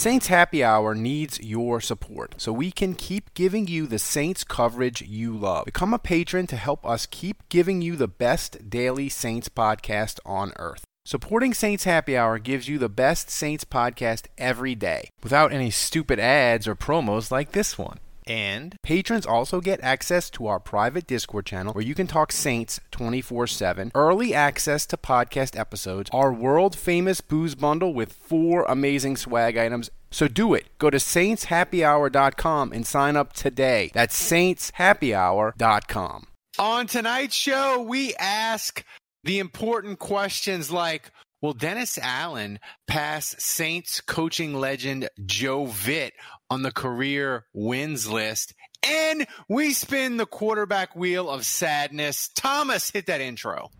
Saints 0.00 0.28
Happy 0.28 0.64
Hour 0.64 0.94
needs 0.94 1.38
your 1.40 1.78
support 1.78 2.36
so 2.38 2.54
we 2.54 2.70
can 2.70 2.94
keep 2.94 3.34
giving 3.34 3.66
you 3.66 3.86
the 3.86 3.98
Saints 3.98 4.44
coverage 4.44 5.02
you 5.02 5.36
love. 5.36 5.66
Become 5.66 5.92
a 5.92 5.98
patron 5.98 6.46
to 6.46 6.56
help 6.56 6.86
us 6.86 7.04
keep 7.04 7.46
giving 7.50 7.82
you 7.82 7.96
the 7.96 8.08
best 8.08 8.70
daily 8.70 9.10
Saints 9.10 9.50
podcast 9.50 10.18
on 10.24 10.54
earth. 10.56 10.84
Supporting 11.04 11.52
Saints 11.52 11.84
Happy 11.84 12.16
Hour 12.16 12.38
gives 12.38 12.66
you 12.66 12.78
the 12.78 12.88
best 12.88 13.28
Saints 13.28 13.66
podcast 13.66 14.24
every 14.38 14.74
day 14.74 15.10
without 15.22 15.52
any 15.52 15.70
stupid 15.70 16.18
ads 16.18 16.66
or 16.66 16.74
promos 16.74 17.30
like 17.30 17.52
this 17.52 17.76
one. 17.76 17.98
And 18.26 18.76
patrons 18.82 19.26
also 19.26 19.60
get 19.60 19.80
access 19.82 20.30
to 20.30 20.46
our 20.46 20.60
private 20.60 21.06
Discord 21.06 21.46
channel 21.46 21.72
where 21.72 21.84
you 21.84 21.94
can 21.94 22.06
talk 22.06 22.32
Saints 22.32 22.80
24 22.90 23.46
7, 23.46 23.92
early 23.94 24.34
access 24.34 24.86
to 24.86 24.96
podcast 24.96 25.58
episodes, 25.58 26.10
our 26.12 26.32
world 26.32 26.76
famous 26.76 27.20
booze 27.20 27.54
bundle 27.54 27.92
with 27.94 28.12
four 28.12 28.64
amazing 28.64 29.16
swag 29.16 29.56
items. 29.56 29.90
So 30.10 30.28
do 30.28 30.54
it. 30.54 30.66
Go 30.78 30.90
to 30.90 30.98
saintshappyhour.com 30.98 32.72
and 32.72 32.86
sign 32.86 33.16
up 33.16 33.32
today. 33.32 33.90
That's 33.94 34.30
saintshappyhour.com. 34.30 36.26
On 36.58 36.86
tonight's 36.86 37.34
show, 37.34 37.80
we 37.80 38.14
ask 38.16 38.84
the 39.24 39.38
important 39.38 39.98
questions 39.98 40.70
like 40.70 41.10
Will 41.40 41.54
Dennis 41.54 41.98
Allen 42.02 42.58
pass 42.86 43.34
Saints 43.38 44.00
coaching 44.02 44.54
legend 44.54 45.08
Joe 45.24 45.64
Vitt 45.66 46.10
on 46.50 46.62
the 46.62 46.72
career 46.72 47.46
wins 47.54 48.10
list? 48.10 48.54
And 48.82 49.26
we 49.48 49.72
spin 49.72 50.16
the 50.16 50.26
quarterback 50.26 50.96
wheel 50.96 51.30
of 51.30 51.44
sadness. 51.46 52.28
Thomas, 52.34 52.90
hit 52.90 53.06
that 53.06 53.20
intro. 53.20 53.70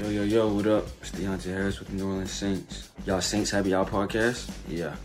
Yo, 0.00 0.08
yo, 0.08 0.22
yo, 0.24 0.48
what 0.48 0.66
up? 0.66 0.86
It's 1.00 1.12
Deonte 1.12 1.44
Harris 1.44 1.78
with 1.78 1.88
the 1.88 1.94
New 1.94 2.08
Orleans 2.08 2.32
Saints. 2.32 2.90
Y'all 3.06 3.20
Saints 3.20 3.50
happy 3.50 3.70
y'all 3.70 3.86
podcast? 3.86 4.50
Yeah. 4.68 4.96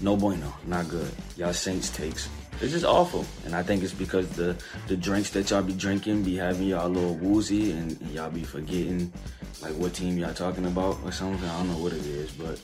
No 0.00 0.16
bueno, 0.16 0.52
not 0.66 0.88
good. 0.88 1.10
Y'all 1.36 1.52
Saints 1.52 1.90
takes. 1.90 2.28
It's 2.60 2.72
just 2.72 2.84
awful. 2.84 3.24
And 3.44 3.54
I 3.54 3.62
think 3.62 3.82
it's 3.82 3.92
because 3.92 4.28
the 4.30 4.56
the 4.88 4.96
drinks 4.96 5.30
that 5.30 5.50
y'all 5.50 5.62
be 5.62 5.74
drinking 5.74 6.22
be 6.22 6.36
having 6.36 6.68
y'all 6.68 6.86
a 6.86 6.88
little 6.88 7.14
woozy 7.14 7.72
and, 7.72 8.00
and 8.00 8.10
y'all 8.10 8.30
be 8.30 8.44
forgetting 8.44 9.12
like 9.62 9.74
what 9.74 9.94
team 9.94 10.18
y'all 10.18 10.34
talking 10.34 10.66
about 10.66 10.98
or 11.04 11.12
something. 11.12 11.48
I 11.48 11.58
don't 11.58 11.68
know 11.68 11.78
what 11.78 11.92
it 11.92 12.04
is, 12.06 12.30
but 12.32 12.60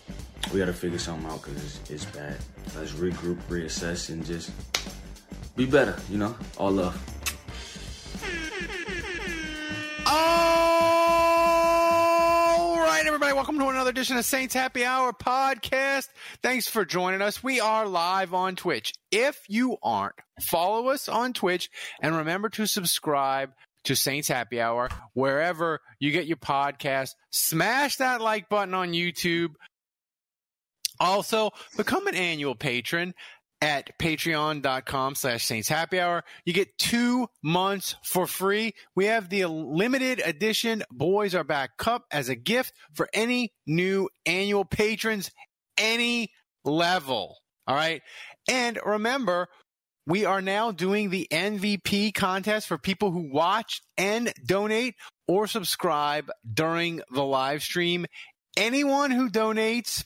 we 0.52 0.58
gotta 0.58 0.72
figure 0.72 0.98
something 0.98 1.30
out 1.30 1.42
because 1.42 1.62
it's, 1.62 1.90
it's 1.90 2.04
bad. 2.06 2.36
Let's 2.76 2.92
regroup, 2.92 3.38
reassess, 3.48 4.10
and 4.10 4.24
just 4.24 4.50
be 5.56 5.66
better, 5.66 5.96
you 6.10 6.18
know? 6.18 6.34
All 6.58 6.70
love. 6.70 6.96
All 10.06 10.81
right, 13.02 13.08
everybody, 13.08 13.32
welcome 13.32 13.58
to 13.58 13.66
another 13.66 13.90
edition 13.90 14.16
of 14.16 14.24
Saints 14.24 14.54
Happy 14.54 14.84
Hour 14.84 15.12
podcast. 15.12 16.06
Thanks 16.40 16.68
for 16.68 16.84
joining 16.84 17.20
us. 17.20 17.42
We 17.42 17.58
are 17.58 17.84
live 17.84 18.32
on 18.32 18.54
Twitch. 18.54 18.92
If 19.10 19.40
you 19.48 19.76
aren't, 19.82 20.14
follow 20.40 20.86
us 20.86 21.08
on 21.08 21.32
Twitch 21.32 21.68
and 22.00 22.14
remember 22.14 22.48
to 22.50 22.64
subscribe 22.64 23.50
to 23.86 23.96
Saints 23.96 24.28
Happy 24.28 24.60
Hour 24.60 24.88
wherever 25.14 25.80
you 25.98 26.12
get 26.12 26.26
your 26.26 26.36
podcast. 26.36 27.14
Smash 27.30 27.96
that 27.96 28.20
like 28.20 28.48
button 28.48 28.72
on 28.72 28.92
YouTube. 28.92 29.54
Also, 31.00 31.50
become 31.76 32.06
an 32.06 32.14
annual 32.14 32.54
patron 32.54 33.14
at 33.62 33.96
patreon.com 33.98 35.14
slash 35.14 35.44
saints 35.44 35.68
happy 35.68 36.00
hour. 36.00 36.24
You 36.44 36.52
get 36.52 36.76
two 36.78 37.28
months 37.42 37.94
for 38.04 38.26
free. 38.26 38.74
We 38.96 39.06
have 39.06 39.28
the 39.28 39.46
limited 39.46 40.20
edition 40.22 40.82
boys 40.90 41.34
are 41.34 41.44
back 41.44 41.78
cup 41.78 42.04
as 42.10 42.28
a 42.28 42.34
gift 42.34 42.74
for 42.94 43.08
any 43.14 43.52
new 43.64 44.10
annual 44.26 44.64
patrons 44.64 45.30
any 45.78 46.32
level. 46.64 47.38
All 47.66 47.76
right. 47.76 48.02
And 48.50 48.78
remember 48.84 49.48
we 50.06 50.24
are 50.24 50.42
now 50.42 50.72
doing 50.72 51.10
the 51.10 51.28
mvp 51.30 52.12
contest 52.14 52.66
for 52.66 52.76
people 52.76 53.12
who 53.12 53.30
watch 53.32 53.80
and 53.96 54.32
donate 54.44 54.96
or 55.28 55.46
subscribe 55.46 56.28
during 56.52 57.00
the 57.12 57.22
live 57.22 57.62
stream. 57.62 58.06
Anyone 58.56 59.12
who 59.12 59.30
donates 59.30 60.04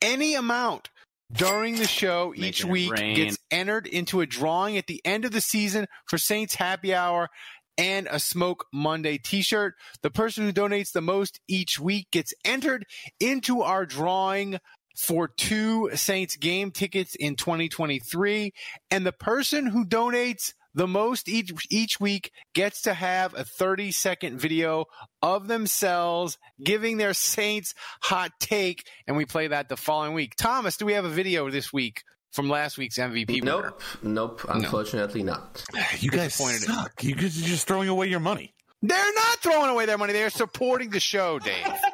any 0.00 0.36
amount 0.36 0.90
during 1.32 1.76
the 1.76 1.86
show 1.86 2.32
each 2.36 2.64
Making 2.64 2.68
it 2.68 2.72
week 2.72 2.92
rain. 2.92 3.16
gets 3.16 3.38
entered 3.50 3.86
into 3.86 4.20
a 4.20 4.26
drawing 4.26 4.76
at 4.76 4.86
the 4.86 5.00
end 5.04 5.24
of 5.24 5.32
the 5.32 5.40
season 5.40 5.86
for 6.06 6.18
Saints 6.18 6.54
Happy 6.54 6.94
Hour 6.94 7.28
and 7.76 8.06
a 8.10 8.20
Smoke 8.20 8.66
Monday 8.72 9.18
t-shirt. 9.18 9.74
The 10.02 10.10
person 10.10 10.44
who 10.44 10.52
donates 10.52 10.92
the 10.92 11.00
most 11.00 11.40
each 11.48 11.78
week 11.78 12.08
gets 12.12 12.34
entered 12.44 12.86
into 13.18 13.62
our 13.62 13.84
drawing 13.86 14.58
for 14.96 15.26
two 15.28 15.90
Saints 15.94 16.36
game 16.36 16.70
tickets 16.70 17.16
in 17.16 17.36
2023 17.36 18.52
and 18.90 19.04
the 19.04 19.12
person 19.12 19.66
who 19.66 19.84
donates 19.84 20.52
the 20.74 20.86
most 20.86 21.28
each 21.28 21.52
each 21.70 22.00
week 22.00 22.30
gets 22.54 22.82
to 22.82 22.94
have 22.94 23.34
a 23.34 23.44
30 23.44 23.92
second 23.92 24.38
video 24.38 24.86
of 25.22 25.46
themselves 25.48 26.38
giving 26.62 26.96
their 26.96 27.14
Saints 27.14 27.74
hot 28.02 28.32
take 28.40 28.86
and 29.06 29.16
we 29.16 29.24
play 29.24 29.48
that 29.48 29.68
the 29.68 29.76
following 29.76 30.14
week. 30.14 30.34
Thomas, 30.36 30.76
do 30.76 30.86
we 30.86 30.94
have 30.94 31.04
a 31.04 31.10
video 31.10 31.50
this 31.50 31.72
week 31.72 32.02
from 32.32 32.48
last 32.48 32.76
week's 32.78 32.98
MVP 32.98 33.40
winner? 33.40 33.44
Nope, 33.44 33.82
nope. 34.02 34.46
Unfortunately, 34.48 35.22
not. 35.22 35.64
You 36.00 36.10
guys 36.10 36.36
Disappointed 36.36 36.68
in 36.68 36.74
suck. 36.74 37.04
You 37.04 37.14
guys 37.14 37.40
are 37.40 37.46
just 37.46 37.66
throwing 37.66 37.88
away 37.88 38.08
your 38.08 38.20
money. 38.20 38.54
They're 38.82 39.14
not 39.14 39.38
throwing 39.38 39.70
away 39.70 39.86
their 39.86 39.96
money. 39.96 40.12
They're 40.12 40.28
supporting 40.28 40.90
the 40.90 41.00
show, 41.00 41.38
Dave. 41.38 41.66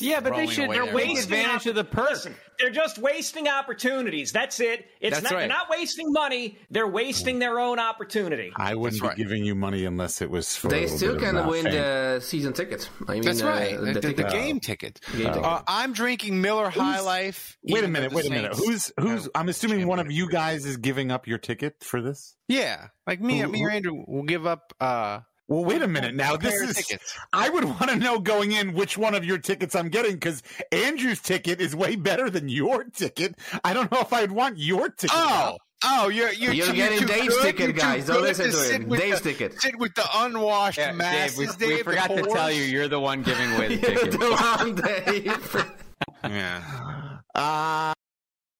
Yeah, 0.00 0.20
but 0.20 0.34
they 0.34 0.46
should 0.46 0.70
they're 0.70 0.84
their 0.84 0.92
taking 0.94 1.08
money. 1.14 1.20
advantage 1.20 1.66
of 1.66 1.74
the 1.74 1.84
perk. 1.84 2.10
Listen, 2.10 2.34
they're 2.58 2.70
just 2.70 2.98
wasting 2.98 3.48
opportunities. 3.48 4.32
That's 4.32 4.60
it. 4.60 4.86
It's 5.00 5.14
That's 5.16 5.24
not, 5.24 5.32
right. 5.32 5.38
They're 5.40 5.48
not 5.48 5.68
wasting 5.70 6.12
money. 6.12 6.58
They're 6.70 6.86
wasting 6.88 7.38
their 7.38 7.58
own 7.58 7.78
opportunity. 7.78 8.52
I 8.56 8.74
wouldn't 8.74 9.00
That's 9.00 9.00
be 9.02 9.08
right. 9.08 9.16
giving 9.16 9.44
you 9.44 9.54
money 9.54 9.84
unless 9.84 10.22
it 10.22 10.30
was 10.30 10.56
for. 10.56 10.68
They 10.68 10.82
little 10.82 10.96
still 10.96 11.14
bit 11.14 11.22
of 11.22 11.28
can 11.28 11.36
uh, 11.36 11.48
win 11.48 11.64
fame. 11.64 11.72
the 11.74 12.20
season 12.22 12.52
ticket. 12.52 12.88
I 13.08 13.12
mean, 13.14 13.22
That's 13.22 13.42
uh, 13.42 13.46
right. 13.46 13.78
The, 13.78 13.86
the, 13.86 13.92
the 13.94 14.00
ticket. 14.00 14.30
game 14.30 14.60
ticket. 14.60 15.00
Game 15.16 15.26
ticket. 15.26 15.42
Uh, 15.44 15.62
I'm 15.66 15.92
drinking 15.92 16.40
Miller 16.40 16.68
High 16.70 17.00
Life. 17.00 17.58
Wait 17.64 17.84
a 17.84 17.88
minute. 17.88 18.12
Wait 18.12 18.26
a 18.26 18.30
minute. 18.30 18.54
Who's 18.54 18.92
who's? 19.00 19.28
I'm 19.34 19.48
assuming 19.48 19.86
one 19.86 19.98
of 19.98 20.10
you 20.10 20.28
guys 20.28 20.64
is 20.64 20.76
giving 20.76 21.10
up 21.10 21.26
your 21.26 21.38
ticket 21.38 21.82
for 21.82 22.00
this. 22.00 22.36
Yeah, 22.48 22.88
like 23.06 23.20
me, 23.20 23.38
Who- 23.40 23.48
me 23.48 23.64
or 23.64 23.70
Andrew 23.70 24.04
will 24.06 24.22
give 24.24 24.46
up. 24.46 24.72
uh 24.80 25.20
Well, 25.48 25.64
wait 25.64 25.82
a 25.82 25.88
minute. 25.88 26.14
Now 26.14 26.36
this 26.36 26.54
is. 26.54 26.74
tickets. 26.76 27.14
I 27.32 27.50
would 27.50 27.64
want 27.64 27.88
to 27.90 27.96
know 27.96 28.18
going 28.18 28.52
in 28.52 28.72
which 28.72 28.96
one 28.96 29.14
of 29.14 29.24
your 29.26 29.36
tickets 29.38 29.74
I'm 29.74 29.90
getting 29.90 30.14
because 30.14 30.42
Andrew's 30.72 31.20
ticket 31.20 31.60
is 31.60 31.76
way 31.76 31.96
better 31.96 32.30
than 32.30 32.48
your 32.48 32.84
ticket. 32.84 33.34
I 33.62 33.74
don't 33.74 33.92
know 33.92 34.00
if 34.00 34.12
I'd 34.12 34.32
want 34.32 34.56
your 34.58 34.88
ticket. 34.88 35.10
Oh, 35.14 35.58
oh, 35.84 36.08
you're 36.08 36.32
you're, 36.32 36.52
You're 36.54 36.66
too- 36.68 36.72
getting 36.72 36.98
too 37.00 37.06
Dave's 37.06 37.34
good, 37.34 37.42
ticket, 37.42 37.60
you're 37.66 37.72
guys. 37.74 38.06
Don't 38.06 38.16
good 38.16 38.22
listen 38.24 38.46
to 38.46 38.52
sit 38.52 38.80
him. 38.82 38.88
with 38.88 39.00
Dave's 39.00 39.20
the- 39.20 39.32
ticket. 39.32 39.60
Sit 39.60 39.78
with 39.78 39.94
the 39.94 40.06
unwashed 40.14 40.78
Yeah, 40.78 40.92
masses. 40.92 41.54
Dave, 41.56 41.58
we, 41.60 41.66
we 41.66 41.74
Dave, 41.74 41.84
the 41.84 41.90
forgot 41.90 42.08
to 42.08 42.22
tell 42.22 42.50
you, 42.50 42.62
you're 42.62 42.88
the 42.88 43.00
one 43.00 43.22
giving 43.22 43.52
away 43.52 43.76
the 43.76 43.90
You're 43.92 44.00
ticket. 44.00 44.20
the 44.20 44.30
one, 44.30 44.74
Dave. 44.76 45.66
Yeah. 46.24 47.18
Uh, 47.34 47.92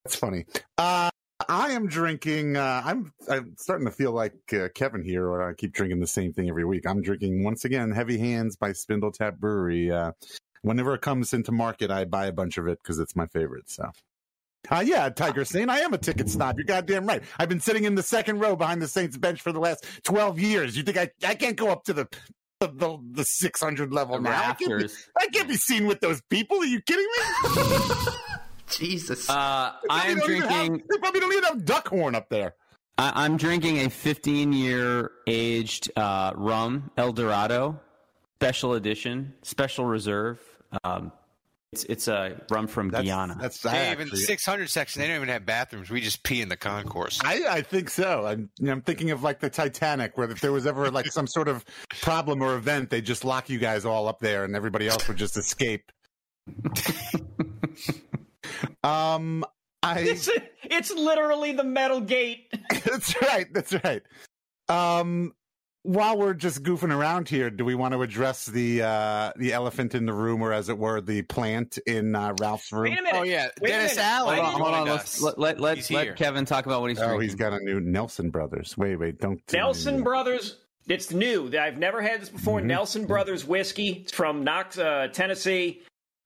that's 0.05 0.17
funny. 0.17 0.45
Uh, 0.77 1.09
I 1.49 1.71
am 1.73 1.89
drinking. 1.89 2.57
Uh, 2.57 2.83
I'm 2.85 3.13
I'm 3.29 3.57
starting 3.59 3.87
to 3.87 3.93
feel 3.93 4.13
like 4.13 4.35
uh, 4.53 4.69
Kevin 4.75 5.03
here, 5.03 5.27
or 5.27 5.49
I 5.49 5.55
keep 5.55 5.73
drinking 5.73 6.01
the 6.01 6.07
same 6.07 6.33
thing 6.33 6.49
every 6.49 6.65
week. 6.65 6.87
I'm 6.87 7.03
drinking 7.03 7.43
once 7.43 7.65
again 7.65 7.91
Heavy 7.91 8.19
Hands 8.19 8.55
by 8.57 8.71
Spindletap 8.71 9.39
Brewery. 9.39 9.91
Uh, 9.91 10.13
whenever 10.63 10.95
it 10.95 11.01
comes 11.01 11.33
into 11.33 11.51
market, 11.51 11.91
I 11.91 12.05
buy 12.05 12.27
a 12.27 12.33
bunch 12.33 12.57
of 12.57 12.69
it 12.69 12.79
because 12.83 12.99
it's 12.99 13.17
my 13.17 13.27
favorite. 13.27 13.69
So. 13.69 13.91
Uh, 14.71 14.83
yeah, 14.87 15.11
Tiger 15.11 15.45
Saint. 15.45 15.69
I 15.69 15.81
am 15.81 15.93
a 15.93 15.99
ticket 15.99 16.31
snob. 16.31 16.57
You're 16.57 16.65
goddamn 16.65 17.07
right. 17.07 17.23
I've 17.39 17.51
been 17.51 17.61
sitting 17.61 17.85
in 17.85 17.97
the 17.97 18.03
second 18.03 18.39
row 18.39 18.57
behind 18.57 18.81
the 18.81 18.89
Saints 18.89 19.19
bench 19.19 19.43
for 19.43 19.53
the 19.53 19.61
last 19.61 19.85
12 20.05 20.39
years. 20.39 20.75
You 20.75 20.85
think 20.85 20.97
I, 20.97 21.11
I 21.27 21.35
can't 21.35 21.57
go 21.57 21.69
up 21.69 21.85
to 21.85 21.93
the 21.93 22.09
the, 22.61 22.69
the, 22.69 22.99
the 23.13 23.25
600 23.25 23.93
level 23.93 24.17
The 24.17 24.23
now? 24.23 24.51
I 24.51 24.55
can't, 24.55 24.79
be. 24.79 24.89
I 25.19 25.27
can't 25.27 25.49
be 25.49 25.57
seen 25.57 25.87
with 25.87 26.01
those 26.01 26.23
people. 26.31 26.59
Are 26.59 26.65
you 26.65 26.81
kidding 26.81 27.05
me? 27.05 28.13
Jesus. 28.69 29.29
Uh, 29.29 29.73
I 29.91 30.09
am 30.09 30.19
They 30.27 30.37
have- 30.37 30.49
drinking. 30.49 30.83
they 30.91 30.99
probably 30.99 31.21
don't 31.21 31.33
even 31.33 31.45
have 31.45 31.59
Duckhorn 31.65 32.15
up 32.15 32.29
there. 32.29 32.55
I, 32.99 33.25
I'm 33.25 33.37
drinking 33.37 33.79
a 33.85 33.91
15 33.91 34.53
year 34.53 35.11
aged 35.27 35.91
uh, 35.97 36.33
rum 36.37 36.91
El 36.97 37.13
Dorado, 37.13 37.81
special 38.37 38.75
edition, 38.75 39.35
special 39.43 39.85
reserve. 39.85 40.39
Um, 40.85 41.11
It's 41.73 41.83
it's 41.85 42.07
a 42.09 42.41
rum 42.51 42.69
from 42.69 42.91
That's, 42.91 43.05
Guyana. 43.05 43.37
That's 43.41 43.67
I 43.67 43.73
Dave, 43.73 43.93
in 43.93 43.99
the 43.99 44.13
actually- 44.13 44.19
600 44.21 44.71
section, 44.71 45.03
they 45.03 45.09
don't 45.09 45.17
even 45.17 45.29
have 45.29 45.45
bathrooms. 45.45 45.91
We 45.91 46.01
just 46.01 46.23
pee 46.23 46.41
in 46.41 46.49
the 46.49 46.57
concourse. 46.57 47.19
I, 47.25 47.43
I 47.49 47.63
think 47.63 47.91
so. 47.91 48.25
I'm, 48.27 48.49
you 48.61 48.67
know, 48.67 48.73
I'm 48.73 48.83
thinking 48.83 49.11
of 49.11 49.25
like 49.25 49.41
the 49.41 49.51
Titanic, 49.51 50.17
where 50.17 50.31
if 50.31 50.41
there 50.41 50.53
was 50.53 50.67
ever 50.67 50.89
like 50.93 51.07
some 51.07 51.27
sort 51.27 51.49
of 51.49 51.65
problem 52.01 52.43
or 52.43 52.55
event, 52.55 52.91
they 52.91 53.01
just 53.01 53.25
lock 53.25 53.51
you 53.51 53.59
guys 53.59 53.85
all 53.85 54.07
up 54.07 54.21
there, 54.21 54.45
and 54.45 54.55
everybody 54.55 54.87
else 54.89 55.09
would 55.09 55.17
just 55.17 55.37
escape. 55.37 55.91
um, 58.85 59.45
I 59.83 59.99
It's, 60.01 60.29
it's 60.63 60.91
literally 60.93 61.53
the 61.53 61.65
metal 61.65 62.01
gate. 62.01 62.53
that's 62.85 63.21
right. 63.23 63.47
That's 63.53 63.75
right. 63.85 64.03
Um, 64.69 65.35
while 65.83 66.17
we're 66.17 66.33
just 66.33 66.63
goofing 66.63 66.95
around 66.95 67.29
here, 67.29 67.51
do 67.51 67.63
we 67.65 67.75
want 67.75 67.93
to 67.93 68.01
address 68.01 68.47
the 68.47 68.81
uh 68.83 69.33
the 69.37 69.53
elephant 69.53 69.95
in 69.95 70.07
the 70.07 70.15
room, 70.15 70.41
or 70.41 70.51
as 70.55 70.71
it 70.71 70.79
were, 70.79 71.03
the 71.03 71.21
plant 71.23 71.77
in 71.87 72.15
uh, 72.15 72.35
Ralph's 72.41 72.73
room? 72.73 72.85
Wait 72.85 72.99
a 72.99 73.03
minute. 73.03 73.21
Oh, 73.21 73.23
yeah. 73.25 73.49
Wait 73.61 73.69
a 73.69 73.73
Dennis. 73.73 73.99
Allen. 73.99 74.39
hold 74.39 74.55
on, 74.55 74.61
hold 74.61 74.75
on. 74.75 74.87
Let's 74.89 75.21
let 75.21 75.39
let 75.39 75.61
let, 75.61 75.77
He's 75.77 75.91
let 75.91 76.05
here. 76.05 76.15
Kevin 76.15 76.47
talk 76.47 76.65
about 76.65 76.81
what 76.81 76.89
he's 76.89 76.99
Oh, 77.01 77.09
drinking. 77.09 77.29
he's 77.29 77.35
got 77.35 77.53
a 77.53 77.59
new 77.63 77.81
Nelson 77.81 78.31
Brothers. 78.31 78.79
Wait, 78.79 78.97
wait, 78.97 79.19
don't. 79.21 79.43
Nelson 79.53 80.03
Brothers. 80.03 80.57
It's 80.89 81.13
new. 81.13 81.51
I've 81.59 81.79
never 81.79 82.01
had 82.01 82.23
this 82.23 82.31
before. 82.31 82.61
Mhm. 82.61 82.65
Nelson 82.65 83.07
Brothers 83.07 83.45
whiskey 83.47 84.03
It's 84.05 84.13
from 84.13 84.43
Knox, 84.45 84.79
uh, 84.79 85.09
Tennessee. 85.13 85.83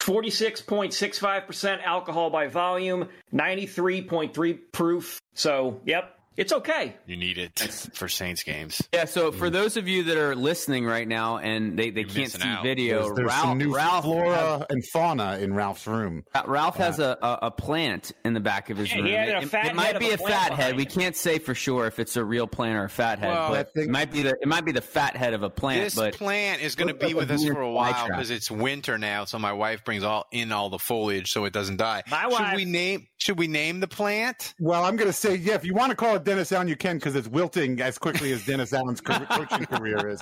46.65% 0.09 1.83
alcohol 1.85 2.31
by 2.31 2.47
volume, 2.47 3.11
93.3 3.35 4.59
proof. 4.73 5.21
So, 5.35 5.83
yep, 5.85 6.18
it's 6.39 6.53
okay. 6.53 6.95
You 7.07 7.17
need 7.17 7.37
it 7.37 7.59
for 7.95 8.09
Saints 8.09 8.43
games. 8.43 8.81
Yeah, 8.95 9.05
so 9.05 9.31
for 9.33 9.51
those 9.51 9.77
of 9.77 9.87
you 9.87 10.05
that 10.05 10.17
are 10.17 10.35
listening 10.35 10.85
right 10.87 11.07
now 11.07 11.37
and 11.39 11.79
they, 11.79 11.91
they 11.91 12.01
You're 12.01 12.09
can't 12.09 12.19
missing 12.21 12.41
see 12.41 12.49
out. 12.49 12.63
video, 12.63 13.03
There's, 13.03 13.17
there's 13.17 13.27
Ralph 13.29 13.43
some 13.43 13.59
new 13.59 13.75
Ralph, 13.77 14.05
flora 14.05 14.67
and 14.71 14.83
fauna 14.93 15.39
in 15.39 15.53
Ralph's 15.55 15.87
room. 15.87 16.25
uh, 16.35 16.43
Ralph 16.47 16.77
has 16.77 16.99
a, 16.99 17.17
a, 17.23 17.39
a 17.47 17.51
plant 17.51 18.13
in 18.25 18.33
the 18.35 18.41
back 18.41 18.71
of 18.71 18.79
his 18.79 18.91
Yeah, 18.91 18.97
room. 18.97 19.07
he 19.07 19.13
had 19.13 19.29
it, 19.29 19.35
a 19.35 19.39
it- 19.43 19.49
fat 19.51 19.67
it 19.67 19.75
might 19.77 19.99
be 19.99 20.09
a 20.11 20.15
of 20.15 20.21
a 20.21 20.23
plant 20.25 20.35
fat 20.35 20.51
head. 20.53 20.57
behind 20.57 20.77
We 20.79 20.83
it. 20.85 20.91
can't 20.91 21.15
say 21.17 21.39
for 21.39 21.55
sure 21.55 21.87
if 21.87 21.99
it's 21.99 22.17
a 22.17 22.25
real 22.25 22.47
plant 22.47 22.77
or 22.79 22.85
a 22.85 22.89
fat 22.89 23.19
head, 23.19 23.29
Well, 23.35 23.51
but 23.51 23.59
I 23.59 23.63
think- 23.65 23.89
it 23.89 23.91
might 23.91 24.11
be 24.11 24.23
the 24.23 24.37
it 24.41 24.49
might 24.49 24.65
be 24.65 24.73
the 24.73 24.81
fat 24.81 25.17
head 25.17 25.35
of 25.35 25.43
a 25.43 25.51
plant. 25.51 25.85
This 25.85 25.95
but 25.95 26.15
plant 26.15 26.63
is 26.63 26.75
going 26.75 26.89
to 26.89 26.95
Looks 26.95 27.07
be 27.07 27.13
a 27.13 27.17
with 27.17 27.31
us 27.31 27.43
weird 27.43 27.55
for 27.55 27.63
a 27.63 27.67
fly 27.73 27.91
while 27.91 28.07
trap. 28.07 28.19
because 28.19 28.31
it's 28.31 28.51
winter 28.51 28.97
now. 28.99 29.25
So 29.27 29.39
my 29.39 29.53
wife 29.53 29.85
brings 29.85 30.03
all 30.05 30.27
in 30.33 30.51
all 30.53 30.71
the 30.71 30.79
foliage 30.79 31.31
so 31.31 31.45
it 31.45 31.53
doesn't 31.53 31.77
die. 31.77 32.03
My 32.11 32.23
should 32.23 32.33
wife- 32.33 32.57
we 32.57 32.65
name? 32.65 33.07
Should 33.19 33.39
we 33.39 33.49
name 33.49 33.81
the 33.81 33.89
plant? 33.89 34.55
Well, 34.61 34.85
I'm 34.85 34.95
going 34.97 35.09
to 35.09 35.13
say, 35.13 35.35
yeah, 35.35 35.55
if 35.55 35.65
you 35.65 35.75
want 35.75 35.91
to 35.91 35.97
call 35.97 36.15
it 36.17 36.25
Dennis 36.29 36.53
Allen, 36.53 36.69
you 36.69 36.77
can 36.77 36.97
because 36.99 37.17
it's 37.17 37.27
wilting 37.29 37.81
as 37.81 37.97
quickly 37.97 38.33
as 38.33 38.45
Dennis 38.45 38.73
Allen's 38.73 39.01
co- 39.01 39.19
coaching 39.27 39.65
career 39.67 40.09
is. 40.11 40.21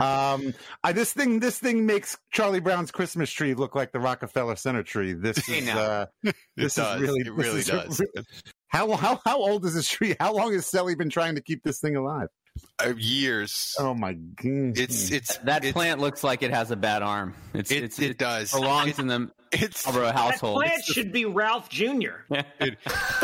Um, 0.00 0.52
I, 0.82 0.92
this 0.92 1.12
thing, 1.12 1.38
this 1.38 1.58
thing 1.58 1.86
makes 1.86 2.18
Charlie 2.32 2.60
Brown's 2.60 2.90
Christmas 2.90 3.30
tree 3.30 3.54
look 3.54 3.74
like 3.76 3.92
the 3.92 4.00
Rockefeller 4.00 4.56
Center 4.56 4.82
tree. 4.82 5.12
This 5.12 5.48
is, 5.48 5.68
uh, 5.68 6.06
this 6.56 6.74
does. 6.74 7.00
is 7.00 7.08
really, 7.08 7.20
It 7.20 7.32
really 7.32 7.62
does. 7.62 8.02
How 8.68 8.90
how 8.96 9.20
how 9.24 9.38
old 9.38 9.64
is 9.64 9.74
this 9.74 9.88
tree? 9.88 10.16
How 10.18 10.34
long 10.34 10.52
has 10.52 10.64
Selly 10.66 10.98
been 10.98 11.10
trying 11.10 11.36
to 11.36 11.40
keep 11.40 11.62
this 11.62 11.78
thing 11.78 11.94
alive? 11.94 12.26
Uh, 12.84 12.92
years. 12.96 13.74
Oh 13.78 13.94
my 13.94 14.14
god! 14.14 14.78
It's 14.78 15.10
it's 15.10 15.36
that 15.38 15.64
it's, 15.64 15.72
plant 15.72 16.00
looks 16.00 16.22
like 16.24 16.42
it 16.42 16.50
has 16.50 16.70
a 16.70 16.76
bad 16.76 17.02
arm. 17.02 17.34
It's 17.52 17.70
It, 17.70 17.84
it's, 17.84 17.98
it 18.00 18.10
it 18.12 18.18
does. 18.18 18.52
belongs 18.52 18.90
It- 18.90 18.98
in 18.98 19.06
the 19.06 19.30
it's 19.52 19.86
Marlboro 19.86 20.06
That 20.06 20.16
household. 20.16 20.62
plant 20.62 20.84
should 20.84 21.12
be 21.12 21.24
Ralph 21.24 21.68
Jr. 21.68 22.24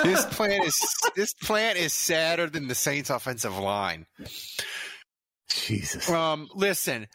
this 0.04 0.24
plant 0.26 0.64
is 0.64 0.96
this 1.16 1.34
plant 1.34 1.76
is 1.78 1.92
sadder 1.92 2.48
than 2.48 2.68
the 2.68 2.74
Saints' 2.76 3.10
offensive 3.10 3.56
line. 3.58 4.06
Jesus. 5.48 6.08
Um, 6.08 6.48
listen, 6.54 7.08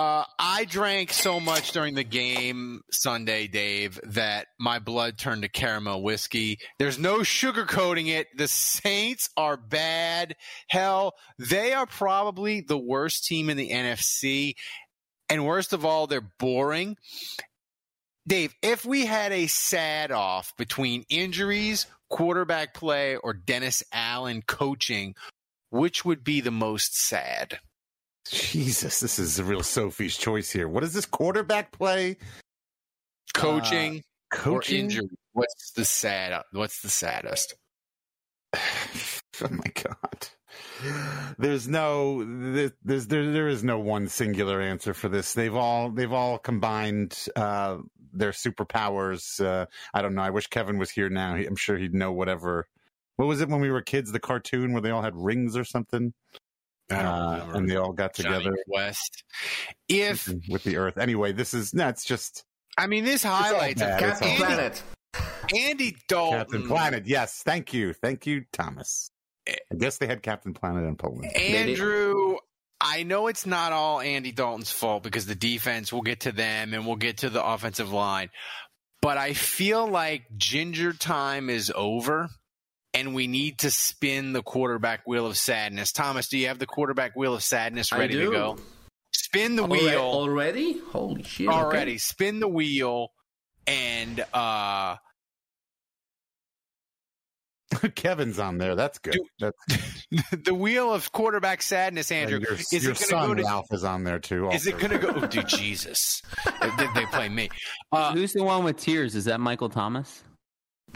uh, 0.00 0.24
I 0.38 0.64
drank 0.64 1.12
so 1.12 1.40
much 1.40 1.72
during 1.72 1.94
the 1.94 2.04
game 2.04 2.80
Sunday, 2.90 3.48
Dave, 3.48 4.00
that 4.04 4.46
my 4.58 4.78
blood 4.78 5.18
turned 5.18 5.42
to 5.42 5.48
caramel 5.50 6.02
whiskey. 6.02 6.58
There's 6.78 6.98
no 6.98 7.18
sugarcoating 7.18 8.08
it. 8.08 8.28
The 8.34 8.48
Saints 8.48 9.28
are 9.36 9.58
bad. 9.58 10.36
Hell, 10.70 11.12
they 11.38 11.74
are 11.74 11.84
probably 11.84 12.62
the 12.62 12.78
worst 12.78 13.26
team 13.26 13.50
in 13.50 13.58
the 13.58 13.68
NFC. 13.68 14.54
And 15.28 15.44
worst 15.44 15.74
of 15.74 15.84
all, 15.84 16.06
they're 16.06 16.32
boring. 16.38 16.96
Dave, 18.26 18.54
if 18.62 18.86
we 18.86 19.04
had 19.04 19.32
a 19.32 19.48
sad 19.48 20.12
off 20.12 20.56
between 20.56 21.04
injuries, 21.10 21.86
quarterback 22.08 22.72
play, 22.72 23.16
or 23.16 23.34
Dennis 23.34 23.82
Allen 23.92 24.40
coaching, 24.46 25.14
which 25.68 26.06
would 26.06 26.24
be 26.24 26.40
the 26.40 26.50
most 26.50 26.96
sad? 26.96 27.58
Jesus, 28.28 29.00
this 29.00 29.18
is 29.18 29.38
a 29.38 29.44
real 29.44 29.62
Sophie's 29.62 30.16
choice 30.16 30.50
here. 30.50 30.68
What 30.68 30.84
is 30.84 30.92
this 30.92 31.06
quarterback 31.06 31.72
play? 31.72 32.16
Coaching, 33.34 33.98
or 33.98 34.36
Coaching? 34.36 34.84
injury. 34.84 35.08
What's 35.32 35.72
the 35.72 35.84
sad? 35.84 36.42
What's 36.52 36.82
the 36.82 36.90
saddest? 36.90 37.54
oh 38.54 39.48
my 39.50 39.72
god. 39.74 40.28
There's 41.38 41.68
no 41.68 42.24
there- 42.54 42.72
there's 42.84 43.06
there 43.06 43.30
there 43.30 43.48
is 43.48 43.62
no 43.62 43.78
one 43.78 44.08
singular 44.08 44.60
answer 44.60 44.94
for 44.94 45.08
this. 45.08 45.34
They've 45.34 45.54
all 45.54 45.90
they've 45.90 46.12
all 46.12 46.38
combined 46.38 47.16
uh 47.36 47.78
their 48.12 48.32
superpowers. 48.32 49.40
Uh 49.44 49.66
I 49.94 50.02
don't 50.02 50.14
know. 50.14 50.22
I 50.22 50.30
wish 50.30 50.48
Kevin 50.48 50.78
was 50.78 50.90
here 50.90 51.08
now. 51.08 51.34
I'm 51.34 51.56
sure 51.56 51.76
he'd 51.78 51.94
know 51.94 52.12
whatever. 52.12 52.66
What 53.16 53.26
was 53.26 53.40
it 53.40 53.48
when 53.48 53.60
we 53.60 53.70
were 53.70 53.82
kids? 53.82 54.10
The 54.10 54.18
cartoon 54.20 54.72
where 54.72 54.82
they 54.82 54.90
all 54.90 55.02
had 55.02 55.14
rings 55.14 55.56
or 55.56 55.64
something, 55.64 56.14
uh, 56.90 57.50
and 57.54 57.68
they 57.68 57.76
all 57.76 57.92
got 57.92 58.14
Johnny 58.14 58.38
together 58.38 58.56
Quest. 58.68 59.24
If 59.88 60.28
with 60.48 60.64
the 60.64 60.76
Earth. 60.76 60.98
Anyway, 60.98 61.32
this 61.32 61.54
is 61.54 61.72
no. 61.74 61.92
Just 61.92 62.44
I 62.78 62.86
mean, 62.86 63.04
this 63.04 63.22
highlights 63.22 63.80
bad. 63.80 64.02
of 64.02 64.08
It's 64.10 64.20
Captain 64.20 64.28
all- 64.28 64.34
Andy, 64.34 64.44
Planet. 64.44 64.82
Andy 65.56 65.96
Dalton. 66.08 66.38
Captain 66.38 66.66
Planet. 66.66 67.06
Yes, 67.06 67.42
thank 67.44 67.72
you, 67.74 67.92
thank 67.92 68.26
you, 68.26 68.44
Thomas. 68.52 69.10
I 69.48 69.54
guess 69.76 69.98
they 69.98 70.06
had 70.06 70.22
Captain 70.22 70.54
Planet 70.54 70.84
in 70.84 70.96
Poland. 70.96 71.34
Andrew, 71.36 72.36
I 72.80 73.02
know 73.02 73.26
it's 73.26 73.46
not 73.46 73.72
all 73.72 74.00
Andy 74.00 74.30
Dalton's 74.32 74.70
fault 74.70 75.02
because 75.02 75.26
the 75.26 75.34
defense, 75.34 75.92
we'll 75.92 76.02
get 76.02 76.20
to 76.20 76.32
them 76.32 76.72
and 76.72 76.86
we'll 76.86 76.96
get 76.96 77.18
to 77.18 77.30
the 77.30 77.44
offensive 77.44 77.90
line. 77.92 78.30
But 79.02 79.16
I 79.18 79.32
feel 79.32 79.88
like 79.88 80.22
ginger 80.36 80.92
time 80.92 81.50
is 81.50 81.72
over 81.74 82.28
and 82.94 83.14
we 83.14 83.26
need 83.26 83.58
to 83.60 83.70
spin 83.70 84.32
the 84.32 84.42
quarterback 84.42 85.06
wheel 85.06 85.26
of 85.26 85.36
sadness. 85.36 85.92
Thomas, 85.92 86.28
do 86.28 86.38
you 86.38 86.48
have 86.48 86.58
the 86.58 86.66
quarterback 86.66 87.14
wheel 87.16 87.34
of 87.34 87.42
sadness 87.42 87.92
ready 87.92 88.14
to 88.14 88.30
go? 88.30 88.58
Spin 89.12 89.56
the 89.56 89.64
Alre- 89.64 89.70
wheel 89.70 90.00
already? 90.00 90.78
Holy 90.90 91.22
shit! 91.22 91.48
okay. 91.48 91.56
already. 91.56 91.98
Spin 91.98 92.40
the 92.40 92.48
wheel 92.48 93.08
and 93.66 94.24
uh 94.32 94.96
Kevin's 97.94 98.38
on 98.40 98.58
there. 98.58 98.74
That's 98.74 98.98
good. 98.98 99.12
Do- 99.14 99.52
That's, 99.68 100.06
the 100.44 100.54
wheel 100.54 100.92
of 100.92 101.12
quarterback 101.12 101.62
sadness, 101.62 102.10
Andrew. 102.10 102.36
and 102.38 102.44
your 102.44 102.54
is 102.54 102.72
your 102.72 102.80
it 102.80 102.84
going 102.84 102.96
son 102.96 103.28
go 103.28 103.34
to 103.34 103.42
Ralph 103.44 103.66
is 103.72 103.84
on 103.84 104.02
there 104.04 104.18
too. 104.18 104.48
Is 104.50 104.66
it 104.66 104.78
going 104.78 104.90
to 104.90 104.98
go? 104.98 105.10
Oh, 105.20 105.26
dude, 105.26 105.46
Jesus! 105.48 106.22
they, 106.78 106.86
they 106.94 107.06
play 107.06 107.28
me. 107.28 107.48
Uh, 107.92 108.12
Who's 108.12 108.32
the 108.32 108.42
one 108.42 108.64
with 108.64 108.76
tears? 108.78 109.14
Is 109.14 109.26
that 109.26 109.38
Michael 109.40 109.68
Thomas? 109.68 110.22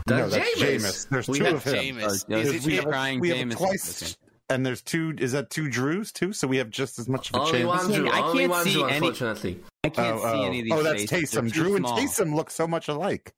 No, 0.06 0.28
That's 0.28 0.34
that's 0.34 0.60
Jameis. 0.60 0.76
Jameis. 0.76 1.08
There's 1.08 1.28
We 1.28 1.38
two 1.38 1.44
have 1.44 1.54
of 1.54 1.64
him. 1.64 1.74
Jameis. 1.96 2.28
Or- 2.30 2.36
Is 2.36 2.48
is 2.48 2.54
it- 2.54 2.56
it 2.56 2.66
we 2.66 2.76
have, 2.76 2.84
crying 2.86 3.20
we 3.20 3.28
have 3.30 3.38
Jameis? 3.38 3.56
twice, 3.56 4.16
and 4.50 4.66
there's 4.66 4.82
two. 4.82 5.14
Is 5.18 5.32
that 5.32 5.48
two 5.50 5.68
Drews 5.70 6.12
too? 6.12 6.32
So 6.34 6.46
we 6.46 6.58
have 6.58 6.68
just 6.68 6.98
as 6.98 7.08
much 7.08 7.30
of 7.30 7.36
a 7.36 7.38
Only 7.40 7.52
chance. 7.52 7.66
one 7.66 7.92
Drew. 7.92 8.08
I 8.10 8.20
can't 8.20 8.50
one 8.50 8.64
see 8.64 8.72
Drew, 8.74 8.84
any- 8.84 8.96
unfortunately. 8.96 9.60
I 9.82 9.88
can't 9.88 10.16
oh, 10.16 10.20
see 10.20 10.38
oh. 10.38 10.42
any 10.46 10.58
of 10.60 10.64
these 10.64 10.72
oh, 10.74 10.82
that's 10.82 11.04
faces. 11.10 11.30
They're 11.30 11.42
Taysom. 11.42 11.52
too 11.54 11.62
Drew 11.62 11.76
and 11.76 11.86
small. 11.86 11.98
Taysom 11.98 12.34
look 12.34 12.50
so 12.50 12.66
much 12.66 12.88
alike. 12.88 13.32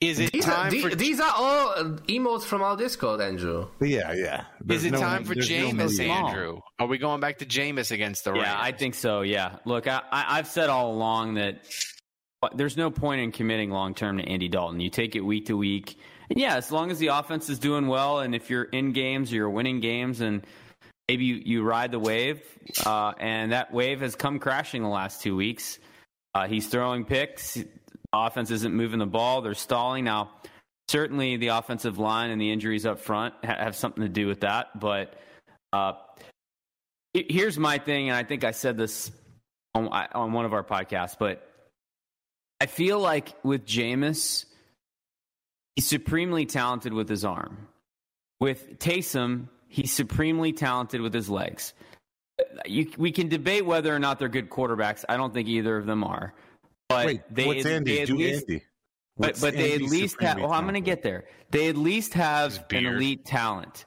is 0.00 0.18
it 0.18 0.32
These 0.32 0.46
time 0.46 0.72
are, 0.74 0.90
for? 0.90 0.94
these 0.96 1.20
are 1.20 1.32
all 1.36 1.68
uh, 1.76 1.84
emotes 2.08 2.44
from 2.44 2.62
our 2.62 2.74
Discord, 2.74 3.20
Andrew. 3.20 3.68
Yeah, 3.82 4.14
yeah. 4.14 4.44
is 4.70 4.86
it 4.86 4.92
no- 4.92 5.00
time 5.00 5.24
for 5.24 5.34
there's 5.34 5.50
no 5.50 5.56
Jameis, 5.56 6.00
Andrew? 6.08 6.60
Are 6.78 6.86
we 6.86 6.96
going 6.96 7.20
back 7.20 7.36
to 7.40 7.44
Jameis 7.44 7.90
against 7.92 8.24
the 8.24 8.32
Raiders? 8.32 8.46
Yeah, 8.48 8.58
I 8.58 8.72
think 8.72 8.94
so. 8.94 9.20
Yeah. 9.20 9.56
Look, 9.66 9.86
I, 9.86 10.00
I, 10.10 10.38
I've 10.38 10.46
said 10.46 10.70
all 10.70 10.90
along 10.92 11.34
that 11.34 11.64
but 11.64 11.97
there's 12.54 12.76
no 12.76 12.90
point 12.90 13.20
in 13.20 13.32
committing 13.32 13.70
long 13.70 13.94
term 13.94 14.18
to 14.18 14.24
Andy 14.24 14.48
Dalton. 14.48 14.80
You 14.80 14.90
take 14.90 15.16
it 15.16 15.20
week 15.20 15.46
to 15.46 15.56
week. 15.56 15.98
And 16.30 16.38
yeah, 16.38 16.56
as 16.56 16.70
long 16.70 16.90
as 16.90 16.98
the 16.98 17.08
offense 17.08 17.48
is 17.48 17.58
doing 17.58 17.86
well, 17.86 18.20
and 18.20 18.34
if 18.34 18.50
you're 18.50 18.64
in 18.64 18.92
games, 18.92 19.32
you're 19.32 19.48
winning 19.48 19.80
games, 19.80 20.20
and 20.20 20.46
maybe 21.08 21.24
you, 21.24 21.36
you 21.36 21.62
ride 21.62 21.90
the 21.90 21.98
wave, 21.98 22.42
uh, 22.84 23.12
and 23.18 23.52
that 23.52 23.72
wave 23.72 24.00
has 24.00 24.14
come 24.14 24.38
crashing 24.38 24.82
the 24.82 24.88
last 24.88 25.22
two 25.22 25.34
weeks. 25.34 25.78
Uh, 26.34 26.46
he's 26.46 26.68
throwing 26.68 27.04
picks. 27.04 27.58
Offense 28.12 28.50
isn't 28.50 28.74
moving 28.74 28.98
the 28.98 29.06
ball. 29.06 29.40
They're 29.40 29.54
stalling. 29.54 30.04
Now, 30.04 30.30
certainly 30.88 31.36
the 31.36 31.48
offensive 31.48 31.98
line 31.98 32.30
and 32.30 32.40
the 32.40 32.52
injuries 32.52 32.86
up 32.86 33.00
front 33.00 33.34
ha- 33.42 33.56
have 33.58 33.74
something 33.74 34.02
to 34.02 34.08
do 34.08 34.26
with 34.26 34.40
that. 34.40 34.78
But 34.78 35.14
uh, 35.72 35.94
here's 37.14 37.58
my 37.58 37.78
thing, 37.78 38.10
and 38.10 38.16
I 38.16 38.22
think 38.22 38.44
I 38.44 38.50
said 38.50 38.76
this 38.76 39.10
on, 39.74 39.88
on 39.88 40.32
one 40.32 40.44
of 40.44 40.52
our 40.52 40.64
podcasts, 40.64 41.16
but 41.18 41.47
I 42.60 42.66
feel 42.66 42.98
like 42.98 43.34
with 43.44 43.64
Jameis, 43.66 44.44
he's 45.76 45.86
supremely 45.86 46.46
talented 46.46 46.92
with 46.92 47.08
his 47.08 47.24
arm. 47.24 47.68
With 48.40 48.78
Taysom, 48.78 49.48
he's 49.68 49.92
supremely 49.92 50.52
talented 50.52 51.00
with 51.00 51.14
his 51.14 51.28
legs. 51.28 51.72
You, 52.66 52.90
we 52.96 53.10
can 53.12 53.28
debate 53.28 53.66
whether 53.66 53.94
or 53.94 53.98
not 53.98 54.18
they're 54.18 54.28
good 54.28 54.48
quarterbacks. 54.50 55.04
I 55.08 55.16
don't 55.16 55.34
think 55.34 55.48
either 55.48 55.76
of 55.76 55.86
them 55.86 56.04
are. 56.04 56.34
But 56.88 57.06
Wait, 57.06 57.22
they, 57.30 57.46
what's 57.46 57.66
Andy? 57.66 57.96
they 57.96 58.02
at 58.02 58.08
Do 58.08 58.16
least, 58.16 58.48
Andy. 58.48 58.64
but 59.16 59.26
What's 59.28 59.40
but 59.40 59.54
they 59.54 59.74
at 59.74 59.82
least 59.82 60.20
have. 60.22 60.38
Well, 60.38 60.52
I'm 60.52 60.62
going 60.64 60.74
to 60.74 60.80
get 60.80 61.02
there. 61.02 61.24
They 61.50 61.68
at 61.68 61.76
least 61.76 62.14
have 62.14 62.64
an 62.70 62.86
elite 62.86 63.24
talent. 63.24 63.84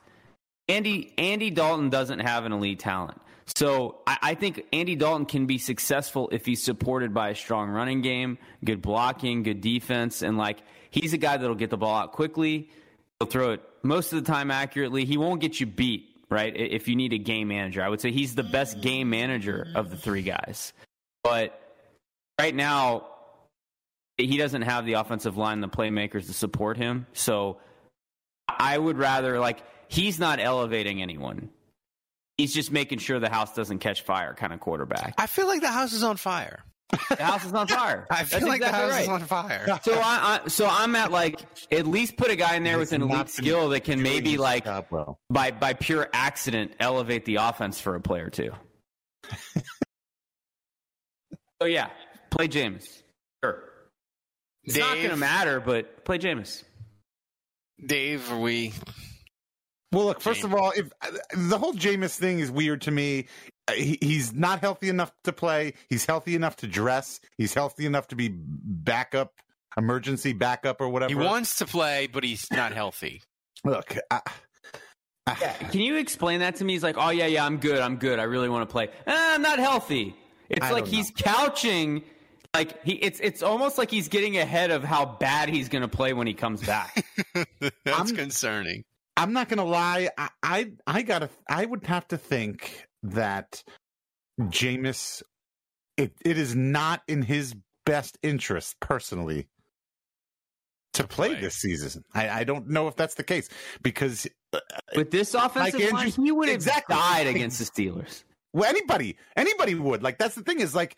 Andy 0.68 1.12
Andy 1.18 1.50
Dalton 1.50 1.90
doesn't 1.90 2.20
have 2.20 2.44
an 2.44 2.52
elite 2.52 2.78
talent. 2.78 3.20
So 3.56 4.00
I, 4.06 4.18
I 4.22 4.34
think 4.34 4.64
Andy 4.72 4.96
Dalton 4.96 5.26
can 5.26 5.46
be 5.46 5.58
successful 5.58 6.28
if 6.32 6.46
he's 6.46 6.62
supported 6.62 7.12
by 7.12 7.30
a 7.30 7.34
strong 7.34 7.70
running 7.70 8.02
game, 8.02 8.38
good 8.64 8.82
blocking, 8.82 9.42
good 9.42 9.60
defense, 9.60 10.22
and 10.22 10.38
like 10.38 10.58
he's 10.90 11.12
a 11.12 11.18
guy 11.18 11.36
that'll 11.36 11.54
get 11.54 11.70
the 11.70 11.76
ball 11.76 11.96
out 11.96 12.12
quickly. 12.12 12.70
He'll 13.18 13.28
throw 13.28 13.52
it 13.52 13.62
most 13.82 14.12
of 14.12 14.24
the 14.24 14.30
time 14.30 14.50
accurately. 14.50 15.04
He 15.04 15.16
won't 15.16 15.40
get 15.40 15.60
you 15.60 15.66
beat, 15.66 16.24
right? 16.30 16.54
If 16.56 16.88
you 16.88 16.96
need 16.96 17.12
a 17.12 17.18
game 17.18 17.48
manager, 17.48 17.82
I 17.82 17.88
would 17.88 18.00
say 18.00 18.10
he's 18.10 18.34
the 18.34 18.42
best 18.42 18.80
game 18.80 19.10
manager 19.10 19.66
of 19.74 19.90
the 19.90 19.96
three 19.96 20.22
guys. 20.22 20.72
But 21.22 21.58
right 22.40 22.54
now, 22.54 23.06
he 24.16 24.36
doesn't 24.36 24.62
have 24.62 24.86
the 24.86 24.94
offensive 24.94 25.36
line, 25.36 25.60
the 25.60 25.68
playmakers 25.68 26.26
to 26.26 26.32
support 26.32 26.76
him. 26.76 27.06
So 27.12 27.58
I 28.48 28.76
would 28.76 28.98
rather 28.98 29.38
like 29.38 29.62
he's 29.88 30.18
not 30.18 30.40
elevating 30.40 31.02
anyone. 31.02 31.50
He's 32.38 32.54
just 32.54 32.72
making 32.72 32.98
sure 32.98 33.20
the 33.20 33.28
house 33.28 33.54
doesn't 33.54 33.78
catch 33.80 34.02
fire, 34.02 34.34
kind 34.34 34.52
of 34.52 34.60
quarterback. 34.60 35.14
I 35.18 35.26
feel 35.26 35.46
like 35.46 35.60
the 35.60 35.68
house 35.68 35.92
is 35.92 36.02
on 36.02 36.16
fire. 36.16 36.64
The 37.08 37.22
house 37.22 37.44
is 37.44 37.52
on 37.52 37.66
fire. 37.68 38.06
I 38.10 38.24
feel 38.24 38.40
That's 38.40 38.48
like 38.48 38.60
exactly 38.60 38.88
the 38.88 38.94
house 38.94 39.02
is 39.02 39.08
on 39.08 39.20
fire. 39.24 39.66
So 39.82 39.94
I, 39.94 40.40
I 40.44 40.48
so 40.48 40.66
I'm 40.70 40.94
at 40.96 41.10
like 41.10 41.40
at 41.70 41.86
least 41.86 42.16
put 42.16 42.30
a 42.30 42.36
guy 42.36 42.56
in 42.56 42.64
there 42.64 42.78
with 42.78 42.92
an 42.92 43.02
elite 43.02 43.30
skill 43.30 43.70
that 43.70 43.84
can 43.84 44.02
maybe 44.02 44.36
like 44.36 44.64
job 44.64 44.86
well. 44.90 45.18
by 45.30 45.50
by 45.50 45.72
pure 45.72 46.08
accident 46.12 46.72
elevate 46.80 47.24
the 47.24 47.36
offense 47.36 47.80
for 47.80 47.94
a 47.94 48.00
player 48.00 48.28
too. 48.30 48.52
so 51.60 51.66
yeah, 51.66 51.88
play 52.30 52.48
Jameis. 52.48 53.02
Sure. 53.42 53.62
It's 54.64 54.76
not 54.76 54.96
going 54.96 55.10
to 55.10 55.16
matter, 55.16 55.60
but 55.60 56.04
play 56.04 56.18
Jameis. 56.18 56.62
Dave, 57.84 58.30
are 58.30 58.38
we? 58.38 58.72
Well, 59.92 60.06
look. 60.06 60.20
First 60.20 60.42
of 60.44 60.54
all, 60.54 60.72
if 60.74 60.90
the 61.36 61.58
whole 61.58 61.74
Jameis 61.74 62.18
thing 62.18 62.40
is 62.40 62.50
weird 62.50 62.82
to 62.82 62.90
me, 62.90 63.26
Uh, 63.68 63.74
he, 63.74 63.96
he's 64.00 64.32
not 64.32 64.58
healthy 64.60 64.88
enough 64.88 65.12
to 65.22 65.32
play. 65.32 65.74
He's 65.88 66.04
healthy 66.04 66.34
enough 66.34 66.56
to 66.56 66.66
dress. 66.66 67.20
He's 67.38 67.54
healthy 67.54 67.86
enough 67.86 68.08
to 68.08 68.16
be 68.16 68.28
backup, 68.32 69.34
emergency 69.76 70.32
backup, 70.32 70.80
or 70.80 70.88
whatever. 70.88 71.10
He 71.10 71.14
wants 71.14 71.58
to 71.58 71.66
play, 71.66 72.08
but 72.12 72.24
he's 72.24 72.50
not 72.50 72.72
healthy. 72.72 73.22
Look, 73.64 73.96
I, 74.10 74.20
I- 75.28 75.34
Can 75.70 75.80
you 75.80 75.96
explain 75.96 76.40
that 76.40 76.56
to 76.56 76.64
me? 76.64 76.72
He's 76.72 76.82
like, 76.82 76.96
"Oh 76.98 77.10
yeah, 77.10 77.26
yeah, 77.26 77.46
I'm 77.46 77.58
good. 77.58 77.78
I'm 77.78 77.96
good. 77.98 78.18
I 78.18 78.24
really 78.24 78.48
want 78.48 78.68
to 78.68 78.72
play. 78.72 78.88
Eh, 79.06 79.14
I'm 79.34 79.42
not 79.42 79.60
healthy." 79.60 80.16
It's 80.50 80.66
I 80.66 80.70
like 80.72 80.84
don't 80.84 80.92
he's 80.94 81.12
couching 81.16 82.02
like 82.54 82.82
he 82.84 82.94
it's 82.94 83.20
it's 83.20 83.42
almost 83.44 83.78
like 83.78 83.90
he's 83.92 84.08
getting 84.08 84.36
ahead 84.38 84.70
of 84.72 84.82
how 84.82 85.06
bad 85.06 85.48
he's 85.48 85.68
going 85.68 85.82
to 85.82 85.88
play 85.96 86.12
when 86.12 86.26
he 86.26 86.34
comes 86.34 86.60
back. 86.66 87.06
That's 87.84 88.10
I'm- 88.10 88.16
concerning. 88.16 88.82
I'm 89.16 89.32
not 89.32 89.48
gonna 89.48 89.64
lie. 89.64 90.08
I, 90.16 90.28
I, 90.42 90.72
I 90.86 91.02
gotta. 91.02 91.28
I 91.48 91.64
would 91.64 91.86
have 91.86 92.08
to 92.08 92.16
think 92.18 92.86
that 93.02 93.62
Jameis. 94.40 95.22
It, 95.98 96.14
it 96.24 96.38
is 96.38 96.56
not 96.56 97.02
in 97.06 97.20
his 97.20 97.54
best 97.84 98.16
interest, 98.22 98.76
personally, 98.80 99.46
to 100.94 101.06
play, 101.06 101.30
play. 101.30 101.40
this 101.40 101.56
season. 101.56 102.02
I, 102.14 102.28
I 102.30 102.44
don't 102.44 102.68
know 102.68 102.88
if 102.88 102.96
that's 102.96 103.14
the 103.14 103.22
case 103.22 103.50
because 103.82 104.26
uh, 104.52 104.56
uh, 104.56 104.80
With 104.96 105.10
this 105.10 105.34
offensive 105.34 105.80
Like 105.80 105.92
line, 105.92 106.06
Andrew- 106.06 106.24
he 106.24 106.32
would 106.32 106.48
have 106.48 106.54
exactly. 106.54 106.96
died 106.96 107.26
against 107.26 107.58
the 107.58 107.64
Steelers. 107.64 108.24
Well, 108.54 108.68
anybody, 108.68 109.16
anybody 109.36 109.74
would. 109.74 110.02
Like 110.02 110.18
that's 110.18 110.34
the 110.34 110.42
thing 110.42 110.60
is 110.60 110.74
like 110.74 110.96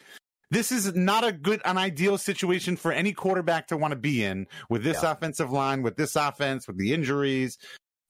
this 0.51 0.71
is 0.73 0.95
not 0.95 1.25
a 1.25 1.33
good, 1.33 1.61
an 1.65 1.77
ideal 1.79 2.17
situation 2.19 2.77
for 2.77 2.93
any 2.93 3.13
quarterback 3.13 3.69
to 3.69 3.77
want 3.77 3.93
to 3.93 3.97
be 3.99 4.25
in 4.25 4.47
with 4.71 4.85
this 4.85 5.03
offensive 5.03 5.51
line, 5.51 5.83
with 5.83 5.97
this 5.97 6.15
offense, 6.17 6.67
with 6.69 6.79
the 6.79 6.93
injuries, 6.93 7.59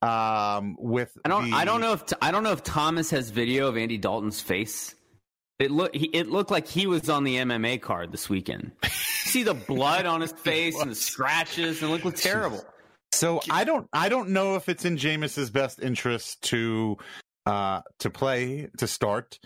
um, 0.04 0.76
with 0.78 1.16
I 1.24 1.28
don't 1.28 1.50
the- 1.50 1.56
I 1.56 1.64
don't 1.64 1.80
know 1.80 1.92
if 1.94 2.04
I 2.20 2.30
don't 2.30 2.42
know 2.42 2.52
if 2.52 2.62
Thomas 2.62 3.10
has 3.10 3.30
video 3.30 3.68
of 3.68 3.76
Andy 3.76 3.98
Dalton's 3.98 4.40
face. 4.40 4.94
It 5.58 5.70
look 5.70 5.94
he, 5.94 6.06
it 6.06 6.28
looked 6.28 6.50
like 6.50 6.66
he 6.66 6.86
was 6.86 7.08
on 7.08 7.24
the 7.24 7.36
MMA 7.36 7.80
card 7.80 8.12
this 8.12 8.28
weekend. 8.28 8.72
See 9.24 9.44
the 9.44 9.54
blood 9.54 10.04
on 10.04 10.20
his 10.20 10.32
face 10.44 10.78
and 10.80 10.90
the 10.90 10.94
scratches 10.96 11.82
and 11.82 11.92
it 11.92 12.04
looked 12.04 12.18
terrible. 12.18 12.64
So 13.12 13.40
I 13.48 13.62
don't, 13.62 13.86
I 13.92 14.08
don't 14.08 14.30
know 14.30 14.56
if 14.56 14.68
it's 14.68 14.84
in 14.84 14.96
Jameis's 14.96 15.48
best 15.48 15.80
interest 15.80 16.42
to, 16.48 16.98
uh, 17.46 17.82
to 18.00 18.10
play 18.10 18.68
to 18.78 18.88
start. 18.88 19.38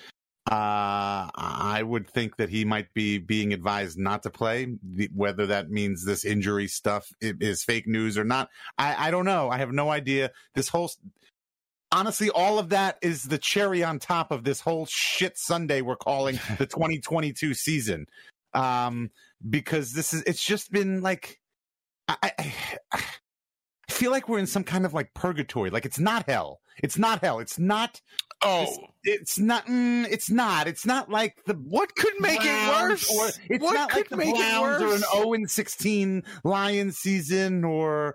Uh, 0.50 1.28
I 1.35 1.83
would 1.85 2.09
think 2.09 2.37
that 2.37 2.49
he 2.49 2.64
might 2.64 2.95
be 2.95 3.19
being 3.19 3.52
advised 3.52 3.99
not 3.99 4.23
to 4.23 4.31
play. 4.31 4.67
The- 4.83 5.11
Whether 5.14 5.47
that 5.47 5.71
means 5.71 6.05
this 6.05 6.25
injury 6.25 6.69
stuff 6.69 7.12
is 7.21 7.62
fake 7.62 7.87
news 7.87 8.17
or 8.17 8.25
not, 8.25 8.49
I, 8.78 9.09
I 9.09 9.11
don't 9.11 9.26
know. 9.26 9.50
I 9.50 9.59
have 9.59 9.73
no 9.73 9.90
idea. 9.90 10.31
This 10.55 10.69
whole, 10.69 10.90
honestly, 11.93 12.31
all 12.31 12.59
of 12.59 12.71
that 12.71 12.97
is 13.02 13.25
the 13.25 13.37
cherry 13.37 13.85
on 13.85 13.99
top 13.99 14.31
of 14.31 14.45
this 14.45 14.61
whole 14.61 14.87
shit 14.87 15.37
Sunday 15.37 15.83
we're 15.83 15.97
calling 15.97 16.37
the 16.59 16.67
2022 16.67 17.52
season. 17.52 18.07
Um, 18.55 19.11
because 19.49 19.93
this 19.93 20.14
is, 20.14 20.23
it's 20.23 20.43
just 20.45 20.73
been 20.73 21.02
like, 21.02 21.40
I, 22.09 22.33
I, 22.38 22.55
I 23.90 23.92
feel 23.92 24.11
like 24.11 24.28
we're 24.28 24.38
in 24.38 24.47
some 24.47 24.64
kind 24.64 24.85
of 24.85 24.95
like 24.95 25.12
purgatory. 25.14 25.71
Like 25.71 25.85
it's 25.87 25.99
not 25.99 26.28
hell. 26.28 26.61
It's 26.83 26.99
not 26.99 27.21
hell. 27.21 27.38
It's 27.40 27.59
not. 27.59 28.00
Oh, 28.42 28.62
It's, 28.62 28.78
it's 29.04 29.38
not. 29.38 29.66
Mm, 29.66 30.07
it's 30.11 30.30
not. 30.30 30.68
It's 30.68 30.87
not 30.87 31.11
like 31.11 31.37
the 31.47 31.54
what 31.54 31.95
could 31.97 32.12
make 32.21 32.40
it 32.42 32.68
worse? 32.68 33.11
Or 33.11 33.28
it's 33.49 33.62
what 33.62 33.75
not 33.75 33.90
could 33.90 33.97
like 33.99 34.09
the 34.11 34.16
make 34.16 34.28
it 34.28 34.37
Browns 34.37 34.83
or 34.83 34.95
an 34.95 35.02
0 35.23 35.33
and 35.33 35.50
16 35.50 36.23
Lions 36.45 36.99
season 36.99 37.64
or 37.64 38.14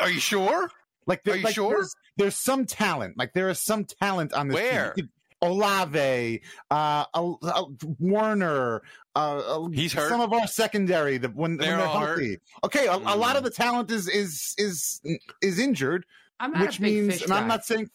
Are 0.00 0.10
you 0.10 0.18
sure? 0.20 0.70
like. 1.06 1.26
Are 1.28 1.36
you 1.36 1.44
like 1.44 1.54
sure? 1.54 1.70
There's, 1.74 1.94
there's 2.16 2.36
some 2.36 2.66
talent. 2.66 3.16
Like 3.16 3.32
there 3.34 3.48
is 3.48 3.60
some 3.60 3.84
talent 3.84 4.32
on 4.32 4.48
this. 4.48 4.56
team. 4.56 4.64
Where? 4.66 4.90
Could- 4.92 5.08
Olave, 5.44 6.42
uh, 6.70 7.04
uh, 7.14 7.32
uh, 7.42 7.64
Warner, 7.98 8.82
uh, 9.14 9.18
uh, 9.64 9.68
He's 9.68 9.92
hurt. 9.92 10.08
Some 10.08 10.20
of 10.20 10.32
our 10.32 10.46
secondary, 10.46 11.18
the, 11.18 11.28
when, 11.28 11.56
They're 11.56 11.70
when 11.72 11.78
they're 11.78 11.86
all 11.86 12.00
hurt. 12.00 12.40
Okay, 12.64 12.86
a, 12.86 12.96
a 12.96 13.16
lot 13.16 13.36
of 13.36 13.42
Mm. 13.42 13.44
the 13.44 13.50
talent 13.50 13.90
is 13.90 14.08
is 14.08 14.54
is 14.58 15.00
is 15.42 15.58
injured, 15.58 16.06
I'm 16.40 16.52
not 16.52 16.62
which 16.62 16.78
a 16.78 16.82
big 16.82 16.92
means, 16.92 17.12
fish 17.14 17.22
and 17.24 17.32
I'm 17.32 17.46
not 17.46 17.64
saying, 17.64 17.90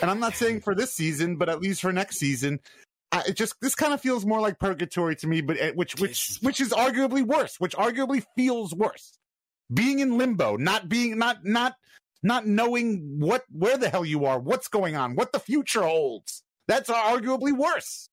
and 0.00 0.10
I'm 0.10 0.20
not 0.20 0.34
saying 0.34 0.60
for 0.60 0.74
this 0.74 0.94
season, 0.94 1.36
but 1.36 1.48
at 1.48 1.60
least 1.60 1.80
for 1.80 1.92
next 1.92 2.18
season, 2.18 2.60
I, 3.10 3.22
it 3.28 3.36
just 3.36 3.54
this 3.60 3.74
kind 3.74 3.92
of 3.92 4.00
feels 4.00 4.24
more 4.24 4.40
like 4.40 4.58
purgatory 4.58 5.16
to 5.16 5.26
me. 5.26 5.40
But 5.40 5.60
uh, 5.60 5.72
which 5.72 5.98
which 6.00 6.38
which 6.42 6.60
is 6.60 6.70
arguably 6.70 7.22
worse, 7.22 7.58
which 7.58 7.74
arguably 7.76 8.24
feels 8.36 8.72
worse. 8.74 9.18
Being 9.72 9.98
in 9.98 10.16
limbo, 10.16 10.56
not 10.56 10.88
being 10.88 11.18
not 11.18 11.44
not 11.44 11.74
not 12.22 12.46
knowing 12.46 13.18
what 13.18 13.44
where 13.50 13.76
the 13.76 13.88
hell 13.88 14.04
you 14.04 14.24
are, 14.26 14.38
what's 14.38 14.68
going 14.68 14.94
on, 14.94 15.16
what 15.16 15.32
the 15.32 15.40
future 15.40 15.82
holds. 15.82 16.43
That's 16.68 16.90
arguably 16.90 17.52
worse. 17.56 18.08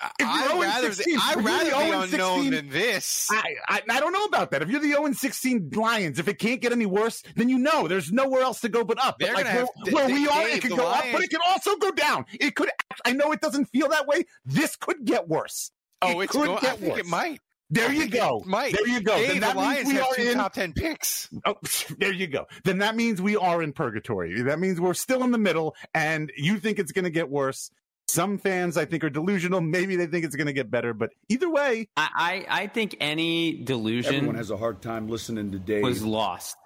If 0.00 0.12
you're 0.20 0.28
I'd 0.28 0.48
0 0.50 0.62
rather, 0.62 0.92
16, 0.92 1.18
I'd 1.20 1.36
rather 1.44 1.64
the 1.64 1.70
be 1.70 1.70
0 1.70 1.80
and 2.02 2.12
unknown 2.12 2.42
16 2.42 2.50
than 2.52 2.68
this. 2.68 3.28
I, 3.32 3.54
I 3.68 3.82
I 3.90 3.98
don't 4.00 4.12
know 4.12 4.24
about 4.26 4.52
that. 4.52 4.62
If 4.62 4.70
you're 4.70 4.78
the 4.80 4.90
0 4.92 5.06
and 5.06 5.16
16 5.16 5.70
Lions, 5.74 6.20
if 6.20 6.28
it 6.28 6.38
can't 6.38 6.60
get 6.60 6.70
any 6.70 6.86
worse, 6.86 7.22
then 7.34 7.48
you 7.48 7.58
know 7.58 7.88
there's 7.88 8.12
nowhere 8.12 8.42
else 8.42 8.60
to 8.60 8.68
go 8.68 8.84
but 8.84 9.04
up. 9.04 9.16
They're 9.18 9.34
But 9.34 9.44
like 9.44 9.54
where, 9.54 9.54
have- 9.86 9.92
where 9.92 10.06
we 10.06 10.28
are, 10.28 10.46
it 10.46 10.60
can 10.60 10.70
the 10.70 10.76
go 10.76 10.86
up, 10.86 11.04
but 11.10 11.22
it 11.24 11.30
can 11.30 11.40
also 11.48 11.74
go 11.78 11.90
down. 11.90 12.26
It 12.38 12.54
could. 12.54 12.70
I 13.04 13.12
know 13.12 13.32
it 13.32 13.40
doesn't 13.40 13.64
feel 13.66 13.88
that 13.88 14.06
way. 14.06 14.24
This 14.44 14.76
could 14.76 15.04
get 15.04 15.26
worse. 15.26 15.72
oh, 16.00 16.20
it 16.20 16.24
it's 16.24 16.32
could 16.32 16.46
go- 16.46 16.56
I 16.58 16.60
get 16.60 16.78
think 16.78 16.92
worse. 16.92 17.00
it 17.00 17.06
might. 17.06 17.40
There 17.70 17.92
you 17.92 18.08
go. 18.08 18.42
Mike. 18.46 18.74
There 18.74 18.88
you 18.88 19.00
go. 19.00 19.16
Dave, 19.16 19.28
then 19.28 19.40
the 19.40 19.46
that 19.46 19.56
means 19.56 19.88
we 19.88 19.94
have 19.94 20.04
are 20.04 20.14
two 20.14 20.22
in. 20.22 20.34
top 20.36 20.52
ten 20.54 20.72
picks. 20.72 21.28
Oh, 21.44 21.54
there 21.98 22.12
you 22.12 22.26
go. 22.26 22.46
Then 22.64 22.78
that 22.78 22.96
means 22.96 23.20
we 23.20 23.36
are 23.36 23.62
in 23.62 23.72
purgatory. 23.72 24.42
That 24.42 24.58
means 24.58 24.80
we're 24.80 24.94
still 24.94 25.22
in 25.22 25.30
the 25.32 25.38
middle, 25.38 25.76
and 25.94 26.32
you 26.36 26.58
think 26.58 26.78
it's 26.78 26.92
going 26.92 27.04
to 27.04 27.10
get 27.10 27.28
worse. 27.28 27.70
Some 28.06 28.38
fans, 28.38 28.78
I 28.78 28.86
think, 28.86 29.04
are 29.04 29.10
delusional. 29.10 29.60
Maybe 29.60 29.94
they 29.96 30.06
think 30.06 30.24
it's 30.24 30.34
going 30.34 30.46
to 30.46 30.54
get 30.54 30.70
better, 30.70 30.94
but 30.94 31.10
either 31.28 31.50
way, 31.50 31.88
I, 31.94 32.44
I, 32.48 32.62
I 32.62 32.66
think 32.68 32.96
any 33.00 33.62
delusion 33.64 34.14
Everyone 34.14 34.36
has 34.36 34.50
a 34.50 34.56
hard 34.56 34.80
time 34.80 35.08
listening 35.08 35.52
to 35.52 35.58
Dave. 35.58 35.82
was 35.82 36.02
lost. 36.02 36.56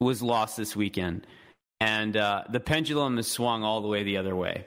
Was 0.00 0.20
lost 0.22 0.58
this 0.58 0.76
weekend, 0.76 1.26
and 1.80 2.14
uh, 2.14 2.44
the 2.50 2.60
pendulum 2.60 3.16
has 3.16 3.26
swung 3.26 3.64
all 3.64 3.80
the 3.80 3.88
way 3.88 4.02
the 4.02 4.18
other 4.18 4.36
way. 4.36 4.66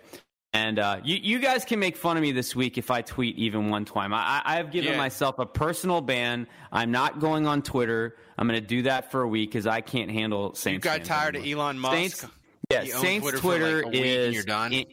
And 0.56 0.78
uh, 0.78 1.00
you, 1.04 1.16
you 1.16 1.40
guys 1.40 1.66
can 1.66 1.80
make 1.80 1.98
fun 1.98 2.16
of 2.16 2.22
me 2.22 2.32
this 2.32 2.56
week 2.56 2.78
if 2.78 2.92
I 2.92 3.02
tweet 3.02 3.38
even 3.38 3.70
one 3.72 3.86
time. 3.86 4.14
I, 4.14 4.42
I 4.46 4.56
have 4.58 4.70
given 4.72 4.92
Yeah. 4.92 4.98
myself 4.98 5.40
a 5.40 5.48
personal 5.48 6.00
ban. 6.00 6.48
I'm 6.72 6.92
not 6.92 7.20
going 7.20 7.48
on 7.48 7.64
Twitter. 7.64 8.16
I'm 8.38 8.48
going 8.48 8.62
to 8.62 8.66
do 8.66 8.84
that 8.84 9.12
for 9.12 9.24
a 9.24 9.28
week 9.28 9.50
because 9.50 9.66
I 9.66 9.82
can't 9.82 10.12
handle 10.12 10.54
Saints. 10.54 10.86
You 10.86 10.92
got 10.92 11.04
tired 11.06 11.36
of. 11.36 11.46
Elon 11.46 11.80
Musk. 11.80 11.94
Saints, 11.96 12.26
yeah, 12.72 12.84
Saints 12.84 13.24
Twitter 13.24 13.38
Twitter, 13.40 13.76
like, 13.78 13.86
a 13.86 13.90
week 13.90 13.96
and 13.98 14.06
is 14.06 14.34
you're 14.36 14.44
done? 14.44 14.74
i- 14.74 14.86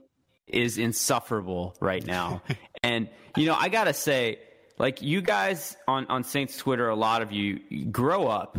is 0.46 0.78
insufferable 0.78 1.76
right 1.80 2.04
now. 2.06 2.42
and 2.82 3.08
you 3.36 3.46
know, 3.46 3.54
I 3.54 3.68
gotta 3.68 3.92
say, 3.92 4.38
like 4.78 5.00
you 5.02 5.20
guys 5.20 5.76
on 5.86 6.06
on 6.08 6.24
Saints 6.24 6.56
Twitter, 6.56 6.88
a 6.88 6.96
lot 6.96 7.22
of 7.22 7.30
you, 7.32 7.60
you 7.68 7.84
grow 7.84 8.26
up. 8.26 8.58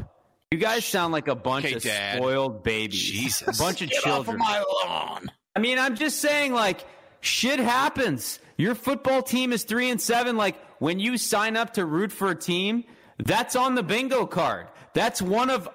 You 0.51 0.58
guys 0.58 0.86
sound 0.86 1.12
like 1.13 1.27
a 1.27 1.36
bunch 1.36 1.65
Okay, 1.65 1.75
of 1.75 1.84
Dad. 1.84 2.17
spoiled 2.17 2.63
babies, 2.63 3.01
Jesus. 3.01 3.60
a 3.60 3.62
bunch 3.63 3.81
of 3.81 3.89
get 3.89 3.98
off 4.00 4.03
children. 4.03 4.36
of 4.36 4.39
my 4.39 4.63
lawn. 4.86 5.31
I 5.55 5.60
mean, 5.60 5.77
I'm 5.77 5.96
just 5.96 6.20
saying, 6.20 6.53
like, 6.53 6.86
shit 7.20 7.60
happens. 7.60 8.39
Your 8.58 8.75
football 8.75 9.22
team 9.22 9.51
is 9.51 9.63
three 9.63 9.89
and 9.89 10.00
seven. 10.00 10.38
Like, 10.38 10.55
when 10.79 11.00
you 11.00 11.17
sign 11.17 11.58
up 11.58 11.74
to 11.74 11.86
root 11.86 12.12
for 12.12 12.29
a 12.29 12.36
team, 12.36 12.84
that's 13.17 13.55
on 13.55 13.75
the 13.75 13.84
bingo 13.84 14.25
card. 14.25 14.67
That's 14.93 15.22
one 15.22 15.50
of 15.50 15.70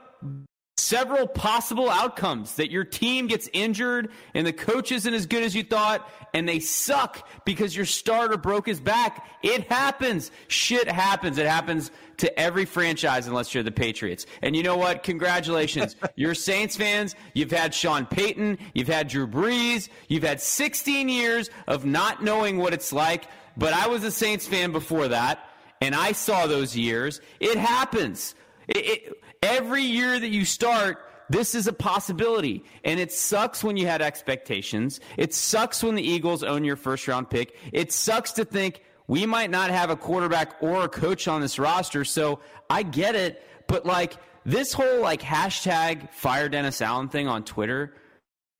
several 0.79 1.27
possible 1.27 1.89
outcomes 1.89 2.57
that 2.57 2.71
your 2.71 2.85
team 2.85 3.27
gets 3.27 3.49
injured 3.53 4.11
and 4.35 4.47
the 4.47 4.53
coach 4.53 4.93
isn't 4.93 5.15
as 5.15 5.27
good 5.27 5.43
as 5.43 5.55
you 5.55 5.63
thought 5.63 6.07
and 6.35 6.47
they 6.47 6.59
suck 6.59 7.27
because 7.45 7.75
your 7.75 7.87
starter 7.87 8.37
broke 8.37 8.67
his 8.67 8.79
back. 8.79 9.27
It 9.43 9.71
happens. 9.71 10.31
Shit 10.49 10.87
happens. 10.87 11.39
It 11.39 11.47
happens 11.47 11.91
to 12.19 12.39
every 12.39 12.67
franchise 12.67 13.27
unless 13.27 13.55
you're 13.55 13.63
the 13.63 13.73
Patriots. 13.73 14.27
And 14.43 14.55
you 14.55 14.63
know 14.63 14.77
what? 14.77 15.03
Congratulations. 15.03 15.97
you're 16.15 16.35
Saints 16.35 16.77
fans. 16.77 17.15
You've 17.33 17.51
had 17.51 17.73
Sean 17.73 18.05
Payton. 18.05 18.59
You've 18.75 18.89
had 18.89 19.09
Drew 19.09 19.27
Brees. 19.27 19.89
You've 20.09 20.25
had 20.25 20.41
16 20.41 21.09
years 21.09 21.49
of 21.67 21.87
not 21.87 22.23
knowing 22.23 22.59
what 22.59 22.75
it's 22.75 22.93
like. 22.93 23.29
But 23.57 23.73
I 23.73 23.89
was 23.89 24.05
a 24.05 24.11
Saints 24.11 24.47
fan 24.47 24.73
before 24.73 25.09
that 25.09 25.49
and 25.81 25.95
I 25.95 26.13
saw 26.13 26.47
those 26.47 26.77
years. 26.77 27.21
It 27.41 27.57
happens. 27.57 28.35
It, 28.69 28.77
it, 28.77 29.23
every 29.47 29.83
year 29.83 30.19
that 30.19 30.29
you 30.29 30.45
start, 30.45 30.99
this 31.29 31.55
is 31.55 31.67
a 31.67 31.73
possibility. 31.73 32.65
And 32.85 33.01
it 33.01 33.13
sucks 33.13 33.63
when 33.63 33.77
you 33.77 33.87
had 33.87 34.03
expectations. 34.03 35.01
It 35.17 35.35
sucks 35.35 35.83
when 35.83 35.95
the 35.95 36.03
Eagles 36.03 36.43
own 36.43 36.65
your 36.65 36.77
first 36.77 37.07
round 37.09 37.31
pick. 37.31 37.57
It 37.73 37.93
sucks 37.93 38.33
to 38.33 38.45
think 38.45 38.83
we 39.07 39.25
might 39.27 39.51
not 39.51 39.71
have 39.71 39.91
a 39.91 39.97
quarterback 39.97 40.57
or 40.61 40.85
a 40.85 40.89
coach 40.89 41.29
on 41.29 41.41
this 41.41 41.59
roster. 41.59 42.05
So 42.05 42.41
I 42.69 42.83
get 42.83 43.15
it. 43.15 43.43
But 43.69 43.87
like 43.87 44.17
this 44.45 44.73
whole 44.73 45.01
like 45.01 45.23
hashtag 45.23 46.13
fire 46.13 46.49
Dennis 46.49 46.81
Allen 46.81 47.09
thing 47.09 47.29
on 47.29 47.45
Twitter, 47.45 47.95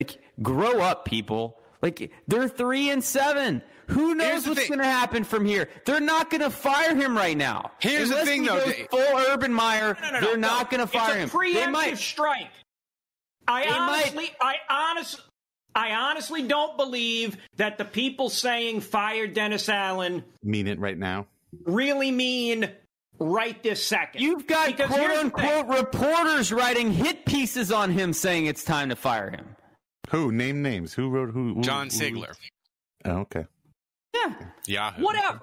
like 0.01 0.21
grow 0.43 0.81
up, 0.81 1.05
people. 1.05 1.61
Like 1.83 2.11
they're 2.27 2.49
three 2.49 2.91
and 2.91 3.03
seven. 3.03 3.63
Who 3.89 4.15
knows 4.15 4.47
what's 4.49 4.67
going 4.69 4.81
to 4.81 4.85
happen 4.85 5.25
from 5.25 5.45
here? 5.45 5.69
They're 5.85 6.01
not 6.01 6.31
going 6.31 6.41
to 6.43 6.51
fire 6.51 6.95
him 6.95 7.17
right 7.17 7.37
now. 7.37 7.71
Here's 7.79 8.11
Unless 8.11 8.25
the 8.25 8.31
thing, 8.31 8.43
he 8.43 8.49
though. 8.49 8.65
goes 8.65 8.75
Dave. 8.75 8.89
Full 8.91 9.17
Urban 9.29 9.53
Meyer. 9.53 9.97
No, 10.03 10.09
no, 10.11 10.21
no, 10.21 10.27
they're 10.27 10.37
no. 10.37 10.49
not 10.49 10.71
going 10.71 10.81
to 10.81 10.87
fire 10.87 11.15
him. 11.17 11.25
It's 11.25 11.35
a 11.35 11.37
preemptive 11.37 11.55
They 11.55 11.67
might. 11.71 11.99
strike. 11.99 12.51
I 13.49 13.63
They 13.65 13.71
might- 13.71 13.79
honestly, 13.79 14.31
I 14.41 14.55
honestly, 14.69 15.21
I 15.75 15.91
honestly 15.93 16.43
don't 16.43 16.77
believe 16.77 17.37
that 17.57 17.79
the 17.79 17.85
people 17.85 18.29
saying 18.31 18.81
fire 18.81 19.27
Dennis 19.27 19.69
Allen 19.69 20.25
Mean 20.43 20.67
it 20.67 20.79
right 20.81 20.99
now. 20.99 21.27
really 21.65 22.11
mean 22.11 22.71
right 23.21 23.63
this 23.63 23.85
second. 23.87 24.21
You've 24.21 24.47
got 24.47 24.67
Because 24.69 24.89
quote 24.89 25.01
here's 25.01 25.23
the 25.23 25.31
thing. 25.31 25.49
unquote 25.51 25.79
reporters 25.79 26.53
writing 26.53 26.93
hit 26.93 27.25
pieces 27.25 27.71
on 27.71 27.91
him 27.91 28.13
saying 28.13 28.47
it's 28.47 28.65
time 28.65 28.89
to 28.89 28.97
fire 28.97 29.31
him. 29.31 29.55
Who? 30.11 30.33
Name 30.33 30.63
names. 30.63 30.95
Who 30.95 31.09
wrote 31.11 31.31
who? 31.31 31.55
who 31.55 31.63
John 31.63 31.87
who- 31.89 31.91
Sigler. 31.99 32.35
Oh, 33.05 33.19
okay. 33.21 33.47
Yeah. 34.17 34.35
Yahoo. 34.67 35.03
Whatever. 35.03 35.41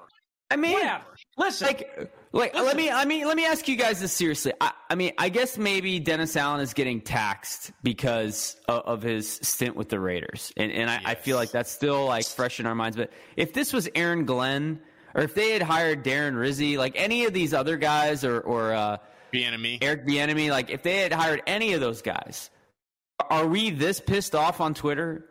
I 0.51 0.55
mean, 0.55 0.73
Whatever. 0.73 1.03
Listen, 1.35 1.67
like, 1.67 2.11
like 2.31 2.53
let 2.53 2.77
me, 2.77 2.91
I 2.91 3.05
mean, 3.05 3.25
let 3.25 3.35
me 3.35 3.45
ask 3.45 3.67
you 3.67 3.75
guys 3.75 3.99
this 3.99 4.13
seriously. 4.13 4.53
I, 4.61 4.71
I 4.87 4.93
mean, 4.93 5.13
I 5.17 5.29
guess 5.29 5.57
maybe 5.57 5.99
Dennis 5.99 6.35
Allen 6.37 6.61
is 6.61 6.75
getting 6.75 7.01
taxed 7.01 7.71
because 7.81 8.55
of, 8.67 8.81
of 8.83 9.01
his 9.01 9.39
stint 9.41 9.75
with 9.75 9.89
the 9.89 9.99
Raiders, 9.99 10.53
and 10.55 10.71
and 10.71 10.91
I, 10.91 11.01
I 11.03 11.15
feel 11.15 11.37
like 11.37 11.49
that's 11.49 11.71
still 11.71 12.05
like 12.05 12.25
fresh 12.25 12.59
in 12.59 12.67
our 12.67 12.75
minds. 12.75 12.97
But 12.97 13.11
if 13.35 13.53
this 13.53 13.73
was 13.73 13.89
Aaron 13.95 14.25
Glenn, 14.25 14.79
or 15.15 15.23
if 15.23 15.33
they 15.33 15.51
had 15.53 15.63
hired 15.63 16.03
Darren 16.03 16.37
Rizzi, 16.37 16.77
like 16.77 16.93
any 16.95 17.25
of 17.25 17.33
these 17.33 17.53
other 17.55 17.77
guys, 17.77 18.23
or 18.23 18.39
or 18.41 18.73
uh, 18.73 18.97
The 19.31 19.45
enemy. 19.45 19.79
Eric 19.81 20.05
Bieniemy, 20.05 20.51
like 20.51 20.69
if 20.69 20.83
they 20.83 20.97
had 20.97 21.13
hired 21.13 21.41
any 21.47 21.73
of 21.73 21.81
those 21.81 22.03
guys, 22.03 22.51
are 23.31 23.47
we 23.47 23.71
this 23.71 23.99
pissed 23.99 24.35
off 24.35 24.61
on 24.61 24.75
Twitter? 24.75 25.25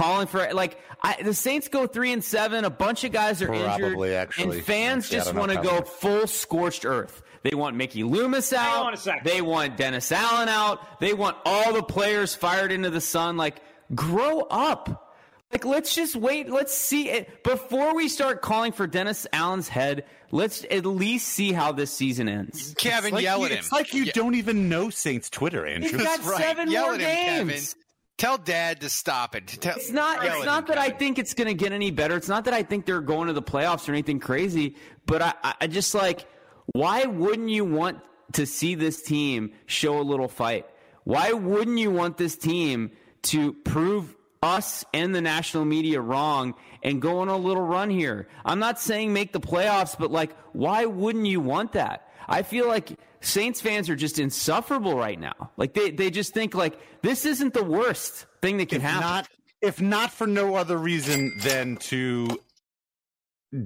Calling 0.00 0.26
for 0.26 0.52
like 0.52 0.78
I, 1.02 1.22
the 1.22 1.34
Saints 1.34 1.68
go 1.68 1.86
three 1.86 2.12
and 2.12 2.22
seven. 2.24 2.64
A 2.64 2.70
bunch 2.70 3.04
of 3.04 3.12
guys 3.12 3.42
are 3.42 3.46
Probably, 3.46 4.10
injured, 4.10 4.12
actually. 4.12 4.56
and 4.58 4.66
fans 4.66 5.04
Actually, 5.06 5.18
just 5.18 5.34
want 5.34 5.50
to 5.52 5.56
go 5.62 5.72
many. 5.74 5.86
full 5.86 6.26
scorched 6.26 6.84
earth. 6.84 7.22
They 7.42 7.54
want 7.54 7.76
Mickey 7.76 8.02
Loomis 8.04 8.52
out. 8.52 8.86
on 8.86 8.94
a 8.94 8.96
second. 8.98 9.24
They 9.24 9.40
want 9.40 9.76
Dennis 9.78 10.12
Allen 10.12 10.48
out. 10.48 11.00
They 11.00 11.14
want 11.14 11.36
all 11.44 11.72
the 11.72 11.82
players 11.82 12.34
fired 12.34 12.70
into 12.72 12.90
the 12.90 13.00
sun. 13.00 13.36
Like, 13.38 13.62
grow 13.94 14.40
up. 14.42 15.06
Like, 15.52 15.64
let's 15.64 15.94
just 15.94 16.14
wait. 16.16 16.48
Let's 16.50 16.72
see 16.74 17.08
it 17.10 17.42
before 17.42 17.94
we 17.94 18.08
start 18.08 18.40
calling 18.42 18.72
for 18.72 18.86
Dennis 18.86 19.26
Allen's 19.32 19.68
head. 19.68 20.04
Let's 20.30 20.64
at 20.70 20.86
least 20.86 21.26
see 21.28 21.52
how 21.52 21.72
this 21.72 21.90
season 21.90 22.28
ends. 22.28 22.72
Kevin, 22.78 23.14
Like 23.14 23.24
yell 23.24 23.40
you, 23.40 23.46
at 23.46 23.50
him. 23.52 23.58
It's 23.58 23.72
like 23.72 23.92
you 23.94 24.04
Yeah. 24.04 24.12
don't 24.14 24.34
even 24.36 24.68
know 24.68 24.90
Saints 24.90 25.28
Twitter, 25.28 25.66
He's 25.66 25.90
Andrew. 25.92 26.04
got 26.04 26.22
right. 26.24 26.40
seven 26.40 26.70
Yell 26.70 26.84
more 26.84 26.94
at 26.94 27.00
him, 27.00 27.48
games. 27.48 27.74
Kevin. 27.74 27.79
Tell 28.20 28.36
Dad 28.36 28.82
to 28.82 28.90
stop 28.90 29.34
it. 29.34 29.46
Tell, 29.46 29.76
It's 29.76 29.90
not. 29.90 30.22
It's 30.22 30.44
not 30.44 30.66
that 30.66 30.76
I 30.76 30.90
think 30.90 31.18
it's 31.18 31.32
going 31.32 31.48
to 31.48 31.54
get 31.54 31.72
any 31.72 31.90
better. 31.90 32.16
It's 32.18 32.28
not 32.28 32.44
that 32.44 32.52
I 32.52 32.62
think 32.62 32.84
they're 32.84 33.00
going 33.00 33.28
to 33.28 33.32
the 33.32 33.40
playoffs 33.42 33.88
or 33.88 33.92
anything 33.92 34.20
crazy. 34.20 34.76
But 35.06 35.22
I- 35.22 35.54
I 35.62 35.66
just 35.66 35.94
like, 35.94 36.26
why 36.66 37.04
wouldn't 37.06 37.48
you 37.48 37.64
want 37.64 38.00
to 38.34 38.44
see 38.44 38.74
this 38.74 39.00
team 39.02 39.52
show 39.64 39.98
a 39.98 40.02
little 40.02 40.28
fight? 40.28 40.66
Why 41.04 41.32
wouldn't 41.32 41.78
you 41.78 41.90
want 41.90 42.18
this 42.18 42.36
team 42.36 42.90
to 43.22 43.54
prove 43.54 44.14
us 44.42 44.84
and 44.92 45.14
the 45.14 45.22
national 45.22 45.64
media 45.64 46.02
wrong 46.02 46.54
and 46.82 47.00
go 47.00 47.20
on 47.20 47.28
a 47.28 47.38
little 47.38 47.62
run 47.64 47.88
here? 47.88 48.28
I'm 48.44 48.58
not 48.58 48.78
saying 48.78 49.14
make 49.14 49.32
the 49.32 49.40
playoffs, 49.40 49.96
but 49.98 50.10
like, 50.10 50.36
why 50.52 50.84
wouldn't 50.84 51.24
you 51.24 51.40
want 51.40 51.72
that? 51.72 52.06
I 52.28 52.42
feel 52.42 52.68
like 52.68 52.98
Saints 53.20 53.60
fans 53.60 53.90
are 53.90 53.96
just 53.96 54.18
insufferable 54.18 54.96
right 54.96 55.18
now. 55.18 55.50
Like 55.56 55.74
they, 55.74 55.90
they 55.90 56.10
just 56.10 56.32
think 56.32 56.54
like 56.54 56.78
this 57.02 57.26
isn't 57.26 57.54
the 57.54 57.64
worst 57.64 58.26
thing 58.40 58.56
that 58.58 58.68
can 58.70 58.76
if 58.76 58.82
happen. 58.82 59.00
not, 59.00 59.28
if 59.60 59.80
not 59.80 60.10
for 60.10 60.26
no 60.26 60.54
other 60.54 60.76
reason 60.76 61.38
than 61.38 61.76
to 61.76 62.28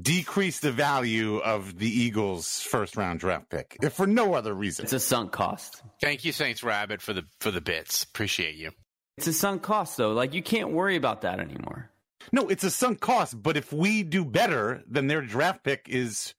decrease 0.00 0.60
the 0.60 0.72
value 0.72 1.38
of 1.38 1.78
the 1.78 1.88
Eagles' 1.88 2.62
first 2.62 2.96
round 2.96 3.20
draft 3.20 3.48
pick, 3.50 3.76
if 3.82 3.92
for 3.92 4.06
no 4.06 4.34
other 4.34 4.54
reason. 4.54 4.84
It's 4.84 4.92
a 4.92 5.00
sunk 5.00 5.30
cost. 5.32 5.82
Thank 6.00 6.24
you, 6.24 6.32
Saints 6.32 6.64
Rabbit, 6.64 7.00
for 7.00 7.12
the 7.12 7.24
for 7.40 7.50
the 7.50 7.60
bits. 7.60 8.02
Appreciate 8.02 8.56
you. 8.56 8.72
It's 9.18 9.28
a 9.28 9.32
sunk 9.32 9.62
cost, 9.62 9.96
though. 9.96 10.12
Like 10.12 10.34
you 10.34 10.42
can't 10.42 10.72
worry 10.72 10.96
about 10.96 11.20
that 11.20 11.38
anymore. 11.38 11.90
No, 12.32 12.48
it's 12.48 12.64
a 12.64 12.70
sunk 12.70 13.00
cost. 13.00 13.40
But 13.40 13.56
if 13.56 13.72
we 13.72 14.02
do 14.02 14.24
better, 14.24 14.82
then 14.88 15.06
their 15.06 15.20
draft 15.20 15.62
pick 15.62 15.86
is 15.88 16.34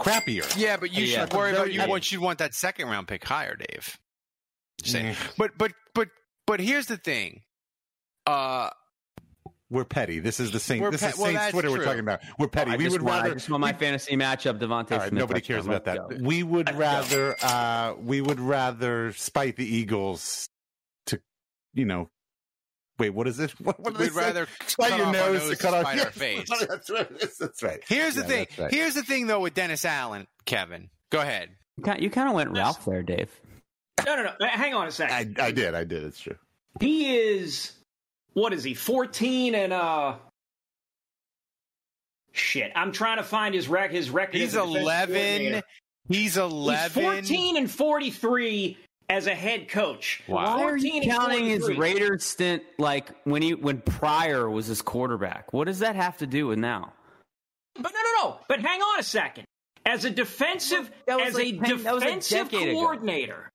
crappier. 0.00 0.56
Yeah, 0.56 0.76
but 0.76 0.92
you 0.92 1.04
Yeah. 1.04 1.20
should 1.20 1.34
worry 1.34 1.52
about 1.52 1.72
you 1.72 1.86
want 1.86 2.10
you 2.10 2.20
want 2.20 2.38
that 2.38 2.54
second 2.54 2.88
round 2.88 3.06
pick 3.08 3.22
higher, 3.24 3.54
Dave. 3.56 3.98
Just 4.80 4.92
saying. 4.92 5.06
Yeah. 5.08 5.14
But 5.38 5.50
but 5.58 5.72
but 5.94 6.08
but 6.46 6.58
here's 6.60 6.86
the 6.86 6.96
thing. 6.96 7.42
Uh 8.26 8.70
We're 9.70 9.84
petty. 9.84 10.18
This 10.18 10.40
is 10.40 10.50
the 10.50 10.58
Saints. 10.60 10.90
This 10.90 11.02
pe- 11.02 11.08
is 11.10 11.16
well, 11.16 11.26
Saints 11.26 11.40
that's 11.40 11.52
Twitter 11.52 11.68
true. 11.68 11.78
we're 11.78 11.84
talking 11.84 12.00
about. 12.00 12.20
We're 12.38 12.48
petty. 12.48 12.72
I 12.72 12.76
we 12.76 12.84
just 12.84 12.92
would 12.94 13.02
want, 13.02 13.16
rather. 13.22 13.30
I 13.30 13.34
just 13.34 13.48
want 13.50 13.60
my 13.60 13.72
fantasy 13.72 14.16
matchup, 14.16 14.58
DeVonta 14.58 14.92
all 14.92 14.98
right, 14.98 15.08
Smith. 15.10 15.12
nobody 15.20 15.40
cares 15.40 15.64
about 15.66 15.84
that. 15.84 15.96
go. 16.08 16.16
We 16.20 16.42
would 16.42 16.74
rather. 16.74 17.36
Uh, 17.42 17.94
we 18.00 18.20
would 18.20 18.40
rather 18.40 19.12
spite 19.12 19.56
the 19.56 19.64
Eagles 19.66 20.48
to, 21.06 21.20
you 21.74 21.84
know. 21.84 22.10
Wait, 23.00 23.10
what 23.10 23.26
is 23.26 23.40
it? 23.40 23.50
What, 23.60 23.80
what 23.80 23.98
we'd 23.98 24.12
rather 24.12 24.46
cut 24.78 24.90
your 24.90 25.00
off 25.00 25.06
our 25.06 25.12
nose 25.12 25.32
nose 25.40 25.50
to 25.50 25.56
to 25.56 25.62
cut 25.62 25.74
off 25.74 25.80
spite 25.82 25.96
your 25.96 26.04
our 26.06 26.12
face. 26.12 26.48
That's 26.68 26.90
right. 26.90 27.08
That's 27.40 27.62
right. 27.62 27.80
here's 27.88 28.14
the 28.14 28.20
Yeah, 28.22 28.26
thing. 28.28 28.46
right. 28.58 28.70
Here's 28.72 28.94
the 28.94 29.02
thing 29.02 29.26
though 29.26 29.40
with 29.40 29.54
Dennis 29.54 29.84
Allen, 29.84 30.26
Kevin. 30.44 30.90
Go 31.10 31.20
ahead. 31.20 31.50
You 31.78 31.82
kind- 31.84 32.02
You 32.02 32.10
kind 32.10 32.28
of 32.28 32.34
went 32.34 32.50
Ralph 32.50 32.84
there, 32.84 33.02
Dave. 33.02 33.30
no, 34.06 34.16
no, 34.16 34.30
no. 34.38 34.46
Hang 34.46 34.74
on 34.74 34.86
a 34.86 34.90
second. 34.92 35.38
I, 35.40 35.46
I 35.46 35.50
did. 35.50 35.74
I 35.74 35.84
did. 35.84 36.04
It's 36.04 36.20
true. 36.20 36.36
He 36.80 37.16
is 37.16 37.72
what 38.34 38.52
is 38.52 38.62
he? 38.62 38.74
Fourteen 38.74 39.54
and 39.54 39.72
uh. 39.72 40.16
Shit, 42.32 42.70
I'm 42.76 42.92
trying 42.92 43.16
to 43.16 43.24
find 43.24 43.54
his 43.54 43.66
rec 43.68 43.90
his 43.90 44.08
record. 44.10 44.36
He's 44.36 44.54
as 44.54 44.62
a 44.62 44.66
defensive 44.66 44.82
eleven. 44.82 45.62
He's 46.08 46.18
He's 46.18 46.36
eleven. 46.36 47.02
14 47.04 47.56
and 47.56 47.70
43 47.70 48.76
as 49.10 49.26
a 49.26 49.34
head 49.34 49.68
coach. 49.68 50.22
Why 50.26 50.62
are 50.62 50.76
you 50.76 51.02
counting 51.02 51.44
his 51.46 51.62
43. 51.62 51.76
Raiders 51.76 52.24
stint 52.24 52.62
like 52.78 53.10
when 53.24 53.42
he 53.42 53.54
when 53.54 53.80
Pryor 53.80 54.48
was 54.48 54.66
his 54.66 54.80
quarterback? 54.80 55.52
What 55.52 55.66
does 55.66 55.80
that 55.80 55.96
have 55.96 56.16
to 56.18 56.26
do 56.26 56.46
with 56.46 56.58
now? 56.58 56.92
But 57.74 57.92
no, 57.92 58.00
no, 58.22 58.28
no. 58.28 58.38
But 58.48 58.60
hang 58.60 58.80
on 58.80 59.00
a 59.00 59.02
second. 59.02 59.44
As 59.84 60.04
a 60.04 60.10
defensive, 60.10 60.90
That 61.06 61.18
was 61.18 61.28
as 61.28 61.34
like 61.34 61.46
a 61.46 61.58
10 61.58 61.82
that 61.82 61.94
was 61.94 62.02
a 62.02 62.06
defensive 62.06 62.48
ago. 62.48 62.58
coordinator, 62.72 63.50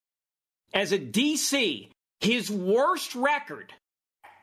as 0.74 0.92
a 0.92 0.98
DC, 0.98 1.88
his 2.20 2.50
worst 2.50 3.14
record 3.14 3.72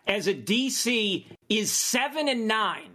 as 0.07 0.27
a 0.27 0.33
DC 0.33 1.25
is 1.49 1.71
seven 1.71 2.27
and 2.27 2.47
nine. 2.47 2.91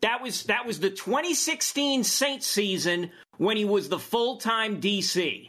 That 0.00 0.22
was 0.22 0.44
that 0.44 0.64
was 0.64 0.80
the 0.80 0.90
2016 0.90 2.04
Saints 2.04 2.46
season 2.46 3.10
when 3.36 3.56
he 3.56 3.64
was 3.64 3.88
the 3.88 3.98
full 3.98 4.36
time 4.38 4.80
DC. 4.80 5.47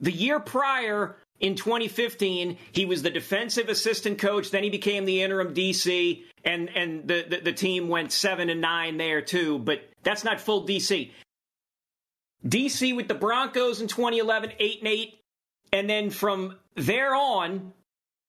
The 0.00 0.12
year 0.12 0.38
prior, 0.38 1.16
in 1.40 1.54
2015, 1.54 2.58
he 2.72 2.84
was 2.84 3.02
the 3.02 3.10
defensive 3.10 3.68
assistant 3.68 4.18
coach. 4.18 4.50
Then 4.50 4.64
he 4.64 4.70
became 4.70 5.04
the 5.04 5.22
interim 5.22 5.54
DC, 5.54 6.22
and 6.44 6.68
and 6.76 7.06
the, 7.06 7.24
the, 7.28 7.40
the 7.40 7.52
team 7.52 7.88
went 7.88 8.12
seven 8.12 8.50
and 8.50 8.60
nine 8.60 8.96
there 8.96 9.22
too. 9.22 9.58
But 9.58 9.82
that's 10.02 10.24
not 10.24 10.40
full 10.40 10.66
DC. 10.66 11.10
DC 12.46 12.96
with 12.96 13.08
the 13.08 13.14
Broncos 13.14 13.80
in 13.80 13.88
2011, 13.88 14.52
eight 14.58 14.78
and 14.80 14.88
eight, 14.88 15.20
and 15.72 15.88
then 15.88 16.10
from 16.10 16.56
there 16.74 17.14
on, 17.14 17.72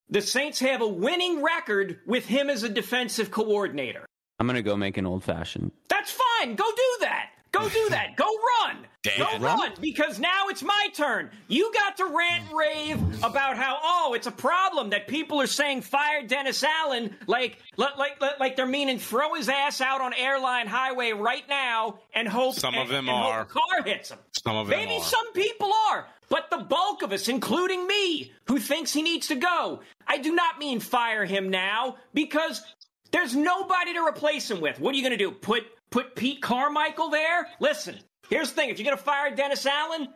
the 0.08 0.20
Saints 0.20 0.58
have 0.60 0.82
a 0.82 0.88
winning 0.88 1.42
record 1.42 2.00
with 2.06 2.26
him 2.26 2.50
as 2.50 2.64
a 2.64 2.68
defensive 2.68 3.30
coordinator. 3.30 4.06
I'm 4.38 4.46
gonna 4.46 4.62
go 4.62 4.76
make 4.76 4.96
an 4.96 5.06
old 5.06 5.22
fashioned. 5.22 5.70
That's 5.88 6.10
fine. 6.10 6.54
Go 6.54 6.64
do 6.64 6.96
that. 7.00 7.30
Go 7.52 7.68
do 7.68 7.88
that. 7.90 8.16
Go 8.16 8.26
run. 8.62 8.86
Go 9.16 9.38
run 9.38 9.72
because 9.80 10.18
now 10.18 10.48
it's 10.48 10.62
my 10.62 10.88
turn. 10.94 11.30
You 11.48 11.72
got 11.72 11.96
to 11.96 12.04
rant 12.06 12.52
rave 12.52 13.24
about 13.24 13.56
how 13.56 13.78
oh 13.82 14.12
it's 14.14 14.26
a 14.26 14.30
problem 14.32 14.90
that 14.90 15.08
people 15.08 15.40
are 15.40 15.46
saying 15.46 15.80
fire 15.82 16.26
Dennis 16.26 16.62
Allen 16.62 17.16
like 17.26 17.58
like 17.78 17.96
like, 17.98 18.20
like 18.38 18.56
they're 18.56 18.66
meaning 18.66 18.98
throw 18.98 19.34
his 19.34 19.48
ass 19.48 19.80
out 19.80 20.02
on 20.02 20.12
airline 20.14 20.66
highway 20.66 21.12
right 21.12 21.48
now 21.48 21.98
and 22.12 22.28
hope 22.28 22.56
Some 22.56 22.74
and, 22.74 22.82
of 22.82 22.88
them 22.90 23.08
are. 23.08 23.46
car 23.46 23.82
hits 23.84 24.10
him. 24.10 24.18
Some 24.44 24.56
of 24.56 24.68
them 24.68 24.78
Maybe 24.78 24.96
are. 24.96 25.02
some 25.02 25.32
people 25.32 25.72
are, 25.90 26.06
but 26.28 26.50
the 26.50 26.58
bulk 26.58 27.02
of 27.02 27.10
us, 27.12 27.28
including 27.28 27.86
me, 27.86 28.32
who 28.46 28.58
thinks 28.58 28.92
he 28.92 29.00
needs 29.02 29.28
to 29.28 29.34
go, 29.34 29.80
I 30.06 30.18
do 30.18 30.34
not 30.34 30.58
mean 30.58 30.78
fire 30.78 31.24
him 31.24 31.48
now 31.48 31.96
because 32.12 32.62
there's 33.12 33.34
nobody 33.34 33.94
to 33.94 34.06
replace 34.06 34.50
him 34.50 34.60
with. 34.60 34.78
What 34.78 34.94
are 34.94 34.98
you 34.98 35.02
going 35.02 35.16
to 35.18 35.24
do? 35.24 35.30
Put 35.30 35.64
put 35.90 36.16
Pete 36.16 36.42
Carmichael 36.42 37.10
there? 37.10 37.48
Listen, 37.60 37.96
here's 38.28 38.50
the 38.50 38.54
thing: 38.54 38.70
if 38.70 38.78
you're 38.78 38.84
going 38.84 38.96
to 38.96 39.02
fire 39.02 39.34
Dennis 39.34 39.66
Allen, 39.66 40.08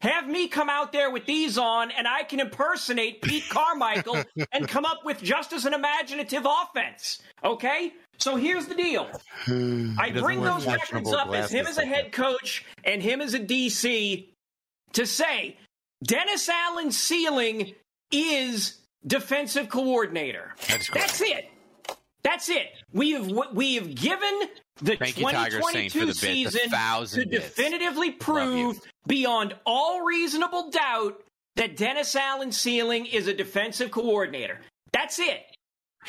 have 0.00 0.28
me 0.28 0.48
come 0.48 0.68
out 0.68 0.92
there 0.92 1.10
with 1.10 1.26
these 1.26 1.58
on, 1.58 1.90
and 1.90 2.06
I 2.06 2.22
can 2.22 2.40
impersonate 2.40 3.22
Pete 3.22 3.48
Carmichael 3.48 4.22
and 4.52 4.68
come 4.68 4.84
up 4.84 5.04
with 5.04 5.22
just 5.22 5.52
as 5.52 5.64
an 5.64 5.74
imaginative 5.74 6.46
offense. 6.46 7.20
Okay? 7.42 7.92
So 8.18 8.36
here's 8.36 8.66
the 8.66 8.74
deal. 8.74 9.08
I 9.98 10.10
bring 10.12 10.40
those 10.40 10.66
records 10.66 11.12
up 11.12 11.32
as 11.32 11.50
him 11.50 11.66
as 11.66 11.78
a 11.78 11.86
head 11.86 12.12
coach 12.12 12.64
and 12.84 13.02
him 13.02 13.20
as 13.20 13.34
a 13.34 13.40
DC 13.40 14.28
to 14.92 15.06
say 15.06 15.56
Dennis 16.04 16.48
Allen's 16.48 16.96
ceiling 16.96 17.74
is 18.12 18.78
defensive 19.06 19.68
coordinator. 19.68 20.54
That's. 20.68 20.90
That's 20.90 21.20
it. 21.20 21.50
That's 22.22 22.48
it. 22.48 22.66
We 22.92 23.12
have 23.12 23.30
we 23.54 23.76
have 23.76 23.94
given 23.94 24.40
the 24.82 24.96
Thank 24.96 25.18
you, 25.18 25.24
Tiger 25.30 25.60
Saint, 25.62 25.92
for 25.92 25.98
2022 26.00 26.00
the 26.00 26.06
bit, 26.06 26.14
the 26.14 26.14
season 26.14 26.70
thousand 26.70 27.22
to 27.24 27.28
bits. 27.28 27.44
definitively 27.46 28.10
prove 28.12 28.80
beyond 29.06 29.54
all 29.66 30.02
reasonable 30.02 30.70
doubt 30.70 31.22
that 31.56 31.76
Dennis 31.76 32.14
Allen's 32.14 32.56
ceiling 32.56 33.06
is 33.06 33.26
a 33.26 33.34
defensive 33.34 33.90
coordinator. 33.90 34.60
That's 34.92 35.18
it. 35.18 35.42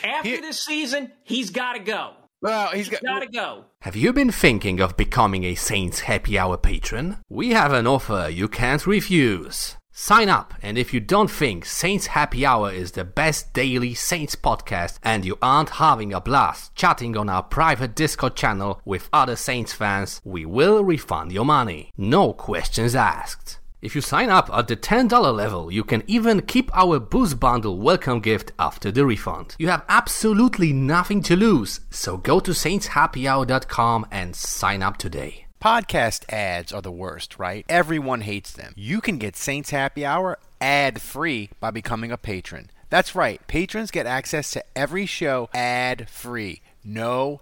After 0.04 0.30
Here- 0.30 0.42
this 0.42 0.64
season, 0.64 1.12
he's 1.24 1.50
got 1.50 1.74
to 1.74 1.80
go. 1.80 2.14
Well, 2.42 2.70
he's 2.70 2.88
got. 2.88 3.04
Got 3.04 3.20
to 3.20 3.28
go. 3.28 3.66
Have 3.82 3.98
you 3.98 4.14
been 4.14 4.32
thinking 4.32 4.80
of 4.80 4.96
becoming 4.96 5.44
a 5.44 5.56
Saints 5.56 6.02
Happy 6.02 6.40
Hour 6.40 6.58
patron? 6.58 7.18
We 7.30 7.50
have 7.50 7.74
an 7.74 7.86
offer 7.86 8.30
you 8.32 8.48
can't 8.48 8.86
refuse. 8.88 9.76
Sign 10.02 10.30
up, 10.30 10.54
and 10.62 10.78
if 10.78 10.94
you 10.94 11.02
don't 11.02 11.30
think 11.30 11.66
Saints 11.66 12.08
Happy 12.08 12.46
Hour 12.46 12.72
is 12.72 12.94
the 12.94 13.04
best 13.04 13.52
daily 13.52 13.94
Saints 13.94 14.34
podcast 14.34 14.98
and 15.04 15.26
you 15.26 15.38
aren't 15.42 15.72
having 15.72 16.14
a 16.14 16.22
blast 16.22 16.74
chatting 16.74 17.18
on 17.18 17.28
our 17.28 17.44
private 17.44 17.96
Discord 17.96 18.38
channel 18.38 18.80
with 18.86 19.10
other 19.12 19.36
Saints 19.36 19.74
fans, 19.74 20.22
we 20.24 20.46
will 20.46 20.86
refund 20.86 21.34
your 21.34 21.44
money. 21.44 21.92
No 21.98 22.32
questions 22.32 22.96
asked. 22.96 23.60
If 23.82 23.94
you 23.94 24.00
sign 24.00 24.30
up 24.30 24.50
at 24.54 24.70
the 24.70 24.78
$10 24.78 25.36
level, 25.36 25.70
you 25.70 25.84
can 25.84 26.04
even 26.08 26.44
keep 26.44 26.72
our 26.74 26.98
Boost 26.98 27.38
Bundle 27.38 27.78
welcome 27.78 28.22
gift 28.22 28.54
after 28.58 28.94
the 28.94 29.06
refund. 29.06 29.58
You 29.60 29.68
have 29.68 29.84
absolutely 29.90 30.72
nothing 30.72 31.22
to 31.24 31.36
lose, 31.36 31.82
so 31.90 32.16
go 32.16 32.40
to 32.40 32.52
saintshappyhour.com 32.52 34.08
and 34.12 34.34
sign 34.34 34.82
up 34.82 34.96
today. 34.96 35.49
Podcast 35.62 36.24
ads 36.32 36.72
are 36.72 36.82
the 36.82 36.90
worst, 36.90 37.38
right? 37.38 37.66
Everyone 37.68 38.22
hates 38.22 38.54
them. 38.54 38.74
You 38.78 39.02
can 39.02 39.18
get 39.18 39.36
Saints 39.36 39.72
Happy 39.72 40.06
Hour 40.06 40.40
ad 40.62 41.02
free 41.02 41.50
by 41.60 41.70
becoming 41.70 42.14
a 42.14 42.18
patron. 42.18 42.70
That's 42.90 43.14
right, 43.14 43.46
patrons 43.46 43.92
get 43.92 44.06
access 44.06 44.52
to 44.52 44.64
every 44.74 45.06
show 45.06 45.50
ad 45.54 46.10
free. 46.10 46.62
No 46.82 47.42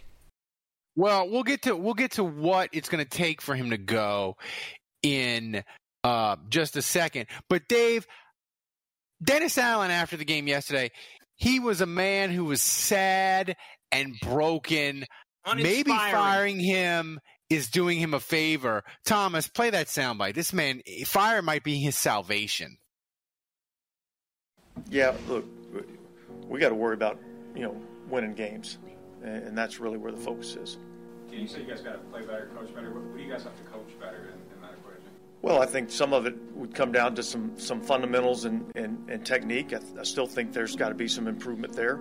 Well, 0.95 1.29
we'll 1.29 1.43
get 1.43 1.63
to 1.63 1.75
we'll 1.75 1.93
get 1.93 2.11
to 2.11 2.23
what 2.23 2.69
it's 2.73 2.89
going 2.89 3.03
to 3.03 3.09
take 3.09 3.41
for 3.41 3.55
him 3.55 3.69
to 3.69 3.77
go 3.77 4.35
in 5.01 5.63
uh, 6.03 6.35
just 6.49 6.75
a 6.75 6.81
second. 6.81 7.27
But 7.49 7.67
Dave, 7.67 8.05
Dennis 9.23 9.57
Allen 9.57 9.91
after 9.91 10.17
the 10.17 10.25
game 10.25 10.47
yesterday, 10.47 10.91
he 11.35 11.59
was 11.59 11.81
a 11.81 11.85
man 11.85 12.29
who 12.29 12.45
was 12.45 12.61
sad 12.61 13.55
and 13.91 14.15
broken. 14.21 15.05
Maybe 15.55 15.91
firing 15.91 16.59
him 16.59 17.19
is 17.49 17.69
doing 17.69 17.97
him 17.97 18.13
a 18.13 18.19
favor. 18.19 18.83
Thomas, 19.05 19.47
play 19.47 19.71
that 19.71 19.87
soundbite. 19.87 20.35
This 20.35 20.53
man, 20.53 20.81
fire 21.05 21.41
might 21.41 21.63
be 21.63 21.79
his 21.79 21.97
salvation. 21.97 22.77
Yeah, 24.89 25.13
look, 25.27 25.45
we 26.47 26.59
got 26.59 26.69
to 26.69 26.75
worry 26.75 26.93
about 26.93 27.19
you 27.55 27.63
know 27.63 27.75
winning 28.09 28.33
games, 28.33 28.77
and 29.23 29.57
that's 29.57 29.79
really 29.79 29.97
where 29.97 30.11
the 30.11 30.17
focus 30.17 30.55
is. 30.55 30.77
You 31.31 31.47
say 31.47 31.61
you 31.61 31.65
guys 31.65 31.81
got 31.81 31.93
to 31.93 31.97
play 32.11 32.21
better, 32.21 32.49
coach 32.55 32.73
better? 32.75 32.91
What, 32.91 33.03
what 33.03 33.17
do 33.17 33.23
you 33.23 33.31
guys 33.31 33.43
have 33.43 33.55
to 33.55 33.63
coach 33.63 33.97
better 33.99 34.17
in, 34.17 34.55
in 34.55 34.61
that 34.61 34.73
equation? 34.73 35.09
Well, 35.41 35.61
I 35.61 35.65
think 35.65 35.89
some 35.89 36.13
of 36.13 36.25
it 36.25 36.35
would 36.53 36.75
come 36.75 36.91
down 36.91 37.15
to 37.15 37.23
some 37.23 37.57
some 37.57 37.81
fundamentals 37.81 38.45
and 38.45 38.69
and, 38.75 39.09
and 39.09 39.25
technique. 39.25 39.67
I, 39.67 39.79
th- 39.79 39.97
I 39.99 40.03
still 40.03 40.27
think 40.27 40.51
there's 40.51 40.75
got 40.75 40.89
to 40.89 40.95
be 40.95 41.07
some 41.07 41.27
improvement 41.27 41.73
there. 41.73 41.99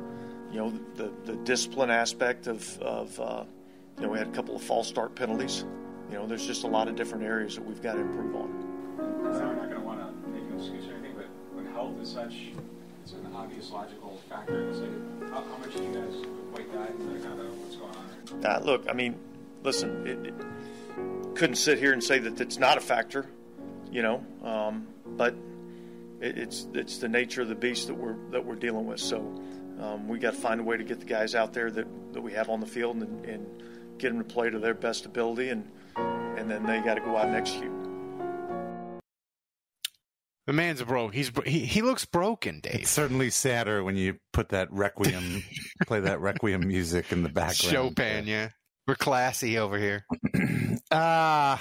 You 0.51 0.59
know, 0.59 0.73
the 0.97 1.13
the 1.25 1.37
discipline 1.45 1.91
aspect 1.91 2.49
of 2.49 2.79
of 2.81 3.21
uh, 3.21 3.45
you 3.99 4.07
know 4.07 4.13
we 4.13 4.19
had 4.19 4.29
a 4.29 4.33
couple 4.33 4.57
of 4.57 4.63
false 4.63 4.89
start 4.89 5.15
penalties. 5.15 5.65
You 6.11 6.17
know, 6.17 6.27
there's 6.27 6.47
just 6.47 6.65
a 6.65 6.67
lot 6.67 6.89
of 6.89 6.97
different 6.97 7.23
areas 7.23 7.55
that 7.55 7.65
we've 7.65 7.81
got 7.81 7.95
to 7.95 8.01
improve 8.01 8.35
on. 8.35 8.71
I'm 8.99 9.57
not 9.57 9.69
going 9.69 9.71
to 9.71 9.81
want 9.81 10.01
to 10.01 10.31
make 10.31 10.43
an 10.43 10.59
excuse 10.59 10.89
or 10.89 10.95
anything, 10.95 11.15
but 11.15 11.29
when 11.55 11.67
health 11.67 11.95
is 12.03 12.11
such, 12.11 12.35
it's 13.05 13.13
an 13.13 13.31
obvious 13.33 13.71
logical 13.71 14.21
factor. 14.29 14.69
It's 14.69 14.81
like, 14.81 15.31
how, 15.31 15.43
how 15.43 15.57
much 15.59 15.73
do 15.77 15.85
you 15.85 15.95
guys 15.95 16.39
Uh, 18.44 18.61
look, 18.61 18.87
I 18.88 18.92
mean, 18.92 19.16
listen, 19.62 20.07
it, 20.07 20.27
it, 20.27 20.35
couldn't 21.35 21.57
sit 21.57 21.79
here 21.79 21.92
and 21.92 22.03
say 22.03 22.18
that 22.18 22.40
it's 22.40 22.59
not 22.59 22.77
a 22.77 22.81
factor, 22.81 23.27
you 23.90 24.03
know, 24.03 24.25
um, 24.42 24.87
but 25.07 25.35
it, 26.20 26.38
it's 26.38 26.66
it's 26.75 26.99
the 26.99 27.09
nature 27.09 27.42
of 27.42 27.49
the 27.49 27.55
beast 27.55 27.87
that 27.87 27.94
we're 27.94 28.16
that 28.31 28.44
we're 28.44 28.57
dealing 28.57 28.87
with. 28.87 29.01
So 29.01 29.18
um, 29.81 30.09
we 30.09 30.18
got 30.18 30.35
to 30.35 30.40
find 30.40 30.61
a 30.61 30.62
way 30.62 30.77
to 30.77 30.85
get 30.85 31.01
the 31.01 31.07
guys 31.07 31.35
out 31.35 31.53
there 31.53 31.70
that, 31.70 31.87
that 32.12 32.20
we 32.20 32.33
have 32.33 32.51
on 32.51 32.61
the 32.61 32.66
field 32.66 32.96
and, 32.96 33.25
and 33.25 33.62
get 33.99 34.09
them 34.12 34.18
to 34.18 34.25
play 34.25 34.51
to 34.51 34.59
their 34.59 34.75
best 34.75 35.07
ability, 35.07 35.49
and 35.49 35.70
and 35.96 36.51
then 36.51 36.64
they 36.64 36.81
got 36.81 36.94
to 36.94 37.01
go 37.01 37.16
out 37.16 37.27
and 37.27 37.37
execute. 37.37 37.70
The 40.51 40.55
man's 40.55 40.83
broke. 40.83 41.15
He's 41.15 41.31
he, 41.47 41.61
he 41.61 41.81
looks 41.81 42.05
broken, 42.05 42.59
Dave. 42.59 42.75
It's 42.75 42.91
certainly 42.91 43.31
sadder 43.31 43.85
when 43.85 43.95
you 43.95 44.17
put 44.33 44.49
that 44.49 44.67
requiem, 44.73 45.45
play 45.87 46.01
that 46.01 46.21
requiem 46.21 46.67
music 46.67 47.13
in 47.13 47.23
the 47.23 47.29
background. 47.29 47.73
Chopin, 47.73 48.27
yeah. 48.27 48.49
We're 48.85 48.97
classy 48.97 49.59
over 49.59 49.79
here. 49.79 50.05
Uh, 50.91 51.57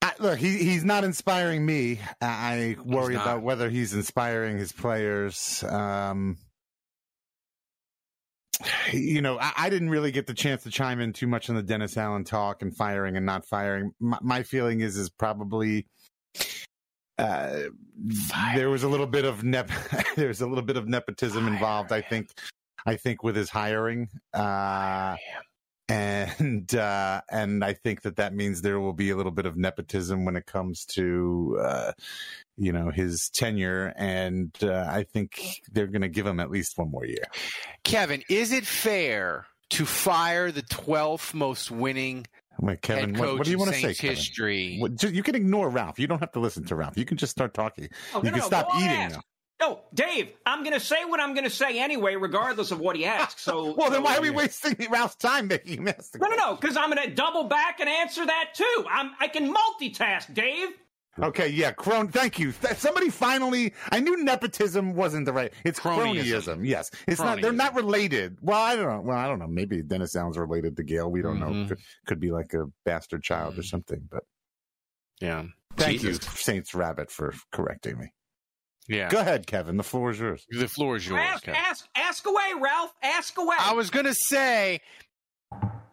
I, 0.00 0.12
look, 0.20 0.38
he, 0.38 0.58
he's 0.58 0.84
not 0.84 1.02
inspiring 1.02 1.66
me. 1.66 1.98
I 2.20 2.76
I 2.76 2.76
worry 2.84 3.16
about 3.16 3.42
whether 3.42 3.68
he's 3.68 3.92
inspiring 3.92 4.56
his 4.56 4.70
players. 4.70 5.64
Um, 5.64 6.36
you 8.92 9.20
know, 9.20 9.36
I, 9.40 9.52
I 9.56 9.70
didn't 9.70 9.90
really 9.90 10.12
get 10.12 10.28
the 10.28 10.34
chance 10.34 10.62
to 10.62 10.70
chime 10.70 11.00
in 11.00 11.12
too 11.12 11.26
much 11.26 11.50
on 11.50 11.56
the 11.56 11.62
Dennis 11.62 11.96
Allen 11.96 12.22
talk 12.22 12.62
and 12.62 12.76
firing 12.76 13.16
and 13.16 13.26
not 13.26 13.46
firing. 13.46 13.90
My, 13.98 14.18
my 14.22 14.42
feeling 14.44 14.78
is 14.78 14.96
is 14.96 15.10
probably 15.10 15.88
uh, 17.18 17.60
there 18.54 18.70
was 18.70 18.82
a 18.82 18.88
little 18.88 19.06
bit 19.06 19.24
of 19.24 19.42
nep- 19.42 19.70
there 20.16 20.28
was 20.28 20.40
a 20.40 20.46
little 20.46 20.64
bit 20.64 20.76
of 20.76 20.88
nepotism 20.88 21.46
involved. 21.46 21.92
I 21.92 22.00
think. 22.00 22.30
I 22.88 22.94
think 22.94 23.24
with 23.24 23.34
his 23.34 23.50
hiring. 23.50 24.08
Uh, 24.32 25.16
and 25.88 26.74
uh, 26.74 27.20
and 27.30 27.64
I 27.64 27.74
think 27.74 28.02
that 28.02 28.16
that 28.16 28.34
means 28.34 28.62
there 28.62 28.80
will 28.80 28.92
be 28.92 29.10
a 29.10 29.16
little 29.16 29.32
bit 29.32 29.46
of 29.46 29.56
nepotism 29.56 30.24
when 30.24 30.36
it 30.36 30.46
comes 30.46 30.84
to 30.94 31.58
uh, 31.60 31.92
you 32.56 32.72
know 32.72 32.90
his 32.90 33.30
tenure, 33.32 33.92
and 33.96 34.52
uh, 34.62 34.86
I 34.88 35.04
think 35.04 35.62
they're 35.70 35.86
going 35.86 36.02
to 36.02 36.08
give 36.08 36.26
him 36.26 36.40
at 36.40 36.50
least 36.50 36.76
one 36.76 36.90
more 36.90 37.06
year. 37.06 37.24
Kevin, 37.84 38.24
is 38.28 38.52
it 38.52 38.66
fair 38.66 39.46
to 39.70 39.84
fire 39.84 40.50
the 40.50 40.62
12th 40.62 41.34
most 41.34 41.70
winning 41.70 42.26
Wait, 42.60 42.80
Kevin, 42.80 43.14
what, 43.18 43.38
what 43.38 43.44
do 43.44 43.50
you 43.50 43.58
want 43.58 43.72
to 43.72 43.80
say, 43.80 43.94
Kevin? 43.94 44.16
history? 44.16 44.78
What, 44.78 44.96
ju- 44.96 45.10
you 45.10 45.22
can 45.22 45.34
ignore 45.34 45.68
Ralph. 45.68 45.98
You 45.98 46.06
don't 46.06 46.20
have 46.20 46.32
to 46.32 46.40
listen 46.40 46.64
to 46.66 46.74
Ralph. 46.74 46.96
You 46.96 47.04
can 47.04 47.16
just 47.16 47.32
start 47.32 47.54
talking. 47.54 47.88
Oh, 48.14 48.18
you 48.18 48.24
no, 48.24 48.30
can 48.30 48.38
no, 48.40 48.46
stop 48.46 48.68
eating 48.76 49.18
No. 49.60 49.80
Dave, 49.94 50.32
I'm 50.44 50.60
going 50.60 50.74
to 50.74 50.80
say 50.80 51.04
what 51.06 51.18
I'm 51.20 51.32
going 51.32 51.44
to 51.44 51.50
say 51.50 51.78
anyway, 51.78 52.16
regardless 52.16 52.70
of 52.70 52.78
what 52.78 52.94
he 52.96 53.06
asks. 53.06 53.42
So, 53.42 53.74
well, 53.78 53.90
then 53.90 54.00
so- 54.00 54.04
why 54.04 54.16
are 54.16 54.20
we 54.20 54.30
wasting 54.30 54.76
Ralph's 54.90 55.16
time 55.16 55.48
making 55.48 55.78
him 55.78 55.88
ask 55.88 56.12
the 56.12 56.18
No, 56.18 56.28
no, 56.28 56.36
no, 56.36 56.56
because 56.56 56.76
I'm 56.76 56.90
going 56.90 57.08
to 57.08 57.14
double 57.14 57.44
back 57.44 57.80
and 57.80 57.88
answer 57.88 58.24
that 58.26 58.54
too. 58.54 58.84
I'm, 58.90 59.12
I 59.18 59.28
can 59.28 59.52
multitask, 59.54 60.32
Dave. 60.34 60.68
Okay, 61.22 61.48
yeah, 61.48 61.72
crone. 61.72 62.08
Thank 62.08 62.38
you. 62.38 62.52
Th- 62.52 62.76
Somebody 62.76 63.08
finally. 63.10 63.72
I 63.90 64.00
knew 64.00 64.22
nepotism 64.22 64.94
wasn't 64.94 65.24
the 65.26 65.32
right. 65.32 65.52
It's 65.64 65.80
cronyism. 65.80 66.22
Cronyism. 66.22 66.66
Yes, 66.66 66.90
it's 67.06 67.20
not. 67.20 67.40
They're 67.40 67.52
not 67.52 67.74
related. 67.74 68.36
Well, 68.40 68.60
I 68.62 68.76
don't 68.76 68.88
know. 68.88 69.00
Well, 69.00 69.16
I 69.16 69.26
don't 69.26 69.38
know. 69.38 69.46
Maybe 69.46 69.82
Dennis 69.82 70.14
Allen's 70.14 70.36
related 70.38 70.76
to 70.76 70.82
Gayle. 70.82 71.10
We 71.10 71.22
don't 71.22 71.40
know. 71.40 71.46
Mm-hmm. 71.46 71.68
Could, 71.68 71.78
could 72.06 72.20
be 72.20 72.30
like 72.30 72.52
a 72.54 72.66
bastard 72.84 73.22
child 73.22 73.58
or 73.58 73.62
mm. 73.62 73.66
something. 73.66 74.00
But 74.10 74.24
Yeah. 75.20 75.44
thank 75.76 76.00
Jesus. 76.00 76.24
you, 76.24 76.30
Saints 76.36 76.74
Rabbit, 76.74 77.10
for 77.10 77.32
correcting 77.52 77.98
me. 77.98 78.12
Yeah. 78.88 79.08
Go 79.08 79.18
ahead, 79.18 79.46
Kevin. 79.46 79.76
The 79.76 79.82
floor 79.82 80.10
is 80.10 80.20
yours. 80.20 80.46
The 80.48 80.68
floor 80.68 80.96
is 80.96 81.08
yours. 81.08 81.20
Ask, 81.20 81.44
Kevin. 81.44 81.60
ask, 81.60 81.88
ask 81.96 82.26
away, 82.26 82.52
Ralph. 82.60 82.92
Ask 83.02 83.36
away. 83.38 83.56
I 83.58 83.72
was 83.72 83.90
going 83.90 84.06
to 84.06 84.14
say 84.14 84.80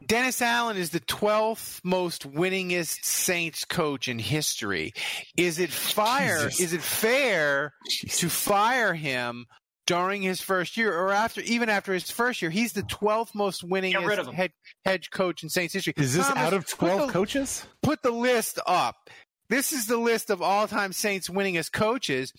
Dennis 0.08 0.42
Allen 0.42 0.78
is 0.78 0.90
the 0.90 1.00
12th 1.02 1.80
most 1.84 2.32
winningest 2.32 3.04
Saints 3.06 3.66
coach 3.66 4.08
in 4.08 4.20
history. 4.20 4.94
Is 5.38 5.60
it 5.60 5.72
fire? 5.72 6.46
Jesus. 6.46 6.60
Is 6.60 6.74
it 6.74 6.82
fair 6.82 7.74
to 8.10 8.30
fire 8.30 8.94
him 8.94 9.46
during 9.86 10.22
his 10.22 10.42
first 10.42 10.78
year 10.78 10.98
or 10.98 11.12
after 11.12 11.42
even 11.42 11.70
after 11.70 11.94
his 11.94 12.10
first 12.10 12.42
year? 12.42 12.52
He's 12.52 12.74
the 12.74 12.84
12th 12.84 13.36
most 13.36 13.64
rid 13.64 13.84
of 13.86 13.94
winningest 13.94 14.28
him. 14.30 14.34
head 14.34 14.52
head 14.86 15.12
coach 15.12 15.44
in 15.44 15.50
Saints 15.50 15.74
history. 15.74 15.94
Is 15.98 16.14
this 16.16 16.28
Thomas, 16.28 16.44
out 16.44 16.54
of 16.54 16.62
put 16.68 16.70
twelve 16.78 17.08
the- 17.08 17.14
coaches? 17.14 17.66
Put 17.82 18.02
the 18.02 18.12
list 18.12 18.60
up. 18.66 19.10
This 19.50 19.72
is 19.74 19.86
the 19.88 19.98
list 19.98 20.30
of 20.30 20.42
all-time 20.42 20.94
Saints 20.94 21.30
winningest 21.30 21.74
coaches. 21.74 22.34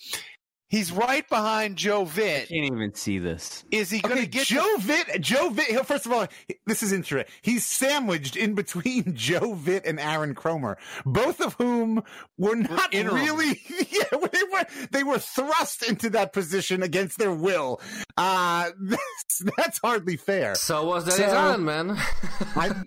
He's 0.67 0.91
right 0.91 1.27
behind 1.29 1.77
Joe 1.77 2.01
I 2.01 2.05
Vitt. 2.05 2.47
can't 2.49 2.73
even 2.73 2.93
see 2.95 3.19
this. 3.19 3.63
Is 3.71 3.91
he 3.91 3.99
going 3.99 4.15
to 4.15 4.21
Okay, 4.23 4.29
get 4.29 4.47
Joe 4.47 4.75
Vitt. 4.79 5.21
Joe 5.21 5.49
Vitt. 5.51 5.85
First 5.85 6.05
of 6.07 6.11
all, 6.11 6.27
this 6.65 6.81
is 6.81 6.91
interesting. 6.91 7.31
He's 7.43 7.63
sandwiched 7.65 8.35
in 8.35 8.55
between 8.55 9.13
Joe 9.15 9.53
Vitt 9.55 9.83
and 9.85 9.99
Aaron 9.99 10.33
Kromer, 10.33 10.75
both 11.05 11.39
of 11.39 11.53
whom 11.53 12.03
were 12.37 12.55
not 12.55 12.93
interim. 12.93 13.15
really. 13.15 13.61
Yeah, 13.91 14.17
they 14.31 14.43
were. 14.51 14.65
They 14.91 15.03
were 15.03 15.19
thrust 15.19 15.83
into 15.83 16.09
that 16.11 16.33
position 16.33 16.81
against 16.83 17.17
their 17.19 17.31
will. 17.31 17.79
Uh 18.17 18.71
that's, 18.81 19.43
that's 19.57 19.79
hardly 19.79 20.17
fair. 20.17 20.55
So 20.55 20.85
was 20.85 21.05
that 21.05 21.13
So- 21.13 21.23
Allen, 21.25 21.63
man. 21.63 21.97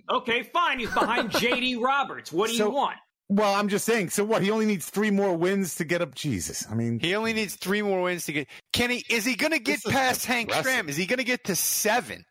okay, 0.09 0.43
fine. 0.43 0.79
He's 0.79 0.89
behind 0.93 1.31
J.D. 1.31 1.75
Roberts. 1.77 2.31
What 2.31 2.49
do 2.49 2.55
So- 2.57 2.65
you 2.67 2.71
want? 2.71 2.97
Well, 3.29 3.53
I'm 3.53 3.67
just 3.69 3.85
saying. 3.85 4.09
So 4.09 4.23
what? 4.25 4.41
He 4.41 4.49
only 4.49 4.65
needs 4.65 4.89
three 4.89 5.11
more 5.11 5.35
wins 5.37 5.75
to 5.75 5.85
get 5.85 6.01
up. 6.01 6.15
Jesus. 6.15 6.65
I 6.69 6.73
mean, 6.73 6.99
He 6.99 7.15
only 7.15 7.31
needs 7.33 7.55
three 7.55 7.83
more 7.83 8.01
wins 8.01 8.25
to 8.25 8.33
get. 8.33 8.47
Can 8.73 8.89
he? 8.89 9.05
Is 9.09 9.23
he 9.23 9.35
going 9.35 9.53
to 9.53 9.59
get 9.59 9.83
past 9.83 10.25
Hank 10.25 10.49
impressive. 10.49 10.85
Stram? 10.85 10.89
Is 10.89 10.97
he 10.97 11.05
going 11.05 11.19
to 11.19 11.23
get 11.23 11.43
to 11.45 11.55
seven? 11.55 12.25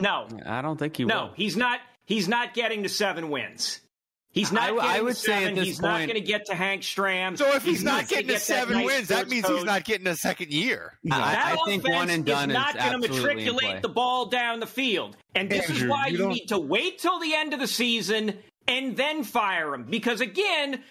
No, 0.00 0.26
I 0.46 0.60
don't 0.62 0.78
think 0.78 0.96
he 0.96 1.04
no, 1.04 1.26
will. 1.26 1.32
he's 1.36 1.56
not. 1.56 1.78
He's 2.04 2.26
not 2.26 2.54
getting 2.54 2.82
to 2.82 2.88
seven 2.88 3.30
wins. 3.30 3.80
He's 4.32 4.50
not. 4.50 4.62
I- 4.62 4.66
getting 4.74 4.90
I 4.90 4.98
to 4.98 5.04
would 5.04 5.16
say 5.16 5.32
at 5.34 5.38
seven. 5.40 5.54
this 5.56 5.64
he's 5.66 5.80
not 5.82 5.98
going 5.98 6.14
to 6.14 6.20
get 6.20 6.46
to 6.46 6.54
Hank 6.54 6.82
Stram. 6.82 7.36
So 7.38 7.54
if 7.54 7.64
he's, 7.64 7.82
not 7.84 8.02
not 8.02 8.08
getting 8.08 8.26
to 8.28 8.32
get 8.32 8.38
that 8.38 8.42
seven 8.42 8.78
nice 8.78 8.86
wins, 8.86 9.08
that 9.08 9.14
sports 9.16 9.30
means 9.30 9.48
he's 9.48 9.64
not 9.64 9.84
getting 9.84 10.06
a 10.06 10.16
second 10.16 10.52
year. 10.52 10.98
I, 11.10 11.18
That 11.18 11.46
I 11.46 11.64
think 11.64 11.82
offense 11.82 11.94
one 11.96 12.10
and 12.10 12.24
done 12.24 12.50
is 12.50 12.54
not 12.54 12.76
going 12.76 13.02
to 13.02 13.08
absolutely 13.08 13.16
in 13.16 13.22
play. 13.22 13.34
matriculate 13.34 13.82
the 13.82 13.88
ball 13.88 14.26
down 14.26 14.60
the 14.60 14.66
field. 14.66 15.16
And 15.34 15.50
this 15.50 15.68
is 15.68 15.84
why 15.84 16.06
you 16.08 16.18
you, 16.18 16.28
need 16.28 16.46
to 16.46 16.58
wait 16.58 16.98
till 17.00 17.18
the 17.20 17.34
end 17.34 17.54
of 17.54 17.60
the 17.60 17.66
season 17.66 18.38
and 18.70 18.96
then 18.96 19.24
fire 19.24 19.74
him. 19.74 19.84
Because 19.84 20.20
again, 20.20 20.82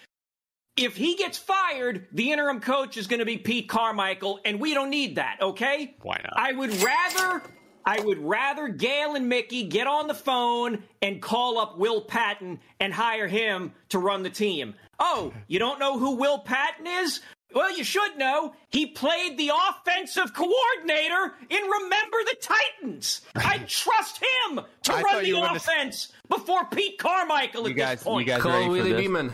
if 0.76 0.96
he 0.96 1.16
gets 1.16 1.38
fired, 1.38 2.06
the 2.12 2.32
interim 2.32 2.60
coach 2.60 2.96
is 2.96 3.06
going 3.06 3.20
to 3.20 3.26
be 3.26 3.36
Pete 3.36 3.68
Carmichael, 3.68 4.40
and 4.44 4.60
we 4.60 4.74
don't 4.74 4.90
need 4.90 5.16
that, 5.16 5.38
okay? 5.40 5.94
Why 6.02 6.20
not? 6.22 6.32
I 6.36 6.52
would 6.52 6.74
rather 6.82 7.42
I 7.84 8.00
would 8.00 8.18
rather 8.18 8.68
Gayle 8.68 9.14
and 9.14 9.28
Mickey 9.28 9.64
get 9.64 9.86
on 9.86 10.06
the 10.06 10.14
phone 10.14 10.84
and 11.00 11.20
call 11.20 11.58
up 11.58 11.78
Will 11.78 12.02
Patton 12.02 12.60
and 12.78 12.92
hire 12.92 13.26
him 13.26 13.72
to 13.88 13.98
run 13.98 14.22
the 14.22 14.30
team. 14.30 14.74
Oh, 14.98 15.32
you 15.48 15.58
don't 15.58 15.80
know 15.80 15.98
who 15.98 16.16
Will 16.16 16.38
Patton 16.38 16.86
is? 16.86 17.20
Well, 17.54 17.76
you 17.76 17.84
should 17.84 18.16
know. 18.18 18.54
He 18.70 18.86
played 18.86 19.36
the 19.38 19.50
offensive 19.70 20.32
coordinator 20.34 21.34
in 21.48 21.62
Remember 21.62 22.16
the 22.24 22.36
Titans. 22.40 23.22
I 23.34 23.58
trust 23.66 24.20
him 24.22 24.60
to 24.84 24.92
I 24.94 25.02
run 25.02 25.24
the 25.24 25.32
were 25.34 25.40
gonna- 25.40 25.56
offense 25.56 26.12
before 26.28 26.64
Pete 26.66 26.98
Carmichael 26.98 27.64
You 27.64 27.70
at 27.70 27.76
guys, 27.76 27.98
this 27.98 28.04
point. 28.04 28.26
you 28.26 28.32
guys 28.34 28.42
Call 28.42 28.52
ready 28.52 28.66
for 28.82 28.88
this? 28.88 29.00
Beeman. 29.00 29.32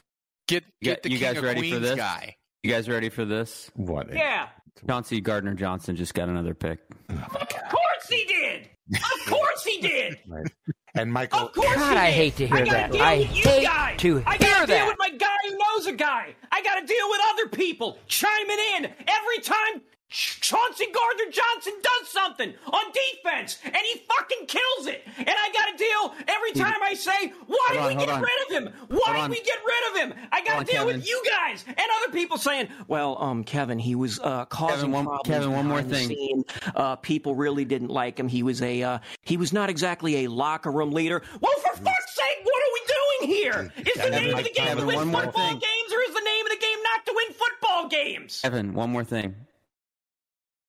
Get 0.49 0.65
You 0.81 0.85
get 0.93 1.03
the 1.03 1.11
you 1.11 1.19
King 1.19 1.29
guys 1.29 1.37
of 1.39 1.45
ready 1.45 1.61
Queens 1.61 1.75
for 1.75 1.81
this? 1.81 1.97
guy. 1.97 2.37
You 2.63 2.71
guys 2.73 2.89
ready 2.89 3.09
for 3.09 3.25
this? 3.25 3.71
what? 3.75 4.13
yeah, 4.13 4.49
Chauncey 4.89 5.21
Gardner 5.21 5.55
Johnson 5.55 5.95
just 5.97 6.15
got 6.15 6.29
another 6.29 6.55
pick. 6.55 6.81
of 7.09 7.19
course 7.31 8.09
he 8.09 8.25
did. 8.25 8.69
Of 8.93 9.27
course 9.33 9.65
he 9.65 9.81
did. 9.81 10.19
Right. 10.29 10.47
And 10.95 11.13
Michael. 11.13 11.41
Of 11.41 11.53
course 11.53 11.75
God, 11.77 11.93
he 11.93 11.99
I 11.99 12.11
hate 12.11 12.37
to 12.37 12.47
hear 12.47 12.57
I 12.57 12.65
that. 12.71 12.93
Deal 12.93 13.03
I 13.03 13.19
with 13.19 13.37
you 13.37 13.43
hate 13.45 13.63
guys. 13.65 13.99
to 13.99 14.23
I 14.27 14.39
gotta 14.39 14.45
hear 14.45 14.67
deal 14.67 14.77
that. 14.77 14.87
with 14.89 14.97
my 14.99 15.11
guy 15.11 15.37
who 15.45 15.59
knows 15.59 15.87
a 15.87 15.93
guy. 15.93 16.35
I 16.51 16.63
gotta 16.63 16.87
deal 16.87 17.09
with 17.11 17.21
other 17.33 17.49
people 17.49 17.99
chiming 18.07 18.57
in 18.79 18.85
every 18.87 19.39
time 19.43 19.81
Ch- 19.81 19.83
Chauncey 20.09 20.87
Gardner 20.93 21.33
Johnson 21.33 21.73
does 21.83 22.09
something 22.09 22.55
on 22.73 22.85
defense, 22.93 23.59
and 23.65 23.75
he 23.77 24.01
fucking 24.09 24.47
kills 24.47 24.87
it. 24.87 25.03
And 25.19 25.29
I 25.29 25.51
gotta 25.53 25.77
deal 25.77 26.15
every 26.29 26.53
time 26.53 26.81
I 26.83 26.95
say, 26.95 27.33
"Why 27.47 27.69
did 27.73 27.79
on, 27.81 27.89
we 27.89 27.95
get 27.97 28.09
on. 28.09 28.23
rid 28.23 28.47
of 28.47 28.53
him? 28.53 28.73
Why 28.89 28.99
Hold 29.05 29.17
did 29.17 29.23
on. 29.25 29.31
we 29.31 29.43
get 29.43 29.59
rid 29.67 29.91
of 29.91 29.97
him?" 30.19 30.29
I 30.31 30.45
gotta 30.45 30.65
deal 30.65 30.85
Kevin. 30.85 30.97
with 30.99 31.09
you 31.09 31.23
guys 31.29 31.65
and 31.67 31.77
other 32.03 32.13
people 32.13 32.39
saying, 32.39 32.69
"Well, 32.87 33.21
um, 33.21 33.43
Kevin, 33.43 33.81
he 33.81 33.97
was 33.97 34.21
uh, 34.21 34.45
causing 34.45 34.77
Kevin, 34.77 34.93
one- 34.93 35.05
problems 35.07 35.27
Kevin, 35.29 35.53
one 35.53 35.67
more 35.67 35.83
thing. 35.83 36.45
Uh, 36.77 36.97
people 36.97 37.35
really 37.35 37.65
didn't 37.65 37.89
like 37.91 38.19
him. 38.19 38.29
He 38.29 38.45
was 38.45 38.63
a 38.63 38.83
uh, 38.85 38.99
he 39.23 39.37
was 39.37 39.53
not 39.53 39.71
exactly 39.71 40.25
a 40.25 40.29
locker 40.31 40.71
room 40.71 40.93
leader. 40.93 41.21
Well, 41.41 41.53
for 41.63 41.77
fuck's 41.83 42.15
sake, 42.15 42.45
what 42.45 42.63
are 42.63 42.73
we 42.75 43.27
doing 43.27 43.37
here? 43.37 43.73
Is 43.79 43.85
the 43.85 43.91
Kevin, 44.03 44.13
name 44.13 44.39
of 44.39 44.45
the 44.45 44.51
game 44.51 44.67
Kevin, 44.67 44.79
to 44.89 44.97
win 44.97 45.13
football 45.13 45.51
games, 45.51 45.93
or 45.93 46.01
is 46.09 46.15
the 46.15 46.23
name 46.25 46.47
of 46.47 46.51
the 46.53 46.59
game 46.61 46.79
not 46.85 47.07
to 47.07 47.13
win 47.17 47.35
football 47.35 47.89
games? 47.89 48.41
Kevin, 48.43 48.73
one 48.73 48.91
more 48.91 49.03
thing. 49.05 49.35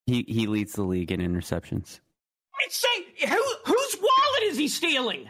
He 0.08 0.24
he 0.26 0.46
leads 0.46 0.72
the 0.72 0.84
league 0.84 1.12
in 1.12 1.20
interceptions. 1.20 2.00
I'd 2.64 2.72
say, 2.72 3.26
who, 3.28 3.42
whose 3.66 3.96
wallet 4.00 4.42
is 4.44 4.56
he 4.56 4.68
stealing? 4.68 5.28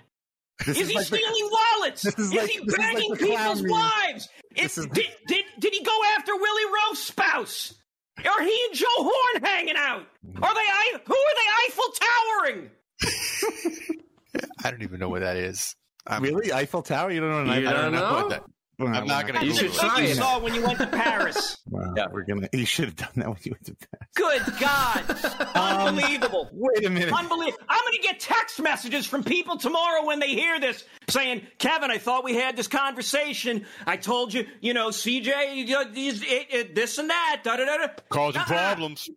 This 0.65 0.79
is 0.79 0.89
he 0.89 0.95
like 0.95 1.09
the- 1.09 1.17
stealing 1.17 1.51
wallets? 1.51 2.03
this 2.03 2.19
is 2.19 2.27
is 2.27 2.33
like- 2.33 2.51
he 2.51 2.59
this 2.61 2.75
is 2.75 2.79
like 2.79 2.95
the 2.97 3.17
people's 3.27 3.63
meme. 3.63 3.71
wives? 3.73 4.29
This 4.57 4.79
Is, 4.79 4.85
is- 4.85 4.87
did, 4.93 5.07
did, 5.27 5.45
did 5.59 5.73
he 5.75 5.83
go 5.83 6.01
after 6.17 6.35
Willie 6.37 6.73
Roaf's 6.89 7.03
spouse? 7.03 7.75
Are 8.19 8.43
he 8.43 8.59
and 8.69 8.75
Joe 8.77 8.87
Horn 8.99 9.43
hanging 9.45 9.77
out? 9.77 10.03
Are 10.43 10.55
they? 10.55 10.61
I- 10.61 11.01
Who 11.05 11.15
are 11.15 11.35
they 11.37 11.49
Eiffel 11.67 11.93
towering? 12.01 12.71
I 14.65 14.71
don't 14.71 14.83
even 14.83 15.01
know 15.01 15.09
what 15.09 15.21
that 15.23 15.37
is. 15.37 15.75
I'm, 16.07 16.23
Really, 16.23 16.53
Eiffel 16.53 16.83
Tower? 16.83 17.11
You 17.11 17.21
don't 17.21 17.47
know? 17.47 17.55
You 17.55 17.69
I 17.69 17.73
don't 17.73 17.83
don't 17.83 17.93
know 17.93 17.99
know? 17.99 18.15
what 18.15 18.31
that. 18.31 18.43
I'm 18.81 19.07
not 19.07 19.27
gonna 19.27 19.41
That's 19.41 19.45
You 19.45 19.53
the 19.53 19.59
should 19.59 19.71
thing 19.73 19.91
try 19.91 20.01
you 20.03 20.09
it. 20.11 20.17
saw 20.17 20.39
when 20.39 20.55
you 20.55 20.63
went 20.63 20.79
to 20.79 20.87
Paris. 20.87 21.57
Wow, 21.71 21.93
we're 22.13 22.23
gonna. 22.23 22.49
You 22.55 22.65
should 22.65 22.87
have 22.87 22.97
done 22.97 23.11
that 23.17 23.27
when 23.29 23.37
you 23.43 23.53
went 23.53 23.67
to 23.67 23.77
Paris. 23.77 24.09
Good 24.15 24.59
God. 24.61 25.05
Um, 25.59 25.89
Unbelievable. 25.89 26.49
Wait 26.53 26.87
a 26.87 26.91
minute. 26.91 27.13
Unbelievable. 27.13 27.63
I'm 27.69 27.81
going 27.83 27.93
to 28.01 28.01
get 28.03 28.21
text 28.21 28.61
messages 28.61 29.07
from 29.07 29.23
people 29.25 29.57
tomorrow 29.59 30.05
when 30.07 30.19
they 30.21 30.29
hear 30.29 30.59
this 30.61 30.85
saying, 31.09 31.43
Kevin, 31.59 31.91
I 31.91 31.99
thought 31.99 32.23
we 32.25 32.35
had 32.35 32.57
this 32.57 32.69
conversation. 32.69 33.67
I 33.87 33.97
told 33.97 34.33
you, 34.33 34.47
you 34.61 34.73
know, 34.75 34.89
CJ, 34.91 35.93
these- 35.95 36.23
it, 36.23 36.47
it, 36.51 36.75
this 36.75 36.99
and 36.99 37.11
that. 37.11 37.41
Da, 37.45 37.57
da, 37.57 37.65
da, 37.65 37.77
da. 37.79 37.89
Causing 38.09 38.41
Uh-uh. 38.41 38.47
problems. 38.47 39.09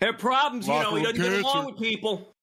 There 0.00 0.10
are 0.10 0.16
problems, 0.16 0.66
you 0.68 0.74
know, 0.74 0.94
he 0.94 1.02
doesn't 1.02 1.20
room 1.20 1.30
get 1.32 1.40
along 1.42 1.66
with 1.66 1.78
people. 1.78 2.34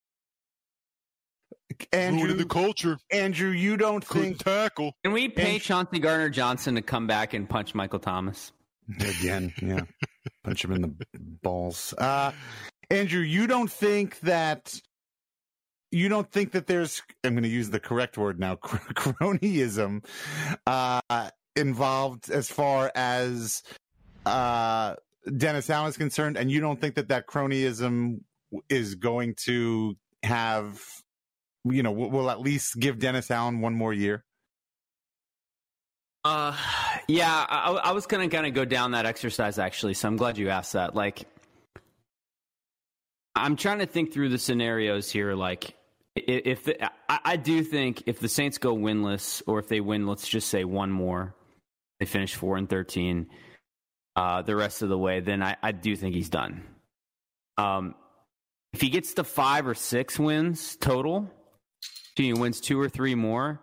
Andrew, 1.92 2.34
the 2.34 2.46
culture. 2.46 2.98
Andrew, 3.12 3.50
you 3.50 3.76
don't 3.78 4.06
Couldn't 4.08 4.24
think 4.34 4.44
tackle. 4.44 4.94
Can 5.04 5.14
we 5.14 5.30
pay 5.30 5.56
And- 5.56 5.62
Chauncey 5.64 6.00
Gardner 6.00 6.30
Johnson 6.30 6.76
to 6.76 6.82
come 6.82 7.08
back 7.08 7.34
and 7.34 7.50
punch 7.50 7.74
Michael 7.76 8.00
Thomas? 8.00 8.52
again? 9.00 9.52
Yeah, 9.62 9.82
punch 10.44 10.64
him 10.64 10.72
in 10.74 10.82
the 10.82 10.96
balls. 11.42 11.94
Uh, 11.98 12.32
Andrew, 12.92 13.22
you 13.22 13.48
don't 13.48 13.72
think 13.72 14.20
that 14.22 14.80
you 15.92 16.08
don't 16.10 16.30
think 16.32 16.52
that 16.52 16.68
there's 16.68 17.02
I'm 17.24 17.34
going 17.34 17.44
to 17.44 17.50
use 17.50 17.70
the 17.72 17.80
correct 17.80 18.18
word 18.18 18.40
now 18.40 18.56
cr- 18.58 18.78
cronyism 18.94 20.06
uh, 20.68 21.30
involved 21.56 22.30
as 22.30 22.50
far 22.52 22.92
as 22.94 23.64
uh, 24.26 24.96
Dennis 25.36 25.70
Allen 25.70 25.90
is 25.90 25.98
concerned, 25.98 26.38
and 26.38 26.52
you 26.52 26.60
don't 26.60 26.80
think 26.80 26.96
that 26.96 27.08
that 27.08 27.26
cronyism 27.28 28.20
is 28.70 28.96
going 28.96 29.34
to 29.46 29.96
have 30.22 30.80
you 31.66 31.84
know 31.84 31.92
will 31.92 32.10
will 32.10 32.30
at 32.30 32.40
least 32.40 32.80
give 32.80 33.00
Dennis 33.00 33.32
Allen 33.32 33.60
one 33.60 33.74
more 33.74 33.94
year. 33.94 34.24
Uh, 36.24 36.56
yeah, 37.08 37.46
I, 37.48 37.72
I 37.72 37.92
was 37.92 38.08
gonna 38.08 38.30
kind 38.30 38.48
of 38.48 38.54
go 38.54 38.66
down 38.66 38.92
that 38.92 39.06
exercise 39.06 39.60
actually, 39.60 39.94
so 39.94 40.08
I'm 40.08 40.18
glad 40.18 40.38
you 40.38 40.50
asked 40.50 40.74
that. 40.74 40.96
Like, 40.96 41.28
I'm 43.36 43.56
trying 43.56 43.80
to 43.80 43.86
think 43.86 44.12
through 44.12 44.30
the 44.30 44.40
scenarios 44.40 45.12
here. 45.12 45.36
Like, 45.36 45.76
if 46.16 46.64
the, 46.64 46.84
I, 46.84 47.20
I 47.26 47.36
do 47.36 47.64
think 47.64 48.04
if 48.08 48.20
the 48.20 48.30
Saints 48.30 48.58
go 48.58 48.76
winless, 48.76 49.44
or 49.46 49.60
if 49.60 49.68
they 49.68 49.82
win, 49.82 50.08
let's 50.08 50.28
just 50.28 50.50
say 50.50 50.64
one 50.64 50.92
more, 50.92 51.36
they 52.00 52.06
finish 52.06 52.34
four 52.34 52.58
and 52.58 52.68
thirteen, 52.68 53.28
uh, 54.16 54.42
the 54.42 54.56
rest 54.56 54.82
of 54.82 54.90
the 54.90 54.98
way, 54.98 55.20
then 55.20 55.44
I, 55.44 55.58
I 55.62 55.74
do 55.74 55.96
think 55.96 56.16
he's 56.16 56.30
done. 56.30 56.64
Um, 57.58 57.94
if 58.74 58.82
he 58.82 58.90
gets 58.90 59.14
to 59.14 59.24
five 59.24 59.68
or 59.68 59.76
six 59.76 60.18
wins 60.18 60.76
total, 60.76 61.30
he 62.24 62.34
wins 62.34 62.62
two 62.62 62.80
or 62.80 62.90
three 62.90 63.16
more, 63.16 63.60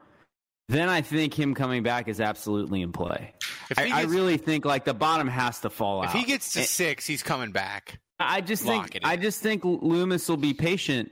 then 0.69 0.89
I 0.89 1.01
think 1.03 1.35
him 1.39 1.55
coming 1.55 1.83
back 1.83 2.09
is 2.09 2.21
absolutely 2.21 2.83
in 2.83 2.93
play. 2.93 3.35
If 3.71 3.79
I, 3.79 3.87
he 3.87 3.93
I 3.93 4.03
really 4.03 4.37
think 4.37 4.65
like 4.65 4.85
the 4.85 4.95
bottom 4.95 5.29
has 5.29 5.61
to 5.61 5.71
fall 5.71 6.03
If 6.03 6.11
out. 6.11 6.17
he 6.17 6.25
gets 6.25 6.53
to 6.53 6.61
And- 6.61 6.69
six, 6.69 7.07
he's 7.07 7.23
coming 7.23 7.53
back. 7.53 7.99
I 8.21 8.41
just 8.41 8.65
Lock 8.65 8.91
think. 8.93 9.05
I 9.05 9.17
just 9.17 9.41
think 9.43 9.65
Loomis 9.65 10.29
will 10.29 10.37
be 10.37 10.55
patient. 10.55 11.11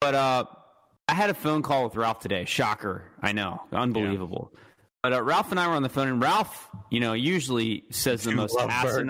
But 0.00 0.14
uh, 0.14 0.44
I 1.08 1.14
had 1.14 1.30
a 1.30 1.34
phone 1.34 1.62
call 1.62 1.84
with 1.84 1.96
Ralph 1.96 2.20
today. 2.20 2.44
Shocker, 2.44 3.02
I 3.22 3.32
know, 3.32 3.62
unbelievable. 3.72 4.52
But 5.02 5.14
uh, 5.14 5.22
Ralph 5.22 5.50
and 5.50 5.58
I 5.58 5.66
were 5.68 5.74
on 5.74 5.82
the 5.82 5.88
phone, 5.88 6.08
and 6.08 6.22
Ralph, 6.22 6.68
you 6.90 7.00
know, 7.00 7.14
usually 7.14 7.84
says 7.90 8.22
the 8.24 8.30
You 8.30 8.36
most 8.36 8.54
love 8.54 8.68
birds. 8.68 9.04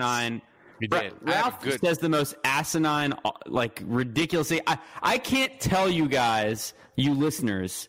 You 0.81 0.87
did. 0.87 0.99
I 0.99 1.03
have 1.03 1.13
a 1.21 1.25
Ralph 1.25 1.61
good- 1.61 1.79
says 1.81 1.99
the 1.99 2.09
most 2.09 2.35
asinine, 2.43 3.13
uh, 3.23 3.31
like 3.45 3.81
ridiculous. 3.85 4.51
I 4.51 4.77
I 5.01 5.17
can't 5.17 5.59
tell 5.59 5.89
you 5.89 6.07
guys, 6.07 6.73
you 6.95 7.13
listeners, 7.13 7.87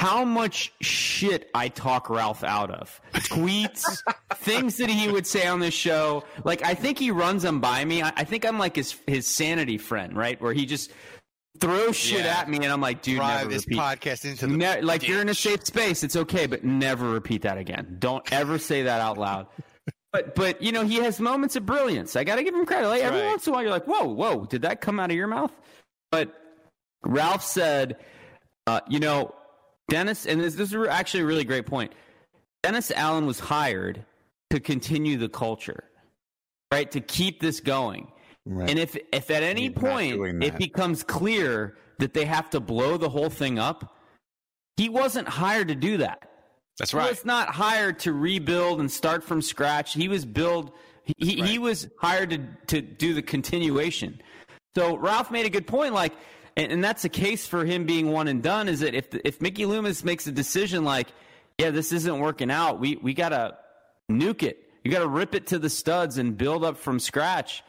how 0.00 0.24
much 0.24 0.72
shit 0.82 1.48
I 1.54 1.68
talk 1.68 2.10
Ralph 2.10 2.42
out 2.44 2.70
of. 2.70 3.00
Tweets, 3.14 4.02
things 4.34 4.76
that 4.78 4.90
he 4.90 5.10
would 5.10 5.26
say 5.26 5.46
on 5.46 5.60
this 5.60 5.74
show. 5.74 6.24
Like 6.44 6.64
I 6.64 6.74
think 6.74 6.98
he 6.98 7.10
runs 7.10 7.42
them 7.42 7.60
by 7.60 7.84
me. 7.84 8.02
I, 8.02 8.12
I 8.16 8.24
think 8.24 8.44
I'm 8.44 8.58
like 8.58 8.76
his 8.76 8.96
his 9.06 9.26
sanity 9.26 9.78
friend, 9.78 10.16
right? 10.16 10.40
Where 10.40 10.52
he 10.52 10.66
just 10.66 10.90
throws 11.60 11.96
shit 11.96 12.24
Yeah. 12.26 12.40
at 12.40 12.50
me, 12.50 12.58
and 12.58 12.66
I'm 12.66 12.82
like, 12.82 13.00
dude, 13.00 13.16
Drive 13.16 13.38
never 13.40 13.50
this 13.50 13.66
repeat. 13.66 13.78
podcast 13.78 14.24
into 14.26 14.46
the 14.46 14.56
Ne- 14.56 14.82
like 14.82 15.08
you're 15.08 15.22
in 15.22 15.28
a 15.30 15.34
safe 15.34 15.64
space, 15.64 16.04
it's 16.04 16.14
okay, 16.16 16.46
but 16.46 16.64
never 16.64 17.08
repeat 17.10 17.42
that 17.42 17.56
again. 17.56 17.96
Don't 17.98 18.30
ever 18.32 18.58
say 18.58 18.82
that 18.82 19.00
out 19.00 19.16
loud. 19.16 19.46
But 20.16 20.34
but 20.34 20.62
you 20.62 20.72
know 20.72 20.82
he 20.84 20.96
has 20.96 21.20
moments 21.20 21.56
of 21.56 21.66
brilliance. 21.66 22.16
I 22.16 22.24
got 22.24 22.36
to 22.36 22.42
give 22.42 22.54
him 22.54 22.64
credit. 22.64 22.88
Like, 22.88 23.02
every 23.02 23.20
Right. 23.20 23.26
once 23.28 23.46
in 23.46 23.52
a 23.52 23.54
while, 23.54 23.62
you're 23.62 23.70
like, 23.70 23.84
whoa, 23.84 24.04
whoa, 24.04 24.46
did 24.46 24.62
that 24.62 24.80
come 24.80 24.98
out 24.98 25.10
of 25.10 25.16
your 25.16 25.26
mouth? 25.26 25.52
But 26.10 26.34
Ralph 27.04 27.42
said, 27.42 27.96
uh, 28.66 28.80
you 28.88 28.98
know, 28.98 29.34
Dennis, 29.88 30.24
and 30.24 30.40
this, 30.40 30.54
this 30.54 30.72
is 30.72 30.86
actually 30.88 31.20
a 31.24 31.26
really 31.26 31.44
great 31.44 31.66
point. 31.66 31.92
Dennis 32.62 32.90
Allen 32.92 33.26
was 33.26 33.38
hired 33.38 34.06
to 34.50 34.58
continue 34.58 35.18
the 35.18 35.28
culture, 35.28 35.84
right? 36.72 36.90
To 36.92 37.00
keep 37.00 37.40
this 37.40 37.60
going. 37.60 38.10
Right. 38.46 38.70
And 38.70 38.78
if 38.78 38.96
if 39.12 39.30
at 39.30 39.42
any 39.42 39.64
He's 39.68 39.72
point 39.72 40.42
it 40.42 40.56
becomes 40.56 41.02
clear 41.02 41.76
that 41.98 42.14
they 42.14 42.24
have 42.24 42.48
to 42.50 42.60
blow 42.60 42.96
the 42.96 43.10
whole 43.10 43.28
thing 43.28 43.58
up, 43.58 43.96
he 44.78 44.88
wasn't 44.88 45.28
hired 45.28 45.68
to 45.68 45.74
do 45.74 45.98
that. 45.98 46.30
That's 46.78 46.92
right. 46.94 47.04
He 47.04 47.10
was 47.10 47.24
not 47.24 47.48
hired 47.48 48.00
to 48.00 48.12
rebuild 48.12 48.80
and 48.80 48.90
start 48.90 49.24
from 49.24 49.42
scratch. 49.42 49.94
He 49.94 50.08
was 50.08 50.24
build. 50.24 50.72
He, 51.04 51.36
he 51.36 51.58
was 51.58 51.88
hired 51.98 52.30
to 52.30 52.38
to 52.66 52.80
do 52.80 53.14
the 53.14 53.22
continuation. 53.22 54.20
So 54.74 54.96
Ralph 54.96 55.30
made 55.30 55.46
a 55.46 55.50
good 55.50 55.66
point. 55.66 55.94
Like, 55.94 56.12
and, 56.56 56.70
and 56.70 56.84
that's 56.84 57.02
the 57.02 57.08
case 57.08 57.46
for 57.46 57.64
him 57.64 57.86
being 57.86 58.10
one 58.10 58.28
and 58.28 58.42
done. 58.42 58.68
Is 58.68 58.80
that 58.80 58.94
if 58.94 59.14
if 59.24 59.40
Mickey 59.40 59.66
Loomis 59.66 60.04
makes 60.04 60.26
a 60.26 60.32
decision 60.32 60.84
like, 60.84 61.08
yeah, 61.58 61.70
this 61.70 61.92
isn't 61.92 62.18
working 62.18 62.50
out, 62.50 62.78
we 62.80 62.96
we 62.96 63.14
gotta 63.14 63.56
nuke 64.10 64.42
it. 64.42 64.58
You 64.84 64.90
gotta 64.90 65.08
rip 65.08 65.34
it 65.34 65.48
to 65.48 65.58
the 65.58 65.70
studs 65.70 66.18
and 66.18 66.36
build 66.36 66.64
up 66.64 66.76
from 66.76 67.00
scratch. 67.00 67.62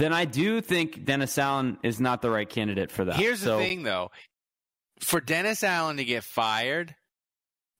Then 0.00 0.14
I 0.14 0.24
do 0.24 0.62
think 0.62 1.04
Dennis 1.04 1.36
Allen 1.36 1.76
is 1.82 2.00
not 2.00 2.22
the 2.22 2.30
right 2.30 2.48
candidate 2.48 2.90
for 2.90 3.04
that. 3.04 3.16
Here's 3.16 3.42
the 3.42 3.58
thing, 3.58 3.82
though. 3.82 4.10
For 5.00 5.20
Dennis 5.20 5.62
Allen 5.62 5.98
to 5.98 6.04
get 6.04 6.24
fired, 6.24 6.94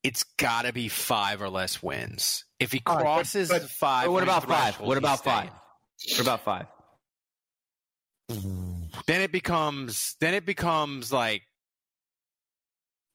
it's 0.02 0.22
got 0.38 0.62
to 0.62 0.72
be 0.72 0.88
five 0.88 1.42
or 1.42 1.48
less 1.50 1.82
wins. 1.82 2.44
If 2.58 2.72
he 2.72 2.80
All 2.86 2.96
right, 2.96 3.02
but- 3.04 3.04
crosses 3.14 3.48
but- 3.48 3.62
five, 3.70 4.06
But 4.06 4.12
what 4.12 4.22
about 4.22 4.48
five? 4.48 4.80
What 4.80 4.88
he's 4.94 4.98
about 4.98 5.18
staying. 5.20 5.36
five? 5.48 5.50
What 6.12 6.20
about 6.20 6.44
five? 6.44 6.66
Then 8.28 9.20
it 9.22 9.32
becomes. 9.32 10.16
Then 10.20 10.34
it 10.34 10.46
becomes 10.46 11.12
like. 11.12 11.42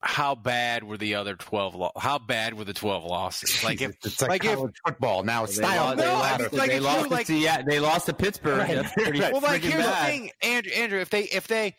How 0.02 0.36
bad 0.36 0.84
were 0.84 0.98
the 0.98 1.15
other 1.15 1.36
twelve? 1.36 1.74
Lo- 1.74 1.91
how 1.98 2.19
bad 2.19 2.54
were 2.54 2.63
the 2.65 2.74
twelve 2.74 3.06
losses? 3.06 3.63
Like 3.63 3.82
if 3.82 3.95
it's 4.04 4.21
like, 4.21 4.43
like 4.43 4.45
if- 4.45 4.60
football 4.86 5.24
now. 5.24 5.45
It's 5.45 5.56
They 5.58 5.63
style. 5.63 5.86
lost, 5.86 5.98
they 5.98 6.06
No, 6.06 6.13
lost, 6.13 6.41
it's 6.41 6.54
like 6.54 6.69
they 6.69 6.76
if 6.78 6.84
lost 6.84 6.98
you, 7.02 7.04
to 7.08 7.13
like- 7.13 7.26
Seattle- 7.28 7.65
they 7.67 7.80
lost 7.80 8.06
to 8.06 8.13
Pittsburgh. 8.13 8.60
Right. 8.60 8.76
That's 8.76 8.93
pretty 8.93 9.19
Right. 9.19 9.34
well, 9.34 9.41
like 9.41 9.63
freaking 9.63 9.71
here's 9.71 9.84
bad. 9.86 10.06
the 10.06 10.12
thing, 10.12 10.32
Andrew. 10.43 10.71
Andrew, 10.74 11.00
if 11.00 11.10
they 11.10 11.24
if 11.24 11.48
they 11.48 11.76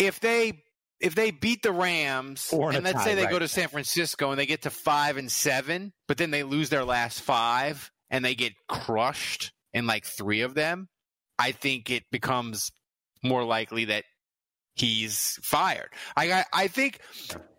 if 0.00 0.18
they 0.18 0.64
if 1.00 1.14
they 1.14 1.30
beat 1.30 1.62
the 1.62 1.72
Rams 1.72 2.44
Four 2.44 2.68
and 2.68 2.76
and 2.78 2.84
let's 2.84 2.98
tie, 2.98 3.04
say 3.04 3.14
they 3.14 3.22
right. 3.24 3.30
go 3.30 3.38
to 3.38 3.48
San 3.48 3.68
Francisco 3.68 4.30
and 4.30 4.38
they 4.38 4.46
get 4.46 4.62
to 4.62 4.70
five 4.70 5.16
and 5.16 5.30
seven, 5.30 5.92
but 6.08 6.18
then 6.18 6.30
they 6.30 6.42
lose 6.42 6.68
their 6.68 6.84
last 6.84 7.20
five 7.22 7.90
and 8.10 8.24
they 8.24 8.34
get 8.34 8.52
crushed 8.68 9.52
in 9.72 9.86
like 9.86 10.04
three 10.04 10.42
of 10.42 10.54
them, 10.54 10.88
I 11.38 11.52
think 11.52 11.90
it 11.90 12.04
becomes 12.10 12.70
more 13.22 13.44
likely 13.44 13.86
that 13.86 14.04
he's 14.74 15.38
fired. 15.42 15.90
I 16.16 16.32
I, 16.32 16.44
I 16.52 16.68
think 16.68 17.00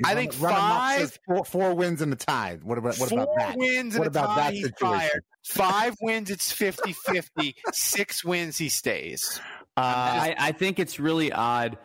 I 0.05 0.13
think 0.15 0.33
Run 0.39 0.51
'em 0.51 0.57
up 0.57 0.63
five 0.63 0.99
says 0.99 1.19
four, 1.27 1.45
four 1.45 1.73
wins 1.73 2.01
and 2.01 2.11
a 2.13 2.15
tie. 2.15 2.59
What 2.63 2.77
about 2.77 2.97
what 2.97 3.09
four 3.09 3.21
about 3.21 3.35
that? 3.37 3.57
wins 3.57 3.97
What 3.97 4.07
and 4.07 4.15
about 4.15 4.35
tie, 4.35 4.51
that 4.51 4.53
situation? 4.55 4.75
fired. 4.77 5.23
Five 5.43 5.95
wins, 6.01 6.29
it's 6.29 6.53
50-50. 6.53 7.55
Six 7.73 8.23
wins, 8.23 8.59
he 8.59 8.69
stays. 8.69 9.39
Uh, 9.75 9.81
I, 9.81 10.35
I 10.37 10.51
think 10.51 10.77
it's 10.77 10.99
really 10.99 11.31
odd 11.31 11.79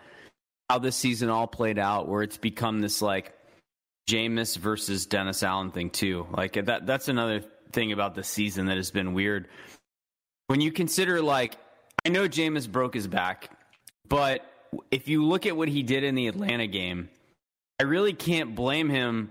how 0.69 0.79
this 0.79 0.97
season 0.97 1.29
all 1.29 1.47
played 1.47 1.79
out, 1.79 2.09
where 2.09 2.23
it's 2.23 2.37
become 2.37 2.81
this 2.81 3.01
like 3.03 3.33
Jameis 4.09 4.57
versus 4.57 5.07
Dennis 5.07 5.43
Allen 5.43 5.71
thing 5.71 5.91
too. 5.91 6.27
Like 6.37 6.65
that. 6.65 6.87
That's 6.87 7.09
another 7.09 7.43
thing 7.73 7.93
about 7.93 8.15
the 8.15 8.25
season 8.25 8.67
that 8.67 8.77
has 8.77 8.91
been 8.91 9.15
weird. 9.15 9.49
When 10.49 10.61
you 10.61 10.73
consider 10.73 11.21
like, 11.21 11.57
I 12.05 12.09
know 12.09 12.29
Jameis 12.29 12.71
broke 12.71 12.95
his 12.95 13.07
back, 13.07 13.51
but 14.09 14.45
if 14.91 15.09
you 15.09 15.25
look 15.25 15.47
at 15.47 15.57
what 15.57 15.69
he 15.69 15.83
did 15.83 16.05
in 16.05 16.15
the 16.15 16.29
Atlanta 16.29 16.67
game, 16.67 17.09
I 17.81 17.85
really 17.85 18.13
can't 18.13 18.55
blame 18.55 18.89
him 18.89 19.31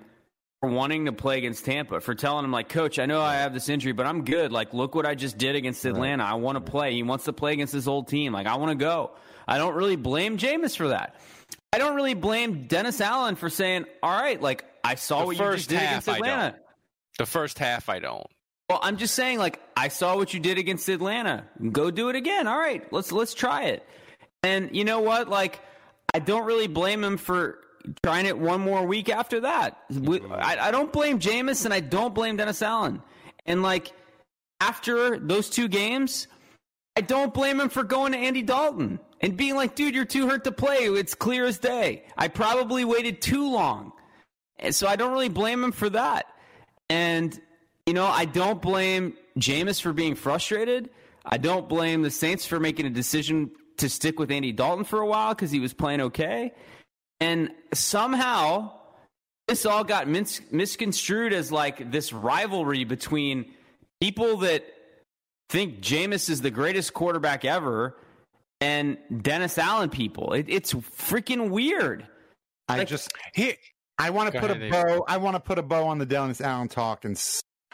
for 0.62 0.70
wanting 0.70 1.06
to 1.06 1.12
play 1.12 1.38
against 1.38 1.66
Tampa, 1.66 2.00
for 2.00 2.16
telling 2.16 2.46
him 2.46 2.52
like, 2.52 2.70
Coach, 2.70 3.00
I 3.00 3.06
know 3.06 3.22
I 3.22 3.36
have 3.36 3.54
this 3.54 3.70
injury, 3.70 3.92
but 3.92 4.06
I'm 4.06 4.24
good. 4.24 4.52
Like, 4.52 4.74
look 4.74 4.96
what 4.96 5.06
I 5.06 5.16
just 5.16 5.38
did 5.38 5.56
against 5.56 5.86
Atlanta. 5.86 6.24
I 6.24 6.36
want 6.36 6.64
to 6.64 6.72
play. 6.72 6.94
He 6.94 7.04
wants 7.04 7.26
to 7.26 7.34
play 7.34 7.54
against 7.54 7.74
his 7.74 7.88
old 7.88 8.08
team. 8.08 8.34
Like, 8.34 8.48
I 8.48 8.56
want 8.56 8.72
to 8.72 8.76
go. 8.76 9.12
I 9.48 9.58
don't 9.58 9.76
really 9.76 9.96
blame 9.96 10.38
Jameis 10.38 10.76
for 10.76 10.90
that. 10.90 11.16
I 11.74 11.78
don't 11.78 11.96
really 11.96 12.14
blame 12.14 12.68
Dennis 12.68 13.02
Allen 13.02 13.36
for 13.36 13.50
saying, 13.50 13.86
"All 14.02 14.12
right, 14.12 14.42
like 14.42 14.66
I 14.84 14.96
saw 14.96 15.22
The 15.22 15.26
what 15.28 15.38
you 15.38 15.52
just 15.56 15.70
did 15.70 15.80
half, 15.80 16.08
against 16.08 16.08
Atlanta." 16.08 16.56
The 17.18 17.26
first 17.26 17.60
half, 17.60 17.90
I 17.90 18.00
don't. 18.00 18.28
Well, 18.70 18.80
I'm 18.82 18.98
just 18.98 19.14
saying, 19.14 19.38
like, 19.38 19.62
I 19.78 19.90
saw 19.90 20.16
what 20.16 20.34
you 20.34 20.40
did 20.40 20.58
against 20.58 20.90
Atlanta. 20.90 21.46
Go 21.72 21.92
do 21.92 22.10
it 22.10 22.16
again. 22.16 22.48
All 22.48 22.58
right, 22.58 22.92
let's 22.92 23.12
let's 23.12 23.34
try 23.34 23.66
it. 23.66 23.88
And 24.42 24.76
you 24.76 24.86
know 24.86 25.02
what? 25.02 25.28
Like, 25.28 25.60
I 26.14 26.20
don't 26.20 26.46
really 26.46 26.68
blame 26.68 27.04
him 27.04 27.18
for 27.18 27.60
trying 28.04 28.26
it 28.26 28.38
one 28.38 28.62
more 28.62 28.86
week 28.86 29.10
after 29.10 29.42
that. 29.42 29.78
I, 29.92 30.58
I 30.60 30.72
don't 30.72 30.92
blame 30.92 31.20
Jameis 31.20 31.66
and 31.66 31.74
I 31.74 31.80
don't 31.80 32.16
blame 32.16 32.38
Dennis 32.38 32.62
Allen. 32.62 33.02
And 33.46 33.62
like, 33.62 33.92
after 34.62 35.20
those 35.20 35.50
two 35.50 35.68
games, 35.68 36.28
I 36.96 37.02
don't 37.02 37.34
blame 37.34 37.60
him 37.60 37.70
for 37.70 37.84
going 37.84 38.14
to 38.14 38.18
Andy 38.18 38.42
Dalton 38.42 39.00
and 39.22 39.38
being 39.38 39.56
like, 39.56 39.76
dude, 39.76 39.96
you're 39.96 40.06
too 40.06 40.28
hurt 40.28 40.44
to 40.44 40.52
play. 40.52 40.86
It's 40.86 41.16
clear 41.16 41.46
as 41.46 41.58
day. 41.58 42.04
I 42.18 42.28
probably 42.28 42.86
waited 42.86 43.22
too 43.22 43.50
long. 43.52 43.94
And 44.60 44.74
so 44.74 44.88
I 44.88 44.96
don't 44.96 45.12
really 45.12 45.30
blame 45.30 45.64
him 45.64 45.72
for 45.72 45.90
that. 45.90 46.26
And, 46.90 47.40
you 47.86 47.94
know, 47.94 48.06
I 48.06 48.26
don't 48.26 48.62
blame 48.62 49.16
Jameis 49.38 49.82
for 49.82 49.94
being 49.94 50.16
frustrated. 50.16 50.90
I 51.26 51.38
don't 51.38 51.68
blame 51.68 52.04
the 52.04 52.12
Saints 52.12 52.46
for 52.46 52.60
making 52.60 52.86
a 52.86 52.90
decision 52.90 53.52
to 53.78 53.90
stick 53.90 54.20
with 54.20 54.32
Andy 54.32 54.52
Dalton 54.52 54.86
for 54.86 55.00
a 55.00 55.06
while 55.06 55.34
because 55.34 55.52
he 55.52 55.60
was 55.60 55.74
playing 55.74 56.02
okay. 56.02 56.54
And 57.20 57.52
somehow 57.74 58.72
this 59.48 59.66
all 59.66 59.84
got 59.84 60.08
mis- 60.08 60.42
misconstrued 60.52 61.34
as 61.34 61.52
like 61.52 61.92
this 61.92 62.14
rivalry 62.14 62.84
between 62.84 63.52
people 64.02 64.38
that 64.38 64.66
think 65.50 65.80
Jameis 65.80 66.30
is 66.30 66.42
the 66.42 66.52
greatest 66.52 66.94
quarterback 66.94 67.46
ever 67.46 67.96
and 68.62 68.98
Dennis 69.22 69.58
Allen 69.58 69.90
people. 69.90 70.34
It, 70.34 70.46
it's 70.50 70.74
freaking 70.74 71.50
weird. 71.50 72.08
I 72.68 72.78
Like- 72.80 72.88
just 72.88 73.12
Here, 73.34 73.56
I 73.98 74.10
want 74.10 74.34
to 74.34 74.40
put 74.40 74.50
ahead, 74.52 74.64
a 74.64 74.70
David. 74.72 74.88
bow. 74.98 75.06
I 75.08 75.18
want 75.18 75.36
to 75.36 75.40
put 75.40 75.58
a 75.60 75.64
bow 75.64 75.86
on 75.88 75.98
the 76.00 76.06
Dennis 76.06 76.42
Allen 76.42 76.68
talk, 76.68 77.06
and 77.06 77.22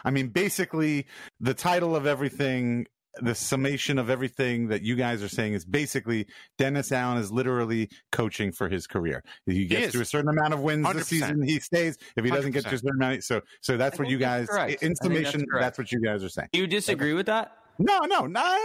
I 0.04 0.10
mean, 0.10 0.28
basically, 0.28 1.06
the 1.40 1.54
title 1.54 1.94
of 1.96 2.06
everything, 2.06 2.86
the 3.20 3.34
summation 3.34 3.98
of 3.98 4.10
everything 4.10 4.68
that 4.68 4.82
you 4.82 4.96
guys 4.96 5.22
are 5.22 5.28
saying 5.28 5.52
is 5.54 5.64
basically 5.64 6.26
Dennis 6.58 6.92
Allen 6.92 7.18
is 7.18 7.30
literally 7.30 7.88
coaching 8.10 8.52
for 8.52 8.68
his 8.68 8.86
career. 8.86 9.22
He 9.46 9.66
gets 9.66 9.88
is. 9.88 9.92
to 9.94 10.00
a 10.00 10.04
certain 10.04 10.28
amount 10.30 10.54
of 10.54 10.60
wins 10.60 10.84
100%. 10.86 10.94
this 10.94 11.06
season, 11.08 11.42
he 11.42 11.58
stays. 11.60 11.96
If 12.16 12.24
he 12.24 12.30
doesn't 12.30 12.52
get 12.52 12.62
to 12.64 12.68
a 12.70 12.72
100%. 12.72 12.74
certain 12.80 12.90
amount, 13.02 13.24
so 13.24 13.40
so 13.60 13.76
that's 13.76 13.98
I 13.98 14.02
what 14.02 14.10
you 14.10 14.18
think 14.18 14.28
that's 14.30 14.46
guys. 14.50 14.56
correct. 14.56 14.82
In 14.82 14.94
think 14.94 15.24
that's 15.24 15.44
that's 15.60 15.78
what 15.78 15.92
you 15.92 16.00
guys 16.00 16.22
are 16.24 16.28
saying. 16.28 16.48
Do 16.52 16.58
you 16.58 16.66
disagree 16.66 17.12
with 17.14 17.26
that? 17.26 17.56
No, 17.78 17.98
no, 18.00 18.26
no. 18.26 18.58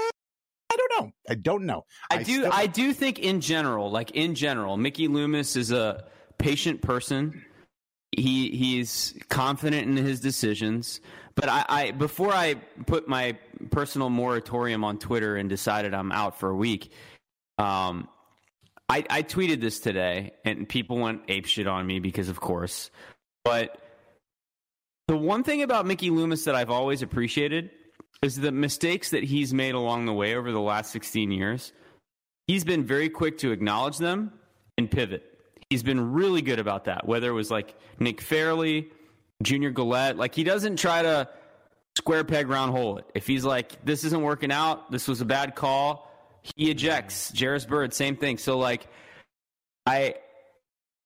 I 0.78 0.88
don't 0.90 1.02
know. 1.06 1.12
I 1.30 1.36
don't 1.36 1.66
know. 1.66 1.86
I, 2.12 2.24
do. 2.24 2.40
still- 2.42 2.54
I 2.54 2.68
do 2.68 2.94
think 2.94 3.20
in 3.20 3.42
general, 3.42 3.90
like 3.90 4.12
in 4.12 4.36
general, 4.36 4.78
Mickey 4.78 5.08
Loomis 5.08 5.56
is 5.56 5.72
a 5.72 6.06
patient 6.38 6.82
person. 6.82 7.44
He 8.12 8.52
he's 8.52 9.14
confident 9.30 9.88
in 9.88 9.98
his 9.98 10.20
decisions. 10.22 11.02
But 11.36 11.50
I, 11.50 11.66
I 11.68 11.92
before 11.92 12.32
I 12.32 12.56
put 12.86 13.08
my 13.08 13.38
personal 13.72 14.10
moratorium 14.10 14.84
on 14.84 14.98
Twitter 15.00 15.36
and 15.36 15.50
decided 15.50 15.94
I'm 15.94 16.12
out 16.12 16.40
for 16.40 16.50
a 16.50 16.56
week, 16.56 16.92
Um, 17.58 18.08
I, 18.90 19.04
I 19.10 19.24
tweeted 19.24 19.60
this 19.60 19.80
today, 19.80 20.32
and 20.46 20.68
people 20.70 20.98
went 20.98 21.24
ape 21.28 21.46
shit 21.46 21.68
on 21.68 21.86
me 21.86 22.00
because, 22.00 22.30
of 22.30 22.40
course. 22.40 22.90
But 23.44 23.78
the 25.08 25.18
one 25.18 25.44
thing 25.44 25.62
about 25.62 25.86
Mickey 25.86 26.10
Loomis 26.10 26.46
that 26.46 26.56
I've 26.56 26.70
always 26.70 27.02
appreciated 27.02 27.72
is 28.22 28.36
the 28.36 28.52
mistakes 28.52 29.12
that 29.12 29.24
he's 29.24 29.54
made 29.54 29.76
along 29.76 30.06
the 30.06 30.14
way 30.14 30.36
over 30.36 30.52
the 30.52 30.60
last 30.60 30.92
16 30.92 31.32
years. 31.32 31.74
He's 32.48 32.64
been 32.64 32.86
very 32.86 33.10
quick 33.10 33.38
to 33.40 33.52
acknowledge 33.52 33.98
them 33.98 34.34
and 34.78 34.90
pivot. 34.90 35.24
He's 35.70 35.84
been 35.84 36.14
really 36.14 36.42
good 36.42 36.60
about 36.60 36.86
that, 36.86 37.06
whether 37.06 37.30
it 37.30 37.34
was 37.34 37.52
like 37.52 37.76
Nick 38.00 38.22
Fairley, 38.22 38.90
Junior 39.44 39.70
Galette. 39.70 40.18
Like, 40.18 40.34
he 40.34 40.44
doesn't 40.44 40.78
try 40.78 41.02
to 41.02 41.28
square 41.98 42.24
peg 42.24 42.48
round 42.48 42.72
hole 42.72 42.98
it. 42.98 43.06
If 43.14 43.28
he's 43.28 43.44
like, 43.44 43.84
this 43.84 44.04
isn't 44.06 44.22
working 44.22 44.52
out, 44.52 44.92
this 44.92 45.08
was 45.08 45.20
a 45.20 45.26
bad 45.26 45.56
call, 45.56 46.10
he 46.56 46.72
ejects. 46.72 47.38
Jairus 47.38 47.66
Byrd, 47.66 47.94
same 47.94 48.16
thing. 48.16 48.38
So, 48.38 48.58
like, 48.58 48.88
I. 49.86 50.16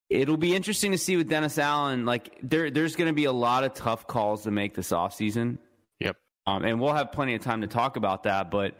It'll 0.10 0.36
be 0.36 0.54
interesting 0.54 0.92
to 0.92 0.98
see 0.98 1.16
with 1.16 1.30
Dennis 1.30 1.58
Allen. 1.58 2.06
Like, 2.06 2.38
there, 2.44 2.70
there's 2.70 2.98
going 2.98 3.08
to 3.08 3.14
be 3.14 3.24
a 3.24 3.32
lot 3.32 3.64
of 3.64 3.74
tough 3.74 4.08
calls 4.08 4.44
to 4.44 4.52
make 4.52 4.76
this 4.76 4.92
offseason. 4.92 5.58
Um, 6.48 6.64
and 6.64 6.80
we'll 6.80 6.94
have 6.94 7.12
plenty 7.12 7.36
of 7.36 7.42
time 7.42 7.62
to 7.62 7.68
talk 7.68 7.98
about 7.98 8.24
that. 8.24 8.50
But 8.52 8.76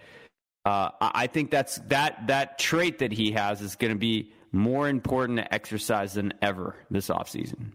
uh, 0.66 0.90
I 1.00 1.28
think 1.28 1.52
that's 1.52 1.78
that 1.88 2.28
that 2.28 2.60
trait 2.60 3.00
that 3.00 3.12
he 3.12 3.32
has 3.32 3.62
is 3.62 3.76
going 3.76 3.94
to 3.94 4.00
be 4.00 4.32
more 4.52 4.90
important 4.90 5.40
to 5.40 5.54
exercise 5.54 6.14
than 6.14 6.34
ever 6.42 6.76
this 6.90 7.10
offseason. 7.10 7.74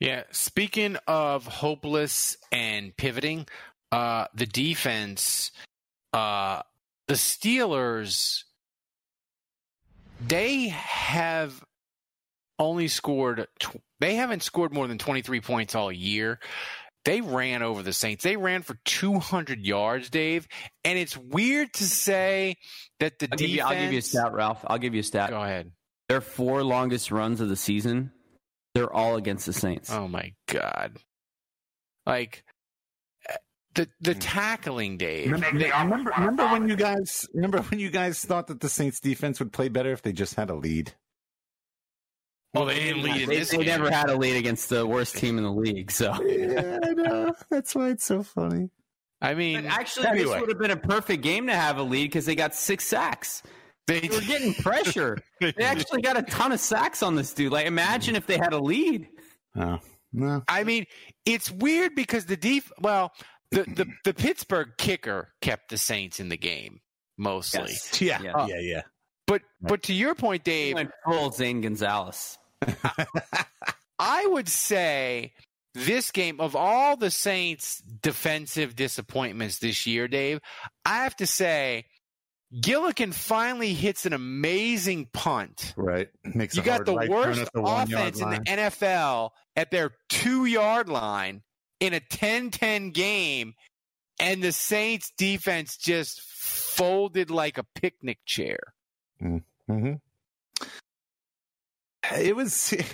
Yeah. 0.00 0.24
Speaking 0.32 0.96
of 1.06 1.46
hopeless 1.46 2.36
and 2.50 2.96
pivoting, 2.96 3.46
uh, 3.92 4.26
the 4.34 4.46
defense, 4.46 5.52
uh, 6.12 6.62
the 7.06 7.14
Steelers, 7.14 8.42
they 10.26 10.68
have 10.68 11.62
only 12.58 12.88
scored, 12.88 13.46
tw- 13.60 13.80
they 14.00 14.16
haven't 14.16 14.42
scored 14.42 14.72
more 14.72 14.88
than 14.88 14.98
23 14.98 15.40
points 15.40 15.76
all 15.76 15.92
year. 15.92 16.40
They 17.04 17.20
ran 17.20 17.62
over 17.62 17.82
the 17.82 17.92
Saints. 17.92 18.22
They 18.22 18.36
ran 18.36 18.62
for 18.62 18.78
200 18.84 19.66
yards, 19.66 20.08
Dave. 20.08 20.46
And 20.84 20.98
it's 20.98 21.16
weird 21.16 21.72
to 21.74 21.84
say 21.84 22.56
that 23.00 23.18
the 23.18 23.28
I'll 23.30 23.36
defense. 23.36 23.40
give, 23.40 23.50
you, 23.50 23.62
I'll 23.62 23.82
give 23.82 23.92
you 23.92 23.98
a 23.98 24.02
stat, 24.02 24.32
Ralph. 24.32 24.64
I'll 24.66 24.78
give 24.78 24.94
you 24.94 25.00
a 25.00 25.04
stat. 25.04 25.30
Go 25.30 25.42
ahead. 25.42 25.72
Their 26.08 26.20
four 26.20 26.62
longest 26.62 27.10
runs 27.10 27.40
of 27.40 27.48
the 27.48 27.56
season, 27.56 28.12
they're 28.74 28.92
all 28.92 29.16
against 29.16 29.46
the 29.46 29.52
Saints. 29.52 29.90
Oh 29.90 30.06
my 30.08 30.34
god! 30.46 30.98
Like 32.04 32.44
the 33.74 33.88
the 34.00 34.12
hmm. 34.12 34.18
tackling, 34.18 34.96
Dave. 34.98 35.32
Remember, 35.32 35.58
They- 35.58 35.70
remember, 35.70 36.12
remember 36.16 36.46
when 36.48 36.68
you 36.68 36.76
guys 36.76 37.26
remember 37.32 37.62
when 37.62 37.80
you 37.80 37.90
guys 37.90 38.24
thought 38.24 38.48
that 38.48 38.60
the 38.60 38.68
Saints 38.68 39.00
defense 39.00 39.38
would 39.38 39.52
play 39.52 39.68
better 39.68 39.92
if 39.92 40.02
they 40.02 40.12
just 40.12 40.34
had 40.34 40.50
a 40.50 40.54
lead? 40.54 40.92
Well, 42.54 42.66
they 42.66 42.78
didn't 42.80 43.02
lead 43.02 43.22
in 43.22 43.28
They, 43.28 43.38
this 43.38 43.50
they 43.50 43.58
game. 43.58 43.66
never 43.66 43.90
had 43.90 44.10
a 44.10 44.16
lead 44.16 44.36
against 44.36 44.68
the 44.68 44.86
worst 44.86 45.16
team 45.16 45.38
in 45.38 45.44
the 45.44 45.52
league. 45.52 45.90
So 45.90 46.12
Yeah, 46.26 46.78
I 46.84 46.90
know. 46.92 47.32
That's 47.50 47.74
why 47.74 47.90
it's 47.90 48.04
so 48.04 48.22
funny. 48.22 48.70
I 49.20 49.34
mean, 49.34 49.62
But 49.62 49.72
actually, 49.72 50.02
this 50.04 50.12
Anyway. 50.22 50.40
would 50.40 50.48
have 50.48 50.58
been 50.58 50.70
a 50.72 50.76
perfect 50.76 51.22
game 51.22 51.46
to 51.46 51.54
have 51.54 51.78
a 51.78 51.82
lead 51.82 52.04
because 52.06 52.26
they 52.26 52.34
got 52.34 52.54
six 52.54 52.84
sacks. 52.84 53.42
they 53.86 54.00
They 54.00 54.08
were 54.08 54.20
getting 54.22 54.52
pressure. 54.62 55.18
they 55.40 55.52
actually 55.60 56.02
got 56.02 56.16
a 56.16 56.22
ton 56.22 56.52
of 56.52 56.60
sacks 56.60 57.02
on 57.02 57.14
this 57.14 57.32
dude. 57.32 57.52
Like, 57.52 57.66
imagine 57.66 58.16
if 58.16 58.26
they 58.26 58.36
had 58.36 58.52
a 58.52 58.58
lead. 58.58 59.08
Oh 59.56 59.78
no. 60.12 60.42
I 60.48 60.64
mean, 60.64 60.86
it's 61.24 61.50
weird 61.50 61.94
because 61.94 62.26
the 62.26 62.36
def. 62.36 62.70
Well, 62.80 63.12
the 63.50 63.62
the 63.64 63.86
the 64.04 64.12
Pittsburgh 64.14 64.70
kicker 64.76 65.32
kept 65.40 65.70
the 65.70 65.78
Saints 65.78 66.18
in 66.20 66.28
the 66.28 66.36
game 66.36 66.80
mostly. 67.16 67.60
Yes. 67.68 68.00
Yeah, 68.02 68.20
Yeah. 68.22 68.46
yeah, 68.46 68.58
yeah. 68.60 68.82
But 69.26 69.42
but 69.60 69.84
to 69.84 69.92
your 69.94 70.14
point, 70.16 70.44
They 70.44 70.64
Dave, 70.66 70.74
went 70.74 70.90
full 71.06 71.30
Zane 71.30 71.60
Gonzalez. 71.60 72.38
I 73.98 74.26
would 74.26 74.48
say 74.48 75.32
this 75.74 76.10
game 76.10 76.40
of 76.40 76.56
all 76.56 76.96
the 76.96 77.10
Saints' 77.10 77.82
defensive 78.02 78.76
disappointments 78.76 79.58
this 79.58 79.86
year, 79.86 80.08
Dave, 80.08 80.40
I 80.84 81.04
have 81.04 81.16
to 81.16 81.26
say 81.26 81.86
Gillikin 82.54 83.14
finally 83.14 83.72
hits 83.72 84.04
an 84.04 84.12
amazing 84.12 85.08
punt. 85.12 85.72
Right. 85.76 86.08
Makes 86.22 86.56
You 86.56 86.62
got 86.62 86.84
the 86.84 86.94
worst 87.08 87.50
the 87.54 87.62
offense 87.62 88.20
in 88.20 88.30
the. 88.30 88.38
NFL 88.40 89.30
at 89.56 89.70
their 89.70 89.92
two 90.08 90.44
yard 90.44 90.88
line 90.88 91.42
in 91.80 91.94
a 91.94 92.00
10 92.00 92.50
10 92.50 92.90
game, 92.90 93.54
and 94.20 94.42
the 94.42 94.52
Saints 94.52 95.12
defense 95.16 95.76
just 95.78 96.20
folded 96.20 97.30
like 97.30 97.56
a 97.56 97.64
picnic 97.74 98.18
chair. 98.26 98.58
hmm 99.18 99.38
It 102.16 102.34
was 102.34 102.72
it 102.72 102.86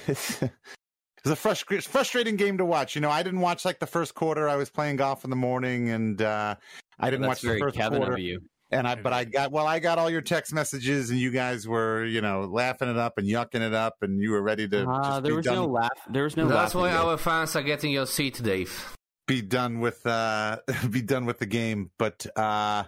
was 1.24 1.32
a 1.32 1.36
frustra- 1.36 1.82
frustrating 1.82 2.36
game 2.36 2.59
to 2.59 2.64
watch. 2.64 2.94
You 2.94 3.00
know, 3.00 3.11
I 3.11 3.22
didn't 3.22 3.40
watch 3.40 3.64
like 3.64 3.78
the 3.78 3.86
first 3.86 4.14
quarter. 4.14 4.48
I 4.48 4.56
was 4.56 4.70
playing 4.70 4.96
golf 4.96 5.24
in 5.24 5.30
the 5.30 5.36
morning, 5.36 5.90
and 5.90 6.20
uh, 6.20 6.54
I 6.98 7.11
didn't 7.11 7.22
That's 7.22 7.42
watch 7.42 7.52
the 7.52 7.59
first 7.59 7.76
Kevin 7.76 7.98
quarter. 7.98 8.12
of 8.14 8.18
you. 8.20 8.40
And 8.70 8.86
I, 8.86 8.96
but 8.96 9.14
I 9.14 9.24
got 9.24 9.50
well. 9.50 9.66
I 9.66 9.78
got 9.78 9.98
all 9.98 10.11
your 10.11 10.20
text 10.20 10.52
messages, 10.52 11.09
and 11.09 11.18
you 11.18 11.30
guys 11.30 11.66
were, 11.66 12.04
you 12.04 12.20
know, 12.20 12.42
laughing 12.42 12.90
it 12.90 12.98
up 12.98 13.16
and 13.16 13.26
yucking 13.26 13.62
it 13.66 13.72
up, 13.72 13.94
and 14.02 14.20
you 14.20 14.30
were 14.30 14.42
ready 14.42 14.68
to 14.68 14.86
Uh, 14.86 15.02
just 15.04 15.22
there 15.22 15.32
be 15.32 15.36
was 15.36 15.46
done, 15.46 15.54
no 15.54 15.64
laugh. 15.66 15.88
There 16.11 16.24
was 16.24 16.36
no. 16.36 16.48
That's 16.48 16.74
why 16.74 16.90
yet. 16.90 17.00
our 17.00 17.16
fans 17.16 17.56
are 17.56 17.62
getting 17.62 17.92
your 17.92 18.04
seat, 18.04 18.42
Dave. 18.42 18.94
be 19.26 19.40
done 19.40 19.80
with, 19.80 20.06
uh, 20.06 20.59
be 20.90 21.00
done 21.00 21.24
with 21.24 21.38
the 21.38 21.46
game. 21.46 21.90
But 21.98 22.26
uh, 22.36 22.84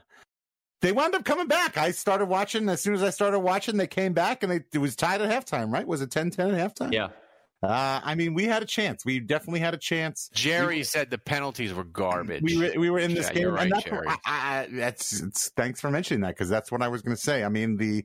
they 0.80 0.92
wound 0.92 1.14
up 1.14 1.24
coming 1.24 1.46
back. 1.46 1.76
I 1.76 1.90
started 1.90 2.26
watching 2.26 2.68
as 2.68 2.80
soon 2.80 2.94
as 2.94 3.02
I 3.02 3.10
started 3.10 3.40
watching. 3.40 3.76
They 3.76 3.86
came 3.86 4.12
back, 4.12 4.42
and 4.42 4.50
they, 4.50 4.60
it 4.72 4.78
was 4.78 4.96
tied 4.96 5.20
at 5.22 5.30
halftime. 5.30 5.72
Right? 5.72 5.86
Was 5.86 6.00
it 6.02 6.10
10-10 6.10 6.58
at 6.58 6.74
halftime? 6.74 6.92
Yeah. 6.92 7.08
Uh, 7.62 8.00
I 8.02 8.14
mean, 8.14 8.32
we 8.32 8.44
had 8.44 8.62
a 8.62 8.66
chance. 8.66 9.04
We 9.04 9.20
definitely 9.20 9.60
had 9.60 9.74
a 9.74 9.78
chance. 9.78 10.30
Jerry 10.32 10.82
said 10.82 11.10
the 11.10 11.18
penalties 11.18 11.74
were 11.74 11.84
garbage. 11.84 12.42
We 12.42 12.56
were, 12.56 12.72
we 12.80 12.88
were 12.88 12.98
in 12.98 13.12
this 13.12 13.26
Yeah, 13.26 13.32
game, 13.34 13.42
you're 13.42 13.52
right, 13.52 13.64
and 13.64 13.72
that's 13.72 13.84
Jerry. 13.84 14.06
I, 14.08 14.16
I, 14.24 14.68
that's 14.70 15.20
it's, 15.20 15.50
thanks 15.50 15.78
for 15.78 15.90
mentioning 15.90 16.22
that 16.22 16.28
because 16.28 16.48
that's 16.48 16.72
what 16.72 16.80
I 16.80 16.88
was 16.88 17.02
going 17.02 17.14
to 17.14 17.20
say. 17.22 17.44
I 17.44 17.50
mean 17.50 17.76
the 17.76 18.02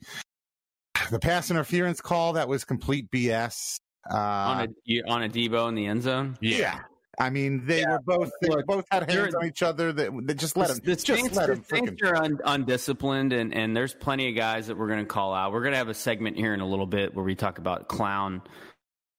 the 1.09 1.19
pass 1.19 1.51
interference 1.51 2.01
call 2.01 2.33
that 2.33 2.49
was 2.49 2.65
complete 2.65 3.09
BS. 3.11 3.79
Uh, 4.11 4.15
on 4.17 4.75
a 4.89 5.01
on 5.07 5.23
a 5.23 5.29
Debo 5.29 5.69
in 5.69 5.75
the 5.75 5.85
end 5.85 6.03
zone. 6.03 6.37
yeah. 6.41 6.81
I 7.19 7.29
mean, 7.29 7.65
they 7.65 7.85
were 7.85 7.99
both 7.99 8.31
they 8.41 8.49
look, 8.49 8.65
both 8.65 8.85
had 8.91 9.09
hands 9.09 9.35
on 9.35 9.45
each 9.45 9.63
other. 9.63 9.91
That 9.93 10.11
they 10.23 10.33
just 10.33 10.57
let 10.57 10.69
them 10.69 10.79
the 10.83 10.95
just 10.95 11.07
Saints, 11.07 11.35
let 11.35 11.47
the 11.47 11.55
them 11.55 11.63
Saints 11.63 12.01
are 12.03 12.15
un, 12.15 12.39
undisciplined, 12.43 13.33
and, 13.33 13.53
and 13.53 13.75
there's 13.75 13.93
plenty 13.93 14.29
of 14.29 14.35
guys 14.35 14.67
that 14.67 14.77
we're 14.77 14.87
going 14.87 14.99
to 14.99 15.05
call 15.05 15.33
out. 15.33 15.51
We're 15.51 15.61
going 15.61 15.73
to 15.73 15.77
have 15.77 15.89
a 15.89 15.93
segment 15.93 16.37
here 16.37 16.53
in 16.53 16.59
a 16.59 16.67
little 16.67 16.85
bit 16.85 17.15
where 17.15 17.23
we 17.23 17.35
talk 17.35 17.57
about 17.57 17.87
clown, 17.87 18.41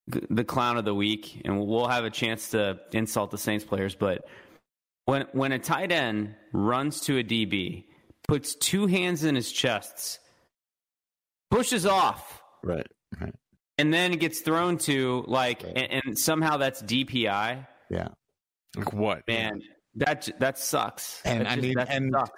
the 0.06 0.44
clown 0.44 0.76
of 0.76 0.84
the 0.84 0.94
week, 0.94 1.42
and 1.44 1.58
we'll 1.66 1.88
have 1.88 2.04
a 2.04 2.10
chance 2.10 2.50
to 2.50 2.80
insult 2.92 3.30
the 3.30 3.38
Saints 3.38 3.64
players. 3.64 3.94
But 3.94 4.26
when 5.06 5.26
when 5.32 5.52
a 5.52 5.58
tight 5.58 5.92
end 5.92 6.34
runs 6.52 7.00
to 7.02 7.18
a 7.18 7.24
DB, 7.24 7.84
puts 8.28 8.54
two 8.54 8.86
hands 8.86 9.24
in 9.24 9.34
his 9.34 9.50
chests, 9.50 10.18
pushes 11.50 11.86
off, 11.86 12.42
Right, 12.62 12.86
right, 13.20 13.34
and 13.78 13.92
then 13.92 14.12
gets 14.12 14.40
thrown 14.40 14.78
to 14.78 15.24
like, 15.26 15.62
and, 15.62 16.04
and 16.06 16.18
somehow 16.18 16.58
that's 16.58 16.82
DPI. 16.82 17.66
Yeah. 17.90 18.08
Like 18.76 18.92
what? 18.92 19.22
Man, 19.28 19.60
that 19.96 20.28
that 20.40 20.58
sucks. 20.58 21.20
And 21.24 21.40
That 21.42 21.46
I 21.46 21.54
just- 21.54 21.62
mean, 21.62 21.74
that 21.76 21.88
and 21.90 22.12
sucks. 22.12 22.30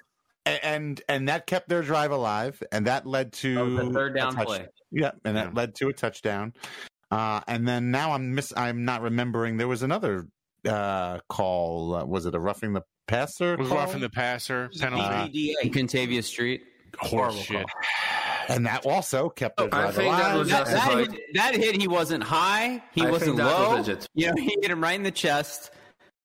A- 0.47 0.65
and 0.65 1.01
and 1.09 1.29
that 1.29 1.47
kept 1.47 1.69
their 1.69 1.83
drive 1.83 2.11
alive, 2.11 2.63
and 2.73 2.87
that 2.87 3.07
led 3.07 3.33
to 3.35 3.55
That 3.55 3.65
was 3.65 3.87
the 3.89 3.93
third 3.93 4.15
down 4.15 4.35
touch- 4.35 4.47
play. 4.47 4.67
Yeah, 4.91 5.11
and 5.25 5.37
that 5.37 5.47
Yeah. 5.49 5.53
led 5.55 5.75
to 5.77 5.89
a 5.89 5.93
touchdown. 5.93 6.55
Uh, 7.11 7.41
and 7.49 7.67
then 7.67 7.91
now 7.91 8.13
I'm 8.13 8.35
miss. 8.35 8.53
I'm 8.57 8.85
not 8.85 9.03
remembering. 9.03 9.57
There 9.57 9.69
was 9.69 9.83
another 9.83 10.27
uh, 10.67 11.19
call. 11.29 11.95
Uh, 11.95 12.05
was 12.05 12.27
it 12.27 12.35
a 12.35 12.39
roughing 12.41 12.73
the 12.73 12.83
passer? 13.07 13.57
was 13.57 13.69
call? 13.69 13.79
roughing 13.79 14.01
the 14.01 14.11
passer 14.11 14.71
penalty. 14.79 15.55
Uh, 15.57 15.65
Kentavius 15.69 16.25
Street. 16.25 16.63
Horse 16.99 17.37
shit. 17.37 17.65
and 18.55 18.67
that 18.67 18.85
also 18.87 19.29
kept 19.29 19.57
their 19.59 19.67
I 19.67 19.69
drive 19.83 19.95
think 19.95 20.17
that 20.17 20.37
was 20.37 20.49
That, 20.51 20.67
that, 20.67 20.99
hit, 21.11 21.21
that 21.35 21.55
hit, 21.55 21.81
he 21.81 21.89
wasn't 21.89 22.25
high. 22.25 22.83
He 22.93 23.03
I 23.03 23.11
wasn't 23.11 23.37
think 23.37 23.37
that 23.39 23.45
was 23.59 23.69
low. 23.71 23.77
legit. 23.79 24.09
You 24.15 24.27
know, 24.29 24.35
he 24.37 24.57
hit 24.61 24.71
him 24.71 24.83
right 24.83 24.95
in 24.97 25.03
the 25.03 25.11
chest. 25.11 25.71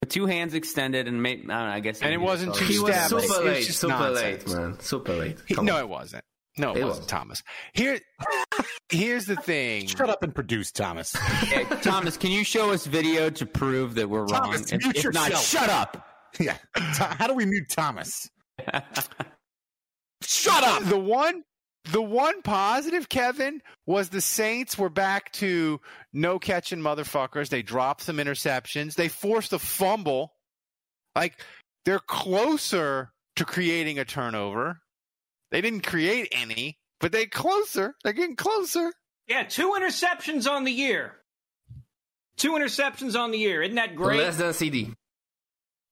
Two 0.09 0.25
hands 0.25 0.53
extended, 0.53 1.07
and 1.07 1.23
made, 1.23 1.39
I, 1.49 1.59
don't 1.59 1.67
know, 1.69 1.73
I 1.75 1.79
guess. 1.79 2.01
And 2.01 2.13
it 2.13 2.17
wasn't 2.19 2.55
sorry. 2.55 2.67
too 2.67 2.73
He 2.73 2.79
was 2.79 2.93
Stab, 2.93 3.11
like, 3.13 3.23
super 3.23 3.35
it's 3.39 3.45
late, 3.45 3.65
just 3.65 3.79
super 3.79 3.93
nonsense. 3.93 4.47
late, 4.47 4.57
man. 4.57 4.79
Super 4.81 5.13
late. 5.13 5.37
He- 5.47 5.55
no, 5.55 5.77
it 5.79 5.87
wasn't. 5.87 6.23
No, 6.57 6.71
it, 6.75 6.79
It 6.79 6.83
wasn't, 6.83 7.03
was. 7.03 7.07
Thomas. 7.07 7.43
Here, 7.73 7.99
here's 8.89 9.25
the 9.25 9.37
thing. 9.37 9.87
Shut 9.87 10.09
up 10.09 10.21
and 10.21 10.35
produce, 10.35 10.71
Thomas. 10.73 11.15
Hey, 11.15 11.63
Thomas, 11.81 12.15
can 12.17 12.31
you 12.31 12.43
show 12.43 12.71
us 12.71 12.85
video 12.85 13.29
to 13.31 13.45
prove 13.45 13.95
that 13.95 14.09
we're 14.09 14.19
wrong? 14.25 14.27
Thomas, 14.51 14.71
If- 14.73 14.83
mute 14.83 14.97
if 14.97 15.13
not, 15.13 15.29
yourself. 15.31 15.45
shut 15.45 15.69
up. 15.69 16.05
yeah. 16.39 16.57
How 16.75 17.25
do 17.27 17.33
we 17.33 17.45
mute 17.45 17.69
Thomas? 17.69 18.29
Shut 20.21 20.63
up. 20.63 20.83
The 20.83 20.97
one, 20.99 21.43
the 21.91 22.01
one 22.01 22.41
positive, 22.41 23.09
Kevin, 23.09 23.61
was 23.85 24.09
the 24.09 24.21
Saints 24.21 24.77
were 24.77 24.89
back 24.89 25.31
to 25.33 25.81
no 26.13 26.39
catching 26.39 26.79
motherfuckers. 26.79 27.49
They 27.49 27.61
dropped 27.61 28.03
some 28.03 28.17
interceptions. 28.17 28.95
They 28.95 29.09
forced 29.09 29.53
a 29.53 29.59
fumble. 29.59 30.33
Like 31.15 31.39
they're 31.85 31.99
closer 31.99 33.11
to 33.35 33.45
creating 33.45 33.99
a 33.99 34.05
turnover 34.05 34.79
They 35.51 35.61
didn't 35.61 35.81
create 35.81 36.29
any, 36.31 36.77
but 36.99 37.11
they 37.11 37.25
closer. 37.25 37.95
They're 38.03 38.13
getting 38.13 38.35
closer. 38.35 38.93
Yeah, 39.27 39.43
two 39.43 39.73
interceptions 39.77 40.49
on 40.49 40.63
the 40.63 40.71
year. 40.71 41.15
Two 42.37 42.53
interceptions 42.53 43.19
on 43.19 43.31
the 43.31 43.37
year. 43.37 43.61
Isn't 43.61 43.75
that 43.75 43.95
great? 43.95 44.19
Less 44.19 44.37
than 44.37 44.53
CD. 44.53 44.93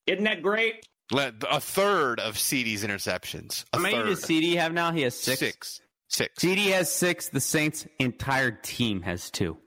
Isn't 0.07 0.23
that 0.23 0.41
great? 0.41 0.85
Le- 1.11 1.33
A 1.49 1.59
third 1.59 2.19
of 2.19 2.37
CD's 2.39 2.83
interceptions. 2.83 3.65
A 3.73 3.77
How 3.77 3.83
many 3.83 3.95
third. 3.95 4.05
does 4.07 4.23
CD 4.23 4.55
have 4.55 4.73
now? 4.73 4.91
He 4.91 5.01
has 5.01 5.17
six. 5.17 5.39
Six. 5.39 5.81
Six. 6.09 6.41
CD 6.41 6.67
has 6.69 6.91
six. 6.91 7.29
The 7.29 7.39
Saints' 7.41 7.85
entire 7.99 8.51
team 8.51 9.01
has 9.03 9.29
two. 9.31 9.57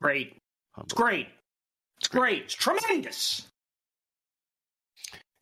Great. 0.00 0.36
It's 0.84 0.94
great. 0.94 1.28
It's 1.98 2.08
great. 2.08 2.42
It's 2.44 2.54
tremendous. 2.54 3.46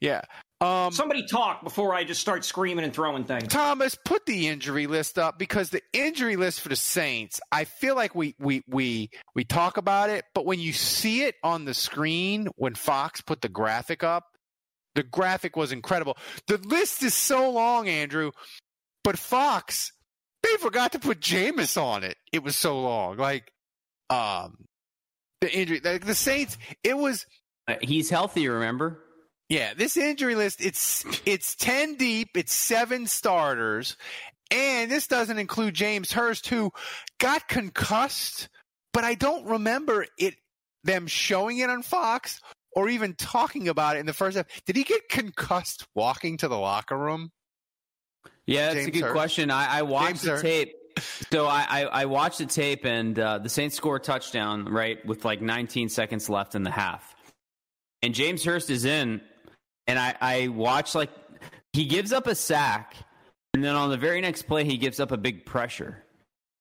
Yeah. 0.01 0.23
Um, 0.63 0.93
Somebody 0.93 1.27
talk 1.27 1.63
before 1.63 1.95
I 1.95 2.05
just 2.05 2.21
start 2.21 2.45
screaming 2.45 2.85
and 2.85 2.93
throwing 2.93 3.25
things. 3.25 3.49
Thomas, 3.49 3.97
put 4.05 4.27
the 4.27 4.49
injury 4.49 4.87
list 4.87 5.19
up 5.19 5.39
because 5.39 5.71
the 5.71 5.83
injury 5.93 6.37
list 6.37 6.61
for 6.61 6.69
the 6.69 6.77
Saints, 6.77 7.41
I 7.51 7.65
feel 7.65 7.97
like 7.97 8.15
we 8.15 8.35
we 8.39 8.63
we 8.69 9.11
we 9.35 9.45
talk 9.45 9.77
about 9.79 10.11
it, 10.11 10.25
but 10.35 10.45
when 10.45 10.59
you 10.59 10.73
see 10.75 11.23
it 11.23 11.35
on 11.43 11.65
the 11.65 11.73
screen 11.75 12.49
when 12.57 12.75
Fox 12.75 13.21
put 13.23 13.41
the 13.41 13.49
graphic 13.49 14.03
up, 14.05 14.25
the 14.95 15.03
graphic 15.03 15.57
was 15.57 15.73
incredible. 15.73 16.17
The 16.47 16.59
list 16.59 17.03
is 17.03 17.15
so 17.15 17.51
long, 17.51 17.89
Andrew, 17.89 18.33
but 19.05 19.19
Fox 19.19 19.93
they 20.43 20.57
forgot 20.57 20.93
to 20.93 20.99
put 20.99 21.21
Jameis 21.21 21.81
on 21.81 22.03
it. 22.03 22.17
It 22.33 22.43
was 22.43 22.57
so 22.57 22.81
long. 22.81 23.17
Like 23.19 23.53
um 24.09 24.65
the 25.41 25.53
injury 25.53 25.81
like 25.85 26.05
the 26.05 26.15
Saints, 26.15 26.57
it 26.83 26.97
was 26.97 27.27
Uh, 27.69 27.77
He's 27.83 28.11
healthy, 28.11 28.49
remember? 28.49 29.05
yeah, 29.49 29.75
this 29.75 29.97
injury 29.97 30.35
list 30.35 30.61
it's 30.65 31.05
it's 31.27 31.55
10 31.57 31.97
deep, 31.97 32.31
it's 32.37 32.53
7 32.55 33.07
starters, 33.07 33.97
and 34.51 34.91
this 34.91 35.07
doesn't 35.07 35.39
include 35.39 35.75
James 35.75 36.13
Hurst 36.13 36.49
who 36.49 36.73
got 37.19 37.49
concussed, 37.49 38.49
but 38.93 39.05
I 39.05 39.15
don't 39.15 39.47
remember 39.47 40.07
it 40.19 40.35
them 40.85 41.07
showing 41.07 41.59
it 41.59 41.69
on 41.69 41.83
Fox 41.83 42.41
or 42.73 42.89
even 42.89 43.15
talking 43.15 43.69
about 43.69 43.97
it 43.97 44.01
in 44.01 44.07
the 44.07 44.13
first 44.13 44.37
half. 44.37 44.47
Did 44.65 44.77
he 44.77 44.85
get 44.85 45.09
concussed 45.09 45.87
walking 45.95 46.37
to 46.39 46.49
the 46.49 46.59
locker 46.59 46.97
room? 46.97 47.31
Yeah, 48.47 48.75
that's 48.75 48.87
a 48.87 48.91
good 48.91 49.03
Hurst. 49.03 49.13
question. 49.15 49.51
I, 49.51 49.79
I 49.79 49.83
watched 49.83 50.07
James 50.09 50.23
the 50.23 50.31
Hurst. 50.31 50.43
tape. 50.43 50.75
So 51.33 51.47
I, 51.47 51.67
I, 51.69 51.83
I 51.85 52.05
watched 52.07 52.39
the 52.39 52.47
tape, 52.47 52.85
and 52.85 53.19
uh, 53.19 53.39
the 53.39 53.49
Saints 53.49 53.77
score 53.77 53.97
a 53.97 54.01
touchdown 54.01 54.65
right 54.67 55.05
with 55.07 55.25
like 55.25 55.41
19 55.41 55.89
seconds 55.89 56.29
left 56.29 56.55
in 56.55 56.65
the 56.65 56.71
half, 56.71 57.15
and 58.03 58.13
James 58.13 58.45
Hurst 58.45 58.71
is 58.71 58.85
in, 58.85 59.21
and 59.87 59.99
I, 59.99 60.15
I 60.21 60.49
watch 60.49 60.95
like 60.95 61.11
he 61.73 61.85
gives 61.87 62.13
up 62.13 62.27
a 62.27 62.35
sack, 62.35 62.97
and 63.55 63.63
then 63.65 63.77
on 63.77 63.91
the 63.91 63.97
very 63.97 64.21
next 64.21 64.43
play 64.43 64.65
he 64.65 64.77
gives 64.79 64.99
up 64.99 65.13
a 65.13 65.17
big 65.17 65.47
pressure, 65.47 66.03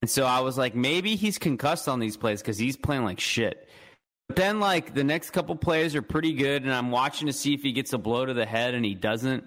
and 0.04 0.10
so 0.10 0.26
I 0.26 0.42
was 0.42 0.58
like 0.58 0.76
maybe 0.76 1.16
he's 1.16 1.38
concussed 1.40 1.88
on 1.90 2.00
these 2.00 2.16
plays 2.16 2.42
because 2.42 2.58
he's 2.58 2.78
playing 2.78 3.04
like 3.06 3.20
shit. 3.20 3.68
But 4.30 4.38
then 4.38 4.60
like 4.60 4.94
the 4.94 5.04
next 5.04 5.32
couple 5.32 5.56
plays 5.56 5.96
are 5.96 6.02
pretty 6.02 6.34
good, 6.34 6.64
and 6.64 6.74
I'm 6.74 6.92
watching 6.92 7.28
to 7.28 7.34
see 7.34 7.54
if 7.54 7.62
he 7.62 7.74
gets 7.74 7.92
a 7.94 7.98
blow 7.98 8.26
to 8.26 8.34
the 8.34 8.46
head, 8.46 8.76
and 8.76 8.86
he 8.86 8.96
doesn't. 8.96 9.44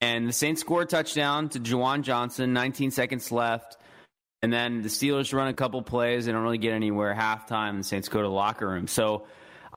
And 0.00 0.28
the 0.28 0.32
Saints 0.32 0.60
score 0.60 0.82
a 0.82 0.86
touchdown 0.86 1.48
to 1.50 1.60
Juwan 1.60 2.02
Johnson, 2.02 2.52
19 2.52 2.90
seconds 2.90 3.32
left. 3.32 3.78
And 4.42 4.52
then 4.52 4.82
the 4.82 4.90
Steelers 4.90 5.32
run 5.32 5.48
a 5.48 5.54
couple 5.54 5.80
plays. 5.80 6.26
They 6.26 6.32
don't 6.32 6.42
really 6.42 6.58
get 6.58 6.74
anywhere. 6.74 7.14
Halftime, 7.14 7.78
the 7.78 7.84
Saints 7.84 8.10
go 8.10 8.20
to 8.20 8.28
the 8.28 8.34
locker 8.34 8.68
room. 8.68 8.86
So 8.86 9.26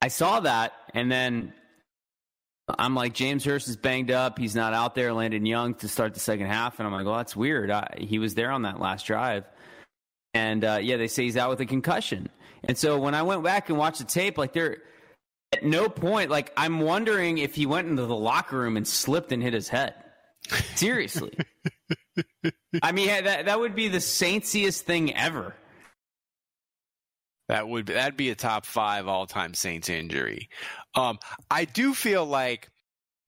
I 0.01 0.09
saw 0.09 0.41
that. 0.41 0.74
And 0.93 1.09
then 1.09 1.53
I'm 2.68 2.93
like, 2.93 3.13
James 3.13 3.45
Hurst 3.45 3.70
is 3.70 3.78
banged 3.78 4.11
up. 4.11 4.38
He's 4.38 4.55
not 4.55 4.74
out 4.74 4.95
there. 4.95 5.13
Landon 5.13 5.45
Young 5.45 5.76
to 5.76 5.88
start 5.88 6.13
the 6.13 6.20
second 6.20 6.47
half. 6.47 6.80
And 6.80 6.88
I'm 6.88 6.93
like, 6.93 7.05
well, 7.05 7.15
that's 7.15 7.36
weird. 7.36 7.72
I, 7.72 7.95
he 7.97 8.20
was 8.20 8.36
there 8.36 8.51
on 8.51 8.63
that 8.63 8.82
last 8.82 9.05
drive. 9.05 9.45
And 10.34 10.65
uh, 10.65 10.80
yeah, 10.82 10.97
they 10.97 11.07
say 11.07 11.24
he's 11.24 11.38
out 11.38 11.49
with 11.49 11.61
a 11.61 11.65
concussion. 11.65 12.28
And 12.64 12.78
so 12.78 12.99
when 12.99 13.16
I 13.16 13.24
went 13.24 13.43
back 13.43 13.70
and 13.70 13.78
watched 13.78 13.99
the 13.99 14.05
tape, 14.05 14.38
like 14.38 14.53
there, 14.53 14.78
at 15.53 15.64
no 15.64 15.89
point, 15.89 16.30
like 16.30 16.51
I'm 16.58 16.80
wondering 16.80 17.38
if 17.38 17.55
he 17.55 17.66
went 17.66 17.88
into 17.88 18.05
the 18.05 18.16
locker 18.16 18.58
room 18.58 18.78
and 18.78 18.88
slipped 18.88 19.32
and 19.32 19.41
hit 19.41 19.53
his 19.53 19.70
head. 19.70 19.93
Seriously. 20.76 21.38
I 22.82 22.91
mean, 22.91 23.08
that 23.08 23.45
that 23.45 23.60
would 23.60 23.76
be 23.76 23.88
the 23.88 23.97
saintsiest 23.97 24.82
thing 24.82 25.14
ever. 25.16 25.55
That 27.49 27.68
would 27.68 27.88
that'd 27.88 28.18
be 28.18 28.30
a 28.30 28.36
top 28.36 28.66
5 28.66 29.08
all-time 29.08 29.53
Saints 29.53 29.89
injury. 29.89 30.49
Um 30.95 31.18
I 31.49 31.66
do 31.66 31.93
feel 31.93 32.26
like 32.26 32.70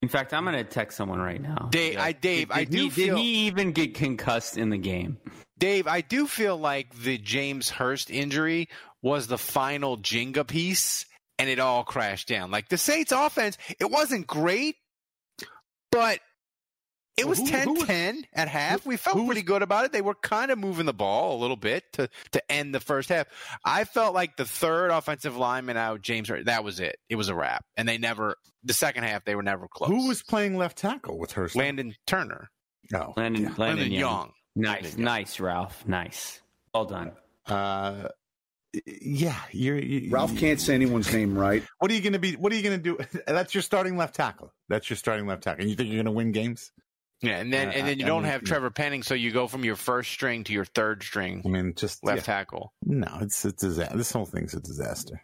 In 0.02 0.10
fact, 0.10 0.34
I'm 0.34 0.44
going 0.44 0.56
to 0.56 0.64
text 0.64 0.98
someone 0.98 1.20
right 1.20 1.42
now. 1.42 1.68
Dave, 1.72 1.98
I, 1.98 2.12
Dave, 2.14 2.50
did, 2.50 2.58
I 2.58 2.64
did 2.64 2.72
do 2.72 2.84
he, 2.84 2.90
feel 2.90 3.16
did 3.16 3.22
he 3.22 3.48
even 3.48 3.72
get 3.72 3.94
concussed 3.96 4.58
in 4.58 4.70
the 4.70 4.78
game? 4.78 5.18
Dave, 5.58 5.88
I 5.88 6.00
do 6.02 6.26
feel 6.26 6.58
like 6.58 6.96
the 6.96 7.18
James 7.18 7.70
Hurst 7.70 8.10
injury 8.10 8.70
was 9.02 9.28
the 9.28 9.38
final 9.38 9.98
Jenga 9.98 10.46
piece 10.48 11.06
and 11.38 11.50
it 11.50 11.60
all 11.60 11.84
crashed 11.84 12.28
down. 12.28 12.52
Like 12.52 12.70
the 12.70 12.78
Saints 12.78 13.12
offense, 13.12 13.58
it 13.80 13.90
wasn't 13.90 14.28
great, 14.28 14.76
but 15.92 16.20
it 17.18 17.28
was 17.28 17.40
Who- 17.40 17.48
10 17.48 17.68
who 17.68 17.74
was- 17.76 17.84
10 17.86 18.26
at 18.34 18.48
half. 18.48 18.86
We 18.86 18.96
felt 18.98 19.16
who 19.18 19.24
was- 19.24 19.28
pretty 19.36 19.42
good 19.46 19.62
about 19.62 19.86
it. 19.86 19.92
They 19.92 20.02
were 20.02 20.16
kind 20.16 20.52
of 20.52 20.58
moving 20.58 20.86
the 20.86 20.94
ball 20.94 21.38
a 21.38 21.40
little 21.40 21.58
bit 21.58 21.84
to, 21.94 22.10
to 22.32 22.52
end 22.52 22.74
the 22.74 22.80
first 22.80 23.10
half. 23.10 23.28
I 23.66 23.84
felt 23.84 24.14
like 24.14 24.38
the 24.38 24.46
third 24.46 24.92
offensive 24.92 25.36
lineman 25.36 25.76
out, 25.78 26.02
James 26.02 26.30
that 26.46 26.64
was 26.64 26.80
it. 26.80 26.98
It 27.10 27.16
was 27.16 27.28
a 27.30 27.36
wrap. 27.36 27.66
And 27.78 27.88
they 27.90 27.98
never, 27.98 28.36
the 28.64 28.74
second 28.74 29.04
half, 29.04 29.26
they 29.26 29.36
were 29.36 29.44
never 29.44 29.68
close. 29.68 29.90
Who 29.90 30.08
was 30.08 30.24
playing 30.24 30.58
left 30.58 30.78
tackle 30.78 31.18
with 31.18 31.34
Hurst? 31.34 31.56
Landon 31.56 31.94
Turner? 32.08 32.50
No. 32.92 33.14
Landon, 33.18 33.44
Landon, 33.44 33.58
Landon 33.58 33.92
Young. 33.92 34.00
Young. 34.02 34.32
Nice, 34.56 34.74
Landon 34.84 34.92
Young. 35.00 35.06
nice, 35.06 35.40
Ralph. 35.40 35.88
Nice. 35.88 36.42
Well 36.74 36.86
done. 36.86 37.12
Uh, 37.46 38.10
yeah, 38.86 39.36
you're. 39.52 39.78
You, 39.78 40.12
Ralph 40.12 40.36
can't 40.38 40.60
say 40.60 40.76
anyone's 40.76 41.12
name 41.12 41.38
right. 41.38 41.64
What 41.80 41.92
are 41.92 41.94
you 41.94 42.02
going 42.02 42.14
to 42.14 42.20
be? 42.20 42.34
What 42.34 42.52
are 42.52 42.56
you 42.56 42.64
going 42.64 42.82
to 42.82 42.96
do? 42.98 43.20
That's 43.28 43.54
your 43.56 43.62
starting 43.64 43.98
left 43.98 44.16
tackle. 44.16 44.54
That's 44.68 44.90
your 44.90 44.98
starting 44.98 45.26
left 45.28 45.44
tackle. 45.44 45.62
And 45.62 45.70
you 45.70 45.76
think 45.76 45.90
you're 45.90 45.98
going 45.98 46.06
to 46.06 46.12
win 46.12 46.32
games? 46.32 46.72
Yeah, 47.22 47.38
and 47.38 47.52
then 47.52 47.68
Uh, 47.70 47.72
and 47.72 47.88
then 47.88 48.00
you 48.00 48.06
I 48.06 48.08
don't 48.08 48.24
mean, 48.24 48.32
have. 48.32 48.44
Trevor 48.44 48.70
Penning, 48.70 49.04
so 49.04 49.14
you 49.14 49.32
go 49.32 49.48
from 49.48 49.66
your 49.66 49.76
first 49.76 50.12
string 50.12 50.44
to 50.46 50.54
your 50.54 50.66
third 50.66 51.04
string 51.04 51.42
I 51.46 51.50
mean, 51.50 51.74
just 51.76 52.04
left 52.04 52.20
yeah. 52.20 52.24
tackle. 52.24 52.74
No, 52.86 53.18
it's 53.22 53.44
a 53.44 53.52
disaster. 53.52 53.98
This 53.98 54.12
whole 54.12 54.26
thing's 54.26 54.54
a 54.54 54.62
disaster. 54.62 55.22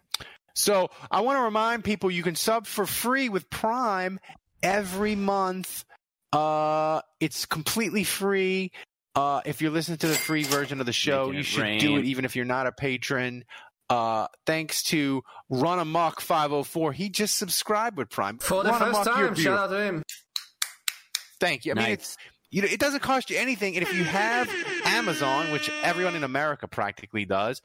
So 0.55 0.89
I 1.11 1.21
want 1.21 1.37
to 1.37 1.43
remind 1.43 1.83
people 1.83 2.11
you 2.11 2.23
can 2.23 2.35
sub 2.35 2.65
for 2.65 2.85
free 2.85 3.29
with 3.29 3.49
Prime 3.49 4.19
every 4.63 5.15
month. 5.15 5.85
Uh, 6.33 7.01
it's 7.19 7.45
completely 7.45 8.03
free. 8.03 8.71
Uh, 9.15 9.41
if 9.45 9.61
you're 9.61 9.71
listening 9.71 9.97
to 9.99 10.07
the 10.07 10.13
free 10.13 10.43
version 10.43 10.79
of 10.79 10.85
the 10.85 10.93
show, 10.93 11.27
Making 11.27 11.37
you 11.37 11.43
should 11.43 11.61
rain. 11.61 11.79
do 11.79 11.97
it 11.97 12.05
even 12.05 12.25
if 12.25 12.35
you're 12.35 12.45
not 12.45 12.67
a 12.67 12.71
patron. 12.71 13.45
Uh, 13.89 14.27
thanks 14.45 14.83
to 14.83 15.21
Run 15.49 15.79
Amok 15.79 16.19
504, 16.19 16.91
he 16.91 17.09
just 17.09 17.37
subscribed 17.37 17.97
with 17.97 18.09
Prime. 18.09 18.39
For 18.39 18.63
the 18.63 18.71
Run 18.71 18.79
first 18.79 19.07
Amok, 19.07 19.15
time, 19.15 19.35
shout 19.35 19.57
out 19.57 19.69
to 19.69 19.81
him. 19.81 20.03
Thank 21.39 21.65
you. 21.65 21.73
I 21.73 21.75
mean, 21.75 21.89
it's 21.89 22.17
you 22.51 22.61
know, 22.61 22.67
it 22.69 22.79
doesn't 22.79 23.01
cost 23.01 23.29
you 23.29 23.37
anything, 23.37 23.75
and 23.75 23.83
if 23.83 23.93
you 23.93 24.03
have 24.03 24.49
Amazon, 24.85 25.51
which 25.51 25.69
everyone 25.83 26.15
in 26.15 26.23
America 26.23 26.67
practically 26.67 27.25
does, 27.25 27.61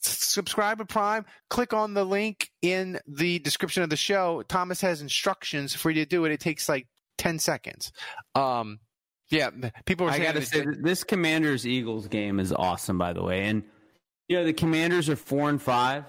subscribe 0.00 0.78
to 0.78 0.84
Prime. 0.84 1.24
Click 1.48 1.72
on 1.72 1.94
the 1.94 2.04
link 2.04 2.50
in 2.60 2.98
the 3.06 3.38
description 3.40 3.82
of 3.82 3.90
the 3.90 3.96
show. 3.96 4.42
Thomas 4.48 4.80
has 4.80 5.00
instructions 5.00 5.74
for 5.74 5.90
you 5.90 6.04
to 6.04 6.08
do 6.08 6.24
it. 6.24 6.32
It 6.32 6.40
takes 6.40 6.68
like 6.68 6.86
ten 7.18 7.38
seconds. 7.38 7.92
Um, 8.34 8.80
yeah, 9.32 9.50
people 9.86 10.06
are 10.06 10.10
I 10.10 10.18
saying 10.18 10.24
got 10.24 10.34
to 10.34 10.46
say, 10.46 10.62
th- 10.62 10.76
this 10.82 11.02
Commanders 11.02 11.66
Eagles 11.66 12.06
game 12.06 12.38
is 12.38 12.52
awesome, 12.52 12.98
by 12.98 13.12
the 13.12 13.22
way. 13.22 13.46
And, 13.46 13.64
you 14.28 14.36
know, 14.36 14.44
the 14.44 14.52
Commanders 14.52 15.08
are 15.08 15.16
four 15.16 15.48
and 15.48 15.60
five. 15.60 16.04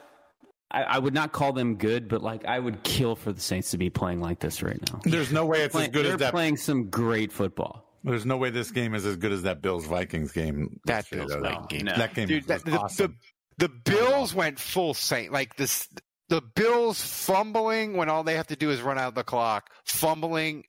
I, 0.69 0.83
I 0.83 0.99
would 0.99 1.13
not 1.13 1.31
call 1.31 1.53
them 1.53 1.75
good, 1.77 2.07
but, 2.07 2.21
like, 2.21 2.45
I 2.45 2.59
would 2.59 2.83
kill 2.83 3.15
for 3.15 3.31
the 3.31 3.41
Saints 3.41 3.71
to 3.71 3.77
be 3.77 3.89
playing 3.89 4.21
like 4.21 4.39
this 4.39 4.61
right 4.61 4.79
now. 4.91 4.99
There's 5.03 5.31
no 5.31 5.45
way 5.45 5.61
it's 5.61 5.71
Play- 5.71 5.85
as 5.85 5.89
good 5.89 6.19
they're 6.19 6.31
playing 6.31 6.57
some 6.57 6.89
great 6.89 7.31
football. 7.31 7.89
There's 8.03 8.25
no 8.25 8.35
way 8.35 8.49
this 8.49 8.71
game 8.71 8.95
is 8.95 9.05
as 9.05 9.15
good 9.15 9.31
as 9.31 9.43
that 9.43 9.61
Bills 9.61 9.85
Vikings 9.85 10.33
game. 10.33 10.79
That 10.85 11.09
Bills 11.09 11.31
though. 11.31 11.39
Vikings 11.39 11.67
game. 11.69 11.85
No. 11.85 11.95
That 11.95 12.13
game 12.13 12.27
dude, 12.27 12.47
was 12.47 12.63
that, 12.63 12.65
the, 12.69 12.77
awesome. 12.77 13.17
the 13.57 13.67
the 13.67 13.69
Bills 13.69 14.35
went 14.35 14.59
full 14.59 14.93
Saint 14.93 15.31
like 15.31 15.55
this. 15.55 15.87
The 16.27 16.41
Bills 16.41 17.01
fumbling 17.01 17.95
when 17.95 18.09
all 18.09 18.23
they 18.23 18.35
have 18.35 18.47
to 18.47 18.55
do 18.57 18.71
is 18.71 18.81
run 18.81 18.97
out 18.97 19.15
the 19.15 19.23
clock, 19.23 19.69
fumbling 19.85 20.65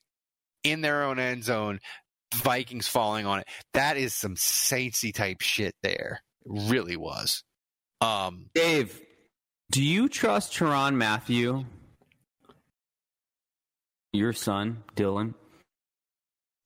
in 0.62 0.80
their 0.80 1.02
own 1.02 1.18
end 1.18 1.42
zone. 1.42 1.80
Vikings 2.34 2.86
falling 2.88 3.26
on 3.26 3.40
it. 3.40 3.48
That 3.72 3.96
is 3.96 4.14
some 4.14 4.34
Saintsy 4.36 5.12
type 5.14 5.40
shit. 5.40 5.74
There, 5.82 6.20
it 6.44 6.70
really 6.70 6.96
was. 6.96 7.42
Um, 8.00 8.46
Dave, 8.54 9.00
do 9.70 9.82
you 9.82 10.08
trust 10.08 10.52
Tyrann 10.52 10.94
Mathieu, 10.96 11.64
your 14.12 14.32
son, 14.32 14.82
Dylan, 14.96 15.34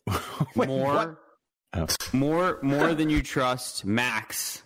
Wait, 0.57 0.69
more, 0.69 0.95
what? 0.95 1.17
Oh. 1.75 1.87
more, 2.13 2.59
more 2.63 2.95
than 2.95 3.11
you 3.11 3.23
trust 3.35 3.85
Max 3.85 4.63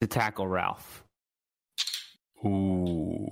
to 0.00 0.06
tackle 0.06 0.46
Ralph? 0.46 1.04
Ooh. 2.44 3.28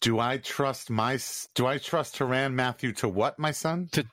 Do 0.00 0.18
I 0.18 0.38
trust 0.38 0.90
my? 0.90 1.14
s- 1.14 1.48
Do 1.54 1.66
I 1.66 1.78
trust 1.78 2.16
Tyrann 2.16 2.54
Mathieu 2.54 2.92
to 2.94 3.08
what, 3.08 3.38
my 3.38 3.52
son? 3.52 3.88
to 3.92 4.04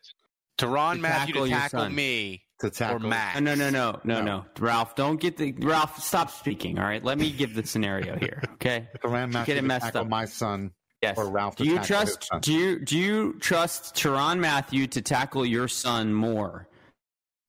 Tyrann 0.59 0.95
To 0.95 1.01
Mathieu 1.01 1.33
tackle 1.33 1.45
to 1.45 1.51
tackle 1.51 1.89
me 1.89 2.41
To 2.59 2.67
or 2.67 2.69
tackle. 2.69 2.99
Max. 3.09 3.39
No, 3.39 3.55
no, 3.55 3.69
no, 3.69 3.69
no, 3.69 3.99
no, 4.03 4.15
No. 4.21 4.21
no. 4.23 4.45
Ralph, 4.59 4.95
don't 4.95 5.19
get 5.19 5.37
the 5.37 5.51
Ralph. 5.59 5.99
Stop 6.01 6.29
speaking. 6.31 6.77
All 6.79 6.85
right, 6.85 7.03
let 7.03 7.17
me 7.17 7.31
give 7.31 7.53
the 7.55 7.65
scenario 7.65 8.17
here. 8.17 8.41
Okay. 8.55 8.87
Tyrann 9.03 9.31
Mathieu 9.31 9.45
Get 9.45 9.57
it 9.57 9.61
to 9.61 9.67
messed 9.67 9.85
tackle 9.85 10.01
up. 10.01 10.07
my 10.09 10.25
son. 10.25 10.71
Yes. 11.01 11.17
Or 11.17 11.29
Ralph 11.29 11.55
do 11.55 11.63
you 11.63 11.79
trust? 11.79 12.29
Do 12.41 12.51
you 12.53 12.79
do 12.79 12.97
you 12.97 13.33
trust 13.39 13.95
Tyrann 13.95 14.39
Mathieu 14.39 14.85
to 14.87 15.01
tackle 15.01 15.45
your 15.45 15.69
son 15.69 16.13
more 16.13 16.67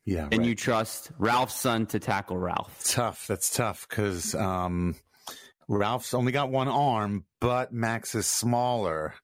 Yeah. 0.06 0.28
And 0.30 0.38
right. 0.38 0.48
you 0.48 0.54
trust 0.54 1.10
Ralph's 1.18 1.54
son 1.56 1.86
to 1.86 1.98
tackle 1.98 2.38
Ralph? 2.38 2.80
tough. 2.84 3.26
That's 3.26 3.50
tough 3.54 3.86
because 3.88 4.36
um, 4.36 4.94
Ralph's 5.68 6.14
only 6.14 6.30
got 6.30 6.50
one 6.50 6.68
arm, 6.68 7.24
but 7.40 7.72
Max 7.72 8.14
is 8.14 8.26
smaller. 8.28 9.14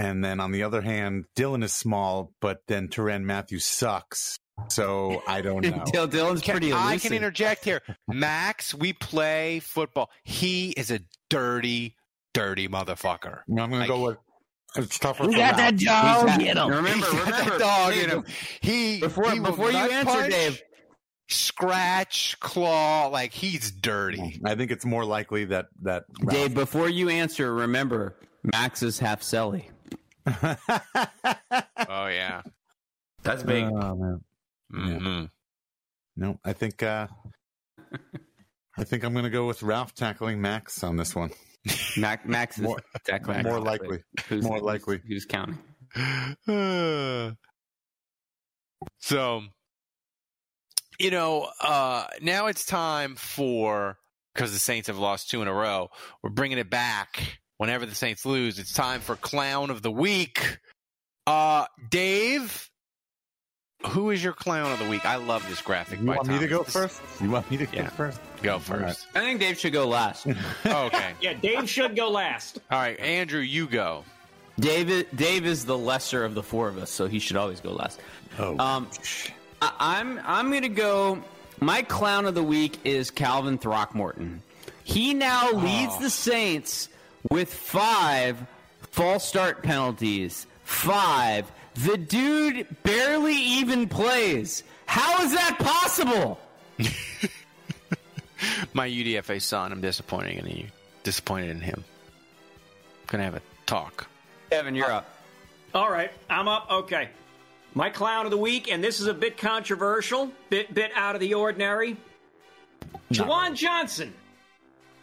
And 0.00 0.24
then 0.24 0.40
on 0.40 0.50
the 0.52 0.62
other 0.62 0.80
hand, 0.80 1.24
Dylan 1.36 1.62
is 1.62 1.72
small, 1.74 2.32
but 2.40 2.58
then 2.68 2.88
Tyrann 2.88 3.24
Mathieu 3.24 3.58
sucks. 3.58 4.38
So 4.68 5.22
I 5.26 5.42
don't 5.42 5.62
know. 5.64 5.84
Dil- 5.92 6.08
Dylan's 6.08 6.40
Can- 6.42 6.52
pretty 6.52 6.72
I 6.72 6.96
can 6.98 7.12
interject 7.12 7.64
here. 7.64 7.82
Max, 8.08 8.74
we 8.74 8.92
play 8.92 9.60
football. 9.60 10.08
He 10.24 10.70
is 10.70 10.90
a 10.90 11.00
dirty, 11.28 11.96
dirty 12.34 12.68
motherfucker. 12.68 13.40
I'm 13.48 13.54
going 13.56 13.70
to 13.72 13.78
Like- 13.78 13.88
go 13.88 14.04
with 14.06 14.16
it's 14.76 14.98
tougher. 15.00 15.24
You 15.24 15.32
for 15.32 15.36
got 15.38 15.56
Ralph. 15.58 15.76
dog. 15.76 16.40
He's 16.40 16.54
got- 16.54 16.68
Remember, 16.70 16.88
he's 16.90 17.04
got 17.04 17.24
that 17.26 17.38
remember, 17.40 17.58
dog 17.58 17.92
in 17.94 18.10
him. 18.10 18.24
He 18.62 19.00
before- 19.00 19.30
he 19.32 19.40
before 19.40 19.70
you 19.72 19.76
answer, 19.78 20.04
punch, 20.12 20.30
Dave. 20.32 20.62
scratch, 21.28 22.36
claw, 22.40 23.06
like 23.08 23.32
he's 23.32 23.70
dirty. 23.70 24.40
I 24.44 24.54
think 24.54 24.70
it's 24.70 24.84
more 24.84 25.04
likely 25.04 25.46
that 25.46 25.66
that 25.82 26.04
Ralph- 26.20 26.32
Dave, 26.34 26.54
before 26.54 26.88
you 26.88 27.08
answer, 27.08 27.52
remember 27.52 28.16
Max 28.42 28.82
is 28.82 28.98
half 28.98 29.22
Selly. 29.22 29.64
Oh 31.88 32.06
yeah. 32.06 32.42
That's 33.22 33.42
big. 33.42 33.64
Oh, 33.64 33.94
man. 33.96 34.20
hmm 34.70 35.24
No, 36.16 36.38
I 36.44 36.52
think 36.52 36.82
uh, 36.82 37.06
I 38.78 38.84
think 38.84 39.04
I'm 39.04 39.12
going 39.12 39.24
to 39.24 39.30
go 39.30 39.46
with 39.46 39.62
Ralph 39.62 39.94
tackling 39.94 40.40
Max 40.40 40.82
on 40.84 40.96
this 40.96 41.14
one. 41.14 41.30
Max, 41.96 42.26
Max 42.26 42.56
is 42.58 42.64
More- 42.64 42.80
tackling 43.04 43.42
more 43.42 43.60
likely. 43.60 44.02
Who's, 44.28 44.44
More 44.44 44.60
likely. 44.60 45.00
Who's 45.06 45.26
counting? 45.26 45.58
so, 48.98 49.42
you 50.98 51.10
know, 51.10 51.48
uh, 51.60 52.06
now 52.22 52.46
it's 52.46 52.64
time 52.64 53.16
for 53.16 53.98
because 54.34 54.52
the 54.52 54.58
Saints 54.58 54.86
have 54.88 54.98
lost 54.98 55.28
two 55.30 55.42
in 55.42 55.48
a 55.48 55.52
row. 55.52 55.88
We're 56.22 56.30
bringing 56.30 56.58
it 56.58 56.70
back. 56.70 57.40
Whenever 57.60 57.84
the 57.84 57.94
Saints 57.94 58.24
lose, 58.24 58.58
it's 58.58 58.72
time 58.72 59.02
for 59.02 59.16
Clown 59.16 59.68
of 59.68 59.82
the 59.82 59.90
Week. 59.90 60.58
Uh, 61.26 61.66
Dave, 61.90 62.70
who 63.88 64.08
is 64.08 64.24
your 64.24 64.32
Clown 64.32 64.72
of 64.72 64.78
the 64.78 64.88
Week? 64.88 65.04
I 65.04 65.16
love 65.16 65.46
this 65.46 65.60
graphic. 65.60 66.00
You 66.00 66.06
by 66.06 66.16
want 66.16 66.28
me 66.28 66.38
to 66.38 66.46
go 66.48 66.62
first? 66.62 67.02
You 67.20 67.28
want 67.28 67.50
me 67.50 67.58
to 67.58 67.66
Yeah. 67.70 67.82
go 67.82 67.88
first? 67.90 68.18
Go 68.42 68.58
first. 68.60 69.06
I 69.14 69.20
think 69.20 69.40
Dave 69.40 69.58
should 69.58 69.74
go 69.74 69.86
last. 69.86 70.26
okay. 70.66 71.12
Yeah, 71.20 71.34
Dave 71.34 71.68
should 71.68 71.94
go 71.94 72.08
last. 72.08 72.60
All 72.70 72.78
right, 72.78 72.98
Andrew, 72.98 73.40
you 73.40 73.66
go. 73.66 74.06
Dave, 74.58 75.06
Dave 75.14 75.44
is 75.44 75.66
the 75.66 75.76
lesser 75.76 76.24
of 76.24 76.32
the 76.34 76.42
four 76.42 76.66
of 76.66 76.78
us, 76.78 76.88
so 76.88 77.08
he 77.08 77.18
should 77.18 77.36
always 77.36 77.60
go 77.60 77.72
last. 77.72 78.00
Oh, 78.38 78.58
Um, 78.58 78.88
I, 79.60 79.70
I'm 79.78 80.18
I'm 80.24 80.50
gonna 80.50 80.70
go. 80.70 81.22
My 81.60 81.82
clown 81.82 82.24
of 82.24 82.34
the 82.34 82.42
week 82.42 82.78
is 82.84 83.10
Calvin 83.10 83.58
Throckmorton. 83.58 84.40
He 84.82 85.12
now 85.12 85.50
leads 85.52 85.98
the 85.98 86.08
Saints 86.08 86.88
with 87.28 87.52
five 87.52 88.38
false 88.90 89.26
start 89.26 89.62
penalties. 89.62 90.46
Five. 90.64 91.50
The 91.74 91.96
dude 91.96 92.66
barely 92.82 93.34
even 93.34 93.88
plays. 93.88 94.62
How 94.86 95.22
is 95.22 95.32
that 95.32 95.58
possible? 95.58 96.40
My 98.72 98.88
UDFA 98.88 99.40
son, 99.40 99.72
I'm 99.72 99.80
disappointed 99.80 100.44
in 100.44 100.56
you. 100.56 100.66
Disappointed 101.02 101.50
in 101.50 101.60
him. 101.60 101.84
Gonna 103.06 103.24
have 103.24 103.34
a 103.34 103.42
talk. 103.66 104.08
Kevin, 104.50 104.74
you're 104.74 104.90
up. 104.90 105.08
All 105.74 105.90
right, 105.90 106.10
I'm 106.28 106.48
up. 106.48 106.66
Okay. 106.70 107.08
My 107.74 107.88
clown 107.88 108.24
of 108.24 108.32
the 108.32 108.36
week, 108.36 108.70
and 108.70 108.82
this 108.82 108.98
is 109.00 109.06
a 109.06 109.14
bit 109.14 109.36
controversial, 109.36 110.32
bit 110.48 110.74
bit 110.74 110.90
out 110.94 111.14
of 111.14 111.20
the 111.20 111.34
ordinary. 111.34 111.96
Juwan 113.12 113.54
Johnson 113.54 114.12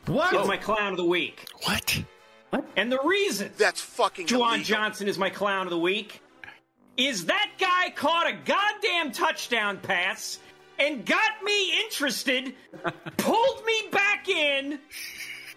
What? 0.08 0.34
is 0.34 0.47
my 0.47 0.58
clown 0.58 0.91
of 0.91 0.97
the 0.97 1.05
week. 1.05 1.47
What? 1.64 2.03
What? 2.49 2.66
And 2.76 2.91
the 2.91 2.99
reason 3.03 3.51
That's 3.58 3.82
fucking 3.82 4.28
Juwan 4.28 4.55
illegal. 4.55 4.64
Johnson 4.64 5.08
is 5.08 5.18
my 5.18 5.30
clown 5.30 5.68
of 5.68 5.72
the 5.72 5.80
week 5.80 6.22
is 6.95 7.26
that 7.26 7.51
guy 7.60 7.91
caught 7.95 8.28
a 8.28 8.34
goddamn 8.34 9.12
touchdown 9.12 9.78
pass 9.78 10.39
and 10.80 11.05
got 11.05 11.43
me 11.43 11.80
interested, 11.84 12.55
pulled 13.18 13.66
me 13.66 13.89
back 13.91 14.28
in 14.30 14.80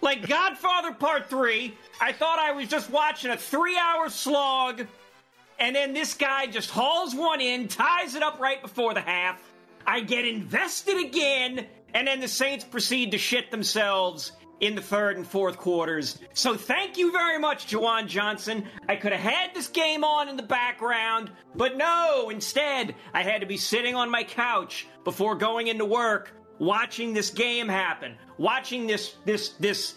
like 0.02 0.26
Godfather 0.26 0.92
Part 0.92 1.28
3. 1.30 1.74
I 2.00 2.12
thought 2.12 2.38
I 2.38 2.52
was 2.52 2.68
just 2.68 2.90
watching 2.90 3.30
a 3.30 3.36
three 3.36 3.76
hour 3.76 4.08
slog, 4.08 4.86
and 5.58 5.76
then 5.76 5.92
this 5.92 6.14
guy 6.14 6.46
just 6.46 6.70
hauls 6.70 7.14
one 7.14 7.40
in, 7.40 7.68
ties 7.68 8.14
it 8.14 8.22
up 8.22 8.40
right 8.40 8.60
before 8.60 8.94
the 8.94 9.00
half. 9.00 9.40
I 9.86 10.00
get 10.00 10.26
invested 10.26 10.98
again, 10.98 11.66
and 11.94 12.06
then 12.06 12.20
the 12.20 12.28
Saints 12.28 12.64
proceed 12.64 13.12
to 13.12 13.18
shit 13.18 13.50
themselves 13.50 14.32
in 14.60 14.74
the 14.74 14.82
third 14.82 15.16
and 15.16 15.26
fourth 15.26 15.56
quarters. 15.56 16.18
So 16.34 16.54
thank 16.54 16.96
you 16.98 17.12
very 17.12 17.38
much, 17.38 17.66
Juwan 17.66 18.06
Johnson. 18.06 18.64
I 18.88 18.96
could 18.96 19.12
have 19.12 19.20
had 19.20 19.54
this 19.54 19.68
game 19.68 20.04
on 20.04 20.28
in 20.28 20.36
the 20.36 20.42
background, 20.42 21.30
but 21.54 21.76
no, 21.76 22.30
instead, 22.30 22.94
I 23.12 23.22
had 23.22 23.40
to 23.40 23.46
be 23.46 23.56
sitting 23.56 23.94
on 23.94 24.10
my 24.10 24.22
couch 24.22 24.86
before 25.04 25.34
going 25.34 25.68
into 25.68 25.84
work, 25.84 26.32
watching 26.58 27.12
this 27.12 27.30
game 27.30 27.68
happen, 27.68 28.16
watching 28.38 28.86
this 28.86 29.14
this 29.24 29.50
this 29.60 29.94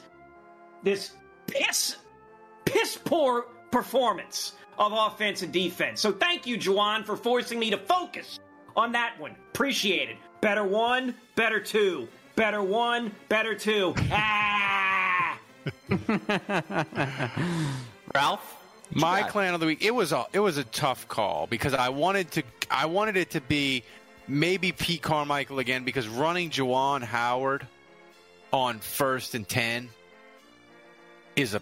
this 0.83 1.11
piss 1.47 1.97
piss 2.65 2.97
poor 3.03 3.47
performance 3.71 4.53
of 4.79 4.93
offense 4.93 5.41
and 5.41 5.51
defense. 5.51 5.99
So 6.01 6.11
thank 6.11 6.47
you, 6.47 6.57
Juwan, 6.57 7.05
for 7.05 7.15
forcing 7.15 7.59
me 7.59 7.69
to 7.69 7.77
focus 7.77 8.39
on 8.75 8.91
that 8.93 9.19
one. 9.19 9.35
Appreciate 9.51 10.09
it. 10.09 10.17
Better 10.41 10.63
one, 10.63 11.15
better 11.35 11.59
two. 11.59 12.07
Better 12.35 12.63
one, 12.63 13.11
better 13.29 13.53
two. 13.55 13.93
Ah! 14.11 15.39
Ralph? 18.15 18.57
My 18.91 19.23
clan 19.23 19.53
of 19.53 19.59
the 19.59 19.65
week. 19.65 19.83
It 19.83 19.93
was 19.93 20.11
a 20.11 20.25
it 20.33 20.39
was 20.39 20.57
a 20.57 20.63
tough 20.63 21.07
call 21.07 21.47
because 21.47 21.73
I 21.73 21.89
wanted 21.89 22.31
to 22.31 22.43
I 22.69 22.85
wanted 22.85 23.17
it 23.17 23.31
to 23.31 23.41
be 23.41 23.83
maybe 24.27 24.71
Pete 24.71 25.01
Carmichael 25.01 25.59
again 25.59 25.83
because 25.83 26.07
running 26.07 26.49
Juwan 26.49 27.03
Howard 27.03 27.65
on 28.51 28.79
first 28.79 29.35
and 29.35 29.47
ten 29.47 29.89
is 31.35 31.55
a 31.55 31.61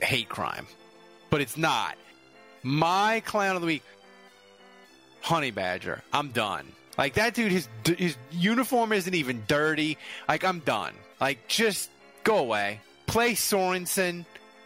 hate 0.00 0.28
crime, 0.28 0.66
but 1.30 1.40
it's 1.40 1.56
not. 1.56 1.96
My 2.62 3.20
clown 3.20 3.56
of 3.56 3.62
the 3.62 3.66
week, 3.66 3.82
Honey 5.20 5.50
Badger. 5.50 6.02
I'm 6.12 6.28
done. 6.28 6.66
Like 6.96 7.14
that 7.14 7.34
dude, 7.34 7.50
his 7.52 7.68
his 7.84 8.16
uniform 8.30 8.92
isn't 8.92 9.14
even 9.14 9.42
dirty. 9.48 9.98
Like 10.28 10.44
I'm 10.44 10.60
done. 10.60 10.92
Like 11.20 11.46
just 11.48 11.90
go 12.22 12.38
away. 12.38 12.80
Play 13.06 13.32
Sorensen. 13.34 14.24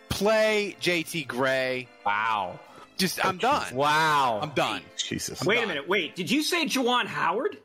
Play 0.09 0.76
JT 0.81 1.26
Gray. 1.26 1.89
Wow. 2.05 2.59
Just 2.97 3.24
I'm 3.24 3.39
done. 3.39 3.74
Wow. 3.74 4.41
I'm 4.43 4.51
done. 4.51 4.83
Jesus. 4.97 5.43
Wait 5.45 5.62
a 5.62 5.66
minute. 5.66 5.89
Wait. 5.89 6.16
Did 6.16 6.31
you 6.31 6.43
say 6.43 6.66
Juwan 6.66 7.07
Howard? 7.07 7.59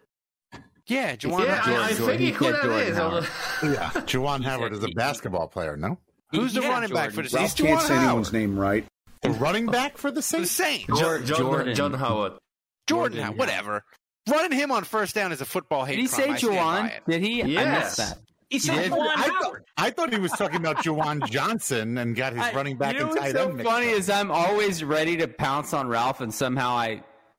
Yeah, 0.86 1.16
Juwan 1.16 1.46
Yeah, 1.46 1.56
Howard. 1.56 1.80
I, 1.80 1.86
I 1.90 1.94
think 1.94 2.20
he 2.20 2.26
He 2.28 2.32
could 2.34 2.56
have 2.56 2.72
is. 2.72 2.98
Howard. 2.98 3.24
Yeah, 3.64 3.90
Juwan 4.06 4.44
Howard 4.44 4.74
is 4.74 4.84
a 4.84 4.90
basketball 4.90 5.48
player. 5.48 5.78
No, 5.78 5.98
Who's 6.32 6.54
the 6.54 6.62
Yeah, 6.62 6.70
running 6.70 6.90
back 6.92 7.12
for 7.12 7.22
the 7.24 7.30
Ralph 7.36 7.50
Saints? 7.50 7.54
can't 7.54 7.80
Juwan 7.80 7.88
say 7.88 7.98
anyone's 7.98 8.34
name 8.34 8.60
right. 8.60 8.86
the 9.22 9.30
running 9.32 9.66
back 9.66 9.98
for 9.98 10.12
the 10.12 10.16
The 10.16 10.22
Saints. 10.22 10.52
Saints. 10.52 10.86
John, 10.88 11.26
John, 11.26 11.38
Jordan. 11.38 11.94
Howard. 11.94 12.34
Jordan, 12.34 12.40
Jordan 12.88 13.20
Howard. 13.24 13.38
Whatever. 13.40 13.84
Running 14.30 14.58
him 14.58 14.72
on 14.72 14.84
first 14.84 15.16
down 15.16 15.32
is 15.32 15.42
a 15.42 15.46
football 15.46 15.84
hate 15.86 15.96
Did 15.98 16.02
he 16.04 16.08
crime. 16.08 16.38
say 16.38 16.48
I 16.50 16.52
Juwan? 16.54 16.92
Did 17.10 17.22
he? 17.22 17.44
I 17.44 17.46
Yes. 17.48 17.84
missed 17.84 17.98
that. 17.98 18.20
He 18.50 18.60
said 18.60 18.76
did? 18.84 18.92
Juwan 18.92 19.08
I 19.16 19.24
thought, 19.24 19.44
Howard. 19.44 19.64
I 19.78 19.90
thought 19.90 20.14
he 20.14 20.20
was 20.20 20.32
talking 20.34 20.58
about 20.58 20.78
Juwan 20.78 21.28
Johnson 21.30 21.98
and 21.98 22.16
got 22.16 22.34
his 22.34 22.42
I- 22.44 22.54
running 22.54 22.78
back 22.78 22.94
you 22.94 23.00
know 23.00 23.06
and 23.08 23.16
what's 23.16 23.22
tight 23.22 23.32
so 23.34 23.48
end. 23.50 23.58
mixed 23.58 23.72
funny 23.72 23.88
up. 23.90 23.94
is 24.00 24.10
I'm 24.10 24.32
always 24.32 24.84
ready 24.84 25.18
to 25.18 25.28
pounce 25.28 25.74
on 25.74 25.88
Ralph, 25.88 26.22
and 26.22 26.34
somehow 26.34 26.76
I 26.76 26.88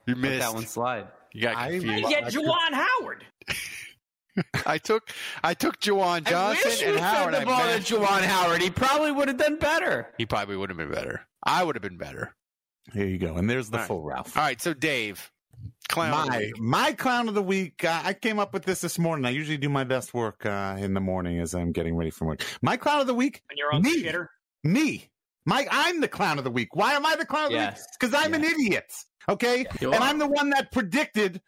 You 0.06 0.14
let 0.14 0.18
missed. 0.18 0.40
that 0.40 0.54
one 0.54 0.66
slide. 0.66 1.06
You 1.32 1.42
got 1.42 1.56
I- 1.56 1.70
confused. 1.70 2.02
You 2.02 2.08
get 2.08 2.24
I- 2.24 2.30
Juwan 2.30 2.72
Howard. 2.72 3.24
I 4.66 4.78
took 4.78 5.10
I 5.44 5.54
took 5.54 5.80
Juwan 5.80 6.26
I 6.26 6.30
Johnson 6.30 6.68
wish 6.70 6.80
you 6.82 6.88
and 6.88 6.98
had 6.98 7.14
Howard. 7.16 7.34
the 7.34 7.38
I 7.40 7.44
ball 7.44 7.60
to 7.60 7.66
mashed- 7.66 7.92
Juwan 7.92 8.22
Howard. 8.24 8.62
He 8.62 8.70
probably 8.70 9.12
would 9.12 9.28
have 9.28 9.36
done 9.36 9.56
better. 9.58 10.08
He 10.18 10.26
probably 10.26 10.56
would 10.56 10.70
have 10.70 10.76
been 10.78 10.90
better. 10.90 11.22
I 11.44 11.62
would 11.62 11.76
have 11.76 11.82
been 11.82 11.98
better. 11.98 12.34
Here 12.92 13.06
you 13.06 13.18
go, 13.18 13.36
and 13.36 13.48
there's 13.48 13.70
the 13.70 13.76
All 13.76 13.80
right. 13.80 13.86
full 13.88 14.02
Ralph. 14.02 14.36
All 14.36 14.42
right, 14.42 14.60
so 14.60 14.74
Dave, 14.74 15.30
clown. 15.88 16.12
of 16.12 16.24
the 16.26 16.30
My 16.30 16.38
week. 16.38 16.58
my 16.60 16.92
clown 16.92 17.28
of 17.28 17.34
the 17.34 17.42
week. 17.42 17.84
Uh, 17.84 18.00
I 18.04 18.12
came 18.14 18.38
up 18.38 18.52
with 18.52 18.64
this 18.64 18.80
this 18.80 18.98
morning. 18.98 19.24
I 19.24 19.30
usually 19.30 19.56
do 19.58 19.68
my 19.68 19.84
best 19.84 20.14
work 20.14 20.44
uh, 20.46 20.76
in 20.78 20.94
the 20.94 21.00
morning 21.00 21.40
as 21.40 21.54
I'm 21.54 21.72
getting 21.72 21.96
ready 21.96 22.10
for 22.10 22.26
work. 22.26 22.42
My 22.62 22.76
clown 22.76 23.00
of 23.00 23.06
the 23.06 23.14
week. 23.14 23.42
And 23.50 23.58
you're 23.58 23.72
on 23.72 23.82
Me. 23.82 24.02
the 24.02 24.08
shitter. 24.08 24.26
Me. 24.62 25.08
Mike, 25.46 25.68
I'm 25.70 26.00
the 26.00 26.08
clown 26.08 26.38
of 26.38 26.44
the 26.44 26.50
week. 26.50 26.74
Why 26.74 26.94
am 26.94 27.04
I 27.04 27.16
the 27.16 27.26
clown 27.26 27.46
of 27.46 27.52
the 27.52 27.58
week? 27.58 27.74
Because 28.00 28.14
I'm 28.14 28.32
an 28.34 28.44
idiot. 28.44 28.90
Okay. 29.28 29.66
You 29.80 29.92
and 29.92 30.02
are. 30.02 30.08
I'm 30.08 30.18
the 30.18 30.26
one 30.26 30.50
that 30.50 30.72
predicted 30.72 31.40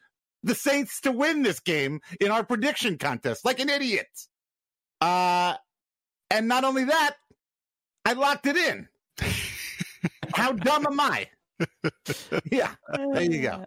the 0.43 0.55
Saints 0.55 1.01
to 1.03 1.12
win 1.12 1.43
this 1.43 1.61
game 1.61 2.01
in 2.21 2.31
our 2.31 2.45
prediction 2.45 2.99
contest, 2.99 3.45
like 3.45 3.59
an 3.59 3.69
idiot. 3.71 4.07
Uh, 5.01 5.55
and 6.31 6.47
not 6.47 6.64
only 6.64 6.85
that, 6.85 7.17
I 8.05 8.12
locked 8.12 8.47
it 8.47 8.57
in. 8.57 8.89
How 10.35 10.53
dumb 10.53 10.87
am 10.87 11.01
I? 11.01 11.29
Yeah, 12.51 12.75
there 12.95 13.23
you 13.23 13.43
go. 13.43 13.65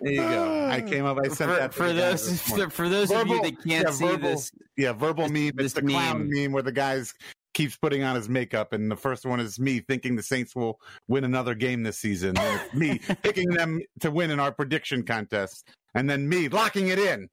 There 0.00 0.12
you 0.12 0.20
go. 0.20 0.66
I 0.70 0.82
ah. 0.82 0.88
came 0.88 1.04
up. 1.04 1.18
I 1.18 1.28
sent 1.28 1.50
For, 1.50 1.56
that 1.56 1.74
for 1.74 1.92
those 1.92 2.26
this 2.26 2.72
for 2.72 2.88
those 2.88 3.10
of 3.12 3.28
you 3.28 3.42
that 3.42 3.62
can't 3.62 3.86
yeah, 3.86 3.90
see 3.90 4.06
verbal- 4.06 4.30
this, 4.30 4.52
Yeah, 4.76 4.92
verbal 4.92 5.24
this- 5.28 5.32
meme. 5.32 5.52
this 5.56 5.64
It's 5.66 5.74
the 5.74 5.82
clown 5.82 6.18
meme. 6.18 6.30
meme 6.30 6.52
where 6.52 6.62
the 6.62 6.72
guys 6.72 7.14
keeps 7.54 7.76
putting 7.76 8.02
on 8.02 8.16
his 8.16 8.28
makeup, 8.28 8.72
and 8.72 8.90
the 8.90 8.96
first 8.96 9.26
one 9.26 9.38
is 9.38 9.58
me 9.60 9.80
thinking 9.80 10.16
the 10.16 10.22
Saints 10.22 10.56
will 10.56 10.80
win 11.08 11.24
another 11.24 11.54
game 11.54 11.82
this 11.82 11.98
season. 11.98 12.34
Me 12.74 12.98
picking 13.22 13.50
them 13.50 13.80
to 14.00 14.10
win 14.10 14.30
in 14.30 14.40
our 14.40 14.52
prediction 14.52 15.02
contest, 15.04 15.68
and 15.94 16.08
then 16.08 16.28
me 16.28 16.48
locking 16.48 16.88
it 16.88 16.98
in. 16.98 17.28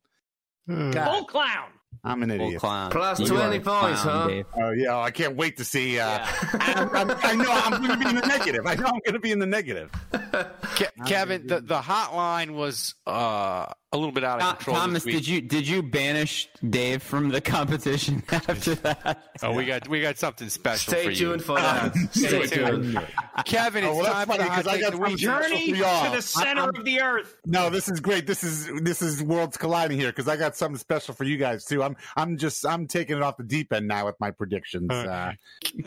God, 0.67 1.15
Full 1.15 1.25
clown. 1.25 1.69
I'm 2.03 2.23
an 2.23 2.29
full 2.29 2.45
idiot. 2.47 2.61
clown. 2.61 2.91
Plus 2.91 3.17
20 3.19 3.59
points, 3.59 4.01
clown, 4.01 4.21
huh? 4.21 4.27
Dave. 4.27 4.45
Oh 4.55 4.71
yeah, 4.71 4.97
I 4.97 5.11
can't 5.11 5.35
wait 5.35 5.57
to 5.57 5.65
see. 5.65 5.99
Uh, 5.99 6.07
Yeah. 6.07 6.27
I'm, 6.53 6.89
I'm, 7.11 7.17
I 7.21 7.35
know 7.35 7.51
I'm 7.51 7.85
going 7.85 7.91
to 7.91 7.97
be 7.97 8.09
in 8.09 8.15
the 8.15 8.25
negative. 8.27 8.65
I 8.65 8.75
know 8.75 8.85
I'm 8.85 8.99
going 9.05 9.13
to 9.13 9.19
be 9.19 9.31
in 9.31 9.39
the 9.39 9.45
negative. 9.45 9.91
Ke- 10.13 11.05
Kevin, 11.05 11.45
the, 11.47 11.59
the 11.59 11.79
hotline 11.81 12.51
was 12.51 12.95
uh, 13.05 13.65
a 13.91 13.97
little 13.97 14.11
bit 14.13 14.23
out 14.23 14.39
of 14.41 14.47
Tho- 14.47 14.55
control. 14.55 14.75
Thomas, 14.77 15.03
this 15.03 15.05
week. 15.05 15.15
did 15.15 15.27
you 15.27 15.41
did 15.41 15.67
you 15.67 15.83
banish 15.83 16.47
Dave 16.67 17.03
from 17.03 17.29
the 17.29 17.41
competition 17.41 18.23
after 18.31 18.75
that? 18.75 19.21
Oh, 19.43 19.51
we 19.53 19.65
got 19.65 19.87
we 19.89 19.99
got 20.01 20.17
something 20.17 20.47
special 20.47 20.93
Stay 20.93 21.03
for 21.05 21.11
tuned 21.13 21.41
you. 21.41 21.45
for 21.45 21.55
that. 21.59 21.93
Stay 22.11 22.45
tuned. 22.47 22.97
Kevin, 23.45 23.83
it's 23.83 23.91
Oh, 23.91 23.95
well, 23.95 24.03
that's 24.03 24.15
time 24.15 24.27
for 24.27 24.31
funny, 24.33 24.43
the 24.43 24.49
hot 24.49 24.63
'cause 24.63 24.67
I 24.73 24.79
got 24.79 24.91
the 24.91 24.97
week. 24.99 25.19
something 25.19 25.41
special 25.41 25.57
Journey 25.57 25.77
y'all. 25.79 26.05
to 26.11 26.15
the 26.15 26.21
center 26.21 26.61
I'm- 26.61 26.75
of 26.75 26.85
the 26.85 27.01
earth. 27.01 27.35
No, 27.45 27.69
this 27.69 27.89
is 27.89 27.99
great. 27.99 28.25
This 28.25 28.43
is 28.45 28.69
this 28.83 29.01
is 29.01 29.21
worlds 29.21 29.57
colliding 29.57 29.99
here 29.99 30.09
because 30.09 30.27
I 30.29 30.37
got 30.37 30.55
something 30.55 30.77
special 30.77 31.13
for 31.13 31.25
you 31.25 31.35
guys 31.37 31.65
too. 31.65 31.78
I'm 31.83 31.95
I'm 32.15 32.37
just 32.37 32.65
I'm 32.65 32.87
taking 32.87 33.17
it 33.17 33.23
off 33.23 33.37
the 33.37 33.43
deep 33.43 33.73
end 33.73 33.87
now 33.87 34.05
with 34.05 34.15
my 34.19 34.31
predictions. 34.31 34.89
Uh, 34.91 35.33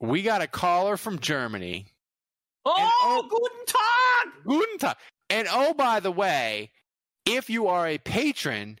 we 0.00 0.22
got 0.22 0.42
a 0.42 0.46
caller 0.46 0.96
from 0.96 1.18
Germany. 1.18 1.86
Oh, 2.66 3.26
guten 3.28 3.66
Tag! 3.66 4.44
Guten 4.46 4.78
Tag. 4.78 4.96
And 5.30 5.48
oh, 5.50 5.74
by 5.74 6.00
the 6.00 6.10
way, 6.12 6.70
if 7.26 7.50
you 7.50 7.68
are 7.68 7.86
a 7.86 7.98
patron, 7.98 8.78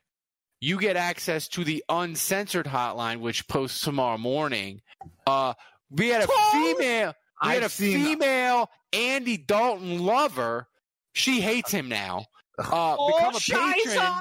you 0.60 0.78
get 0.78 0.96
access 0.96 1.48
to 1.48 1.64
the 1.64 1.84
uncensored 1.88 2.66
hotline, 2.66 3.20
which 3.20 3.46
posts 3.48 3.80
tomorrow 3.82 4.18
morning. 4.18 4.80
Uh, 5.26 5.54
we 5.90 6.08
had 6.08 6.22
a 6.22 6.28
female, 6.52 7.14
we 7.42 7.48
had 7.50 7.56
I've 7.58 7.64
a 7.64 7.68
seen- 7.68 8.04
female 8.04 8.70
Andy 8.92 9.36
Dalton 9.36 9.98
lover. 10.04 10.68
She 11.14 11.40
hates 11.40 11.70
him 11.70 11.88
now. 11.88 12.26
Uh, 12.58 12.96
Oh, 12.98 13.08
become 13.16 13.34
a 13.34 13.38
patron. 13.38 13.74
Scheisse! 13.96 14.20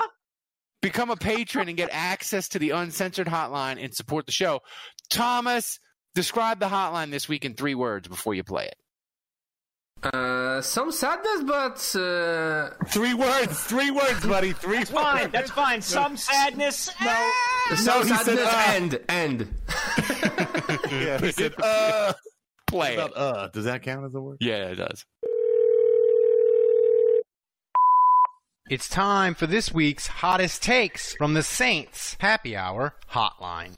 Become 0.83 1.09
a 1.11 1.15
patron 1.15 1.69
and 1.69 1.77
get 1.77 1.89
access 1.91 2.49
to 2.49 2.59
the 2.59 2.71
uncensored 2.71 3.25
hotline 3.27 3.83
and 3.83 3.93
support 3.95 4.25
the 4.25 4.31
show. 4.33 4.59
Thomas, 5.09 5.79
describe 6.13 6.59
the 6.59 6.67
hotline 6.67 7.09
this 7.09 7.27
week 7.29 7.45
in 7.45 7.53
three 7.55 7.73
words 7.73 8.07
before 8.07 8.33
you 8.35 8.43
play 8.43 8.65
it. 8.65 8.75
Uh, 10.13 10.61
some 10.61 10.91
sadness, 10.91 11.43
but 11.45 11.95
uh, 11.95 12.71
three 12.89 13.13
words, 13.13 13.57
three 13.63 13.89
words, 13.89 14.25
buddy. 14.25 14.51
Three 14.51 14.83
Fine, 14.83 15.21
words. 15.21 15.31
that's 15.31 15.51
fine. 15.51 15.81
Some 15.81 16.17
sadness. 16.17 16.89
No. 17.01 17.31
some 17.75 18.01
he 18.05 18.13
said, 18.13 18.37
sadness. 18.37 18.45
uh, 18.45 18.63
end, 18.67 18.99
end. 19.07 19.47
Yeah, 20.91 21.17
he 21.19 21.31
said, 21.31 21.53
uh, 21.61 22.13
Play 22.67 22.95
about 22.95 23.15
uh. 23.15 23.47
Does 23.53 23.65
that 23.65 23.81
count 23.83 24.05
as 24.05 24.13
a 24.13 24.19
word? 24.19 24.37
Yeah, 24.41 24.67
it 24.71 24.75
does. 24.75 25.05
It's 28.69 28.87
time 28.87 29.35
for 29.35 29.45
this 29.45 29.73
week's 29.73 30.07
hottest 30.07 30.63
takes 30.63 31.15
from 31.15 31.33
the 31.33 31.43
Saints 31.43 32.15
Happy 32.19 32.55
Hour 32.55 32.95
Hotline. 33.11 33.73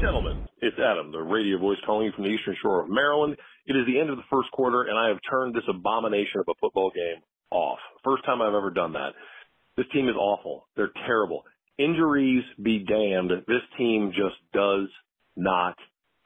Gentlemen, 0.00 0.46
it's 0.62 0.76
Adam, 0.78 1.10
the 1.10 1.18
radio 1.18 1.58
voice 1.58 1.78
calling 1.84 2.06
you 2.06 2.12
from 2.12 2.22
the 2.22 2.30
eastern 2.30 2.54
shore 2.62 2.84
of 2.84 2.88
Maryland. 2.88 3.36
It 3.66 3.72
is 3.72 3.84
the 3.84 3.98
end 3.98 4.10
of 4.10 4.16
the 4.16 4.22
first 4.30 4.48
quarter, 4.52 4.82
and 4.82 4.96
I 4.96 5.08
have 5.08 5.18
turned 5.28 5.56
this 5.56 5.64
abomination 5.68 6.38
of 6.38 6.46
a 6.48 6.54
football 6.60 6.92
game 6.94 7.20
off. 7.50 7.80
First 8.04 8.24
time 8.24 8.40
I've 8.40 8.54
ever 8.54 8.70
done 8.70 8.92
that. 8.92 9.10
This 9.76 9.86
team 9.92 10.08
is 10.08 10.14
awful. 10.14 10.68
They're 10.76 10.92
terrible. 11.04 11.42
Injuries 11.78 12.44
be 12.62 12.78
damned. 12.78 13.32
This 13.48 13.62
team 13.76 14.12
just 14.14 14.36
does 14.52 14.86
not 15.36 15.74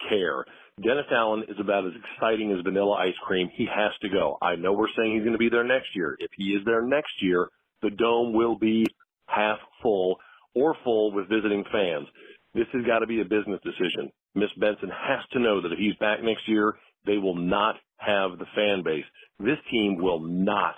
care. 0.07 0.45
Dennis 0.81 1.07
Allen 1.11 1.45
is 1.49 1.57
about 1.61 1.87
as 1.87 1.93
exciting 1.95 2.51
as 2.53 2.63
vanilla 2.63 2.95
ice 2.95 3.15
cream. 3.23 3.51
He 3.55 3.67
has 3.67 3.93
to 4.01 4.09
go. 4.09 4.39
I 4.41 4.57
know 4.57 4.73
we're 4.73 4.87
saying 4.97 5.13
he's 5.13 5.23
going 5.23 5.33
to 5.33 5.39
be 5.39 5.51
there 5.51 5.65
next 5.65 5.95
year. 5.95 6.17
If 6.19 6.31
he 6.37 6.55
is 6.55 6.65
there 6.65 6.83
next 6.83 7.13
year, 7.21 7.49
the 7.83 7.91
dome 7.91 8.33
will 8.33 8.57
be 8.57 8.87
half 9.27 9.59
full 9.83 10.17
or 10.55 10.75
full 10.83 11.13
with 11.13 11.29
visiting 11.29 11.65
fans. 11.71 12.07
This 12.55 12.67
has 12.73 12.85
got 12.87 13.01
to 13.01 13.07
be 13.07 13.21
a 13.21 13.25
business 13.25 13.61
decision. 13.63 14.11
Miss 14.35 14.51
Benson 14.59 14.91
has 14.91 15.21
to 15.33 15.41
know 15.41 15.61
that 15.61 15.73
if 15.73 15.79
he's 15.79 15.97
back 15.97 16.23
next 16.23 16.49
year, 16.49 16.75
they 17.05 17.19
will 17.19 17.37
not 17.37 17.77
have 17.99 18.39
the 18.39 18.47
fan 18.55 18.83
base. 18.83 19.05
This 19.39 19.59
team 19.71 19.97
will 19.99 20.21
not, 20.21 20.75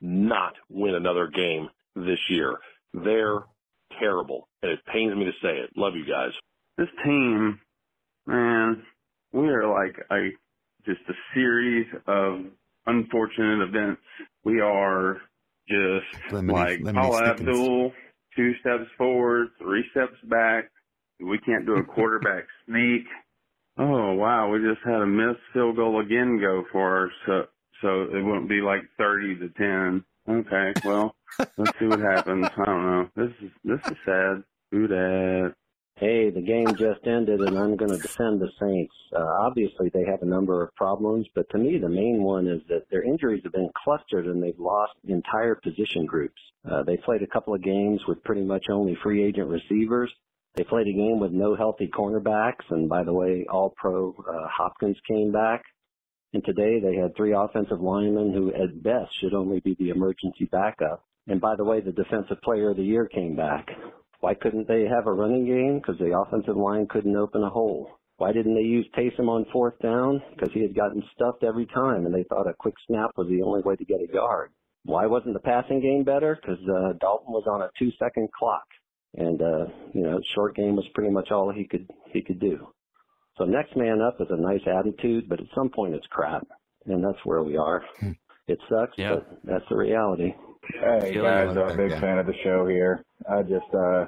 not 0.00 0.54
win 0.70 0.94
another 0.94 1.28
game 1.28 1.68
this 1.94 2.18
year. 2.30 2.58
They're 2.92 3.44
terrible, 3.98 4.48
and 4.62 4.72
it 4.72 4.80
pains 4.86 5.14
me 5.14 5.24
to 5.24 5.32
say 5.42 5.58
it. 5.58 5.70
Love 5.76 5.94
you 5.96 6.04
guys. 6.06 6.32
this 6.78 6.88
team, 7.04 7.60
man, 8.26 8.82
we 9.34 9.48
are 9.48 9.66
like 9.66 9.96
a 10.10 10.30
just 10.86 11.00
a 11.08 11.14
series 11.34 11.86
of 12.06 12.44
unfortunate 12.86 13.62
events. 13.68 14.00
We 14.44 14.60
are 14.60 15.18
just 15.68 16.06
Lemony- 16.30 16.52
like 16.52 16.78
Lemony 16.80 16.94
Paul 16.94 17.12
Snickens. 17.14 17.40
Abdul, 17.48 17.92
two 18.36 18.52
steps 18.60 18.88
forward, 18.96 19.48
three 19.58 19.84
steps 19.90 20.16
back. 20.24 20.70
We 21.20 21.38
can't 21.38 21.66
do 21.66 21.74
a 21.74 21.84
quarterback 21.84 22.44
sneak. 22.66 23.04
Oh 23.76 24.12
wow, 24.12 24.50
we 24.50 24.60
just 24.60 24.80
had 24.84 25.02
a 25.02 25.06
missed 25.06 25.40
field 25.52 25.76
goal 25.76 26.00
again 26.00 26.38
go 26.40 26.64
for 26.70 27.06
us, 27.06 27.12
so 27.26 27.42
so 27.82 28.02
it 28.02 28.22
wouldn't 28.24 28.48
be 28.48 28.60
like 28.60 28.82
thirty 28.96 29.34
to 29.36 29.48
ten. 29.50 30.04
Okay, 30.28 30.72
well, 30.84 31.16
let's 31.58 31.76
see 31.78 31.86
what 31.86 31.98
happens. 32.00 32.46
I 32.56 32.64
don't 32.64 32.86
know. 32.86 33.08
This 33.16 33.32
is 33.42 33.50
this 33.64 33.80
is 33.90 33.96
sad. 34.04 34.44
Who 34.70 34.86
dat? 34.86 35.54
Hey, 36.04 36.28
the 36.28 36.42
game 36.42 36.66
just 36.76 37.06
ended, 37.06 37.40
and 37.40 37.58
I'm 37.58 37.76
going 37.76 37.90
to 37.90 37.96
defend 37.96 38.38
the 38.38 38.50
Saints. 38.60 38.94
Uh, 39.16 39.24
obviously, 39.40 39.88
they 39.88 40.04
have 40.04 40.20
a 40.20 40.26
number 40.26 40.62
of 40.62 40.74
problems, 40.74 41.26
but 41.34 41.48
to 41.48 41.56
me, 41.56 41.78
the 41.78 41.88
main 41.88 42.22
one 42.22 42.46
is 42.46 42.60
that 42.68 42.84
their 42.90 43.02
injuries 43.02 43.40
have 43.44 43.54
been 43.54 43.70
clustered 43.82 44.26
and 44.26 44.42
they've 44.42 44.58
lost 44.58 44.92
entire 45.08 45.54
position 45.54 46.04
groups. 46.04 46.38
Uh, 46.70 46.82
they 46.82 46.98
played 46.98 47.22
a 47.22 47.26
couple 47.26 47.54
of 47.54 47.62
games 47.62 48.02
with 48.06 48.22
pretty 48.22 48.42
much 48.42 48.66
only 48.70 48.98
free 49.02 49.24
agent 49.24 49.48
receivers. 49.48 50.12
They 50.56 50.64
played 50.64 50.88
a 50.88 50.92
game 50.92 51.20
with 51.20 51.32
no 51.32 51.56
healthy 51.56 51.88
cornerbacks, 51.88 52.68
and 52.68 52.86
by 52.86 53.02
the 53.02 53.14
way, 53.14 53.46
All 53.50 53.72
Pro 53.74 54.10
uh, 54.28 54.46
Hopkins 54.54 54.98
came 55.08 55.32
back. 55.32 55.62
And 56.34 56.44
today 56.44 56.80
they 56.80 56.96
had 56.96 57.16
three 57.16 57.32
offensive 57.32 57.80
linemen 57.80 58.30
who, 58.34 58.52
at 58.52 58.82
best, 58.82 59.10
should 59.22 59.32
only 59.32 59.60
be 59.60 59.74
the 59.78 59.88
emergency 59.88 60.50
backup. 60.52 61.02
And 61.28 61.40
by 61.40 61.56
the 61.56 61.64
way, 61.64 61.80
the 61.80 61.92
Defensive 61.92 62.42
Player 62.42 62.72
of 62.72 62.76
the 62.76 62.82
Year 62.82 63.08
came 63.08 63.36
back. 63.36 63.70
Why 64.24 64.32
couldn't 64.32 64.68
they 64.68 64.86
have 64.86 65.06
a 65.06 65.12
running 65.12 65.44
game? 65.44 65.80
Because 65.80 65.98
the 65.98 66.18
offensive 66.18 66.56
line 66.56 66.86
couldn't 66.86 67.14
open 67.14 67.42
a 67.42 67.50
hole. 67.50 67.90
Why 68.16 68.32
didn't 68.32 68.54
they 68.54 68.62
use 68.62 68.86
Taysom 68.96 69.28
on 69.28 69.44
fourth 69.52 69.78
down? 69.82 70.22
Because 70.30 70.48
he 70.54 70.62
had 70.62 70.74
gotten 70.74 71.02
stuffed 71.14 71.44
every 71.44 71.66
time, 71.66 72.06
and 72.06 72.14
they 72.14 72.22
thought 72.22 72.48
a 72.48 72.54
quick 72.54 72.72
snap 72.86 73.10
was 73.18 73.28
the 73.28 73.42
only 73.42 73.60
way 73.60 73.76
to 73.76 73.84
get 73.84 74.00
a 74.00 74.10
yard. 74.10 74.50
Why 74.86 75.04
wasn't 75.04 75.34
the 75.34 75.40
passing 75.40 75.82
game 75.82 76.04
better? 76.04 76.38
Because 76.40 76.58
uh, 76.66 76.94
Dalton 77.02 77.34
was 77.34 77.44
on 77.46 77.60
a 77.60 77.70
two-second 77.78 78.30
clock, 78.32 78.64
and 79.12 79.42
uh, 79.42 79.66
you 79.92 80.00
know, 80.00 80.18
short 80.34 80.56
game 80.56 80.74
was 80.74 80.88
pretty 80.94 81.10
much 81.10 81.30
all 81.30 81.52
he 81.52 81.66
could 81.66 81.86
he 82.10 82.22
could 82.22 82.40
do. 82.40 82.66
So 83.36 83.44
next 83.44 83.76
man 83.76 84.00
up 84.00 84.22
is 84.22 84.28
a 84.30 84.40
nice 84.40 84.66
attitude, 84.66 85.28
but 85.28 85.38
at 85.38 85.48
some 85.54 85.68
point 85.68 85.94
it's 85.94 86.06
crap, 86.06 86.46
and 86.86 87.04
that's 87.04 87.22
where 87.24 87.42
we 87.42 87.58
are. 87.58 87.84
It 88.46 88.58
sucks, 88.68 88.96
Yeah. 88.98 89.16
but 89.16 89.38
that's 89.44 89.64
the 89.68 89.76
reality. 89.76 90.34
Hey 90.80 91.12
Feeling 91.12 91.22
guys, 91.22 91.48
I'm 91.56 91.70
a 91.70 91.76
big 91.76 91.90
guy. 91.90 92.00
fan 92.00 92.18
of 92.18 92.26
the 92.26 92.34
show 92.42 92.66
here. 92.66 93.04
I 93.30 93.42
just 93.42 93.72
uh 93.74 94.06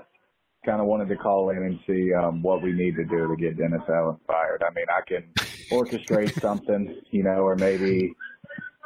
kind 0.64 0.80
of 0.80 0.87
wanted 0.87 1.09
to 1.09 1.16
call 1.16 1.51
in 1.51 1.59
and 1.59 1.78
see 1.87 2.12
um 2.14 2.43
what 2.43 2.62
we 2.62 2.72
need 2.72 2.97
to 2.97 3.05
do 3.05 3.28
to 3.28 3.37
get 3.37 3.57
Dennis 3.59 3.82
Allen 3.89 4.16
fired. 4.26 4.62
I 4.62 4.72
mean, 4.74 4.87
I 4.91 5.01
can 5.07 5.24
orchestrate 5.70 6.39
something, 6.41 7.01
you 7.11 7.22
know, 7.22 7.41
or 7.47 7.57
maybe 7.57 8.14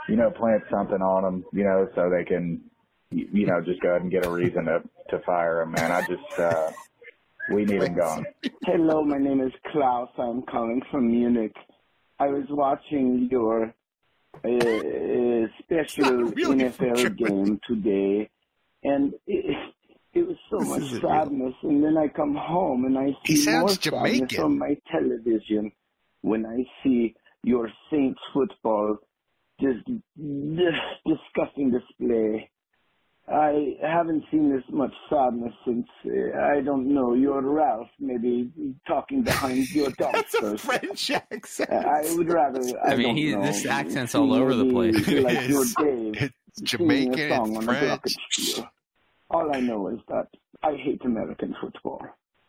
you 0.09 0.17
know 0.17 0.31
plant 0.31 0.63
something 0.71 1.01
on 1.01 1.23
them, 1.23 1.45
you 1.53 1.65
know, 1.65 1.89
so 1.95 2.11
they 2.11 2.25
can 2.25 2.61
you 3.11 3.47
know 3.47 3.61
just 3.61 3.81
go 3.81 3.91
ahead 3.91 4.03
and 4.03 4.11
get 4.11 4.27
a 4.27 4.31
reason 4.31 4.65
to 4.67 4.83
to 5.11 5.19
fire 5.25 5.63
him. 5.63 5.73
Man, 5.73 5.91
I 5.93 6.01
just 6.07 6.39
uh 6.41 6.71
we 7.53 7.65
need 7.65 7.83
him 7.83 7.95
gone. 7.97 8.25
Hello, 8.63 9.03
my 9.05 9.19
name 9.19 9.41
is 9.41 9.53
Klaus. 9.73 10.11
I'm 10.19 10.43
calling 10.43 10.83
from 10.91 11.09
Munich. 11.11 11.55
I 12.21 12.27
was 12.29 12.45
watching 12.51 13.29
your 13.31 13.73
uh, 14.45 14.49
a 14.49 15.49
special 15.63 16.33
NFL 16.33 17.17
game 17.17 17.61
today, 17.67 18.31
and 18.85 19.13
it, 19.27 19.57
it 20.15 20.27
was 20.27 20.37
so 20.51 20.59
This 20.59 20.69
much 20.69 20.83
isn't 20.83 21.03
real. 21.03 21.25
sadness. 21.25 21.55
And 21.63 21.85
then 21.85 21.97
I 21.99 22.09
come 22.09 22.35
home 22.35 22.85
and 22.85 22.99
I 22.99 23.17
see 23.27 23.45
more 23.59 23.69
sounds 23.69 23.79
sadness 23.79 24.39
on 24.39 24.59
my 24.59 24.77
television 24.91 25.73
when 26.23 26.47
I 26.47 26.65
see 26.83 27.15
your 27.45 27.71
Saints 27.91 28.21
football 28.33 28.99
just 29.61 29.85
disgusting 31.07 31.71
display. 31.71 32.51
I 33.29 33.77
haven't 33.81 34.25
seen 34.31 34.51
this 34.53 34.65
much 34.71 34.93
sadness 35.09 35.53
since 35.65 35.87
uh, 36.05 36.37
I 36.39 36.61
don't 36.63 36.93
know 36.93 37.15
your 37.15 37.41
Ralph 37.43 37.89
maybe 38.01 38.51
talking 38.89 39.23
behind 39.23 39.71
your 39.71 39.91
dumpsters. 39.91 40.61
French 40.61 41.11
accent. 41.13 41.71
I 41.71 42.03
would 42.17 42.33
rather. 42.33 42.61
I, 42.85 42.93
I 42.93 42.97
mean, 42.97 43.17
he- 43.17 43.33
know, 43.35 43.43
this 43.43 43.67
accent's 43.67 44.15
all 44.17 44.33
over 44.35 44.55
the 44.55 44.65
place. 44.71 44.97
Like 45.07 45.37
It 45.37 45.49
your. 45.51 45.65
Dave 45.79 46.33
It's 46.49 46.61
Jamaican 46.63 47.33
a 47.33 47.37
song 47.37 47.57
and 47.57 47.65
French. 47.65 48.59
a. 48.59 48.63
All 49.31 49.55
I 49.55 49.61
know 49.61 49.87
is 49.89 50.01
that 50.09 50.27
I 50.65 50.73
hate 50.75 51.01
American 51.05 51.55
football. 51.61 52.03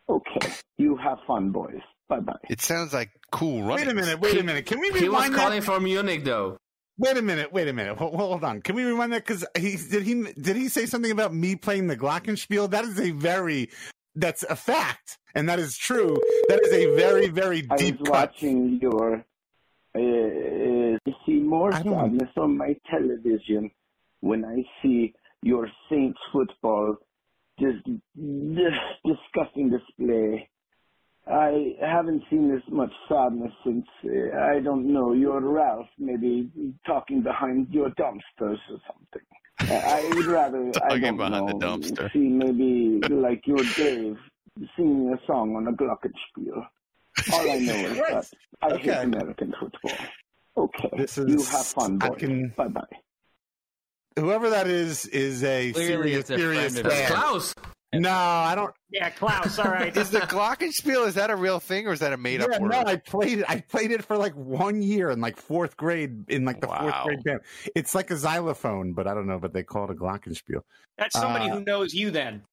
Okay, 0.09 0.51
you 0.77 0.97
have 0.97 1.19
fun, 1.27 1.51
boys. 1.51 1.79
Bye 2.09 2.19
bye. 2.21 2.33
It 2.49 2.59
sounds 2.59 2.91
like 2.91 3.11
cool 3.31 3.61
running. 3.63 3.85
Wait 3.85 3.91
a 3.91 3.93
minute. 3.93 4.19
Wait 4.19 4.37
a 4.37 4.43
minute. 4.43 4.65
Can 4.65 4.79
we 4.79 4.91
He 4.93 5.07
was 5.07 5.29
calling 5.29 5.59
that? 5.59 5.65
from 5.65 5.83
Munich, 5.83 6.23
though. 6.25 6.57
Wait 7.01 7.17
a 7.17 7.21
minute. 7.23 7.51
Wait 7.51 7.67
a 7.67 7.73
minute. 7.73 7.97
Hold, 7.97 8.13
hold 8.13 8.43
on. 8.43 8.61
Can 8.61 8.75
we 8.75 8.83
rewind 8.83 9.11
that? 9.11 9.25
Because 9.25 9.43
he 9.57 9.75
did 9.75 10.03
he 10.03 10.13
did 10.39 10.55
he 10.55 10.67
say 10.67 10.85
something 10.85 11.11
about 11.11 11.33
me 11.33 11.55
playing 11.55 11.87
the 11.87 11.97
Glockenspiel? 11.97 12.69
That 12.69 12.85
is 12.85 12.99
a 12.99 13.09
very 13.09 13.71
that's 14.15 14.43
a 14.43 14.55
fact, 14.55 15.17
and 15.33 15.49
that 15.49 15.57
is 15.57 15.75
true. 15.75 16.15
That 16.49 16.59
is 16.63 16.71
a 16.71 16.95
very 16.95 17.27
very 17.29 17.65
I 17.71 17.77
deep 17.77 17.99
was 17.99 18.07
cut. 18.07 18.31
watching 18.33 18.77
your. 18.79 19.25
Uh, 19.95 20.97
I 21.07 21.11
see 21.25 21.39
more 21.39 21.71
sadness 21.71 22.29
on 22.37 22.55
my 22.55 22.75
television 22.91 23.71
when 24.19 24.45
I 24.45 24.63
see 24.83 25.15
your 25.41 25.67
Saints 25.89 26.19
football 26.31 26.97
just 27.59 27.83
disgusting 29.03 29.71
display. 29.71 30.50
I 31.27 31.75
haven't 31.81 32.23
seen 32.29 32.49
this 32.53 32.63
much 32.69 32.91
sadness 33.07 33.51
since 33.63 33.85
uh, 34.05 34.37
I 34.37 34.59
don't 34.59 34.91
know 34.91 35.13
your 35.13 35.39
Ralph 35.39 35.87
maybe 35.99 36.49
talking 36.85 37.21
behind 37.21 37.67
your 37.69 37.89
dumpsters 37.91 38.57
or 38.69 38.79
something. 38.87 39.21
Uh, 39.61 39.73
I 39.75 40.11
would 40.15 40.25
rather 40.25 40.71
I 40.83 40.89
Talking 40.89 41.01
don't 41.01 41.17
behind 41.17 41.47
the 41.49 41.53
know 41.53 41.77
dumpster. 41.77 42.11
see 42.11 42.19
maybe 42.27 42.99
like 43.13 43.45
your 43.45 43.63
Dave 43.75 44.17
singing 44.75 45.13
a 45.13 45.25
song 45.27 45.55
on 45.55 45.67
a 45.67 45.71
glockenspiel. 45.71 46.65
All 47.33 47.51
I 47.51 47.59
know 47.59 47.73
is 47.75 47.97
that 47.97 48.27
I 48.63 48.69
hate 48.77 48.89
Okay. 48.89 49.03
American 49.03 49.53
football. 49.59 49.97
Okay, 50.57 50.89
This 50.97 51.17
you 51.17 51.37
have 51.43 51.65
fun, 51.67 51.99
I 52.01 52.09
boys. 52.09 52.19
can- 52.19 52.49
Bye 52.57 52.67
bye. 52.67 52.81
Whoever 54.19 54.49
that 54.49 54.67
is 54.67 55.05
is 55.07 55.43
a 55.43 55.71
Clearly 55.71 56.11
serious 56.11 56.19
it's 56.21 56.29
a 56.31 56.37
serious 56.37 56.79
friend 56.79 56.93
fan. 56.93 57.07
Klaus. 57.11 57.55
No, 57.93 58.09
I 58.13 58.55
don't. 58.55 58.73
Yeah, 58.89 59.09
Klaus. 59.09 59.57
All 59.59 59.65
right. 59.65 59.95
Is 59.97 60.09
the 60.09 60.19
Glockenspiel 60.19 61.07
is 61.07 61.15
that 61.15 61.29
a 61.29 61.35
real 61.35 61.59
thing 61.59 61.87
or 61.87 61.93
is 61.93 61.99
that 61.99 62.11
a 62.13 62.17
made 62.17 62.41
up 62.41 62.49
yeah, 62.51 62.59
word? 62.59 62.71
no, 62.71 62.83
I 62.85 62.97
played 62.97 63.39
it. 63.39 63.45
I 63.47 63.61
played 63.61 63.91
it 63.91 64.03
for 64.03 64.17
like 64.17 64.33
one 64.35 64.81
year 64.81 65.09
in 65.11 65.21
like 65.21 65.37
fourth 65.37 65.77
grade 65.77 66.29
in 66.29 66.43
like 66.45 66.59
the 66.61 66.67
fourth 66.67 67.03
grade 67.05 67.23
band. 67.23 67.39
It's 67.75 67.95
like 67.95 68.11
a 68.11 68.17
xylophone, 68.17 68.93
but 68.93 69.07
I 69.07 69.13
don't 69.13 69.27
know. 69.27 69.39
But 69.39 69.53
they 69.53 69.63
call 69.63 69.85
it 69.85 69.91
a 69.91 69.93
glockenspiel. 69.93 70.61
That's 70.97 71.17
somebody 71.17 71.49
Uh, 71.49 71.55
who 71.55 71.63
knows 71.63 71.93
you 71.93 72.11
then. 72.11 72.43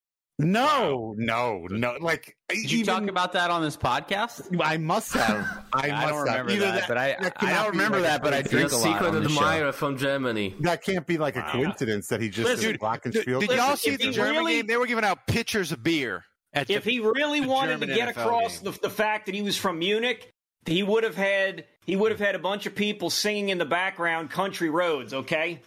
No, 0.40 1.14
no, 1.16 1.66
no. 1.68 1.96
Like 2.00 2.36
Did 2.48 2.70
you 2.70 2.84
talk 2.84 3.08
about 3.08 3.32
that 3.32 3.50
on 3.50 3.60
this 3.62 3.76
podcast? 3.76 4.56
I 4.62 4.76
must 4.76 5.12
have. 5.14 5.64
I, 5.72 5.90
I 5.90 6.00
must 6.02 6.08
don't 6.14 6.28
have. 6.28 6.46
remember 6.46 6.52
Either 6.52 6.78
that, 6.78 6.88
but 6.88 6.96
I- 6.96 7.16
I 7.40 7.54
don't 7.54 7.70
remember 7.72 7.98
like 7.98 8.06
that, 8.06 8.22
but 8.22 8.32
I 8.34 8.42
coincidence. 8.42 8.70
drink 8.70 8.72
a 8.72 8.76
lot 8.76 8.94
Secret 9.00 9.16
on 9.16 9.22
the 9.24 9.28
show. 9.28 9.34
admirer 9.44 9.72
from 9.72 9.98
Germany. 9.98 10.54
That 10.60 10.84
can't 10.84 11.06
be 11.06 11.18
like 11.18 11.34
a 11.36 11.42
coincidence 11.42 12.06
that 12.08 12.20
he 12.20 12.28
just 12.28 12.48
Listen, 12.48 12.72
did 12.72 12.80
glockenspiel. 12.80 13.40
Did 13.40 13.50
y'all 13.50 13.76
see 13.76 13.96
the 13.96 14.04
he 14.04 14.10
German 14.12 14.36
really- 14.36 14.54
game? 14.58 14.66
They 14.68 14.76
were 14.76 14.86
giving 14.86 15.04
out 15.04 15.26
pitchers 15.26 15.72
of 15.72 15.82
beer. 15.82 16.24
At 16.52 16.70
If 16.70 16.84
the, 16.84 16.90
he 16.92 17.00
really 17.00 17.40
the 17.40 17.48
wanted 17.48 17.80
to 17.80 17.86
get 17.86 18.08
NFL 18.14 18.22
across 18.22 18.58
the, 18.60 18.70
the 18.70 18.88
fact 18.90 19.26
that 19.26 19.34
he 19.34 19.42
was 19.42 19.56
from 19.56 19.78
Munich, 19.80 20.32
he 20.66 20.82
would 20.82 21.02
have 21.04 21.16
had 21.16 21.64
he 21.84 21.94
would 21.96 22.10
have 22.10 22.20
had 22.20 22.34
a 22.34 22.38
bunch 22.38 22.64
of 22.66 22.74
people 22.74 23.10
singing 23.10 23.48
in 23.50 23.58
the 23.58 23.66
background 23.66 24.30
"Country 24.30 24.70
Roads." 24.70 25.12
Okay, 25.12 25.60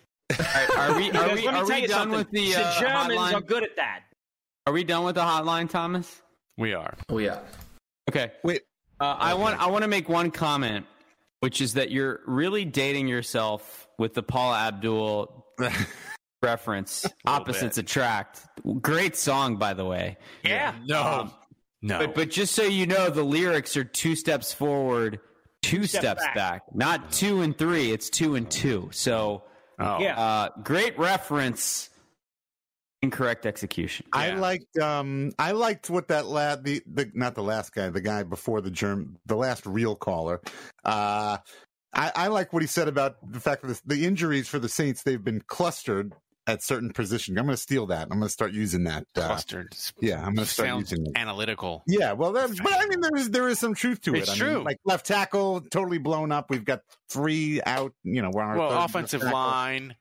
Are 0.77 0.95
we, 0.97 1.11
are 1.11 1.11
we, 1.11 1.11
let 1.11 1.35
me 1.35 1.47
are 1.47 1.51
tell 1.53 1.65
we 1.67 1.81
you 1.81 1.87
done 1.87 2.09
something. 2.11 2.17
with 2.19 2.31
the 2.31 2.53
the 2.53 2.59
uh, 2.65 2.79
Germans 2.79 3.19
hotline? 3.19 3.33
are 3.33 3.41
good 3.41 3.63
at 3.63 3.75
that. 3.75 3.99
Are 4.67 4.73
we 4.73 4.83
done 4.83 5.03
with 5.03 5.15
the 5.15 5.21
hotline, 5.21 5.69
Thomas? 5.69 6.21
we 6.57 6.73
are. 6.73 6.95
Oh, 7.09 7.17
yeah. 7.17 7.39
Okay. 8.09 8.31
Wait. 8.43 8.61
Uh, 8.99 9.15
I 9.17 9.33
want 9.33 9.59
I 9.59 9.67
want 9.67 9.81
to 9.81 9.87
make 9.87 10.07
one 10.07 10.29
comment, 10.29 10.85
which 11.39 11.59
is 11.59 11.73
that 11.73 11.89
you're 11.89 12.19
really 12.27 12.65
dating 12.65 13.07
yourself 13.07 13.87
with 13.97 14.13
the 14.13 14.21
Paula 14.21 14.59
Abdul 14.59 15.47
reference. 16.43 17.07
Opposites 17.25 17.79
attract. 17.79 18.45
Great 18.79 19.15
song, 19.15 19.57
by 19.57 19.73
the 19.73 19.85
way. 19.85 20.17
Yeah. 20.43 20.75
No. 20.85 21.31
no. 21.81 21.97
But 21.97 22.13
but 22.13 22.29
just 22.29 22.53
so 22.53 22.61
you 22.61 22.85
know, 22.85 23.09
the 23.09 23.23
lyrics 23.23 23.75
are 23.75 23.83
two 23.83 24.15
steps 24.15 24.53
forward, 24.53 25.19
two 25.63 25.87
steps 25.87 26.21
steps 26.21 26.25
back. 26.25 26.35
back. 26.35 26.61
Not 26.75 27.11
two 27.11 27.41
and 27.41 27.57
three. 27.57 27.91
It's 27.91 28.11
two 28.11 28.35
and 28.35 28.49
two. 28.51 28.89
So 28.91 29.45
oh. 29.79 29.99
Yeah. 29.99 30.19
uh, 30.19 30.49
great 30.63 30.99
reference. 30.99 31.89
Incorrect 33.01 33.45
execution. 33.47 34.05
I 34.13 34.31
liked 34.31 34.77
um 34.77 35.31
I 35.39 35.51
liked 35.53 35.89
what 35.89 36.07
that 36.09 36.27
lad 36.27 36.63
the, 36.63 36.81
the 36.85 37.09
not 37.15 37.33
the 37.35 37.41
last 37.43 37.73
guy, 37.73 37.89
the 37.89 38.01
guy 38.01 38.23
before 38.23 38.61
the 38.61 38.69
germ 38.71 39.17
the 39.25 39.35
last 39.35 39.65
real 39.65 39.95
caller. 39.95 40.39
Uh 40.85 41.37
I, 41.93 42.11
I 42.15 42.27
like 42.27 42.53
what 42.53 42.61
he 42.61 42.67
said 42.67 42.87
about 42.87 43.17
the 43.31 43.39
fact 43.39 43.63
that 43.63 43.67
this, 43.67 43.81
the 43.85 44.05
injuries 44.05 44.47
for 44.47 44.59
the 44.59 44.69
Saints 44.69 45.03
they've 45.03 45.21
been 45.23 45.41
clustered 45.41 46.13
at 46.47 46.63
certain 46.63 46.91
positions. 46.93 47.37
I'm 47.37 47.45
going 47.45 47.55
to 47.55 47.61
steal 47.61 47.85
that. 47.87 48.03
I'm 48.03 48.17
going 48.17 48.23
to 48.23 48.29
start 48.29 48.51
using 48.53 48.85
that. 48.85 49.05
Uh, 49.15 49.27
Clustered. 49.27 49.75
yeah, 49.99 50.17
I'm 50.19 50.33
going 50.33 50.37
to 50.37 50.51
start 50.51 50.69
Sounds 50.69 50.91
using 50.91 51.05
it. 51.07 51.11
analytical. 51.15 51.83
Yeah, 51.87 52.13
well, 52.13 52.31
that, 52.31 52.49
but 52.63 52.73
I 52.73 52.87
mean, 52.87 52.99
there 53.01 53.11
is 53.15 53.29
there 53.29 53.47
is 53.49 53.59
some 53.59 53.75
truth 53.75 54.01
to 54.03 54.15
it. 54.15 54.19
It's 54.19 54.29
I 54.29 54.33
mean, 54.33 54.39
true. 54.41 54.63
like 54.63 54.77
left 54.85 55.05
tackle, 55.05 55.61
totally 55.61 55.97
blown 55.99 56.31
up. 56.31 56.49
We've 56.49 56.65
got 56.65 56.81
three 57.09 57.61
out. 57.65 57.93
You 58.03 58.21
know, 58.21 58.31
we're 58.33 58.41
on 58.41 58.49
our 58.51 58.57
Well, 58.57 58.69
third 58.69 58.85
offensive 58.85 59.21
tackle. 59.21 59.37
line. 59.37 59.95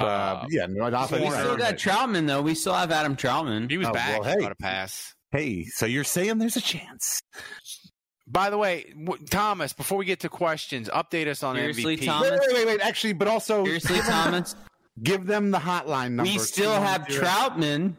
Uh, 0.00 0.04
Uh, 0.04 0.46
yeah, 0.50 0.66
no, 0.68 0.90
But 0.90 1.10
we 1.12 1.28
still 1.30 1.56
got 1.56 1.74
Trautman 1.74 2.26
though. 2.26 2.42
We 2.42 2.54
still 2.54 2.72
have 2.74 2.90
Adam 2.90 3.16
Trautman. 3.16 3.70
He 3.70 3.78
was 3.78 3.88
Oh, 3.88 3.92
back. 3.92 4.20
well, 4.20 4.28
hey. 4.30 4.40
caught 4.40 4.52
a 4.52 4.56
pass. 4.56 5.14
Hey, 5.30 5.64
so 5.64 5.86
you're 5.86 6.04
saying 6.04 6.38
there's 6.38 6.56
a 6.56 6.60
chance? 6.60 7.20
By 8.26 8.50
the 8.50 8.56
way, 8.58 8.92
w- 9.04 9.24
Thomas, 9.26 9.72
before 9.72 9.98
we 9.98 10.04
get 10.04 10.20
to 10.20 10.28
questions, 10.28 10.88
update 10.88 11.26
us 11.26 11.42
on 11.42 11.56
Seriously, 11.56 11.96
MVP. 11.96 12.06
Thomas? 12.06 12.30
Wait, 12.30 12.40
wait, 12.48 12.54
wait, 12.54 12.66
wait. 12.66 12.80
Actually, 12.80 13.12
but 13.14 13.28
also 13.28 13.64
Seriously, 13.64 13.98
Thomas. 14.00 14.54
give 15.02 15.26
them 15.26 15.50
the 15.50 15.58
hotline 15.58 16.12
number. 16.12 16.30
we 16.30 16.38
still 16.38 16.72
have 16.72 17.02
Trautman. 17.06 17.94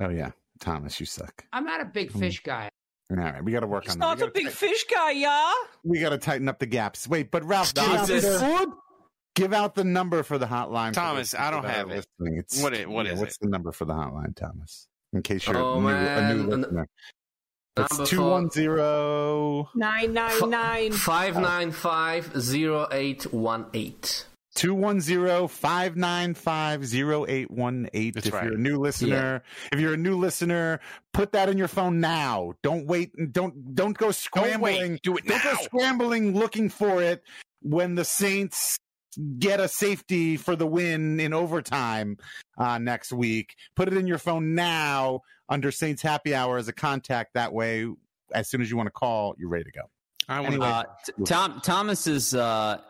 Oh 0.00 0.10
yeah, 0.10 0.30
Thomas, 0.60 1.00
you 1.00 1.06
suck. 1.06 1.44
I'm 1.52 1.64
not 1.64 1.80
a 1.80 1.84
big 1.86 2.12
fish 2.12 2.42
guy. 2.42 2.68
All 3.10 3.16
right, 3.16 3.42
we 3.42 3.52
got 3.52 3.60
to 3.60 3.66
work 3.68 3.84
He's 3.84 3.92
on 3.94 3.98
not 4.00 4.18
that. 4.18 4.28
a 4.28 4.30
big 4.32 4.48
fish 4.48 4.84
guy, 4.92 5.12
yeah. 5.12 5.52
We 5.84 6.00
got 6.00 6.10
to 6.10 6.18
tighten 6.18 6.48
up 6.48 6.58
the 6.58 6.66
gaps. 6.66 7.08
Wait, 7.08 7.30
but 7.30 7.44
Ralph, 7.44 7.72
give 7.72 7.84
Jesus. 8.06 8.24
the, 8.40 8.72
give 9.36 9.52
out 9.52 9.76
the 9.76 9.84
number 9.84 10.24
for 10.24 10.38
the 10.38 10.46
hotline. 10.46 10.92
Thomas, 10.92 11.32
I 11.34 11.52
don't 11.52 11.64
have 11.64 11.88
it. 11.90 12.04
listening. 12.18 12.38
It's, 12.40 12.60
What 12.60 12.74
it- 12.74 12.88
what 12.88 13.06
yeah, 13.06 13.12
is 13.12 13.20
What's 13.20 13.34
it? 13.36 13.42
the 13.42 13.48
number 13.48 13.70
for 13.70 13.84
the 13.84 13.92
hotline, 13.94 14.34
Thomas? 14.34 14.88
In 15.12 15.22
case 15.22 15.46
you're 15.46 15.56
Oh, 15.56 15.78
a 15.78 15.80
new, 15.80 15.88
a 15.88 16.34
new 16.34 16.42
listener. 16.56 16.88
It's 17.78 17.90
Number 17.92 18.06
two 18.06 18.22
one 18.22 18.50
zero 18.50 19.68
Nine 19.74 20.12
nine 20.14 20.50
nine. 20.50 20.92
Five 20.92 21.36
nine 21.36 21.70
five 21.72 22.32
zero 22.40 22.88
eight 22.90 23.32
one 23.32 23.66
eight. 23.74 24.24
two 24.54 24.74
one 24.74 25.00
zero 25.02 25.46
five 25.46 25.94
nine 25.94 26.32
five 26.32 26.86
zero 26.86 27.26
eight 27.28 27.50
one 27.50 27.88
eight. 27.92 28.14
That's 28.14 28.28
If 28.28 28.32
right. 28.32 28.44
you're 28.44 28.54
a 28.54 28.58
new 28.58 28.78
listener, 28.78 29.42
if 29.72 29.78
you're 29.78 29.92
a 29.92 29.98
new 29.98 30.16
listener, 30.16 30.80
put 31.12 31.32
that 31.32 31.50
in 31.50 31.58
your 31.58 31.68
phone 31.68 32.00
now. 32.00 32.54
Don't 32.62 32.86
wait. 32.86 33.12
and 33.18 33.30
Don't 33.32 33.74
don't 33.74 33.96
go 33.96 34.10
scrambling. 34.10 34.76
don't, 34.78 34.90
wait. 34.92 35.02
Do 35.02 35.16
it 35.18 35.26
Don't 35.26 35.42
go 35.44 35.54
scrambling 35.62 36.34
looking 36.34 36.70
for 36.70 37.02
it 37.02 37.22
when 37.60 37.94
the 37.94 38.04
Saints 38.06 38.78
get 39.38 39.60
a 39.60 39.68
safety 39.68 40.36
for 40.36 40.56
the 40.56 40.66
win 40.66 41.20
in 41.20 41.32
overtime 41.32 42.16
uh, 42.58 42.78
next 42.78 43.12
week. 43.12 43.54
Put 43.74 43.88
it 43.88 43.94
in 43.94 44.06
your 44.06 44.18
phone 44.18 44.54
now 44.54 45.20
under 45.48 45.70
Saints 45.70 46.02
Happy 46.02 46.34
Hour 46.34 46.58
as 46.58 46.68
a 46.68 46.72
contact. 46.72 47.34
That 47.34 47.52
way, 47.52 47.86
as 48.32 48.48
soon 48.48 48.60
as 48.60 48.70
you 48.70 48.76
want 48.76 48.88
to 48.88 48.92
call, 48.92 49.34
you're 49.38 49.48
ready 49.48 49.64
to 49.64 49.72
go. 49.72 49.82
I 50.28 50.40
want 50.40 50.54
Anyway. 50.54 50.66
Uh, 50.66 50.82
t- 51.04 51.24
Tom 51.24 51.60
Thomas 51.62 52.06
is 52.08 52.34
uh, 52.34 52.80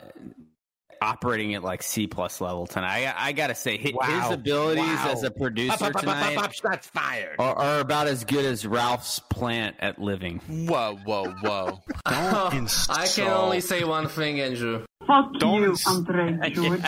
operating 1.02 1.54
at 1.54 1.62
like 1.62 1.82
C 1.82 2.06
plus 2.06 2.40
level 2.40 2.66
tonight. 2.66 3.06
I, 3.14 3.28
I 3.28 3.32
got 3.32 3.48
to 3.48 3.54
say, 3.54 3.76
his, 3.76 3.92
Wow. 3.92 4.06
his 4.22 4.30
abilities 4.32 4.84
Wow. 4.84 5.10
as 5.12 5.22
a 5.22 5.30
producer 5.30 5.72
Up, 5.74 5.82
up, 5.82 5.88
up, 5.88 5.94
up, 5.96 6.00
tonight 6.00 6.36
up, 6.38 6.44
up, 6.44 6.52
shots 6.54 6.86
fired. 6.88 7.36
are, 7.38 7.54
are 7.54 7.80
about 7.80 8.06
as 8.06 8.24
good 8.24 8.44
as 8.46 8.66
Ralph's 8.66 9.18
plant 9.18 9.76
at 9.80 9.98
living. 9.98 10.38
Whoa, 10.48 10.98
whoa, 11.04 11.30
whoa! 11.42 11.80
I 12.06 13.06
can 13.14 13.28
only 13.28 13.60
say 13.60 13.84
one 13.84 14.08
thing, 14.08 14.40
Andrew. 14.40 14.86
Fuck 15.06 15.34
Don't 15.38 15.62
you, 15.62 15.70
ins- 15.70 15.86
Andre 15.86 16.50
George. 16.54 16.80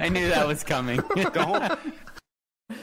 I 0.00 0.08
knew 0.08 0.28
that 0.28 0.46
was 0.46 0.62
coming. 0.64 1.00
Don't 1.32 1.78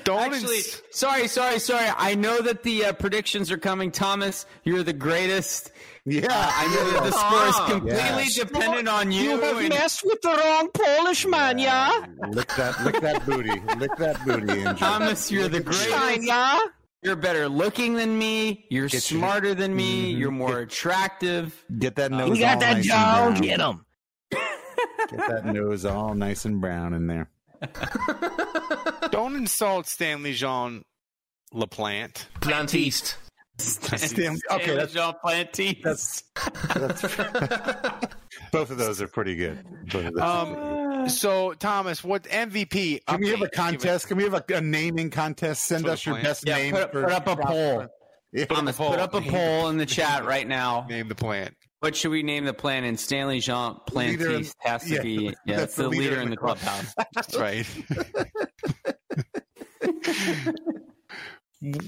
don't 0.03 0.33
Actually, 0.33 0.57
ins- 0.57 0.81
sorry, 0.91 1.27
sorry, 1.27 1.57
sorry. 1.59 1.89
I 1.97 2.13
know 2.13 2.39
that 2.41 2.61
the 2.63 2.85
uh, 2.85 2.93
predictions 2.93 3.49
are 3.51 3.57
coming. 3.57 3.91
Thomas, 3.91 4.45
you're 4.63 4.83
the 4.83 4.93
greatest. 4.93 5.71
Yeah, 6.05 6.27
Uh, 6.29 6.51
I 6.55 6.67
know 6.67 6.91
that 6.91 7.03
the 7.03 7.11
score 7.11 7.47
is 7.47 7.55
Ah, 7.57 7.67
completely 7.69 8.23
yes. 8.23 8.35
dependent 8.35 8.87
on 8.87 9.11
you. 9.11 9.21
You 9.23 9.39
have 9.41 9.57
and- 9.57 9.69
messed 9.69 10.03
with 10.05 10.21
the 10.21 10.29
wrong 10.29 10.69
Polish 10.73 11.25
man, 11.25 11.57
yeah. 11.59 12.05
lick 12.29 12.47
that, 12.57 12.83
lick 12.85 13.01
that 13.01 13.25
booty, 13.25 13.59
lick 13.79 13.95
that 13.97 14.23
booty, 14.25 14.51
Andrew. 14.51 14.73
Thomas, 14.75 15.31
you're 15.31 15.47
the 15.49 15.61
Fine, 15.61 16.03
greatest. 16.13 16.27
yeah. 16.27 16.59
You're 17.03 17.15
better 17.15 17.49
looking 17.49 17.95
than 17.95 18.17
me. 18.17 18.67
You're 18.69 18.85
Get 18.87 19.09
your- 19.11 19.19
smarter 19.19 19.55
than 19.55 19.75
me. 19.75 20.13
Mhm. 20.13 20.19
You're 20.19 20.31
more 20.31 20.59
attractive. 20.59 21.63
Get 21.79 21.95
that 21.95 22.11
nose. 22.11 22.37
You 22.37 22.43
got 22.45 22.53
all 22.55 22.59
that 22.61 22.73
nice 22.77 22.85
jaw. 22.85 23.31
Get 23.41 23.59
him. 23.59 23.83
Get 25.09 25.27
that 25.29 25.45
nose 25.45 25.85
all 25.85 26.13
nice 26.15 26.45
and 26.45 26.59
brown 26.61 26.93
in 26.93 27.07
there. 27.07 27.29
don't 29.11 29.35
insult 29.35 29.85
Stanley 29.87 30.33
Jean 30.33 30.83
Laplante. 31.53 32.25
Plantiste. 32.39 33.15
Stan- 33.59 34.37
okay, 34.51 34.75
that's- 34.75 34.93
Jean 34.93 35.13
Plantis. 35.23 35.81
That's, 35.83 36.23
that's 36.73 37.01
both 38.51 38.71
of 38.71 38.77
those 38.77 39.01
are 39.01 39.07
pretty 39.07 39.35
good. 39.35 39.63
Both 39.91 40.05
of 40.05 40.13
those 40.15 40.23
are 40.23 40.39
pretty 40.39 40.55
good. 40.55 41.03
Um, 41.03 41.09
so 41.09 41.53
Thomas, 41.53 42.03
what 42.03 42.23
MVP? 42.23 43.05
Can 43.05 43.19
we 43.19 43.29
have 43.29 43.41
a 43.41 43.49
contest? 43.49 44.07
Can 44.07 44.17
we 44.17 44.23
have 44.23 44.33
a, 44.33 44.43
a 44.55 44.61
naming 44.61 45.09
contest? 45.11 45.65
Send 45.65 45.87
us 45.87 46.05
your 46.05 46.13
plant? 46.15 46.25
best 46.25 46.47
Yeah, 46.47 46.55
name. 46.55 46.73
put, 46.73 46.91
for- 46.91 47.03
put 47.03 47.11
up 47.11 47.27
a 47.27 47.35
poll. 47.35 47.87
Yeah. 48.33 48.45
Thomas, 48.45 48.77
poll. 48.77 48.91
put 48.91 48.99
up 48.99 49.13
a 49.13 49.21
poll 49.21 49.67
in 49.69 49.77
the 49.77 49.85
chat 49.85 50.25
right 50.25 50.47
now. 50.47 50.85
Name 50.89 51.07
the 51.09 51.15
plant. 51.15 51.53
What 51.81 51.95
should 51.95 52.11
we 52.11 52.21
name 52.21 52.45
the 52.45 52.53
plan? 52.53 52.83
And 52.83 52.99
Stanley 52.99 53.39
Jean 53.39 53.77
Leader 53.91 54.29
Plantis 54.29 54.53
has 54.59 54.83
to 54.83 54.93
yeah, 54.95 55.01
be 55.01 55.13
yeah, 55.45 55.55
that's 55.55 55.63
it's 55.63 55.75
the, 55.75 55.89
leader, 55.89 56.21
in 56.21 56.29
the 56.29 56.37
clubhouse. 56.37 56.93
That's 57.13 57.35
right. 57.35 57.65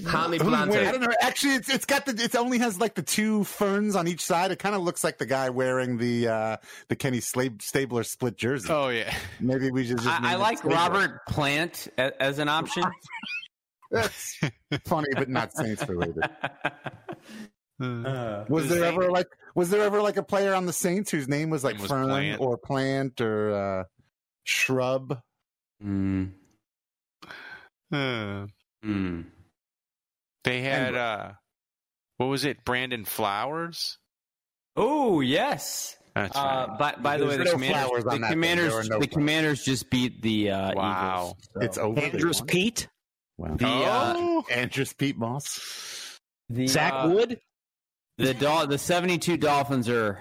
Tommy 0.06 0.38
Who? 0.38 0.52
I 0.52 0.66
don't 0.66 1.00
know. 1.00 1.12
Actually, 1.20 1.54
it's 1.54 1.68
it's 1.68 1.84
got 1.84 2.06
the 2.06 2.22
it 2.22 2.34
only 2.34 2.58
has 2.58 2.80
like 2.80 2.94
the 2.94 3.02
two 3.02 3.44
ferns 3.44 3.94
on 3.94 4.08
each 4.08 4.20
side. 4.20 4.50
It 4.50 4.58
kind 4.58 4.74
of 4.74 4.82
looks 4.82 5.04
like 5.04 5.18
the 5.18 5.26
guy 5.26 5.50
wearing 5.50 5.98
the 5.98 6.28
uh 6.28 6.56
the 6.88 6.96
Kenny 6.96 7.20
Slab- 7.20 7.62
Stabler 7.62 8.02
split 8.02 8.36
jersey. 8.36 8.68
oh 8.70 8.88
yeah. 8.88 9.14
Maybe 9.40 9.70
we 9.70 9.86
should 9.86 9.98
just. 9.98 10.08
I, 10.08 10.32
I 10.32 10.34
like 10.36 10.58
Stabler. 10.58 10.76
Robert 10.76 11.26
Plant 11.28 11.88
a- 11.98 12.20
as 12.20 12.40
an 12.40 12.48
option. 12.48 12.82
That's 13.90 14.40
funny, 14.86 15.08
but 15.14 15.28
not 15.28 15.52
Saints 15.54 15.88
related. 15.88 16.24
Uh, 18.06 18.44
Was 18.48 18.68
there 18.68 18.84
ever 18.84 19.10
like 19.10 19.26
was 19.54 19.70
there 19.70 19.82
ever 19.82 20.02
like 20.02 20.16
a 20.16 20.22
player 20.22 20.54
on 20.54 20.66
the 20.66 20.72
Saints 20.72 21.10
whose 21.10 21.28
name 21.28 21.50
was 21.50 21.62
like 21.64 21.74
Name 21.74 21.82
was 21.82 21.90
Fern 21.90 22.06
Plant. 22.08 22.40
or 22.40 22.56
Plant 22.58 23.20
or 23.20 23.80
uh 23.80 23.84
Shrub? 24.44 25.18
Mm, 25.82 26.32
Uh, 27.92 28.46
mm. 28.84 29.24
they 30.44 30.60
had 30.62 30.94
uh, 30.94 31.32
what 32.16 32.26
was 32.26 32.44
it? 32.44 32.64
Brandon 32.64 33.04
Flowers. 33.04 33.98
Oh 34.76 35.20
yes. 35.20 35.96
That's 36.14 36.36
Uh, 36.36 36.76
by 36.78 36.94
by 37.00 37.16
the 37.16 37.26
way, 37.26 37.36
the 37.36 37.44
no 37.44 37.52
commanders, 37.52 38.04
the 38.04 38.18
commanders, 38.30 38.88
no 38.88 38.98
the 39.00 39.06
commanders 39.08 39.64
just 39.64 39.90
beat 39.90 40.22
the 40.22 40.50
uh, 40.50 40.72
Wow. 40.74 41.16
Eagles. 41.16 41.36
So 41.54 41.60
It's 41.60 41.78
over. 41.78 42.00
Andrews. 42.00 42.40
Pete. 42.42 42.88
Wow. 43.36 43.56
The 43.56 43.66
uh, 43.66 44.14
Oh, 44.16 44.44
Andrews 44.50 44.92
Pete 44.92 45.16
Moss. 45.18 46.20
the 46.48 46.66
Zach 46.68 46.92
uh, 46.94 47.08
Wood. 47.12 47.40
The 48.18 48.34
Dol- 48.34 48.66
the 48.66 48.78
seventy 48.78 49.18
two 49.18 49.36
Dolphins 49.36 49.88
are 49.88 50.18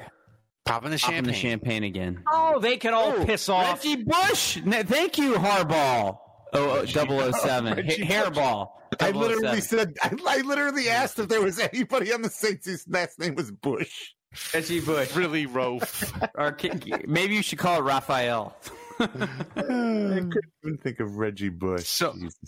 popping 0.66 0.92
the 0.92 0.98
popping 0.98 1.16
champagne. 1.16 1.24
the 1.26 1.34
champagne 1.34 1.84
again. 1.84 2.24
Oh, 2.32 2.60
they 2.60 2.78
can 2.78 2.94
all 2.94 3.14
Oh, 3.18 3.26
piss 3.26 3.50
off. 3.50 3.84
Reggie 3.84 4.04
Bush. 4.04 4.62
No, 4.64 4.84
thank 4.84 5.18
you, 5.18 5.34
Harbaugh. 5.34 6.18
Oh, 6.56 6.86
oh 6.86 6.86
007. 6.86 7.74
Reggie 7.76 8.06
Ha- 8.06 8.24
Hairball. 8.30 8.68
I 9.00 9.10
literally 9.12 9.60
said 9.62 9.96
I, 10.04 10.16
I 10.28 10.42
literally 10.42 10.88
asked 10.90 11.18
if 11.20 11.28
there 11.28 11.42
was 11.42 11.58
anybody 11.60 12.14
on 12.14 12.22
the 12.22 12.30
Saints 12.30 12.68
whose 12.68 12.86
last 12.88 13.20
name 13.20 13.34
was 13.36 13.52
Bush. 13.52 14.12
Reggie 14.54 14.80
Bush. 14.82 15.16
Really 15.16 15.46
rough. 15.48 16.14
Or 16.36 16.52
ki- 16.52 16.72
maybe 17.08 17.36
you 17.36 17.42
should 17.44 17.58
call 17.60 17.80
it 17.80 17.84
Raphael. 17.84 18.56
I 19.00 19.08
couldn't 19.56 20.34
even 20.64 20.78
think 20.84 21.00
of 21.00 21.18
Reggie 21.18 21.50
Bush. 21.50 21.86
So- 21.88 22.14
Jesus. 22.14 22.40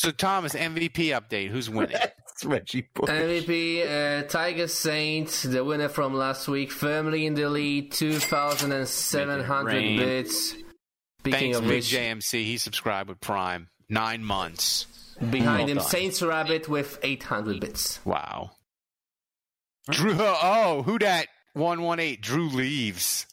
so 0.00 0.10
Thomas, 0.10 0.54
MVP 0.54 1.16
update. 1.18 1.50
Who's 1.50 1.70
winning? 1.70 1.96
It's 2.42 2.50
Reggie 2.50 2.88
Bush. 2.92 3.08
MVP, 3.08 3.86
uh, 3.86 4.22
Tiger 4.24 4.66
Saint, 4.66 5.28
the 5.46 5.64
winner 5.64 5.88
from 5.88 6.12
last 6.14 6.48
week, 6.48 6.72
firmly 6.72 7.24
in 7.26 7.34
the 7.34 7.48
lead, 7.48 7.92
2,700 7.92 9.96
bits. 9.96 10.48
Speaking 11.20 11.38
Thanks, 11.38 11.58
of 11.58 11.62
Big 11.62 11.70
which, 11.70 11.84
JMC. 11.92 12.44
He 12.44 12.58
subscribed 12.58 13.08
with 13.08 13.20
Prime. 13.20 13.68
Nine 13.88 14.24
months. 14.24 14.86
behind 15.30 15.58
Well 15.60 15.68
him, 15.68 15.76
done. 15.76 15.86
Saints 15.86 16.20
Rabbit 16.20 16.68
with 16.68 16.98
800 17.04 17.60
bits. 17.60 18.04
Wow. 18.04 18.50
Drew. 19.88 20.16
Oh, 20.18 20.82
who 20.84 20.98
that? 20.98 21.28
One 21.52 21.82
one 21.82 22.00
eight. 22.00 22.22
Drew 22.22 22.48
leaves. 22.48 23.26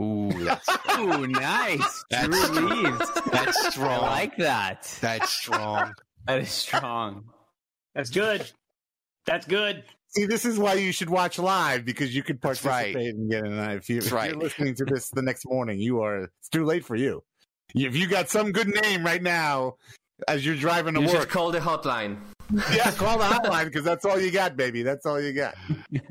Ooh, 0.00 0.32
that's 0.32 0.68
Ooh, 0.98 1.26
nice. 1.28 2.04
That's- 2.10 2.48
Drew 2.50 2.68
Leaves. 2.68 3.10
that's 3.30 3.68
strong. 3.74 4.04
I 4.04 4.08
like 4.08 4.36
that. 4.38 4.98
That's 5.00 5.30
strong. 5.30 5.92
That 6.26 6.40
is 6.40 6.50
strong. 6.50 7.26
That's 7.96 8.10
good. 8.10 8.48
That's 9.26 9.46
good. 9.46 9.82
See, 10.08 10.26
this 10.26 10.44
is 10.44 10.58
why 10.58 10.74
you 10.74 10.92
should 10.92 11.10
watch 11.10 11.38
live 11.38 11.84
because 11.84 12.14
you 12.14 12.22
could 12.22 12.40
That's 12.40 12.64
right. 12.64 12.94
participate 12.94 13.14
and 13.16 13.30
get 13.30 13.44
in. 13.44 13.58
If, 13.70 13.90
you, 13.90 13.98
if 13.98 14.12
right. 14.12 14.30
you're 14.30 14.38
listening 14.38 14.74
to 14.76 14.84
this 14.84 15.10
the 15.10 15.22
next 15.22 15.44
morning, 15.46 15.80
you 15.80 16.02
are. 16.02 16.24
It's 16.38 16.48
too 16.48 16.64
late 16.64 16.84
for 16.84 16.94
you. 16.94 17.24
If 17.74 17.96
you 17.96 18.06
got 18.06 18.28
some 18.28 18.52
good 18.52 18.68
name 18.68 19.04
right 19.04 19.22
now 19.22 19.76
as 20.28 20.46
you're 20.46 20.54
driving 20.54 20.94
to 20.94 21.00
You 21.00 21.08
should 21.08 21.18
work, 21.18 21.28
call 21.30 21.50
the 21.50 21.58
hotline. 21.58 22.18
yeah, 22.72 22.90
call 22.96 23.18
the 23.18 23.24
hotline 23.24 23.64
because 23.64 23.84
that's 23.84 24.04
all 24.04 24.18
you 24.20 24.30
got, 24.30 24.56
baby. 24.56 24.82
That's 24.82 25.04
all 25.04 25.20
you 25.20 25.32
got. 25.32 25.56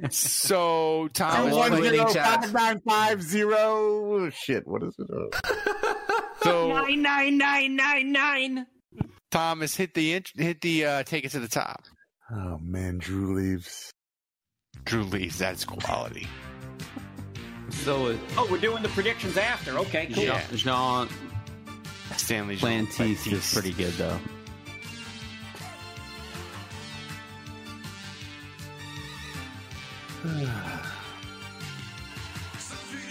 So 0.09 1.07
Thomas, 1.13 1.53
One 1.53 1.71
One 1.71 1.81
winning 1.81 2.01
zero 2.01 2.13
chat. 2.13 2.43
five 2.45 2.53
nine 2.53 2.81
five 2.87 3.21
zero. 3.23 4.29
Shit, 4.31 4.67
what 4.67 4.83
is 4.83 4.95
it? 4.99 5.07
So 6.43 6.67
Nine 6.67 7.01
nine 7.01 7.37
nine 7.39 7.75
nine 7.75 8.11
nine. 8.11 8.67
Thomas 9.31 9.75
hit 9.75 9.93
the 9.93 10.13
int- 10.13 10.31
hit 10.35 10.61
the 10.61 10.85
uh, 10.85 11.03
take 11.03 11.25
it 11.25 11.31
to 11.31 11.39
the 11.39 11.47
top. 11.47 11.83
Oh 12.31 12.57
man, 12.61 12.97
Drew 12.97 13.35
leaves. 13.35 13.91
Drew 14.85 15.03
leaves. 15.03 15.37
That's 15.37 15.65
quality. 15.65 16.27
So 17.71 18.07
uh, 18.11 18.17
Oh, 18.37 18.47
we're 18.49 18.59
doing 18.59 18.83
the 18.83 18.89
predictions 18.89 19.37
after. 19.37 19.77
Okay, 19.79 20.07
cool. 20.07 20.23
Yeah. 20.23 20.41
Jean 20.53 21.09
Stanley 22.17 22.57
Plantis 22.57 23.31
is 23.31 23.53
pretty 23.53 23.71
good 23.73 23.93
though. 23.93 24.19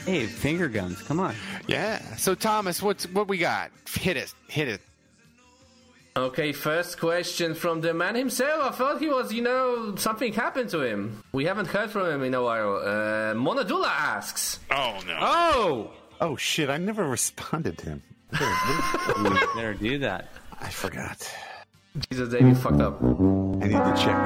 Hey, 0.04 0.26
finger 0.26 0.68
guns, 0.68 1.00
come 1.02 1.18
on. 1.18 1.34
Yeah. 1.66 1.98
So 2.16 2.34
Thomas, 2.34 2.82
what's 2.82 3.04
what 3.08 3.26
we 3.26 3.38
got? 3.38 3.70
Hit 3.90 4.18
it. 4.18 4.34
Hit 4.48 4.68
it. 4.68 4.82
Okay, 6.16 6.52
first 6.52 7.00
question 7.00 7.54
from 7.56 7.80
the 7.80 7.92
man 7.92 8.14
himself. 8.14 8.62
I 8.62 8.70
thought 8.70 9.00
he 9.00 9.08
was, 9.08 9.32
you 9.32 9.42
know, 9.42 9.96
something 9.96 10.32
happened 10.32 10.70
to 10.70 10.80
him. 10.80 11.20
We 11.32 11.44
haven't 11.44 11.66
heard 11.66 11.90
from 11.90 12.08
him 12.08 12.22
in 12.22 12.34
a 12.34 12.42
while. 12.42 12.76
Uh, 12.76 13.34
Monadula 13.34 13.88
asks. 13.88 14.60
Oh 14.70 15.00
no. 15.08 15.18
Oh. 15.20 15.90
Oh 16.20 16.36
shit! 16.36 16.70
I 16.70 16.76
never 16.76 17.04
responded 17.04 17.78
to 17.78 17.86
him. 17.86 18.02
You 18.30 19.48
better 19.56 19.74
do 19.74 19.98
that. 19.98 20.28
I 20.60 20.68
forgot. 20.68 21.28
Jesus, 22.08 22.28
Dave, 22.28 22.46
you 22.46 22.54
fucked 22.54 22.80
up. 22.80 23.02
I 23.02 23.66
need 23.66 23.72
to 23.72 23.94
check. 23.98 24.16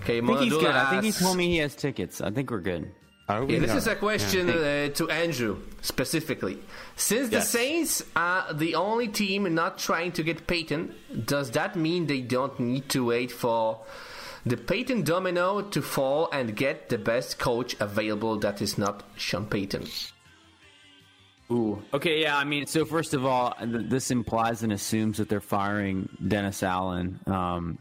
Okay, 0.00 0.18
I 0.18 0.26
think 0.26 0.40
he's 0.40 0.52
Monadula 0.54 0.60
good. 0.60 0.70
I 0.74 0.90
think 0.90 1.04
he 1.04 1.12
told 1.12 1.36
me 1.36 1.48
he 1.48 1.58
has 1.58 1.74
tickets. 1.76 2.22
I 2.22 2.30
think 2.30 2.50
we're 2.50 2.60
good. 2.60 2.90
Yeah, 3.48 3.58
this 3.60 3.74
is 3.74 3.86
a 3.86 3.94
question 3.96 4.48
Yeah. 4.48 4.54
uh, 4.54 4.88
to 4.94 5.10
Andrew 5.10 5.58
specifically. 5.80 6.58
Since 6.96 7.30
the 7.30 7.40
Saints 7.40 8.02
are 8.14 8.52
the 8.52 8.74
only 8.74 9.08
team 9.08 9.52
not 9.54 9.78
trying 9.78 10.12
to 10.12 10.22
get 10.22 10.46
Payton, 10.46 10.94
does 11.24 11.50
that 11.52 11.76
mean 11.76 12.06
they 12.06 12.20
don't 12.20 12.58
need 12.60 12.88
to 12.90 13.06
wait 13.06 13.30
for 13.32 13.80
the 14.44 14.56
Payton 14.56 15.02
domino 15.04 15.62
to 15.62 15.80
fall 15.82 16.28
and 16.32 16.56
get 16.56 16.88
the 16.88 16.98
best 16.98 17.38
coach 17.38 17.76
available 17.80 18.38
that 18.40 18.60
is 18.60 18.76
not 18.78 19.02
Sean 19.16 19.46
Payton? 19.46 19.86
Ooh. 21.50 21.82
Okay, 21.92 22.22
yeah. 22.22 22.36
I 22.38 22.44
mean, 22.44 22.66
so 22.66 22.84
first 22.84 23.12
of 23.14 23.26
all, 23.26 23.52
th- 23.60 23.88
this 23.90 24.10
implies 24.10 24.62
and 24.62 24.72
assumes 24.72 25.18
that 25.18 25.28
they're 25.28 25.40
firing 25.40 26.08
Dennis 26.26 26.62
Allen. 26.62 27.20
Um, 27.26 27.78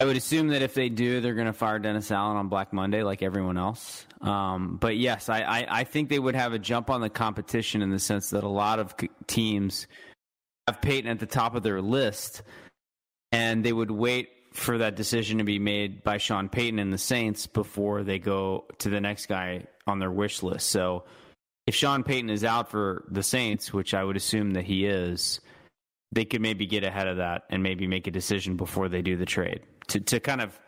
I 0.00 0.04
would 0.04 0.16
assume 0.16 0.48
that 0.48 0.62
if 0.62 0.72
they 0.74 0.88
do, 0.88 1.20
they're 1.20 1.34
going 1.34 1.46
to 1.48 1.52
fire 1.52 1.78
Dennis 1.78 2.10
Allen 2.10 2.36
on 2.36 2.48
Black 2.48 2.72
Monday, 2.72 3.02
like 3.02 3.22
everyone 3.22 3.58
else. 3.58 4.05
Um, 4.20 4.78
but 4.80 4.96
yes, 4.96 5.28
I, 5.28 5.40
I, 5.42 5.66
I 5.80 5.84
think 5.84 6.08
they 6.08 6.18
would 6.18 6.34
have 6.34 6.52
a 6.52 6.58
jump 6.58 6.90
on 6.90 7.00
the 7.00 7.10
competition 7.10 7.82
in 7.82 7.90
the 7.90 7.98
sense 7.98 8.30
that 8.30 8.44
a 8.44 8.48
lot 8.48 8.78
of 8.78 8.94
teams 9.26 9.86
have 10.66 10.80
Payton 10.80 11.10
at 11.10 11.18
the 11.18 11.26
top 11.26 11.54
of 11.54 11.62
their 11.62 11.82
list, 11.82 12.42
and 13.32 13.64
they 13.64 13.72
would 13.72 13.90
wait 13.90 14.30
for 14.52 14.78
that 14.78 14.96
decision 14.96 15.38
to 15.38 15.44
be 15.44 15.58
made 15.58 16.02
by 16.02 16.16
Sean 16.16 16.48
Payton 16.48 16.78
and 16.78 16.92
the 16.92 16.98
Saints 16.98 17.46
before 17.46 18.02
they 18.02 18.18
go 18.18 18.64
to 18.78 18.88
the 18.88 19.00
next 19.00 19.26
guy 19.26 19.66
on 19.86 19.98
their 19.98 20.10
wish 20.10 20.42
list. 20.42 20.70
So 20.70 21.04
if 21.66 21.74
Sean 21.74 22.02
Payton 22.02 22.30
is 22.30 22.42
out 22.42 22.70
for 22.70 23.04
the 23.10 23.22
Saints, 23.22 23.72
which 23.72 23.92
I 23.92 24.02
would 24.02 24.16
assume 24.16 24.52
that 24.52 24.64
he 24.64 24.86
is, 24.86 25.40
they 26.12 26.24
could 26.24 26.40
maybe 26.40 26.64
get 26.66 26.84
ahead 26.84 27.06
of 27.06 27.18
that 27.18 27.42
and 27.50 27.62
maybe 27.62 27.86
make 27.86 28.06
a 28.06 28.10
decision 28.10 28.56
before 28.56 28.88
they 28.88 29.02
do 29.02 29.16
the 29.16 29.26
trade 29.26 29.60
to 29.88 30.00
to 30.00 30.20
kind 30.20 30.40
of 30.40 30.58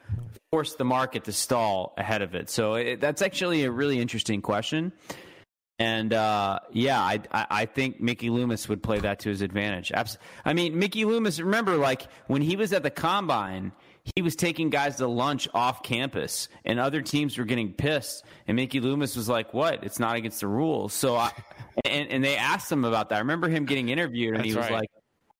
force 0.50 0.74
the 0.74 0.84
market 0.84 1.24
to 1.24 1.32
stall 1.32 1.94
ahead 1.96 2.22
of 2.22 2.34
it. 2.34 2.50
So 2.50 2.74
it, 2.74 3.00
that's 3.00 3.22
actually 3.22 3.64
a 3.64 3.70
really 3.70 4.00
interesting 4.00 4.42
question. 4.42 4.92
And 5.78 6.12
uh, 6.12 6.59
yeah, 6.72 7.00
I, 7.00 7.20
I 7.30 7.46
I 7.50 7.66
think 7.66 8.00
Mickey 8.00 8.30
Loomis 8.30 8.68
would 8.68 8.82
play 8.82 8.98
that 8.98 9.20
to 9.20 9.28
his 9.28 9.42
advantage. 9.42 9.92
I 10.44 10.52
mean, 10.52 10.76
Mickey 10.76 11.04
Loomis. 11.04 11.38
Remember, 11.38 11.76
like 11.76 12.09
when 12.26 12.42
he 12.42 12.56
was 12.56 12.72
at 12.72 12.82
the 12.82 12.90
combine, 12.90 13.70
he 14.16 14.22
was 14.22 14.34
taking 14.34 14.70
guys 14.70 14.96
to 14.96 15.06
lunch 15.06 15.48
off 15.54 15.84
campus, 15.84 16.48
and 16.64 16.80
other 16.80 17.00
teams 17.00 17.38
were 17.38 17.44
getting 17.44 17.72
pissed. 17.72 18.24
And 18.48 18.56
Mickey 18.56 18.80
Loomis 18.80 19.14
was 19.14 19.28
like, 19.28 19.54
"What? 19.54 19.84
It's 19.84 20.00
not 20.00 20.16
against 20.16 20.40
the 20.40 20.48
rules." 20.48 20.94
So, 20.94 21.14
I, 21.14 21.30
and 21.84 22.11
and 22.11 22.24
they 22.24 22.36
asked 22.36 22.72
him 22.72 22.84
about 22.84 23.11
that. 23.11 23.16
I 23.16 23.18
remember 23.20 23.48
him 23.48 23.64
getting 23.64 23.88
interviewed, 23.88 24.34
and 24.34 24.44
he 24.44 24.54
was 24.54 24.64
right. 24.64 24.72
like, 24.72 24.90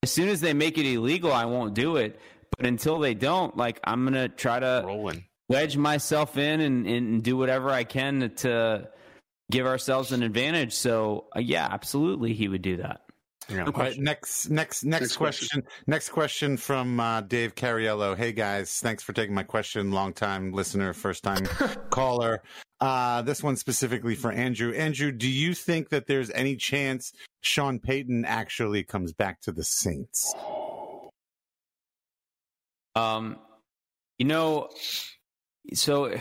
"As 0.05 0.13
soon 0.13 0.29
as 0.29 0.41
they 0.41 0.55
make 0.55 0.79
it 0.79 0.87
illegal, 0.87 1.33
I 1.33 1.47
won't 1.47 1.75
do 1.75 1.97
it. 1.97 2.21
But 2.57 2.67
until 2.67 2.99
they 2.99 3.15
don't, 3.15 3.57
like, 3.57 3.81
I'm 3.85 4.05
gonna 4.05 4.29
try 4.29 4.59
to 4.61 4.83
Rolling. 4.85 5.25
wedge 5.49 5.77
myself 5.77 6.37
in 6.37 6.61
and, 6.61 6.87
and 6.87 7.23
do 7.23 7.37
whatever 7.37 7.71
I 7.71 7.85
can 7.85 8.21
to, 8.21 8.29
to 8.29 8.89
give 9.51 9.67
ourselves 9.67 10.13
an 10.13 10.23
advantage." 10.23 10.75
So, 10.75 11.27
uh, 11.37 11.41
yeah, 11.41 11.69
absolutely, 11.71 12.35
he 12.35 12.49
would 12.49 12.63
do 12.63 12.79
that. 12.79 13.03
All 13.51 13.57
right, 13.57 13.99
next, 13.99 14.51
next, 14.51 14.85
next, 14.85 15.01
Next 15.01 15.17
question. 15.17 15.63
Next 15.87 16.11
question 16.11 16.59
from 16.59 17.01
uh, 17.01 17.23
Dave 17.23 17.55
Cariello. 17.55 18.15
Hey 18.15 18.33
guys, 18.33 18.79
thanks 18.81 19.03
for 19.03 19.15
taking 19.15 19.35
my 19.35 19.43
question. 19.43 19.91
Long 19.91 20.13
time 20.13 20.53
listener, 20.53 20.93
first 20.93 21.25
time 21.25 21.47
caller. 21.91 22.43
Uh, 22.79 23.23
this 23.23 23.43
one 23.43 23.57
specifically 23.57 24.15
for 24.15 24.31
Andrew. 24.31 24.73
Andrew, 24.75 25.11
do 25.11 25.29
you 25.29 25.55
think 25.55 25.89
that 25.89 26.07
there's 26.07 26.31
any 26.31 26.57
chance 26.57 27.13
Sean 27.41 27.79
Payton 27.79 28.27
actually 28.27 28.85
comes 28.85 29.15
back 29.15 29.41
to 29.43 29.53
the 29.53 29.65
Saints? 29.65 30.35
Um, 32.95 33.39
you 34.19 34.27
know, 34.27 34.69
so 35.75 36.15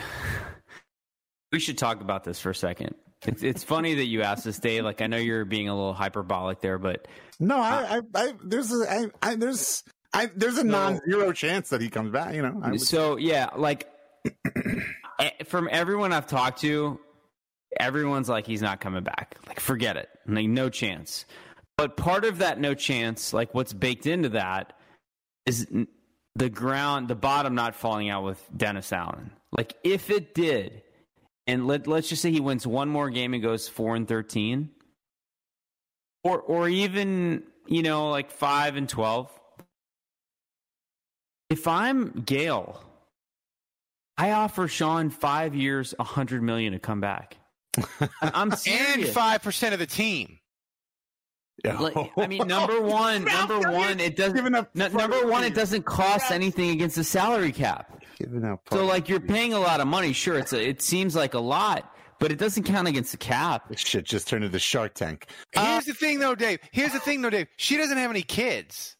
we 1.52 1.60
should 1.60 1.78
talk 1.78 2.02
about 2.02 2.24
this 2.24 2.40
for 2.40 2.50
a 2.52 2.56
second. 2.56 2.96
It's 3.26 3.42
it's 3.42 3.64
funny 3.64 3.96
that 3.96 4.06
you 4.06 4.22
asked 4.22 4.44
this, 4.44 4.60
Dave. 4.60 4.84
Like 4.84 5.02
I 5.02 5.08
know 5.08 5.18
you're 5.18 5.44
being 5.46 5.70
a 5.70 5.76
little 5.76 5.94
hyperbolic 5.94 6.62
there, 6.62 6.78
but 6.78 7.08
No, 7.40 7.58
I, 7.58 7.98
I, 7.98 8.02
I 8.28 8.34
there's 8.44 8.72
a, 8.72 8.86
I, 8.90 9.06
I, 9.24 9.36
there's, 9.36 9.84
I, 10.14 10.30
there's 10.36 10.60
a 10.60 10.64
non-zero 10.64 11.34
chance 11.34 11.70
that 11.70 11.82
he 11.82 11.90
comes 11.90 12.12
back. 12.12 12.36
You 12.36 12.44
know, 12.44 12.62
would- 12.64 12.82
so 12.82 13.18
yeah, 13.18 13.50
like 13.56 13.88
eh, 15.20 15.32
from 15.46 15.68
everyone 15.72 16.14
I've 16.14 16.28
talked 16.28 16.62
to, 16.62 17.00
everyone's 17.80 18.30
like 18.30 18.46
he's 18.46 18.62
not 18.62 18.80
coming 18.82 19.04
back. 19.04 19.36
Like 19.48 19.60
forget 19.60 19.98
it, 19.98 20.10
like 20.28 20.48
no 20.48 20.70
chance. 20.70 21.26
But 21.76 21.98
part 21.98 22.24
of 22.24 22.38
that 22.40 22.60
no 22.60 22.76
chance, 22.76 23.34
like 23.34 23.54
what's 23.56 23.74
baked 23.74 24.06
into 24.06 24.30
that, 24.30 24.74
is 25.48 25.68
the 26.38 26.50
ground, 26.50 27.08
the 27.08 27.16
bottom 27.16 27.56
not 27.56 27.76
falling 27.76 28.10
out 28.10 28.24
with 28.24 28.44
Dennis 28.56 28.94
Allen. 28.94 29.32
Like 29.52 29.76
if 29.84 30.10
it 30.10 30.34
did, 30.36 30.84
and 31.48 31.66
let 31.68 31.88
let's 31.88 32.10
just 32.10 32.22
say 32.22 32.32
he 32.32 32.40
wins 32.40 32.68
one 32.68 32.90
more 32.90 33.10
game 33.10 33.34
and 33.34 33.42
goes 33.42 33.68
four 33.68 33.96
and 33.96 34.08
thirteen, 34.08 34.70
or 36.24 36.40
or 36.40 36.70
even 36.70 37.44
you 37.66 37.82
know 37.82 38.10
like 38.10 38.32
five 38.32 38.76
and 38.76 38.88
twelve. 38.88 39.32
If 41.50 41.68
I'm 41.68 42.12
Gayle, 42.26 42.84
I 44.18 44.32
offer 44.32 44.68
Sean 44.68 45.10
five 45.10 45.56
years, 45.56 45.96
a 45.98 46.04
hundred 46.04 46.44
million 46.44 46.74
to 46.74 46.80
come 46.80 47.00
back. 47.02 47.38
I- 47.78 48.10
I'm 48.22 48.52
And 48.68 49.06
five 49.08 49.42
percent 49.42 49.74
of 49.74 49.80
the 49.80 49.86
team. 49.88 50.37
Like, 51.64 52.12
I 52.18 52.28
mean, 52.28 52.48
number 52.48 52.82
one, 52.82 53.24
number 53.26 53.60
one, 53.72 54.00
it 54.00 54.16
doesn't. 54.16 54.52
no- 54.52 54.68
number 54.76 55.28
one, 55.28 55.44
it 55.44 55.56
doesn't 55.56 55.86
cost 55.86 56.32
anything 56.32 56.70
against 56.72 56.96
the 56.96 57.04
salary 57.04 57.52
cap. 57.52 58.02
Giving 58.20 58.46
out 58.46 58.62
So, 58.72 58.86
like, 58.86 59.10
you're 59.10 59.20
paying 59.20 59.54
a 59.54 59.60
lot 59.60 59.80
of 59.80 59.88
money. 59.88 60.14
Sure, 60.14 60.38
it's 60.38 60.54
a, 60.54 60.62
it 60.70 60.82
seems 60.82 61.16
like 61.16 61.34
a 61.34 61.40
lot, 61.40 61.92
but 62.20 62.32
it 62.32 62.38
doesn't 62.40 62.64
count 62.64 62.88
against 62.88 63.12
the 63.12 63.18
cap. 63.18 63.70
This 63.70 63.80
shit 63.80 64.06
just 64.06 64.28
turned 64.28 64.44
into 64.44 64.60
Shark 64.60 64.94
Tank. 64.94 65.28
Here's 65.52 65.86
the 65.86 65.94
thing, 65.94 66.20
though, 66.20 66.36
Dave. 66.36 66.60
Here's 66.72 66.94
the 66.94 67.00
thing, 67.00 67.22
though, 67.22 67.30
Dave. 67.30 67.48
She 67.58 67.78
doesn't 67.78 67.98
have 67.98 68.10
any 68.12 68.22
kids. 68.24 68.96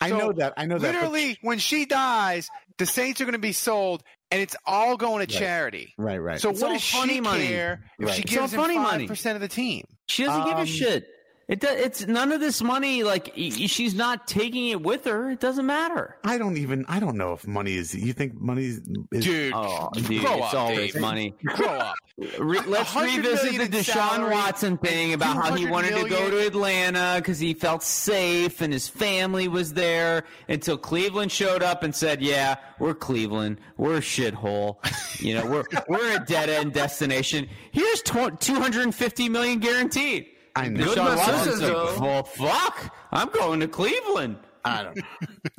I 0.00 0.08
So, 0.08 0.18
know 0.18 0.32
that. 0.32 0.54
I 0.56 0.66
know 0.66 0.78
that. 0.78 0.92
but- 0.92 0.94
Literally, 0.94 1.38
when 1.42 1.58
she 1.58 1.84
dies, 1.86 2.48
the 2.78 2.86
Saints 2.86 3.20
are 3.20 3.24
going 3.24 3.32
to 3.34 3.38
be 3.38 3.52
sold, 3.52 4.02
and 4.30 4.40
it's 4.40 4.56
all 4.66 4.96
going 4.96 5.26
to 5.26 5.32
Right. 5.34 5.40
charity. 5.40 5.94
Right, 5.98 6.18
right. 6.18 6.40
So 6.40 6.50
It's 6.50 6.60
what 6.62 6.68
all 6.68 6.74
does 6.74 6.90
funny 6.90 7.14
she 7.14 7.20
money. 7.20 7.46
care 7.48 7.84
if 7.98 8.06
Right. 8.06 8.14
she 8.16 8.22
It's 8.22 8.30
gives 8.34 8.52
him 8.54 8.60
money. 8.60 8.76
five 8.76 9.06
percent 9.06 9.36
of 9.36 9.42
the 9.42 9.48
team? 9.48 9.84
She 10.08 10.24
doesn't 10.24 10.44
give 10.44 10.54
Um, 10.54 10.62
a 10.62 10.66
shit. 10.66 11.04
It 11.48 11.60
does, 11.60 11.76
it's 11.78 12.06
none 12.06 12.30
of 12.32 12.40
this 12.40 12.62
money. 12.62 13.02
Like 13.02 13.26
y- 13.36 13.50
y- 13.58 13.66
she's 13.66 13.94
not 13.94 14.26
taking 14.26 14.68
it 14.68 14.80
with 14.82 15.04
her. 15.06 15.30
It 15.30 15.40
doesn't 15.40 15.66
matter. 15.66 16.16
I 16.24 16.38
don't 16.38 16.56
even. 16.56 16.84
I 16.88 17.00
don't 17.00 17.16
know 17.16 17.32
if 17.32 17.46
money 17.46 17.74
is. 17.74 17.94
You 17.94 18.12
think 18.12 18.40
money 18.40 18.66
is? 18.66 18.80
is 19.10 19.24
Dude, 19.24 19.52
Oh, 19.54 19.90
dude, 19.92 20.20
grow 20.22 20.36
it's 20.36 20.46
up, 20.46 20.54
always 20.54 20.92
Dave. 20.92 21.00
money. 21.02 21.34
Grow 21.44 21.66
up. 21.66 21.96
Re- 22.38 22.60
let's 22.66 22.94
revisit 22.94 23.70
the 23.70 23.78
Deshaun 23.78 23.84
salary 23.84 24.34
Watson 24.34 24.76
thing 24.78 25.14
about 25.14 25.34
how 25.36 25.54
he 25.54 25.64
200 25.64 25.70
wanted 25.72 26.02
to 26.04 26.08
go 26.08 26.30
to 26.30 26.46
Atlanta 26.46 27.14
because 27.16 27.38
he 27.38 27.54
felt 27.54 27.82
safe 27.82 28.60
and 28.60 28.72
his 28.72 28.86
family 28.86 29.48
was 29.48 29.72
there 29.72 30.24
until 30.48 30.78
Cleveland 30.78 31.32
showed 31.32 31.62
up 31.62 31.82
and 31.82 31.94
said, 31.94 32.22
"Yeah, 32.22 32.56
we're 32.78 32.94
Cleveland. 32.94 33.58
We're 33.78 33.96
a 33.96 34.00
shithole. 34.00 34.76
You 35.20 35.34
know, 35.34 35.46
we're 35.46 35.64
we're 35.88 36.16
a 36.16 36.24
dead 36.24 36.48
end 36.48 36.72
destination. 36.74 37.48
Here's 37.72 38.00
250 38.02 39.28
million 39.28 39.58
guaranteed." 39.58 40.26
I 40.54 40.68
know. 40.68 40.80
Deshaun 40.80 40.94
Goodness 40.94 41.16
Watson's 41.16 41.44
gracious, 41.44 41.60
like, 41.60 41.72
though. 41.72 42.00
"Well, 42.00 42.22
fuck, 42.24 42.96
I'm 43.10 43.28
going 43.30 43.60
to 43.60 43.68
Cleveland." 43.68 44.36
I 44.64 44.82
don't 44.82 44.96
know. 44.96 45.02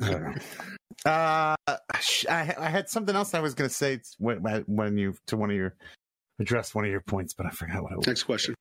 I 0.00 0.10
don't 0.10 0.22
know. 0.22 0.34
Uh, 1.04 1.56
I, 2.30 2.54
I 2.58 2.68
had 2.70 2.88
something 2.88 3.14
else 3.14 3.34
I 3.34 3.40
was 3.40 3.54
going 3.54 3.68
to 3.68 3.74
say 3.74 4.00
when, 4.18 4.38
when 4.66 4.96
you 4.96 5.14
to 5.26 5.36
one 5.36 5.50
of 5.50 5.56
your 5.56 5.74
address 6.38 6.74
one 6.74 6.84
of 6.84 6.90
your 6.90 7.00
points, 7.00 7.34
but 7.34 7.46
I 7.46 7.50
forgot 7.50 7.82
what 7.82 7.92
it 7.92 7.98
was. 7.98 8.06
Next 8.06 8.22
question. 8.24 8.54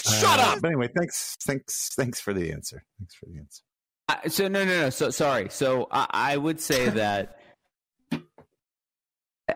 Shut 0.00 0.38
up. 0.38 0.60
But 0.60 0.68
anyway, 0.68 0.88
thanks, 0.96 1.36
thanks, 1.44 1.90
thanks 1.94 2.20
for 2.20 2.32
the 2.32 2.52
answer. 2.52 2.84
Thanks 2.98 3.14
for 3.14 3.26
the 3.26 3.38
answer. 3.38 3.62
Uh, 4.08 4.28
so 4.28 4.48
no, 4.48 4.64
no, 4.64 4.82
no. 4.82 4.90
So 4.90 5.10
sorry. 5.10 5.48
So 5.50 5.88
I, 5.90 6.06
I 6.10 6.36
would 6.36 6.60
say 6.60 6.88
that 6.90 7.38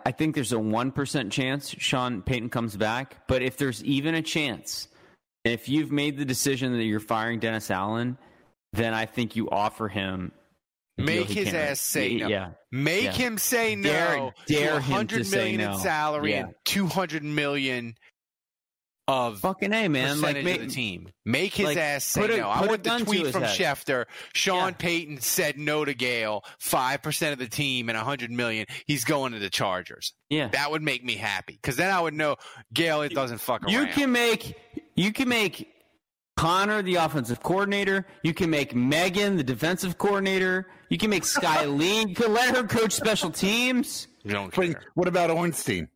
I 0.05 0.11
think 0.13 0.35
there's 0.35 0.53
a 0.53 0.59
one 0.59 0.91
percent 0.93 1.33
chance 1.33 1.71
Sean 1.71 2.23
Payton 2.23 2.51
comes 2.51 2.77
back. 2.77 3.27
But 3.29 3.43
if 3.43 3.57
there's 3.57 3.85
even 3.85 4.15
a 4.15 4.23
chance, 4.23 4.89
and 4.89 4.96
if 5.47 5.69
you've 5.69 5.93
made 5.93 6.17
the 6.19 6.25
decision 6.25 6.73
that 6.77 6.85
you're 6.85 7.01
firing 7.01 7.39
Dennis 7.39 7.71
Allen, 7.71 8.19
then 8.73 8.95
I 8.95 9.07
think 9.07 9.37
you 9.37 9.49
offer 9.51 9.89
him. 9.89 10.33
Make 10.99 11.29
his 11.29 11.53
ass 11.53 11.79
say 11.81 12.17
no. 12.17 12.29
Yeah. 12.29 12.53
Make 12.73 13.05
Yeah. 13.05 13.13
him 13.13 13.39
say 13.39 13.77
no 13.77 14.33
Dare- 14.47 14.61
dare 14.61 14.81
him 14.81 14.83
to 14.83 15.17
100 15.17 15.27
say 15.27 15.57
no. 15.57 15.73
in 15.73 15.79
salary 15.79 16.31
Yeah. 16.33 16.45
and 16.47 16.55
200 16.65 17.23
million 17.23 17.97
of 19.09 19.39
fucking 19.39 19.73
a 19.73 19.87
man, 19.89 20.21
like 20.21 20.43
make, 20.43 20.61
of 20.63 20.67
the 20.69 20.75
team. 20.75 21.09
Make 21.25 21.55
his 21.55 21.67
like, 21.67 21.77
ass 21.77 22.03
say 22.05 22.25
a- 22.25 22.37
no. 22.39 22.49
I 22.49 22.67
want 22.67 22.83
the 22.83 22.99
tweet 22.99 23.29
from 23.29 23.43
head. 23.43 23.57
Schefter. 23.57 24.07
Sean 24.35 24.75
Payton 24.75 25.21
said 25.21 25.59
no 25.59 25.85
to 25.85 25.95
Gayle. 25.95 26.43
Five 26.59 27.03
percent 27.03 27.33
of 27.35 27.39
the 27.39 27.47
team 27.47 27.89
and 27.89 27.97
a 27.97 28.03
hundred 28.03 28.31
million. 28.33 28.67
He's 28.87 29.05
going 29.05 29.33
to 29.33 29.39
the 29.39 29.51
Chargers. 29.51 30.13
Yeah, 30.29 30.49
that 30.49 30.71
would 30.73 30.83
make 30.83 31.05
me 31.05 31.15
happy 31.15 31.53
because 31.61 31.77
then 31.77 31.93
I 31.93 32.01
would 32.01 32.15
know 32.15 32.37
Gayle 32.75 33.03
it 33.03 33.13
doesn't 33.15 33.39
fuck 33.39 33.63
around. 33.63 33.73
You 33.75 33.87
can 33.87 34.11
make 34.11 34.57
you 34.97 35.13
can 35.13 35.29
make 35.29 35.69
Connor 36.37 36.83
the 36.83 36.97
offensive 36.97 37.43
coordinator. 37.43 38.07
You 38.23 38.35
can 38.35 38.51
make 38.51 38.75
Megan 38.75 39.37
the 39.37 39.45
defensive 39.45 39.97
coordinator. 39.99 40.67
You 40.91 40.99
can 40.99 41.11
make 41.11 41.25
Sky 41.25 41.65
Lee. 41.67 42.07
You 42.09 42.15
can 42.15 42.33
let 42.35 42.55
her 42.57 42.65
coach 42.65 42.93
special 42.93 43.31
teams. 43.31 44.09
You 44.25 44.33
don't 44.33 44.53
Bring, 44.53 44.75
what 44.95 45.09
about 45.09 45.31
Ornstein? 45.31 45.89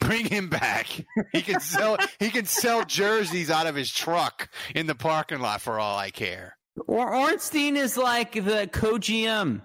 Bring 0.00 0.26
him 0.26 0.48
back. 0.50 0.86
He 1.32 1.40
can 1.40 1.60
sell. 1.60 1.96
he 2.18 2.28
can 2.28 2.44
sell 2.44 2.84
jerseys 2.84 3.50
out 3.50 3.66
of 3.66 3.74
his 3.74 3.90
truck 3.90 4.50
in 4.74 4.86
the 4.86 4.94
parking 4.94 5.40
lot 5.40 5.62
for 5.62 5.78
all 5.78 5.96
I 5.96 6.10
care. 6.10 6.56
Or 6.88 7.14
Ornstein 7.14 7.76
is 7.76 7.96
like 7.96 8.32
the 8.32 8.68
co-GM 8.72 9.62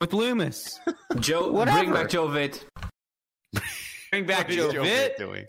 with 0.00 0.12
Loomis. 0.12 0.78
Joe, 1.18 1.50
Whatever. 1.50 1.78
bring 1.78 1.92
back 1.92 2.08
Joe 2.10 2.28
Vitt. 2.28 2.62
Bring 4.10 4.26
back 4.26 4.48
What 4.48 4.50
is 4.50 4.56
Joe 4.56 4.72
Joe 4.72 4.82
Vitt. 4.82 5.10
Vitt 5.14 5.16
doing? 5.16 5.44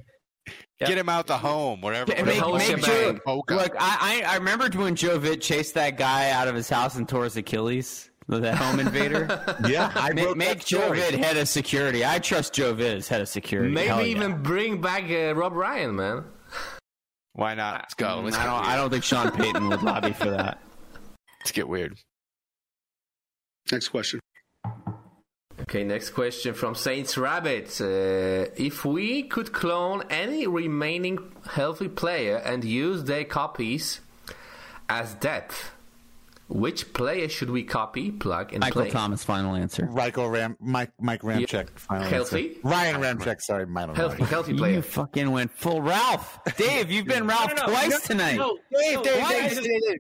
Get 0.80 0.98
him 0.98 1.08
out 1.08 1.28
the 1.28 1.38
home, 1.38 1.80
whatever. 1.80 2.12
Yeah, 2.12 2.24
make, 2.24 2.46
whatever 2.46 2.74
make 2.74 2.86
place 2.86 3.20
Joe, 3.26 3.44
look, 3.50 3.76
I, 3.80 4.22
I 4.26 4.34
I 4.34 4.36
remembered 4.36 4.76
when 4.76 4.96
Joe 4.96 5.18
Vitt 5.18 5.42
chased 5.42 5.74
that 5.76 5.98
guy 5.98 6.32
out 6.32 6.50
of 6.50 6.56
his 6.56 6.70
house 6.70 6.96
and 6.96 7.08
tore 7.08 7.24
his 7.24 7.38
Achilles. 7.38 8.10
That 8.28 8.56
home 8.56 8.80
invader. 8.80 9.28
Yeah, 9.70 9.92
I 9.96 10.12
make, 10.12 10.26
wrote 10.26 10.38
make 10.38 10.66
Joe. 10.66 10.92
Vitt 10.92 11.14
head 11.14 11.38
of 11.38 11.48
security. 11.48 12.04
I 12.04 12.20
trust 12.20 12.54
Joe 12.54 12.74
Vitt 12.74 12.98
as 12.98 13.08
head 13.08 13.22
of 13.22 13.30
security. 13.30 13.72
Maybe 13.72 13.88
Hell 13.88 14.02
yeah. 14.02 14.08
even 14.08 14.42
bring 14.42 14.82
back 14.82 15.04
uh, 15.10 15.34
Rob 15.36 15.54
Ryan, 15.54 15.96
man. 15.96 16.24
Why 17.34 17.54
not? 17.54 17.82
Let's 17.82 17.94
go. 17.94 18.22
Let's 18.24 18.38
I 18.38 18.46
don't. 18.46 18.66
I 18.66 18.76
don't 18.76 18.90
think 18.90 19.04
Sean 19.04 19.32
Payton 19.32 19.70
would 19.70 19.84
lobby 19.84 20.14
for 20.14 20.30
that. 20.30 20.60
Let's 21.40 21.52
get 21.52 21.68
weird. 21.68 21.98
Next 23.72 23.90
question. 23.90 24.20
Okay, 25.68 25.84
next 25.84 26.12
question 26.12 26.54
from 26.54 26.76
Saints 26.76 27.18
Rabbit. 27.18 27.82
Uh, 27.82 28.52
if 28.56 28.86
we 28.86 29.24
could 29.24 29.52
clone 29.52 30.04
any 30.12 30.46
remaining 30.46 31.18
healthy 31.52 31.88
player 31.90 32.38
and 32.38 32.64
use 32.64 33.04
their 33.06 33.24
copies 33.24 34.00
as 34.88 35.16
depth, 35.16 35.72
which 36.48 36.94
player 36.94 37.28
should 37.28 37.50
we 37.50 37.64
copy, 37.64 38.12
plug, 38.12 38.54
and 38.54 38.62
Michael 38.62 38.84
play? 38.84 38.92
Thomas, 38.92 39.24
final 39.24 39.56
answer. 39.56 39.88
Michael 39.88 40.30
Ram, 40.30 40.56
Mike, 40.60 40.92
Mike 41.02 41.24
Ramczyk. 41.24 41.70
Final 41.80 42.04
Healthy? 42.08 42.50
answer. 42.50 42.60
Ryan 42.64 43.02
Ramczyk. 43.02 43.42
Sorry, 43.42 43.64
I 43.64 43.66
don't 43.66 43.88
know. 43.88 43.94
Healthy, 43.96 44.24
healthy 44.26 44.54
You 44.54 44.82
fucking 44.84 45.32
went 45.32 45.50
full 45.52 45.82
Ralph. 45.82 46.38
Dave, 46.58 46.92
you've 46.92 47.08
been 47.08 47.26
Ralph 47.34 47.48
No, 47.58 47.64
no, 47.64 47.66
no. 47.66 47.74
twice 47.74 47.90
No, 47.90 47.98
tonight. 48.00 48.38
no, 48.38 48.56
Dave, 48.72 48.96
no, 48.98 49.04
Dave, 49.04 49.22
why 49.24 49.34
Dave, 49.34 49.52
is 49.52 49.58
it- 49.58 49.64
Dave, 49.64 49.82
Dave. 49.90 49.98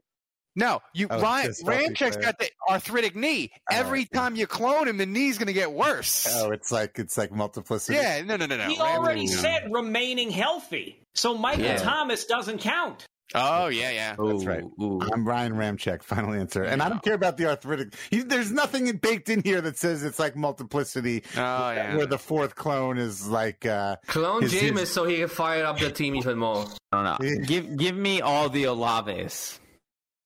No, 0.55 0.81
you 0.93 1.07
Oh, 1.09 1.19
Ryan 1.21 1.47
just 1.47 1.65
healthy 1.67 1.85
Ramczyk's 1.89 1.97
player. 2.17 2.21
got 2.21 2.39
the 2.39 2.49
arthritic 2.69 3.15
knee. 3.15 3.51
Every 3.69 4.05
time 4.05 4.35
you 4.35 4.47
clone 4.47 4.87
him, 4.87 4.97
the 4.97 5.05
knee's 5.05 5.37
going 5.37 5.47
to 5.47 5.53
get 5.53 5.71
worse. 5.71 6.27
Oh, 6.31 6.51
it's 6.51 6.71
like 6.71 6.97
it's 6.97 7.17
like 7.17 7.31
multiplicity. 7.31 7.97
yeah, 7.97 8.21
no, 8.21 8.37
no, 8.37 8.45
no, 8.45 8.57
no. 8.57 8.63
He 8.67 8.77
Ram- 8.77 8.99
already 8.99 9.27
said 9.27 9.67
remaining 9.71 10.29
healthy. 10.31 10.99
So 11.13 11.37
Michael 11.37 11.65
Yeah. 11.65 11.77
Thomas 11.77 12.25
doesn't 12.25 12.59
count. 12.59 13.05
Oh, 13.33 13.67
yeah, 13.67 13.89
yeah. 13.89 14.15
That's 14.17 14.45
right. 14.45 14.63
I'm 14.79 15.27
Ryan 15.27 15.53
Ramchek. 15.53 16.03
Final 16.03 16.33
answer. 16.33 16.63
And 16.63 16.81
I 16.81 16.87
don't 16.89 17.01
care 17.01 17.15
about 17.15 17.37
the 17.37 17.47
arthritic. 17.47 17.93
He, 18.11 18.21
there's 18.21 18.51
nothing 18.51 18.95
baked 18.97 19.29
in 19.29 19.41
here 19.43 19.59
that 19.61 19.77
says 19.77 20.03
it's 20.03 20.19
like 20.19 20.35
multiplicity. 20.37 21.23
Oh, 21.35 21.39
yeah. 21.71 21.97
Where 21.97 22.05
the 22.05 22.19
fourth 22.19 22.55
clone 22.55 22.97
is 22.99 23.27
like 23.27 23.65
uh, 23.65 23.95
Clone 24.07 24.43
his- 24.43 24.53
Jameis 24.53 24.79
his- 24.81 24.91
so 24.91 25.05
he 25.05 25.17
can 25.17 25.27
fire 25.27 25.65
up 25.65 25.79
the 25.79 25.91
team 25.91 26.15
even 26.15 26.37
more. 26.37 26.65
I 26.93 27.03
don't 27.17 27.19
know. 27.39 27.45
give 27.45 27.75
give 27.77 27.95
me 27.95 28.21
all 28.21 28.47
the 28.47 28.65
Olaves. 28.65 29.59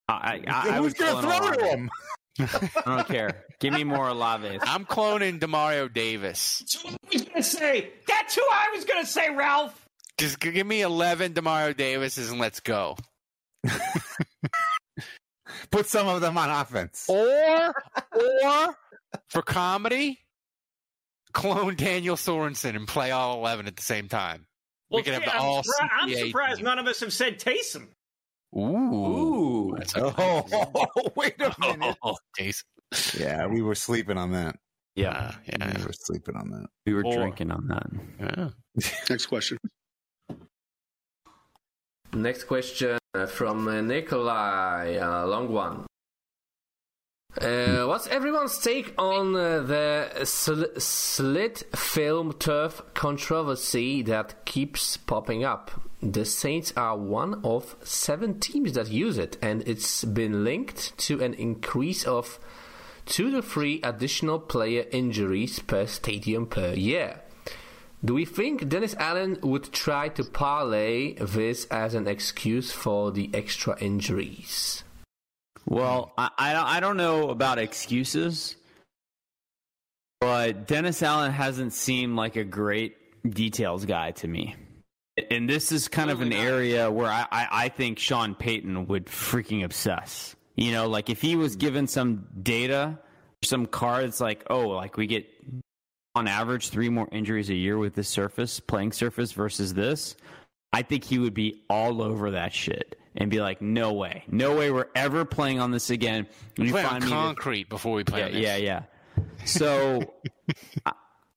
I 0.10 0.42
I, 0.48 0.48
I 0.48 0.72
Who's 0.74 0.82
would 0.82 0.98
gonna 0.98 1.22
throw 1.22 1.32
to 1.52 1.60
Olave. 1.60 1.66
him? 1.68 1.90
I 2.40 2.82
don't 2.86 3.08
care. 3.08 3.44
Give 3.60 3.74
me 3.74 3.84
more 3.84 4.08
Olaves. 4.08 4.60
I'm 4.64 4.86
cloning 4.86 5.40
Demario 5.40 5.92
Davis. 5.94 6.64
I 6.86 6.96
was 7.12 7.22
going 7.24 7.36
to 7.36 7.44
say, 7.44 7.90
that's 8.08 8.34
who 8.36 8.42
I 8.50 8.68
was 8.74 8.86
going 8.86 9.04
to 9.04 9.10
say, 9.10 9.30
Ralph. 9.36 9.86
Just 10.18 10.40
g- 10.40 10.52
give 10.52 10.66
me 10.66 10.82
11 10.82 11.34
Demario 11.34 11.76
Davises 11.76 12.32
and 12.32 12.40
let's 12.40 12.62
go. 12.62 12.96
Put 15.72 15.88
some 15.88 16.08
of 16.08 16.22
them 16.22 16.38
on 16.38 16.50
offense. 16.50 17.06
Or, 17.10 17.74
or 18.44 18.76
for 19.30 19.42
comedy, 19.42 20.20
clone 21.34 21.76
Daniel 21.76 22.16
Sorensen 22.16 22.76
and 22.76 22.88
play 22.88 23.12
all 23.12 23.40
11 23.40 23.68
at 23.68 23.76
the 23.76 23.82
same 23.84 24.08
time. 24.08 24.46
Well, 24.90 25.00
we 25.00 25.04
could 25.04 25.14
have 25.16 25.26
the 25.26 25.36
I'm, 25.36 25.42
all 25.42 25.64
surpri- 25.64 25.90
I'm 25.92 26.14
surprised 26.14 26.58
team. 26.58 26.66
none 26.66 26.80
of 26.80 26.88
us 26.88 27.02
have 27.02 27.12
said 27.14 27.40
Taysom. 27.40 27.88
Ooh. 28.58 29.76
That's 29.78 29.96
a- 29.98 30.14
Oh, 30.18 31.12
wait 31.16 31.40
a 31.42 31.54
minute. 31.60 31.96
Oh, 32.04 32.16
Jason. 32.38 32.66
Yeah, 33.20 33.46
we 33.48 33.62
were 33.62 33.76
sleeping 33.76 34.18
on 34.18 34.32
that. 34.32 34.56
Yeah, 34.96 35.36
yeah. 35.46 35.78
We 35.78 35.86
were 35.86 35.94
sleeping 35.94 36.36
on 36.36 36.50
that. 36.50 36.68
We 36.86 36.94
were 36.94 37.04
Or- 37.06 37.16
drinking 37.16 37.52
on 37.52 37.68
that. 37.68 37.88
yeah. 38.20 38.50
Next 39.10 39.28
question. 39.28 39.58
Next 42.14 42.46
question 42.46 42.98
uh, 43.14 43.28
from 43.28 43.68
uh, 43.68 43.82
Nikolai, 43.82 44.96
uh, 44.98 45.28
long 45.28 45.52
one. 45.52 45.86
Uh, 47.40 47.86
what's 47.86 48.08
everyone's 48.08 48.58
take 48.58 48.94
on 48.98 49.36
uh, 49.36 49.60
the 49.62 50.26
sl- 50.26 50.80
slit 50.80 51.64
film 51.76 52.34
turf 52.34 52.82
controversy 52.96 54.02
that 54.02 54.44
keeps 54.46 54.98
popping 54.98 55.44
up? 55.44 55.70
The 56.02 56.24
Saints 56.24 56.72
are 56.78 56.98
one 56.98 57.42
of 57.44 57.76
seven 57.84 58.40
teams 58.40 58.74
that 58.74 58.90
use 58.90 59.18
it, 59.18 59.38
and 59.42 59.68
it's 59.68 60.06
been 60.06 60.46
linked 60.46 60.98
to 61.00 61.22
an 61.22 61.34
increase 61.34 62.06
of 62.06 62.40
two 63.06 63.32
to 63.32 63.42
three 63.42 63.82
additional 63.84 64.40
player 64.40 64.86
injuries 64.92 65.60
per 65.60 65.86
stadium 65.88 66.46
per 66.46 66.72
year. 66.74 67.20
Do 68.04 68.14
we 68.14 68.24
think 68.24 68.70
Dennis 68.70 68.96
Allen 68.98 69.40
would 69.42 69.74
try 69.74 70.08
to 70.10 70.24
parlay 70.24 71.16
this 71.16 71.66
as 71.66 71.96
an 71.96 72.08
excuse 72.08 72.72
for 72.72 73.12
the 73.12 73.30
extra 73.34 73.78
injuries? 73.80 74.86
Well, 75.66 76.14
I, 76.18 76.30
I 76.38 76.54
don't 76.54 76.66
I 76.66 76.80
don't 76.80 76.98
know 76.98 77.30
about 77.30 77.60
excuses, 77.60 78.56
but 80.22 80.66
Dennis 80.66 81.04
Allen 81.04 81.34
hasn't 81.34 81.74
seemed 81.74 82.16
like 82.16 82.38
a 82.38 82.46
great 82.46 82.96
details 83.30 83.86
guy 83.86 84.12
to 84.12 84.28
me. 84.30 84.56
And 85.32 85.50
this 85.50 85.72
is 85.72 85.88
kind 85.88 86.10
of 86.10 86.20
oh 86.20 86.24
an 86.24 86.34
area 86.34 86.92
where 86.92 87.10
I, 87.10 87.26
I, 87.32 87.48
I 87.52 87.70
think 87.70 88.00
Sean 88.00 88.36
Payton 88.36 88.88
would 88.88 89.06
freaking 89.06 89.64
obsess. 89.64 90.36
You 90.56 90.72
know, 90.72 90.88
like 90.88 91.10
if 91.10 91.22
he 91.22 91.36
was 91.36 91.54
mm-hmm. 91.54 91.60
given 91.60 91.88
some 91.88 92.28
data, 92.42 93.00
some 93.44 93.66
cards 93.66 94.20
like, 94.20 94.44
oh, 94.50 94.68
like 94.70 94.98
we 94.98 95.08
get 95.08 95.28
on 96.16 96.28
average 96.28 96.70
three 96.70 96.90
more 96.90 97.08
injuries 97.12 97.50
a 97.50 97.56
year 97.56 97.78
with 97.78 97.96
this 97.96 98.10
surface, 98.10 98.60
playing 98.60 98.92
surface 98.92 99.32
versus 99.32 99.74
this, 99.74 100.16
I 100.74 100.82
think 100.82 101.04
he 101.04 101.18
would 101.18 101.34
be 101.34 101.64
all 101.70 102.02
over 102.02 102.32
that 102.32 102.54
shit 102.54 103.00
and 103.16 103.32
be 103.32 103.42
like, 103.42 103.62
no 103.62 103.94
way, 103.94 104.24
no 104.28 104.56
way 104.56 104.72
we're 104.72 104.90
ever 104.96 105.26
playing 105.26 105.60
on 105.60 105.72
this 105.72 105.90
again. 105.90 106.28
You 106.58 106.72
play 106.72 106.84
on 106.84 106.90
find 106.90 107.04
me 107.04 107.10
the- 107.10 107.16
concrete 107.16 107.70
before 107.70 107.96
we 107.96 108.04
play 108.04 108.20
yeah, 108.20 108.26
on 108.26 108.32
this. 108.34 108.42
yeah, 108.42 108.56
yeah. 108.58 108.82
So 109.46 110.14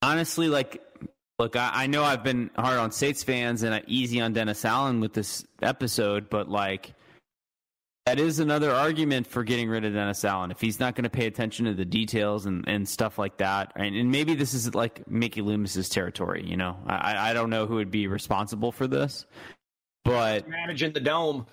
honestly, 0.03 0.49
like, 0.49 0.83
look, 1.43 1.57
I, 1.57 1.71
I 1.75 1.87
know 1.89 2.05
I've 2.05 2.23
been 2.23 2.51
hard 2.55 2.79
on 2.79 2.93
States 2.93 3.25
fans 3.25 3.65
and 3.65 3.75
uh, 3.75 3.81
easy 3.89 4.21
on 4.21 4.33
Dennis 4.33 4.65
Allen 4.65 5.01
with 5.01 5.13
this 5.13 5.45
episode, 5.61 6.31
but 6.31 6.49
like, 6.49 6.95
that 8.07 8.21
is 8.21 8.39
another 8.39 8.71
argument 8.71 9.27
for 9.27 9.43
getting 9.43 9.69
rid 9.69 9.85
of 9.85 9.93
Dennis 9.93 10.25
Allen. 10.25 10.53
If 10.53 10.61
he's 10.61 10.79
not 10.79 10.95
going 10.95 11.03
to 11.03 11.11
pay 11.11 11.27
attention 11.27 11.67
to 11.67 11.75
the 11.75 11.85
details 11.85 12.47
and, 12.47 12.67
and 12.69 12.89
stuff 12.89 13.19
like 13.19 13.39
that, 13.39 13.73
and, 13.75 13.97
and 13.97 14.13
maybe 14.13 14.35
this 14.35 14.55
is 14.55 14.73
like 14.73 15.09
Mickey 15.11 15.43
Loomis's 15.43 15.89
territory, 15.89 16.45
you 16.47 16.57
know, 16.57 16.77
I, 16.87 17.31
I 17.31 17.33
don't 17.33 17.51
know 17.51 17.67
who 17.67 17.75
would 17.77 17.91
be 17.91 18.07
responsible 18.07 18.71
for 18.71 18.87
this, 18.87 19.27
but 20.05 20.49
Managing 20.49 20.93
the 20.93 21.01
dome. 21.01 21.47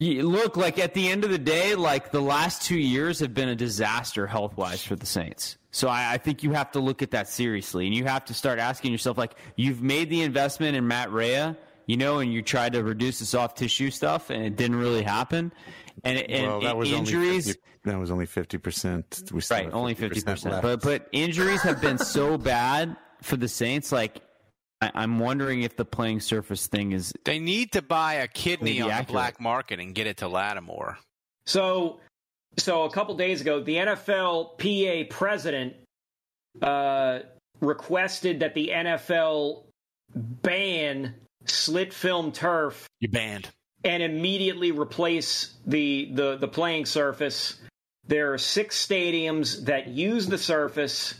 look, 0.00 0.56
like 0.56 0.80
at 0.80 0.94
the 0.94 1.08
end 1.08 1.22
of 1.22 1.30
the 1.30 1.38
day, 1.38 1.76
like 1.76 2.10
the 2.10 2.22
last 2.22 2.62
two 2.62 2.78
years 2.78 3.20
have 3.20 3.34
been 3.34 3.48
a 3.48 3.56
disaster 3.56 4.26
health 4.26 4.56
wise 4.56 4.82
for 4.82 4.96
the 4.96 5.06
Saints. 5.06 5.58
So 5.76 5.88
I, 5.88 6.14
I 6.14 6.16
think 6.16 6.42
you 6.42 6.52
have 6.52 6.72
to 6.72 6.80
look 6.80 7.02
at 7.02 7.10
that 7.10 7.28
seriously, 7.28 7.84
and 7.84 7.94
you 7.94 8.06
have 8.06 8.24
to 8.24 8.34
start 8.34 8.58
asking 8.58 8.92
yourself, 8.92 9.18
like, 9.18 9.34
you've 9.56 9.82
made 9.82 10.08
the 10.08 10.22
investment 10.22 10.74
in 10.74 10.88
Matt 10.88 11.12
Rea, 11.12 11.54
you 11.84 11.98
know, 11.98 12.20
and 12.20 12.32
you 12.32 12.40
tried 12.40 12.72
to 12.72 12.82
reduce 12.82 13.18
the 13.18 13.26
soft 13.26 13.58
tissue 13.58 13.90
stuff, 13.90 14.30
and 14.30 14.42
it 14.42 14.56
didn't 14.56 14.76
really 14.76 15.02
happen. 15.02 15.52
And, 16.02 16.18
and, 16.18 16.46
well, 16.46 16.60
that 16.60 16.70
and 16.70 16.78
was 16.78 16.90
injuries, 16.90 17.48
Only 17.48 17.52
50, 17.52 17.60
that 17.84 17.98
was 17.98 18.10
only 18.10 18.24
fifty 18.24 18.56
percent. 18.56 19.22
right? 19.50 19.70
Only 19.70 19.92
fifty 19.92 20.22
percent. 20.22 20.62
But 20.62 20.80
but 20.80 21.08
injuries 21.12 21.60
have 21.60 21.82
been 21.82 21.98
so 21.98 22.38
bad 22.38 22.96
for 23.20 23.36
the 23.36 23.46
Saints. 23.48 23.92
Like, 23.92 24.22
I, 24.80 24.92
I'm 24.94 25.18
wondering 25.18 25.60
if 25.60 25.76
the 25.76 25.84
playing 25.84 26.20
surface 26.20 26.68
thing 26.68 26.92
is 26.92 27.12
They 27.26 27.38
need 27.38 27.72
to 27.72 27.82
buy 27.82 28.14
a 28.14 28.28
kidney 28.28 28.80
on 28.80 28.90
accurate. 28.90 29.06
the 29.08 29.12
black 29.12 29.40
market 29.42 29.78
and 29.78 29.94
get 29.94 30.06
it 30.06 30.16
to 30.18 30.28
Lattimore. 30.28 30.96
So, 31.44 32.00
so 32.58 32.84
a 32.84 32.90
couple 32.90 33.14
days 33.16 33.40
ago, 33.40 33.60
the 33.62 33.76
NFL 33.76 34.58
PA 34.58 35.14
president 35.14 35.74
uh, 36.62 37.20
requested 37.60 38.40
that 38.40 38.54
the 38.54 38.70
NFL 38.74 39.64
ban 40.14 41.14
slit 41.44 41.92
film 41.92 42.32
turf 42.32 42.86
You 43.00 43.08
banned. 43.08 43.50
and 43.84 44.02
immediately 44.02 44.70
replace 44.72 45.54
the, 45.66 46.10
the, 46.12 46.36
the 46.36 46.48
playing 46.48 46.86
surface. 46.86 47.58
There 48.06 48.32
are 48.32 48.38
six 48.38 48.84
stadiums 48.86 49.64
that 49.64 49.88
use 49.88 50.26
the 50.26 50.38
surface. 50.38 51.14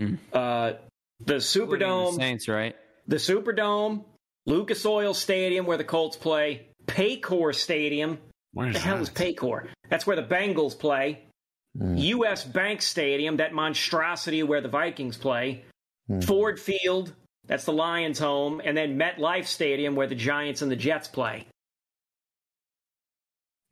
Uh, 0.00 0.04
the 0.04 0.14
Including 0.32 0.78
the 1.26 1.34
Superdome, 1.34 2.14
Saints, 2.16 2.48
right? 2.48 2.76
the 3.08 3.16
Superdome, 3.16 4.04
Lucas 4.46 4.84
Oil 4.86 5.12
Stadium 5.14 5.66
where 5.66 5.76
the 5.76 5.84
Colts 5.84 6.16
play, 6.16 6.66
Paycor 6.86 7.54
Stadium. 7.54 8.18
Where's 8.52 8.74
the 8.74 8.80
hell 8.80 8.96
that? 8.96 9.02
is 9.02 9.10
Paycor? 9.10 9.68
That's 9.88 10.06
where 10.06 10.16
the 10.16 10.22
Bengals 10.22 10.78
play. 10.78 11.22
Hmm. 11.78 11.96
U.S. 11.96 12.44
Bank 12.44 12.82
Stadium, 12.82 13.36
that 13.36 13.52
monstrosity 13.52 14.42
where 14.42 14.60
the 14.60 14.68
Vikings 14.68 15.16
play. 15.16 15.64
Hmm. 16.08 16.20
Ford 16.20 16.58
Field, 16.58 17.12
that's 17.46 17.64
the 17.64 17.72
Lions' 17.72 18.18
home, 18.18 18.60
and 18.64 18.76
then 18.76 18.98
MetLife 18.98 19.46
Stadium 19.46 19.94
where 19.94 20.06
the 20.06 20.14
Giants 20.14 20.62
and 20.62 20.70
the 20.70 20.76
Jets 20.76 21.08
play. 21.08 21.46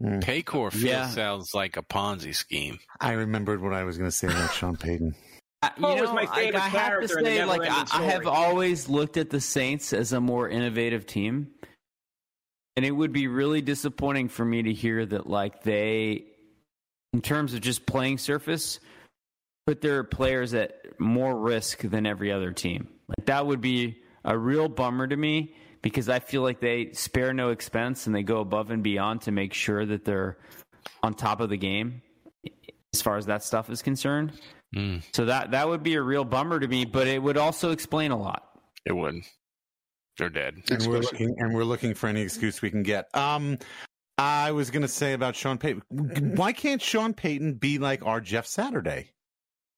Hmm. 0.01 0.19
Paycor 0.21 0.71
Field 0.73 0.85
Yeah. 0.85 1.09
sounds 1.09 1.55
like 1.55 1.77
a 1.77 1.83
Ponzi 1.83 2.35
scheme. 2.35 2.79
I 3.01 3.13
remembered 3.13 3.63
what 3.63 3.73
I 3.73 3.85
was 3.85 3.97
going 3.97 4.11
to 4.11 4.17
say 4.17 4.27
about 4.29 4.53
Sean 4.53 4.77
Payton. 4.77 5.15
You 5.65 5.71
oh, 5.79 5.81
Paul 5.81 5.95
was 6.01 6.03
know, 6.11 6.15
my 6.15 6.23
I- 6.31 6.35
favorite 6.35 6.61
I, 6.63 6.69
have 6.69 6.73
to 6.73 6.79
character 6.79 7.19
in 7.19 7.25
the 7.25 7.31
say, 7.31 7.45
like, 7.45 7.63
I, 7.69 7.87
I 7.91 8.03
have 8.05 8.27
always 8.27 8.89
looked 8.91 9.17
at 9.17 9.31
the 9.31 9.41
Saints 9.41 9.93
as 9.95 10.13
a 10.13 10.21
more 10.21 10.49
innovative 10.49 11.07
team, 11.07 11.49
and 12.77 12.85
it 12.85 12.91
would 12.91 13.13
be 13.13 13.27
really 13.27 13.63
disappointing 13.63 14.29
for 14.29 14.45
me 14.45 14.63
to 14.63 14.73
hear 14.73 15.05
that, 15.07 15.27
like, 15.27 15.63
they, 15.63 16.25
in 17.13 17.23
terms 17.23 17.55
of 17.55 17.61
just 17.61 17.87
playing 17.87 18.19
surface, 18.19 18.79
put 19.67 19.81
their 19.81 20.05
players 20.05 20.55
at 20.55 21.01
more 21.01 21.37
risk 21.37 21.81
than 21.81 22.07
every 22.07 22.31
other 22.31 22.53
team. 22.53 22.89
Like, 23.09 23.27
that 23.27 23.47
would 23.47 23.61
be 23.61 23.99
a 24.25 24.37
real 24.37 24.69
bummer 24.69 25.07
to 25.07 25.17
me 25.17 25.55
because 25.83 26.09
I 26.09 26.19
feel 26.19 26.43
like 26.43 26.61
they 26.61 26.93
spare 26.93 27.33
no 27.33 27.51
expense 27.51 28.07
and 28.07 28.15
they 28.15 28.23
go 28.23 28.41
above 28.41 28.71
and 28.71 28.83
beyond 28.83 29.23
to 29.23 29.33
make 29.33 29.55
sure 29.55 29.87
that 29.87 30.05
they're 30.05 30.37
on 31.03 31.15
top 31.15 31.41
of 31.41 31.49
the 31.49 31.57
game 31.57 32.03
as 32.93 33.03
far 33.03 33.17
as 33.17 33.27
that 33.27 33.45
stuff 33.45 33.71
is 33.71 33.83
concerned. 33.83 34.33
Hmm. 34.75 34.99
So 35.13 35.27
that 35.27 35.53
that 35.53 35.69
would 35.69 35.83
be 35.83 35.95
a 35.95 36.03
real 36.03 36.25
bummer 36.25 36.59
to 36.59 36.67
me, 36.67 36.85
but 36.85 37.07
it 37.07 37.23
would 37.23 37.37
also 37.37 37.71
explain 37.71 38.11
a 38.11 38.19
lot. 38.19 38.43
It 38.85 38.93
would. 38.93 39.23
They're 40.19 40.31
dead. 40.31 40.55
and 40.71 40.87
we're 40.87 40.99
looking 41.01 41.35
and 41.39 41.55
we're 41.55 41.65
looking 41.65 41.95
for 41.95 42.07
any 42.09 42.23
excuse 42.23 42.63
we 42.63 42.71
can 42.71 42.83
get. 42.83 43.15
Um, 43.15 43.59
I 44.19 44.53
was 44.53 44.71
going 44.71 44.83
to 44.83 44.89
say 44.89 45.13
about 45.13 45.37
Sean 45.37 45.59
Payton. 45.59 45.83
Why 46.37 46.53
can't 46.53 46.81
Sean 46.81 47.13
Payton 47.13 47.55
be 47.55 47.79
like 47.79 48.05
our 48.07 48.21
Jeff 48.21 48.47
Saturday? 48.47 49.11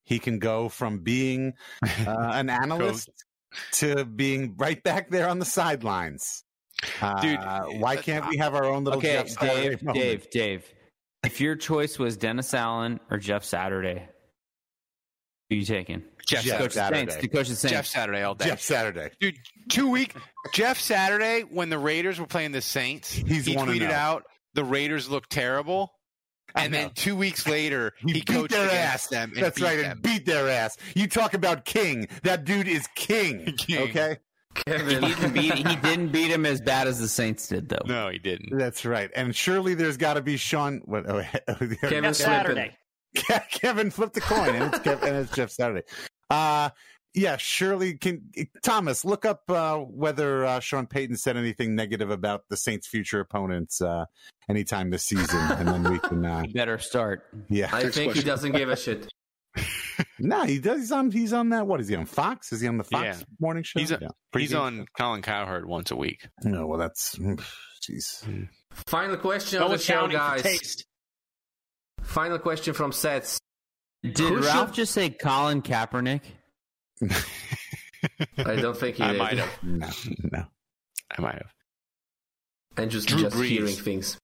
He 0.04 0.18
can 0.18 0.38
go 0.38 0.68
from 0.68 1.00
being 1.00 1.54
uh, 1.82 1.88
an 2.32 2.48
analyst 2.48 3.10
to 3.72 4.04
being 4.04 4.54
right 4.56 4.82
back 4.82 5.10
there 5.10 5.28
on 5.28 5.38
the 5.38 5.44
sidelines. 5.44 6.44
Uh, 7.02 7.20
Dude, 7.20 7.80
why 7.80 7.96
can't 7.96 8.28
we 8.28 8.36
have 8.36 8.54
our 8.54 8.64
own 8.64 8.84
little 8.84 8.98
Okay, 8.98 9.14
Jeff 9.14 9.28
Saturday 9.30 9.68
Dave, 9.70 9.82
moment? 9.82 10.04
Dave, 10.04 10.30
Dave. 10.30 10.74
If 11.24 11.40
your 11.40 11.56
choice 11.56 11.98
was 11.98 12.16
Dennis 12.16 12.54
Allen 12.54 13.00
or 13.10 13.18
Jeff 13.18 13.42
Saturday, 13.42 13.96
who 13.96 14.02
are 14.02 14.17
you 15.54 15.64
taking? 15.64 16.02
Jeff 16.26 16.44
to 16.44 16.50
coach 16.50 16.74
the 16.74 16.80
Saturday. 16.80 17.00
Saints. 17.00 17.16
To 17.16 17.28
coach 17.28 17.48
the 17.48 17.56
Saints. 17.56 17.72
Jeff 17.72 17.86
Saturday 17.86 18.22
all 18.22 18.34
day. 18.34 18.46
Jeff 18.46 18.60
Saturday. 18.60 19.10
Dude, 19.18 19.38
two 19.70 19.90
week 19.90 20.14
Jeff 20.52 20.78
Saturday 20.78 21.40
when 21.42 21.70
the 21.70 21.78
Raiders 21.78 22.20
were 22.20 22.26
playing 22.26 22.52
the 22.52 22.60
Saints, 22.60 23.12
He's 23.12 23.46
he 23.46 23.56
tweeted 23.56 23.90
oh. 23.90 23.94
out 23.94 24.24
the 24.54 24.64
Raiders 24.64 25.08
look 25.08 25.28
terrible. 25.28 25.92
And 26.54 26.72
then 26.72 26.90
two 26.94 27.14
weeks 27.14 27.46
later, 27.46 27.92
he, 28.00 28.14
beat 28.14 28.26
coached 28.26 28.52
their 28.52 28.70
ass. 28.70 29.06
them. 29.08 29.32
And 29.34 29.44
That's 29.44 29.56
beat 29.58 29.64
right, 29.64 29.76
them. 29.76 29.92
and 29.92 30.02
beat 30.02 30.26
their 30.26 30.48
ass. 30.48 30.76
You 30.94 31.06
talk 31.06 31.34
about 31.34 31.64
king. 31.64 32.08
That 32.22 32.44
dude 32.44 32.68
is 32.68 32.88
king. 32.94 33.54
King. 33.58 33.88
Okay, 33.90 34.16
He 34.66 34.72
didn't 34.72 35.32
beat. 35.32 35.54
He 35.54 35.76
didn't 35.76 36.08
beat 36.08 36.30
him 36.30 36.46
as 36.46 36.60
bad 36.60 36.88
as 36.88 36.98
the 36.98 37.08
Saints 37.08 37.46
did, 37.48 37.68
though. 37.68 37.82
No, 37.86 38.08
he 38.08 38.18
didn't. 38.18 38.56
that's 38.58 38.84
right. 38.84 39.10
And 39.14 39.36
surely 39.36 39.74
there's 39.74 39.96
got 39.96 40.14
to 40.14 40.22
be 40.22 40.36
Sean. 40.36 40.80
What? 40.84 41.08
Oh, 41.08 41.22
oh 41.48 41.54
Kevin 41.82 42.14
Saturday. 42.14 42.76
Kevin 43.50 43.90
flipped 43.90 44.14
the 44.14 44.20
coin, 44.20 44.54
and 44.54 44.74
it's 44.74 44.78
Kev, 44.84 45.02
and 45.02 45.16
it's 45.16 45.32
Jeff 45.34 45.50
Saturday. 45.50 45.82
Uh 46.30 46.70
yeah, 47.14 47.36
surely 47.36 47.94
can 47.94 48.30
Thomas 48.62 49.04
look 49.04 49.24
up 49.24 49.42
uh, 49.50 49.78
whether 49.78 50.44
uh, 50.44 50.60
Sean 50.60 50.86
Payton 50.86 51.16
said 51.16 51.36
anything 51.36 51.74
negative 51.74 52.10
about 52.10 52.42
the 52.48 52.56
Saints' 52.56 52.86
future 52.86 53.18
opponents 53.18 53.80
uh, 53.80 54.04
anytime 54.48 54.90
this 54.90 55.04
season, 55.04 55.40
and 55.52 55.66
then 55.68 55.90
we 55.90 55.98
can. 55.98 56.24
Uh, 56.24 56.44
better 56.54 56.78
start. 56.78 57.24
yeah, 57.48 57.70
I 57.72 57.82
Next 57.84 57.96
think 57.96 58.14
he 58.14 58.22
doesn't 58.22 58.52
give 58.52 58.68
a 58.68 58.76
shit. 58.76 59.10
no, 60.18 60.44
he 60.44 60.58
does. 60.58 60.80
He's 60.80 60.92
on. 60.92 61.10
He's 61.10 61.32
on 61.32 61.48
that. 61.48 61.66
What 61.66 61.80
is 61.80 61.88
he 61.88 61.96
on 61.96 62.04
Fox? 62.06 62.52
Is 62.52 62.60
he 62.60 62.68
on 62.68 62.76
the 62.76 62.84
Fox 62.84 63.04
Yeah. 63.04 63.24
morning 63.40 63.62
show? 63.64 63.80
He's, 63.80 63.90
a, 63.90 63.98
Yeah. 64.00 64.08
he's 64.38 64.54
on 64.54 64.86
Colin 64.96 65.22
Cowherd 65.22 65.66
once 65.66 65.90
a 65.90 65.96
week. 65.96 66.28
No, 66.44 66.66
well, 66.66 66.78
that's 66.78 67.16
jeez. 67.82 68.48
Final 68.86 69.16
question 69.16 69.58
No 69.60 69.66
of 69.66 69.72
the 69.72 69.78
show, 69.78 70.04
accounting 70.04 70.18
for 70.18 70.42
guys. 70.48 70.84
Taste. 72.08 72.14
Final 72.14 72.38
question 72.38 72.74
from 72.74 72.92
Sets. 72.92 73.38
Did 74.02 74.18
Who 74.18 74.40
Ralph 74.40 74.68
should- 74.68 74.74
just 74.76 74.92
say 74.92 75.10
Colin 75.10 75.62
Kaepernick? 75.62 76.22
I 78.38 78.56
don't 78.56 78.76
think 78.76 78.96
he 78.96 79.02
I 79.02 79.12
did. 79.12 79.18
might 79.18 79.38
have. 79.38 79.62
No, 79.62 79.88
no. 80.32 80.44
I 81.16 81.20
might 81.22 81.34
have. 81.34 81.52
And 82.76 82.90
just, 82.90 83.08
Drew 83.08 83.20
just 83.20 83.36
Brees. 83.36 83.46
hearing 83.48 83.74
things. 83.76 84.18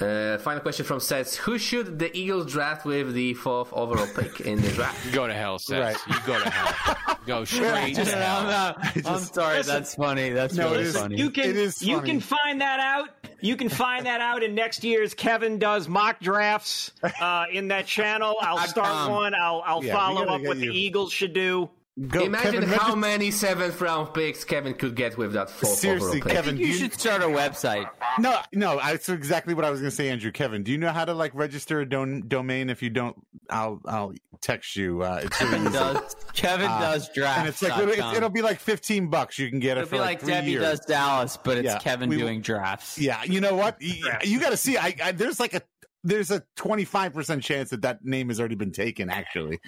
Uh, 0.00 0.38
final 0.38 0.60
question 0.60 0.84
from 0.86 1.00
Sets. 1.00 1.34
Who 1.36 1.58
should 1.58 1.98
the 1.98 2.16
Eagles 2.16 2.52
draft 2.52 2.84
with 2.86 3.14
the 3.14 3.34
fourth 3.34 3.72
overall 3.72 4.06
pick 4.14 4.40
in 4.42 4.60
the 4.62 4.68
draft? 4.70 5.12
Go 5.12 5.26
to 5.26 5.34
hell, 5.34 5.58
Seth. 5.58 5.80
Right. 6.06 6.14
You 6.16 6.26
go 6.26 6.38
to 6.40 6.48
hell. 6.50 7.16
Go 7.26 7.44
straight 7.44 7.96
to 7.96 8.04
No, 8.04 8.10
hell. 8.12 8.42
no, 8.44 8.74
I'm 8.78 8.92
just- 9.02 9.34
sorry. 9.34 9.62
That's 9.62 9.96
funny. 9.96 10.30
That's 10.30 10.54
No, 10.54 10.70
really 10.70 10.82
it 10.82 10.86
is- 10.86 10.96
funny. 10.96 11.16
You 11.16 11.30
can 11.30 11.50
It 11.50 11.56
is 11.56 11.82
you 11.82 12.00
can 12.00 12.20
find 12.20 12.60
that 12.60 12.78
out. 12.78 13.08
You 13.40 13.56
can 13.56 13.68
find 13.68 14.06
that 14.06 14.20
out 14.20 14.42
in 14.44 14.54
next 14.54 14.84
year's 14.84 15.14
Kevin 15.14 15.58
does 15.58 15.88
mock 15.88 16.20
drafts 16.20 16.92
uh, 17.20 17.46
in 17.52 17.68
that 17.68 17.86
channel. 17.86 18.36
I'll 18.40 18.58
start 18.68 18.88
Um, 18.88 19.10
one. 19.12 19.34
I'll 19.34 19.62
I'll 19.66 19.84
yeah, 19.84 19.94
follow 19.94 20.22
up 20.26 20.40
get 20.42 20.48
what 20.48 20.56
you- 20.58 20.72
the 20.72 20.78
Eagles 20.78 21.12
should 21.12 21.32
do. 21.32 21.70
Go, 22.06 22.20
Imagine 22.24 22.52
Kevin, 22.52 22.68
how 22.68 22.74
register- 22.76 22.96
many 22.96 23.30
seventh 23.32 23.80
round 23.80 24.14
picks 24.14 24.44
Kevin 24.44 24.74
could 24.74 24.94
get 24.94 25.16
with 25.18 25.32
that 25.32 25.50
fourth 25.50 25.78
Seriously, 25.78 26.08
overall 26.08 26.22
pick. 26.22 26.32
Kevin, 26.32 26.56
you 26.56 26.66
you, 26.66 26.72
should 26.74 26.92
start 26.92 27.22
a 27.22 27.26
website. 27.26 27.88
no, 28.20 28.38
no. 28.52 28.76
That's 28.78 29.08
exactly 29.08 29.52
what 29.54 29.64
I 29.64 29.70
was 29.70 29.80
going 29.80 29.90
to 29.90 29.96
say, 29.96 30.08
Andrew. 30.08 30.30
Kevin, 30.30 30.62
do 30.62 30.70
you 30.70 30.78
know 30.78 30.92
how 30.92 31.04
to 31.04 31.12
like 31.12 31.34
register 31.34 31.80
a 31.80 31.88
don- 31.88 32.22
domain? 32.28 32.70
If 32.70 32.82
you 32.82 32.90
don't, 32.90 33.16
I'll 33.50 33.80
I'll 33.84 34.14
text 34.40 34.76
you. 34.76 35.02
Uh, 35.02 35.22
it's 35.24 35.40
really 35.40 35.52
Kevin 35.54 35.66
easy. 35.68 35.78
does. 35.78 36.16
Kevin 36.34 36.66
Uh, 36.70 36.80
does 36.80 37.08
draft. 37.14 37.38
and 37.40 37.48
it's 37.48 37.62
like 37.62 37.76
it'll, 37.76 37.88
it's, 37.90 38.16
it'll 38.16 38.28
be 38.30 38.42
like 38.42 38.60
fifteen 38.60 39.08
bucks. 39.08 39.36
You 39.38 39.50
can 39.50 39.58
get 39.58 39.76
it 39.76 39.80
It'll 39.80 39.88
for 39.88 39.94
be 39.96 40.00
like, 40.00 40.08
like 40.08 40.20
three 40.20 40.32
Debbie 40.34 40.50
years. 40.52 40.62
does 40.62 40.80
Dallas, 40.86 41.36
but 41.42 41.58
it's 41.58 41.66
Yeah, 41.66 41.78
Kevin 41.78 42.10
we- 42.10 42.18
doing 42.18 42.42
drafts. 42.42 42.98
Yeah, 42.98 43.24
you 43.24 43.40
know 43.40 43.54
what? 43.56 43.76
You, 43.82 44.08
you 44.22 44.38
got 44.40 44.50
to 44.50 44.56
see. 44.56 44.76
I, 44.76 44.94
I 45.02 45.12
there's 45.12 45.40
like 45.40 45.54
a 45.54 45.62
there's 46.04 46.30
a 46.30 46.44
twenty 46.54 46.84
five 46.84 47.12
percent 47.12 47.42
chance 47.42 47.70
that 47.70 47.82
that 47.82 48.04
name 48.04 48.28
has 48.28 48.38
already 48.38 48.54
been 48.54 48.70
taken. 48.70 49.10
Actually, 49.10 49.58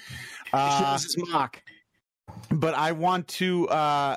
uh, 0.52 0.92
this 0.92 1.06
is 1.06 1.16
mock. 1.18 1.60
But 2.50 2.74
I 2.74 2.92
want 2.92 3.28
to. 3.28 3.68
uh 3.68 4.16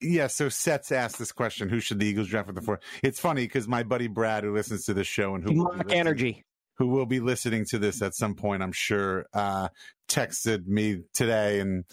yeah, 0.00 0.26
so 0.26 0.48
Sets 0.50 0.92
asked 0.92 1.18
this 1.18 1.32
question: 1.32 1.68
Who 1.68 1.80
should 1.80 1.98
the 1.98 2.06
Eagles 2.06 2.28
draft 2.28 2.46
with 2.48 2.56
the 2.56 2.62
four? 2.62 2.80
It's 3.02 3.20
funny 3.20 3.42
because 3.46 3.66
my 3.66 3.82
buddy 3.82 4.06
Brad, 4.08 4.44
who 4.44 4.52
listens 4.54 4.84
to 4.86 4.94
the 4.94 5.04
show 5.04 5.34
and 5.34 5.42
who 5.44 5.50
will 5.50 5.70
be 5.70 5.76
Mock 5.76 5.76
listening- 5.86 5.98
energy. 6.00 6.44
who 6.76 6.88
will 6.88 7.06
be 7.06 7.20
listening 7.20 7.64
to 7.70 7.78
this 7.78 8.02
at 8.02 8.14
some 8.14 8.34
point, 8.34 8.62
I'm 8.62 8.72
sure, 8.72 9.26
uh, 9.32 9.68
texted 10.08 10.66
me 10.66 11.02
today 11.14 11.60
and 11.60 11.84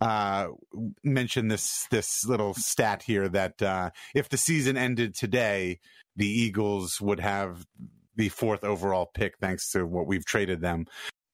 uh, 0.00 0.48
mentioned 1.02 1.50
this 1.50 1.86
this 1.90 2.24
little 2.26 2.54
stat 2.54 3.02
here 3.02 3.28
that 3.30 3.60
uh, 3.62 3.90
if 4.14 4.28
the 4.28 4.36
season 4.36 4.76
ended 4.76 5.14
today, 5.16 5.80
the 6.14 6.28
Eagles 6.28 7.00
would 7.00 7.18
have 7.20 7.64
the 8.14 8.28
fourth 8.28 8.62
overall 8.62 9.10
pick, 9.14 9.38
thanks 9.40 9.70
to 9.72 9.84
what 9.86 10.06
we've 10.06 10.24
traded 10.24 10.60
them. 10.60 10.84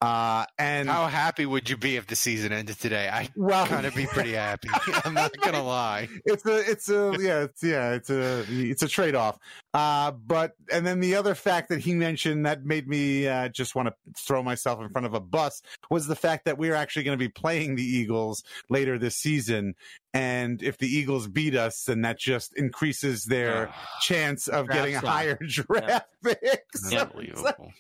Uh, 0.03 0.45
and 0.59 0.89
How 0.89 1.07
happy 1.07 1.47
would 1.47 1.71
you 1.71 1.77
be 1.77 1.97
if 1.97 2.09
the 2.09 2.17
season 2.17 2.53
ended 2.53 2.79
today? 2.81 3.09
I 3.09 3.29
Well- 3.37 3.67
kind 3.67 3.87
of 3.87 3.95
be 3.95 4.07
pretty 4.07 4.33
happy. 4.33 4.69
I'm 5.05 5.15
not 5.15 5.33
gonna 5.41 5.63
lie. 5.63 6.09
it's 6.25 6.45
a 6.45 6.71
it's 6.71 6.89
a 6.89 7.17
yeah 7.21 7.43
it's 7.45 7.63
yeah 7.63 7.93
it's 7.93 8.11
a 8.11 8.45
it's 8.49 8.83
a 8.83 8.89
trade 8.89 9.15
off 9.15 9.39
uh 9.75 10.11
but 10.11 10.53
and 10.73 10.85
then 10.87 10.99
the 11.01 11.15
other 11.15 11.35
fact 11.35 11.69
that 11.69 11.81
he 11.81 11.95
mentioned 11.95 12.45
that 12.47 12.65
made 12.65 12.89
me 12.89 13.29
uh, 13.29 13.49
just 13.49 13.75
want 13.75 13.89
to 13.89 13.95
throw 14.19 14.43
myself 14.43 14.81
in 14.81 14.89
front 14.91 15.07
of 15.07 15.15
a 15.15 15.21
bus 15.21 15.63
was 15.91 16.07
the 16.09 16.17
fact 16.17 16.45
that 16.47 16.59
we're 16.59 16.75
actually 16.75 17.05
going 17.05 17.17
to 17.17 17.25
be 17.25 17.29
playing 17.31 17.77
the 17.77 17.83
eagles 17.85 18.43
later 18.69 18.99
this 18.99 19.15
season 19.17 19.75
and 20.13 20.63
if 20.63 20.79
the 20.79 20.89
eagles 20.89 21.29
beat 21.29 21.55
us 21.55 21.85
then 21.85 22.03
that 22.03 22.19
just 22.19 22.53
increases 22.57 23.25
their 23.25 23.73
chance 24.01 24.49
of 24.49 24.69
getting 24.69 24.97
a 24.97 25.01
higher 25.01 25.39
draft 25.47 26.09
pick 26.25 26.65
So- 26.75 26.99
Unbelievable. 26.99 27.73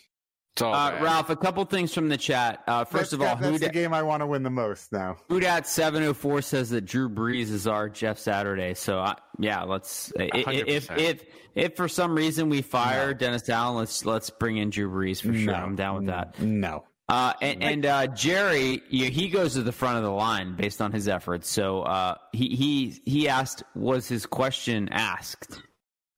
It's 0.55 0.63
all 0.63 0.75
Uh, 0.75 0.91
bad. 0.91 1.03
Ralph, 1.03 1.31
a 1.31 1.37
couple 1.37 1.65
things 1.65 1.95
from 1.95 2.09
the 2.11 2.17
chat. 2.19 2.63
Uh, 2.67 2.85
first 2.85 3.11
that's, 3.11 3.13
of 3.15 3.23
all, 3.23 3.37
that's 3.37 3.61
the 3.61 3.71
game 3.71 3.95
i 3.95 4.03
want 4.03 4.21
to 4.21 4.27
win 4.27 4.43
the 4.43 4.51
most 4.51 4.93
now 4.93 5.17
Hudat 5.31 5.65
seven 5.67 6.03
oh 6.03 6.13
four 6.13 6.43
says 6.43 6.69
that 6.71 6.83
Drew 6.83 7.09
Brees 7.09 7.51
is 7.51 7.67
our 7.67 7.89
Jeff 7.89 8.19
Saturday. 8.19 8.75
So 8.75 8.99
I, 8.99 9.15
yeah, 9.39 9.63
let's 9.63 10.13
i- 10.19 10.31
i- 10.35 10.53
if 10.53 10.91
if 10.91 11.25
if 11.55 11.77
for 11.77 11.89
some 11.89 12.15
reason 12.15 12.51
we 12.51 12.61
fire 12.63 13.15
Dennis 13.15 13.49
Allen, 13.49 13.77
let's 13.79 14.05
let's 14.05 14.29
bring 14.31 14.59
in 14.59 14.69
Drew 14.71 14.91
Brees 14.91 15.21
for 15.23 15.33
sure. 15.35 15.53
No. 15.53 15.55
I'm 15.55 15.75
down 15.77 15.97
with 15.97 16.07
that. 16.07 16.39
no 16.41 16.85
Uh, 17.09 17.33
and 17.41 17.63
and 17.63 17.87
uh, 17.87 18.07
Jerry, 18.09 18.83
you, 18.91 19.11
he 19.11 19.29
goes 19.29 19.55
to 19.55 19.63
the 19.63 19.73
front 19.73 19.97
of 19.99 20.03
the 20.05 20.11
line 20.11 20.55
based 20.57 20.81
on 20.83 20.93
his 20.93 21.09
efforts. 21.09 21.49
So 21.49 21.83
uh, 21.83 22.17
he 22.33 22.49
he 22.55 23.01
he 23.07 23.29
asked, 23.29 23.63
was 23.75 24.07
his 24.07 24.27
question 24.27 24.89
asked? 24.91 25.61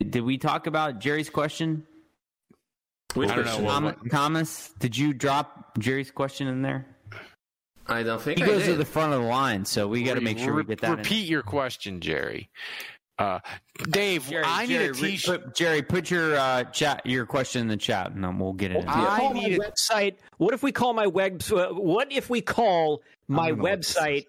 Did 0.01 0.23
we 0.25 0.39
talk 0.39 0.67
about 0.67 0.99
Jerry's 0.99 1.31
question? 1.31 1.87
Which 3.15 3.31
I 3.31 3.37
don't 3.37 3.45
know 3.45 3.59
question? 3.59 3.85
what- 3.85 3.97
Tom- 4.01 4.09
Thomas, 4.11 4.73
did 4.79 4.97
you 4.97 5.13
drop 5.15 5.79
Jerry's 5.79 6.11
question 6.11 6.47
in 6.49 6.63
there? 6.63 6.87
I 7.87 8.03
don't 8.03 8.21
think 8.21 8.39
He 8.39 8.45
I 8.45 8.47
goes 8.47 8.65
to 8.65 8.77
the 8.77 8.85
front 8.85 9.13
of 9.13 9.23
the 9.23 9.29
line, 9.29 9.65
so 9.65 9.87
we 9.87 10.03
got 10.03 10.15
to 10.15 10.21
make 10.23 10.39
sure 10.39 10.55
we 10.55 10.65
get 10.65 10.81
that. 10.81 10.91
in. 10.93 10.97
Repeat 10.99 11.29
your 11.29 11.43
question, 11.43 12.01
Jerry. 12.01 12.49
Uh, 13.19 13.39
Dave, 13.91 14.27
Jerry, 14.29 14.43
I 14.45 14.63
need 14.67 14.73
Jerry, 14.73 14.87
a 14.87 14.93
re- 14.93 15.11
t-shirt. 15.13 15.45
put, 15.45 15.55
Jerry, 15.55 15.83
put 15.83 16.11
your 16.11 16.35
uh, 16.37 16.65
chat, 16.65 17.05
your 17.07 17.27
question 17.27 17.61
in 17.61 17.69
the 17.69 17.77
chat, 17.77 18.11
and 18.11 18.25
then 18.25 18.39
we'll 18.39 18.55
get 18.55 18.73
it. 18.73 18.79
in. 18.79 18.89
I 18.89 19.19
call 19.19 19.35
need 19.35 19.59
my 19.59 19.65
a- 19.67 19.71
website. 19.71 20.17
What 20.39 20.55
if 20.55 20.63
we 20.65 20.73
call 20.73 20.95
my 20.95 21.07
web? 21.07 21.43
uh, 21.53 21.69
What 21.69 22.11
if 22.11 22.29
we 22.31 22.41
call 22.41 23.03
my 23.29 23.51
don't 23.51 23.59
know 23.59 23.63
what 23.65 23.77
this 23.83 23.95
website 23.97 24.25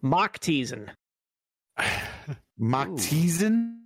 mock 0.00 0.38
teasing? 0.38 0.88
Mock 2.58 2.96
teasing? 2.96 3.80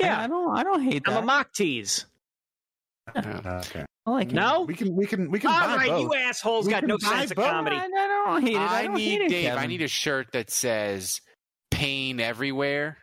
Yeah, 0.00 0.20
I 0.20 0.26
don't, 0.26 0.56
I 0.56 0.62
don't 0.62 0.82
hate 0.82 1.04
that. 1.04 1.10
I'm 1.10 1.14
that. 1.16 1.22
a 1.22 1.26
mock 1.26 1.52
tease. 1.52 2.06
Okay. 3.16 3.84
I 4.06 4.10
like 4.10 4.28
it. 4.28 4.34
No, 4.34 4.62
We 4.62 4.74
can 4.74 4.94
we 4.94 5.06
can 5.06 5.30
we 5.30 5.38
can 5.38 5.50
all 5.50 5.60
buy 5.60 5.76
right, 5.76 5.88
both. 5.88 6.02
you 6.02 6.14
assholes 6.14 6.66
We 6.66 6.72
got 6.72 6.84
no 6.84 6.98
buy 6.98 7.08
sense 7.08 7.30
of 7.30 7.38
comedy. 7.38 7.76
I, 7.76 7.84
I 7.84 7.88
don't 8.26 8.42
hate 8.42 8.52
it. 8.54 8.58
I, 8.58 8.78
I 8.80 8.82
don't 8.86 8.94
need 8.96 9.10
hate 9.10 9.20
it, 9.22 9.28
Dave. 9.30 9.54
I 9.54 9.66
need 9.66 9.82
a 9.82 9.88
shirt 9.88 10.32
that 10.32 10.50
says 10.50 11.20
"Pain 11.70 12.20
Everywhere," 12.20 12.98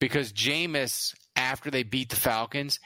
because 0.00 0.32
Jameis, 0.32 1.14
after 1.36 1.70
they 1.70 1.84
beat 1.84 2.08
the 2.10 2.16
Falcons, 2.16 2.80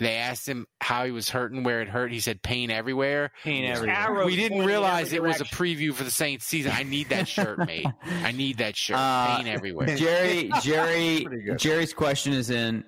they 0.00 0.16
asked 0.16 0.48
him 0.48 0.66
how 0.80 1.04
he 1.04 1.12
was 1.12 1.30
hurting, 1.30 1.62
where 1.62 1.82
it 1.82 1.88
hurt. 1.88 2.10
He 2.10 2.18
said 2.18 2.42
"Pain 2.42 2.72
everywhere." 2.72 3.30
Pain 3.44 3.64
everywhere. 3.64 3.94
Arrows 3.96 4.26
We 4.26 4.34
didn't 4.34 4.66
realize 4.66 5.12
it 5.12 5.22
was 5.22 5.40
a 5.40 5.44
preview 5.44 5.94
for 5.94 6.02
the 6.02 6.10
Saints 6.10 6.46
season. 6.46 6.72
I 6.74 6.82
need 6.82 7.10
that 7.10 7.28
shirt 7.28 7.58
made. 7.64 7.86
I 8.24 8.32
need 8.32 8.58
that 8.58 8.76
shirt. 8.76 8.96
Uh, 8.96 9.36
Pain 9.36 9.46
everywhere. 9.46 9.94
Jerry, 9.94 10.50
Jerry, 10.62 11.26
Jerry's 11.58 11.94
question 11.94 12.32
is 12.32 12.50
in. 12.50 12.82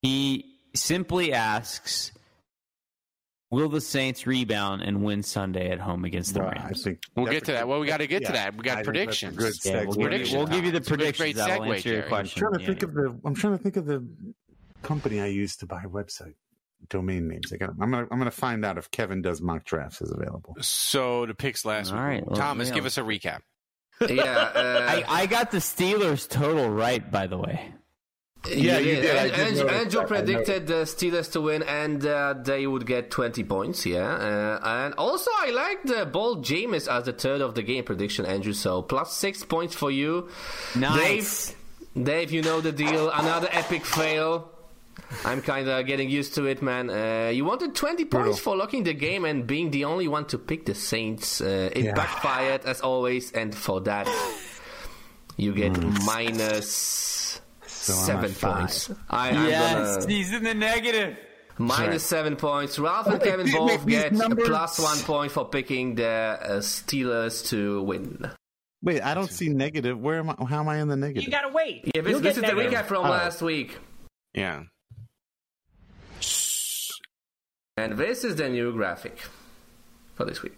He 0.00 0.51
simply 0.74 1.32
asks, 1.32 2.12
"Will 3.50 3.68
the 3.68 3.80
Saints 3.80 4.26
rebound 4.26 4.82
and 4.82 5.02
win 5.04 5.22
Sunday 5.22 5.70
at 5.70 5.78
home 5.80 6.04
against 6.04 6.34
the 6.34 6.40
Well, 6.40 6.48
I 6.48 6.62
Rams?" 6.64 6.82
think 6.82 7.00
We'll 7.16 7.26
get 7.26 7.44
to 7.46 7.52
that. 7.52 7.68
Well, 7.68 7.80
we 7.80 7.86
got 7.86 7.98
to 7.98 8.06
get 8.06 8.24
to 8.26 8.32
that. 8.32 8.56
We 8.56 8.62
got 8.64 8.78
I 8.78 8.82
think 8.82 8.86
that's 9.06 9.22
a 9.22 9.26
predictions. 9.30 9.36
good 9.36 9.54
Yeah, 9.64 9.84
we'll, 9.84 9.94
segue. 9.94 9.94
give 9.94 9.98
you, 10.02 10.08
Prediction 10.08 10.38
we'll 10.38 10.46
give 10.46 10.64
you 10.64 10.70
the 10.72 10.80
time. 10.80 10.80
It's 10.80 10.90
a 10.90 10.96
great 10.96 11.16
predictions. 11.16 11.36
That'll 11.46 11.64
segue, 11.66 11.74
answer 11.76 11.88
your 11.90 12.02
question. 12.04 12.42
I'm 12.44 12.50
trying 12.50 12.58
to 12.58 12.60
Yeah. 12.60 12.66
think 12.66 12.82
of 12.82 12.94
the. 12.94 13.20
I'm 13.24 13.34
trying 13.34 13.56
to 13.56 13.62
think 13.62 13.76
of 13.76 13.86
the 13.86 14.08
company 14.82 15.20
I 15.20 15.26
use 15.26 15.56
to 15.56 15.66
buy 15.66 15.82
website 15.84 16.34
domain 16.88 17.28
names. 17.28 17.52
I 17.52 17.56
got. 17.56 17.70
I'm 17.80 17.90
gonna. 17.90 18.06
I'm 18.10 18.18
gonna 18.18 18.30
find 18.30 18.64
out 18.64 18.78
if 18.78 18.90
Kevin 18.90 19.22
does 19.22 19.40
mock 19.40 19.64
drafts 19.64 20.00
is 20.02 20.10
available. 20.12 20.56
So 20.60 21.26
the 21.26 21.34
picks 21.34 21.64
last 21.64 21.90
All 21.92 21.96
week. 21.98 22.04
right, 22.04 22.26
well, 22.26 22.36
Thomas, 22.36 22.68
yeah. 22.68 22.74
give 22.74 22.86
us 22.86 22.98
a 22.98 23.02
recap. 23.02 23.40
yeah, 24.00 24.22
uh, 24.24 25.04
I, 25.08 25.22
I 25.22 25.26
got 25.26 25.50
the 25.52 25.58
Steelers 25.58 26.28
total 26.28 26.68
right, 26.70 27.08
by 27.08 27.26
the 27.28 27.38
way. 27.38 27.72
Yeah, 28.50 28.78
you 28.78 28.96
did. 28.96 29.04
And, 29.34 29.54
did 29.56 29.68
Andrew 29.68 30.00
that. 30.00 30.08
Predicted 30.08 30.66
the 30.66 30.82
Steelers 30.82 31.30
to 31.32 31.40
win, 31.40 31.62
and 31.62 32.04
uh, 32.04 32.34
they 32.42 32.66
would 32.66 32.86
get 32.86 33.10
20 33.10 33.44
points. 33.44 33.86
Yeah, 33.86 34.02
uh, 34.08 34.60
and 34.64 34.94
also 34.94 35.30
I 35.38 35.50
like 35.50 35.84
the 35.84 36.06
bold 36.06 36.44
Jameis 36.44 36.88
as 36.90 37.04
the 37.04 37.12
third 37.12 37.40
of 37.40 37.54
the 37.54 37.62
game 37.62 37.84
prediction, 37.84 38.26
Andrew. 38.26 38.52
So 38.52 38.82
plus 38.82 39.12
six 39.16 39.44
points 39.44 39.74
for 39.76 39.90
you, 39.92 40.28
Nice. 40.74 41.54
Dave. 41.94 42.04
Dave, 42.06 42.32
you 42.32 42.42
know 42.42 42.60
the 42.60 42.72
deal. 42.72 43.10
Another 43.10 43.48
epic 43.52 43.84
fail. 43.84 44.48
I'm 45.24 45.40
kind 45.42 45.68
of 45.68 45.86
getting 45.86 46.08
used 46.10 46.34
to 46.36 46.46
it, 46.46 46.62
man. 46.62 46.88
Uh, 46.90 47.28
you 47.32 47.44
wanted 47.44 47.74
20 47.74 48.06
points 48.06 48.38
for 48.38 48.56
locking 48.56 48.82
the 48.82 48.94
game 48.94 49.24
and 49.26 49.46
being 49.46 49.70
the 49.70 49.84
only 49.84 50.08
one 50.08 50.24
to 50.26 50.38
pick 50.38 50.64
the 50.66 50.74
Saints. 50.74 51.40
Uh, 51.40 51.70
it 51.72 51.84
Yeah. 51.84 51.92
backfired 51.94 52.64
as 52.64 52.80
always, 52.80 53.30
and 53.32 53.54
for 53.54 53.80
that, 53.82 54.08
you 55.36 55.52
get 55.54 55.78
minus 56.04 57.40
I'm 57.88 57.94
seven 57.94 58.32
points. 58.34 58.90
I, 59.10 59.30
I'm 59.30 59.48
yes, 59.48 59.96
gonna 59.96 60.12
he's 60.12 60.32
in 60.32 60.44
the 60.44 60.54
negative. 60.54 61.16
minus 61.58 62.02
seven 62.04 62.36
points. 62.36 62.78
Ralph 62.78 63.06
and 63.08 63.20
Kevin 63.20 63.50
both 63.52 63.86
get 63.86 64.12
a 64.12 64.36
plus 64.36 64.78
one 64.78 64.98
point 64.98 65.32
for 65.32 65.44
picking 65.48 65.96
the 65.96 66.06
uh, 66.06 66.48
Steelers 66.60 67.46
to 67.48 67.82
win. 67.82 68.30
Wait, 68.82 69.00
I 69.02 69.14
don't 69.14 69.30
see 69.30 69.48
negative. 69.48 69.98
Where 70.00 70.18
am 70.18 70.30
I? 70.30 70.36
How 70.48 70.60
am 70.60 70.68
I 70.68 70.78
in 70.80 70.88
the 70.88 70.96
negative? 70.96 71.24
You 71.24 71.30
gotta 71.30 71.52
wait. 71.52 71.90
Yeah, 71.94 72.02
this, 72.02 72.20
this 72.20 72.36
is 72.36 72.42
get 72.42 72.54
the 72.56 72.60
recap 72.62 72.84
from 72.86 73.04
Oh. 73.06 73.10
last 73.10 73.42
week. 73.42 73.76
Yeah. 74.34 74.62
And 77.76 77.96
this 77.96 78.24
is 78.24 78.36
the 78.36 78.48
new 78.48 78.72
graphic 78.72 79.18
for 80.14 80.24
this 80.24 80.42
week. 80.42 80.54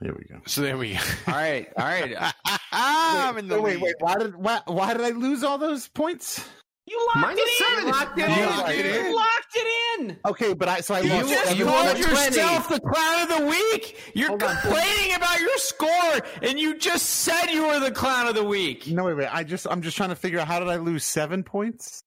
Here 0.00 0.14
we 0.16 0.24
go. 0.32 0.40
So 0.46 0.60
there 0.60 0.76
we 0.78 0.92
go. 0.94 1.00
All 1.26 1.34
right, 1.34 1.68
all 1.76 1.84
right. 1.84 2.14
I'm 2.72 3.36
in 3.38 3.48
the 3.48 3.56
Oh, 3.56 3.62
wait, 3.62 3.80
wait. 3.80 3.94
Why 3.98 4.14
did 4.16 4.36
why, 4.36 4.60
why 4.66 4.92
did 4.94 5.02
I 5.04 5.10
lose 5.10 5.42
all 5.42 5.58
those 5.58 5.88
points? 5.88 6.48
You 6.86 6.98
locked 7.14 7.26
Minus 7.26 7.42
it 7.42 7.50
in. 7.50 7.76
seven. 7.76 7.90
Locked 7.90 8.18
it 8.18 8.28
You 8.28 8.42
in. 8.42 8.48
locked 8.48 8.70
it 8.70 8.86
You 8.86 9.06
in. 9.08 9.14
locked 9.14 9.54
it 9.56 10.00
in. 10.00 10.16
Okay, 10.26 10.54
but 10.54 10.68
I 10.68 10.80
so 10.80 10.94
I 10.94 11.00
You, 11.00 11.10
lost. 11.10 11.28
just 11.28 11.44
seven 11.48 11.66
called 11.66 11.86
points. 11.96 12.06
yourself 12.08 12.68
the 12.68 12.80
clown 12.80 13.22
of 13.30 13.38
the 13.38 13.46
week. 13.46 14.00
You're 14.14 14.28
Hold 14.28 14.42
on. 14.44 14.56
complaining 14.56 15.14
about 15.16 15.38
your 15.40 15.58
score, 15.58 16.20
and 16.42 16.58
you 16.58 16.78
just 16.78 17.04
said 17.06 17.46
you 17.50 17.66
were 17.66 17.80
the 17.80 17.90
clown 17.90 18.26
of 18.28 18.34
the 18.36 18.44
week. 18.44 18.86
No, 18.86 19.04
wait, 19.04 19.14
wait. 19.18 19.28
I 19.34 19.42
just 19.44 19.66
I'm 19.68 19.82
just 19.82 19.96
trying 19.96 20.08
to 20.10 20.16
figure 20.16 20.38
out 20.38 20.46
how 20.46 20.60
did 20.60 20.68
I 20.68 20.76
lose 20.76 21.04
seven 21.04 21.42
points? 21.42 22.02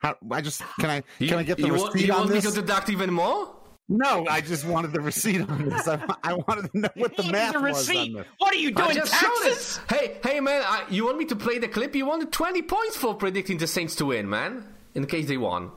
How 0.00 0.16
I 0.30 0.42
just 0.42 0.62
can 0.80 0.90
I 0.90 1.02
can 1.18 1.38
I 1.38 1.42
get 1.44 1.56
the 1.58 1.68
you 1.68 1.72
receipt 1.72 1.84
want, 1.84 2.00
you 2.00 2.12
on 2.12 2.18
want 2.20 2.30
me 2.32 2.40
to 2.42 2.50
deduct 2.50 2.90
even 2.90 3.10
more? 3.10 3.54
No, 3.88 4.26
I 4.30 4.40
just 4.40 4.64
wanted 4.66 4.92
the 4.92 5.00
receipt 5.00 5.42
on 5.48 5.68
this. 5.68 5.86
I, 5.86 6.02
I 6.22 6.34
wanted 6.34 6.72
to 6.72 6.78
know 6.78 6.88
what 6.94 7.16
the 7.16 7.22
Give 7.22 7.32
math 7.32 7.52
the 7.52 7.60
was 7.60 7.88
on 7.88 7.94
receipt. 7.96 8.16
this. 8.16 8.26
What 8.38 8.54
are 8.54 8.58
you 8.58 8.68
I 8.68 8.82
doing, 8.82 8.94
just 8.96 9.14
showed 9.14 9.30
Texas? 9.42 9.80
Hey, 9.90 10.16
hey, 10.24 10.40
man! 10.40 10.62
I, 10.64 10.84
you 10.88 11.04
want 11.04 11.18
me 11.18 11.26
to 11.26 11.36
play 11.36 11.58
the 11.58 11.68
clip? 11.68 11.94
You 11.94 12.06
wanted 12.06 12.32
20 12.32 12.62
points 12.62 12.96
for 12.96 13.14
predicting 13.14 13.58
the 13.58 13.66
Saints 13.66 13.94
to 13.96 14.06
win, 14.06 14.28
man. 14.28 14.66
In 14.94 15.06
case 15.06 15.26
they 15.26 15.36
won. 15.36 15.72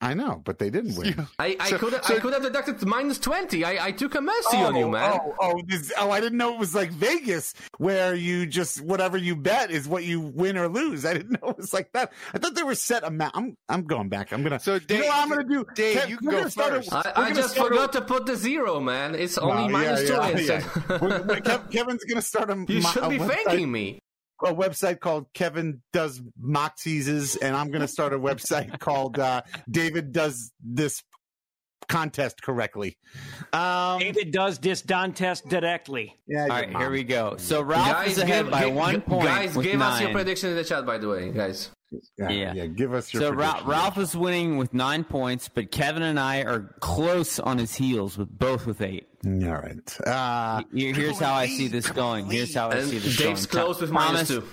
I 0.00 0.14
know, 0.14 0.40
but 0.44 0.60
they 0.60 0.70
didn't 0.70 0.94
win. 0.96 1.26
I, 1.40 1.56
I 1.58 1.70
So- 1.70 1.78
could 1.78 1.92
have 1.92 2.04
so- 2.04 2.16
I 2.16 2.20
could 2.20 2.32
have 2.32 2.42
deducted 2.42 2.86
minus 2.86 3.18
20. 3.18 3.64
I, 3.64 3.86
I 3.86 3.90
took 3.92 4.14
a 4.14 4.20
mercy 4.20 4.56
on 4.58 4.76
you, 4.76 4.84
oh, 4.84 4.90
man. 4.90 5.18
Oh, 5.20 5.34
oh, 5.40 5.62
this, 5.66 5.92
oh, 5.98 6.12
I 6.12 6.20
didn't 6.20 6.38
know 6.38 6.54
it 6.54 6.58
was 6.60 6.72
like 6.72 6.92
Vegas 6.92 7.52
where 7.78 8.14
you 8.14 8.46
just 8.46 8.80
whatever 8.80 9.16
you 9.16 9.34
bet 9.34 9.72
is 9.72 9.88
what 9.88 10.04
you 10.04 10.20
win 10.20 10.56
or 10.56 10.68
lose. 10.68 11.04
I 11.04 11.14
didn't 11.14 11.32
know 11.42 11.48
it 11.50 11.56
was 11.58 11.72
like 11.72 11.90
that. 11.94 12.12
I 12.32 12.38
thought 12.38 12.54
they 12.54 12.62
were 12.62 12.76
set 12.76 13.02
amount. 13.02 13.36
I'm 13.36 13.56
I'm 13.68 13.82
going 13.84 14.08
back. 14.08 14.32
I'm 14.32 14.44
gonna. 14.44 14.60
So, 14.60 14.74
you 14.74 14.80
Dave- 14.80 15.00
know 15.00 15.06
what 15.08 15.16
I'm 15.16 15.28
gonna 15.30 15.44
do? 15.48 15.64
Dave, 15.74 15.96
Kev, 15.98 16.08
you 16.08 16.16
can 16.18 16.28
go 16.30 16.36
gonna 16.38 16.50
start 16.50 16.72
a- 16.74 16.76
first. 16.76 16.92
we're 16.92 16.98
I, 17.04 17.12
I 17.16 17.32
just 17.32 17.54
start 17.54 17.66
a- 17.72 17.74
forgot 17.74 17.92
to 17.94 18.00
put 18.02 18.26
the 18.26 18.36
zero, 18.36 18.78
man. 18.78 19.16
It's 19.16 19.36
only 19.36 19.64
Well, 19.64 19.68
minus 19.68 20.06
two 20.08 20.14
yeah, 20.14 20.28
yeah, 20.28 20.38
yeah. 20.38 20.98
We're- 21.00 21.22
we're- 21.22 21.40
Kev- 21.40 21.72
Kevin's 21.72 22.04
gonna 22.04 22.22
start 22.22 22.50
a. 22.50 22.64
You 22.68 22.82
should 22.82 23.02
a 23.02 23.08
be 23.08 23.18
website- 23.18 23.42
thanking 23.44 23.72
me. 23.72 23.98
A 24.44 24.54
website 24.54 25.00
called 25.00 25.26
Kevin 25.34 25.82
does 25.92 26.22
mock 26.40 26.76
teases, 26.78 27.36
and 27.36 27.56
I'm 27.56 27.70
gonna 27.70 27.88
start 27.88 28.12
a 28.12 28.18
website 28.18 28.78
called 28.80 29.18
uh, 29.18 29.42
David 29.68 30.12
does 30.12 30.52
this 30.64 31.02
contest 31.88 32.42
correctly. 32.42 32.96
Um, 33.52 33.98
David 33.98 34.30
does 34.30 34.58
this 34.58 34.82
Dantest 34.82 35.48
directly. 35.48 36.16
yeah, 36.26 36.42
All 36.42 36.48
right, 36.48 36.68
here 36.76 36.90
we 36.90 37.02
go. 37.02 37.36
So 37.38 37.62
Ralph 37.62 38.06
is 38.06 38.18
ahead 38.18 38.44
give, 38.44 38.52
by 38.52 38.64
give- 38.66 38.74
one 38.74 39.00
point. 39.00 39.24
Guys, 39.26 39.56
with 39.56 39.64
give 39.66 39.80
us 39.80 40.00
your 40.00 40.10
prediction 40.10 40.50
in 40.50 40.56
the 40.56 40.64
chat, 40.64 40.84
by 40.86 40.98
the 40.98 41.08
way, 41.08 41.30
guys. 41.32 41.70
Yeah, 42.18 42.28
Yeah. 42.28 42.52
yeah. 42.54 42.66
Give 42.66 42.92
us 42.92 43.12
your. 43.14 43.22
So 43.22 43.30
Ra- 43.30 43.46
prediction. 43.52 43.70
Ralph 43.70 43.98
is 43.98 44.14
winning 44.14 44.58
with 44.58 44.74
nine 44.74 45.02
points, 45.04 45.48
but 45.48 45.70
Kevin 45.70 46.02
and 46.02 46.20
I 46.20 46.42
are 46.42 46.74
close 46.80 47.38
on 47.40 47.56
his 47.58 47.74
heels 47.74 48.18
with 48.18 48.28
both 48.38 48.66
with 48.66 48.82
eight. 48.82 49.07
All 49.26 49.32
right. 49.32 50.00
Uh, 50.06 50.62
Here- 50.72 50.94
Here's 50.94 51.18
how 51.18 51.34
I 51.34 51.46
see 51.46 51.68
this 51.68 51.90
going. 51.90 52.26
Here's 52.30 52.54
how 52.54 52.70
I 52.70 52.82
see 52.82 52.98
this 52.98 53.16
going. 53.18 53.30
Dave's 53.34 53.46
going. 53.46 53.64
close 53.64 53.80
with 53.80 53.90
Thomas, 53.90 54.12
minus 54.12 54.28
two. 54.28 54.44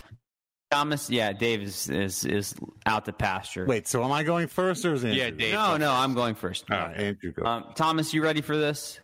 Thomas, 0.72 1.10
yeah, 1.10 1.32
Dave 1.32 1.62
is 1.62 1.90
is, 1.90 2.26
is 2.26 2.56
out 2.86 3.06
the 3.06 3.14
pasture. 3.14 3.66
wait. 3.68 3.88
So 3.88 4.04
am 4.04 4.12
I 4.12 4.24
going 4.24 4.48
first 4.48 4.84
or 4.84 4.94
is 4.96 5.04
Andrew? 5.06 5.20
Yeah, 5.22 5.30
Dave. 5.30 5.54
no, 5.54 5.78
no, 5.78 5.92
I'm 5.92 6.16
going 6.16 6.34
first. 6.36 6.66
All 6.72 6.78
right, 6.78 6.98
Andrew, 6.98 7.32
go. 7.32 7.46
Um, 7.46 7.66
Thomas, 7.76 8.14
you 8.14 8.24
ready 8.24 8.42
for 8.42 8.58
this? 8.58 9.00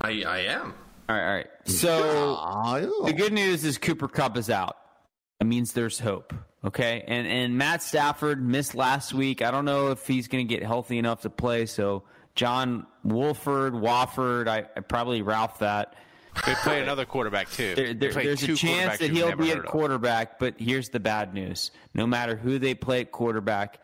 I, 0.00 0.22
I 0.26 0.38
am. 0.38 0.72
All 1.08 1.16
right, 1.16 1.26
all 1.28 1.34
right. 1.36 1.46
So 1.66 2.38
Oh, 2.40 3.02
the 3.04 3.12
good 3.12 3.32
news 3.34 3.64
is 3.64 3.76
Cooper 3.76 4.08
Kupp 4.08 4.36
is 4.38 4.48
out. 4.48 4.76
It 5.40 5.44
means 5.44 5.72
there's 5.74 5.98
hope. 6.00 6.32
Okay, 6.64 7.04
and 7.06 7.26
and 7.26 7.58
Matt 7.58 7.82
Stafford 7.82 8.42
missed 8.44 8.74
last 8.74 9.12
week. 9.12 9.42
I 9.42 9.50
don't 9.50 9.64
know 9.66 9.90
if 9.90 10.06
he's 10.06 10.28
going 10.28 10.46
to 10.48 10.54
get 10.54 10.64
healthy 10.66 10.98
enough 10.98 11.22
to 11.22 11.30
play. 11.30 11.66
So 11.66 12.04
John 12.34 12.86
Wolford, 13.04 13.72
Wofford, 13.72 14.48
I, 14.48 14.66
I 14.76 14.80
probably 14.80 15.22
Ralph 15.22 15.58
that. 15.60 15.94
They 16.46 16.54
play 16.54 16.80
another 16.80 17.04
quarterback 17.04 17.50
too. 17.50 17.74
There, 17.74 17.92
there, 17.92 18.12
there's 18.12 18.42
a 18.42 18.54
chance 18.54 18.98
that 18.98 19.10
he'll 19.10 19.36
be 19.36 19.50
at 19.50 19.58
of. 19.58 19.66
quarterback, 19.66 20.38
but 20.38 20.54
here's 20.58 20.88
the 20.88 21.00
bad 21.00 21.34
news. 21.34 21.70
No 21.94 22.06
matter 22.06 22.36
who 22.36 22.58
they 22.58 22.74
play 22.74 23.00
at 23.00 23.10
quarterback, 23.10 23.80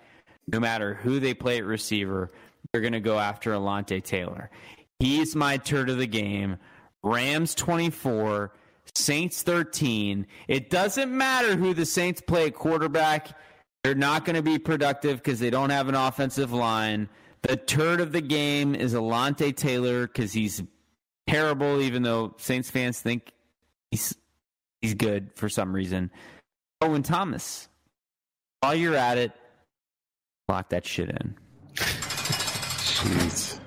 no 0.47 0.60
matter 0.60 0.94
who 0.94 1.18
they 1.18 1.34
play 1.34 1.59
at 1.59 1.64
receiver, 1.64 2.30
they're 2.70 2.80
going 2.80 2.93
to 2.93 3.01
go 3.01 3.18
after 3.18 3.52
Alontae 3.52 4.02
Taylor. 4.02 4.51
He's 4.98 5.34
my 5.34 5.56
turd 5.56 5.90
of 5.90 5.98
the 5.98 6.06
game. 6.06 6.56
Rams 7.02 7.55
24, 7.55 8.52
Saints 8.94 9.43
13. 9.43 10.26
It 10.48 10.70
doesn't 10.70 11.14
matter 11.14 11.56
who 11.56 11.74
the 11.74 11.86
Saints 11.86 12.20
play 12.20 12.47
at 12.47 12.55
quarterback. 12.55 13.28
They're 13.82 13.94
not 13.94 14.24
going 14.24 14.36
to 14.36 14.43
be 14.43 14.59
productive 14.59 15.18
because 15.18 15.38
they 15.38 15.51
don't 15.51 15.70
have 15.70 15.88
an 15.88 15.94
offensive 15.94 16.52
line. 16.52 17.09
The 17.47 17.56
turd 17.56 18.01
of 18.01 18.10
the 18.10 18.20
game 18.20 18.74
is 18.74 18.93
Alontae 18.93 19.55
Taylor 19.55 20.09
because 20.09 20.32
he's 20.32 20.62
terrible, 21.28 21.81
even 21.81 22.02
though 22.02 22.35
Saints 22.39 22.70
fans 22.70 23.01
think 23.01 23.32
he's 23.93 24.16
he's 24.81 24.94
good 24.94 25.31
for 25.36 25.48
some 25.48 25.73
reason. 25.73 26.10
Owen 26.81 27.05
Thomas, 27.05 27.68
while 28.60 28.74
you're 28.74 28.97
at 28.97 29.16
it, 29.18 29.32
lock 30.48 30.70
that 30.70 30.85
shit 30.85 31.09
in. 31.09 31.36
Jeez. 31.77 33.60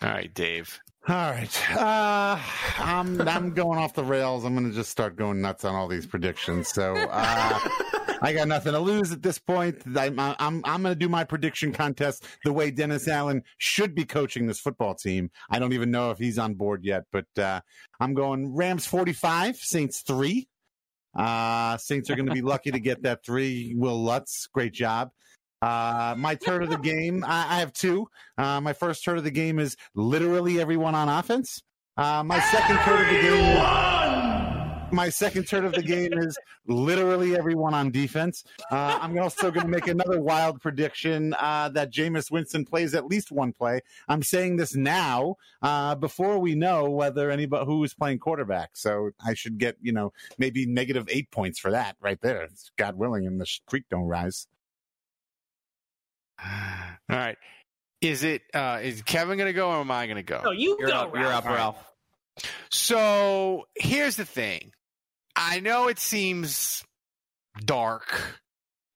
All 0.00 0.10
right, 0.10 0.32
Dave. 0.32 0.78
All 1.08 1.16
right. 1.16 1.70
Uh, 1.76 2.38
I'm 2.78 3.20
I'm 3.22 3.54
going 3.54 3.78
off 3.78 3.94
the 3.94 4.04
rails. 4.04 4.44
I'm 4.44 4.54
going 4.54 4.68
to 4.68 4.74
just 4.74 4.90
start 4.90 5.16
going 5.16 5.40
nuts 5.40 5.64
on 5.64 5.74
all 5.74 5.88
these 5.88 6.06
predictions. 6.06 6.68
So 6.68 6.94
uh, 7.10 7.58
I 8.20 8.32
got 8.32 8.48
nothing 8.48 8.72
to 8.72 8.80
lose 8.80 9.12
at 9.12 9.22
this 9.22 9.38
point. 9.38 9.82
I'm 9.96 10.18
I'm 10.18 10.62
I'm 10.64 10.82
going 10.82 10.94
to 10.94 10.94
do 10.94 11.08
my 11.08 11.24
prediction 11.24 11.72
contest 11.72 12.24
the 12.44 12.52
way 12.52 12.70
Dennis 12.70 13.06
Allen 13.06 13.42
should 13.58 13.94
be 13.94 14.04
coaching 14.04 14.46
this 14.46 14.60
football 14.60 14.94
team. 14.94 15.30
I 15.50 15.58
don't 15.58 15.72
even 15.72 15.90
know 15.90 16.10
if 16.10 16.18
he's 16.18 16.38
on 16.38 16.54
board 16.54 16.84
yet, 16.84 17.04
but 17.12 17.26
uh, 17.38 17.60
I'm 18.00 18.14
going 18.14 18.54
Rams 18.54 18.86
45, 18.86 19.56
Saints 19.56 20.00
three. 20.00 20.48
Uh, 21.16 21.76
Saints 21.76 22.10
are 22.10 22.16
going 22.16 22.26
to 22.26 22.34
be 22.34 22.42
lucky 22.42 22.70
to 22.70 22.80
get 22.80 23.02
that 23.02 23.24
three. 23.24 23.74
Wil 23.76 24.02
Lutz, 24.02 24.48
great 24.52 24.72
job. 24.72 25.10
Uh, 25.60 26.14
my 26.16 26.34
turn 26.34 26.62
of 26.62 26.70
the 26.70 26.78
game, 26.78 27.24
I, 27.26 27.56
I 27.56 27.58
have 27.60 27.72
two. 27.72 28.08
Uh, 28.36 28.60
my 28.60 28.72
first 28.72 29.04
turn 29.04 29.18
of 29.18 29.24
the 29.24 29.30
game 29.30 29.58
is 29.58 29.76
literally 29.94 30.60
everyone 30.60 30.94
on 30.94 31.08
offense. 31.08 31.62
Uh, 31.96 32.22
my 32.22 32.38
second 32.38 32.78
turn 32.78 33.02
of 33.02 33.14
the 33.14 33.20
game, 33.20 34.07
my 34.92 35.08
second 35.08 35.44
turn 35.44 35.64
of 35.64 35.72
the 35.72 35.82
game 35.82 36.12
is 36.14 36.38
literally 36.66 37.36
everyone 37.36 37.74
on 37.74 37.90
defense. 37.90 38.44
Uh, 38.70 38.98
I'm 39.00 39.18
also 39.18 39.50
going 39.50 39.66
to 39.66 39.70
make 39.70 39.86
another 39.86 40.20
wild 40.20 40.60
prediction 40.60 41.34
uh, 41.38 41.68
that 41.70 41.92
Jameis 41.92 42.30
Winston 42.30 42.64
plays 42.64 42.94
at 42.94 43.06
least 43.06 43.30
one 43.30 43.52
play. 43.52 43.80
I'm 44.08 44.22
saying 44.22 44.56
this 44.56 44.74
now 44.74 45.36
uh, 45.62 45.94
before 45.94 46.38
we 46.38 46.54
know 46.54 46.90
whether 46.90 47.30
anybody 47.30 47.66
who 47.66 47.82
is 47.84 47.94
playing 47.94 48.18
quarterback. 48.18 48.70
So 48.74 49.10
I 49.24 49.34
should 49.34 49.58
get 49.58 49.76
you 49.80 49.92
know 49.92 50.12
maybe 50.38 50.66
negative 50.66 51.06
eight 51.10 51.30
points 51.30 51.58
for 51.58 51.70
that 51.70 51.96
right 52.00 52.20
there. 52.20 52.48
God 52.76 52.96
willing, 52.96 53.26
and 53.26 53.40
the 53.40 53.46
streak 53.46 53.84
don't 53.90 54.04
rise. 54.04 54.46
All 56.44 56.48
right. 57.08 57.36
Is 58.00 58.22
it 58.22 58.42
uh 58.54 58.78
is 58.82 59.02
Kevin 59.02 59.38
gonna 59.38 59.52
go 59.52 59.70
or 59.70 59.80
am 59.80 59.90
I 59.90 60.06
gonna 60.06 60.22
go? 60.22 60.40
No, 60.44 60.50
you 60.52 60.76
You're 60.78 60.88
go. 60.88 60.94
up, 60.94 61.14
you're 61.14 61.32
up, 61.32 61.44
Ralph. 61.44 61.84
So 62.70 63.64
here's 63.74 64.16
the 64.16 64.24
thing. 64.24 64.72
I 65.38 65.60
know 65.60 65.86
it 65.86 66.00
seems 66.00 66.84
dark 67.64 68.20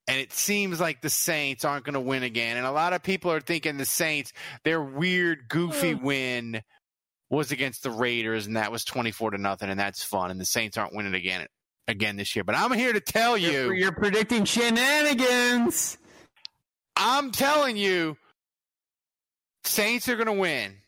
and 0.09 0.19
it 0.19 0.32
seems 0.32 0.81
like 0.81 1.01
the 1.01 1.09
Saints 1.09 1.64
aren't 1.64 1.85
going 1.85 1.94
to 1.94 2.01
win 2.01 2.24
again. 2.24 2.56
And 2.56 2.66
a 2.66 2.73
lot 2.73 2.93
of 2.93 3.02
people 3.05 3.31
are 3.31 3.40
thinking 3.40 3.77
the 3.77 3.85
Saints, 3.85 4.32
their 4.64 4.82
weird, 4.82 5.48
goofy 5.48 5.94
mm. 5.94 6.02
win 6.02 6.62
was 7.31 7.52
against 7.52 7.85
the 7.85 7.90
Raiders, 7.90 8.47
and 8.47 8.56
that 8.56 8.73
was 8.73 8.85
24 8.85 9.31
to 9.31 9.39
nothing, 9.39 9.70
and 9.70 9.78
that's 9.78 10.02
fun. 10.02 10.31
And 10.31 10.40
the 10.40 10.44
Saints 10.44 10.77
aren't 10.77 10.94
winning 10.94 11.14
again 11.14 11.47
again 11.89 12.16
this 12.16 12.35
year. 12.36 12.44
But 12.44 12.56
I'm 12.56 12.73
here 12.73 12.93
to 12.93 13.01
tell 13.01 13.39
you 13.39 13.51
You're, 13.51 13.74
you're 13.74 13.93
predicting 13.93 14.44
shenanigans. 14.44 15.97
I'm 16.97 17.31
telling 17.31 17.77
you, 17.77 18.16
Saints 19.64 20.09
are 20.09 20.16
going 20.16 20.27
to 20.27 20.32
win. 20.32 20.82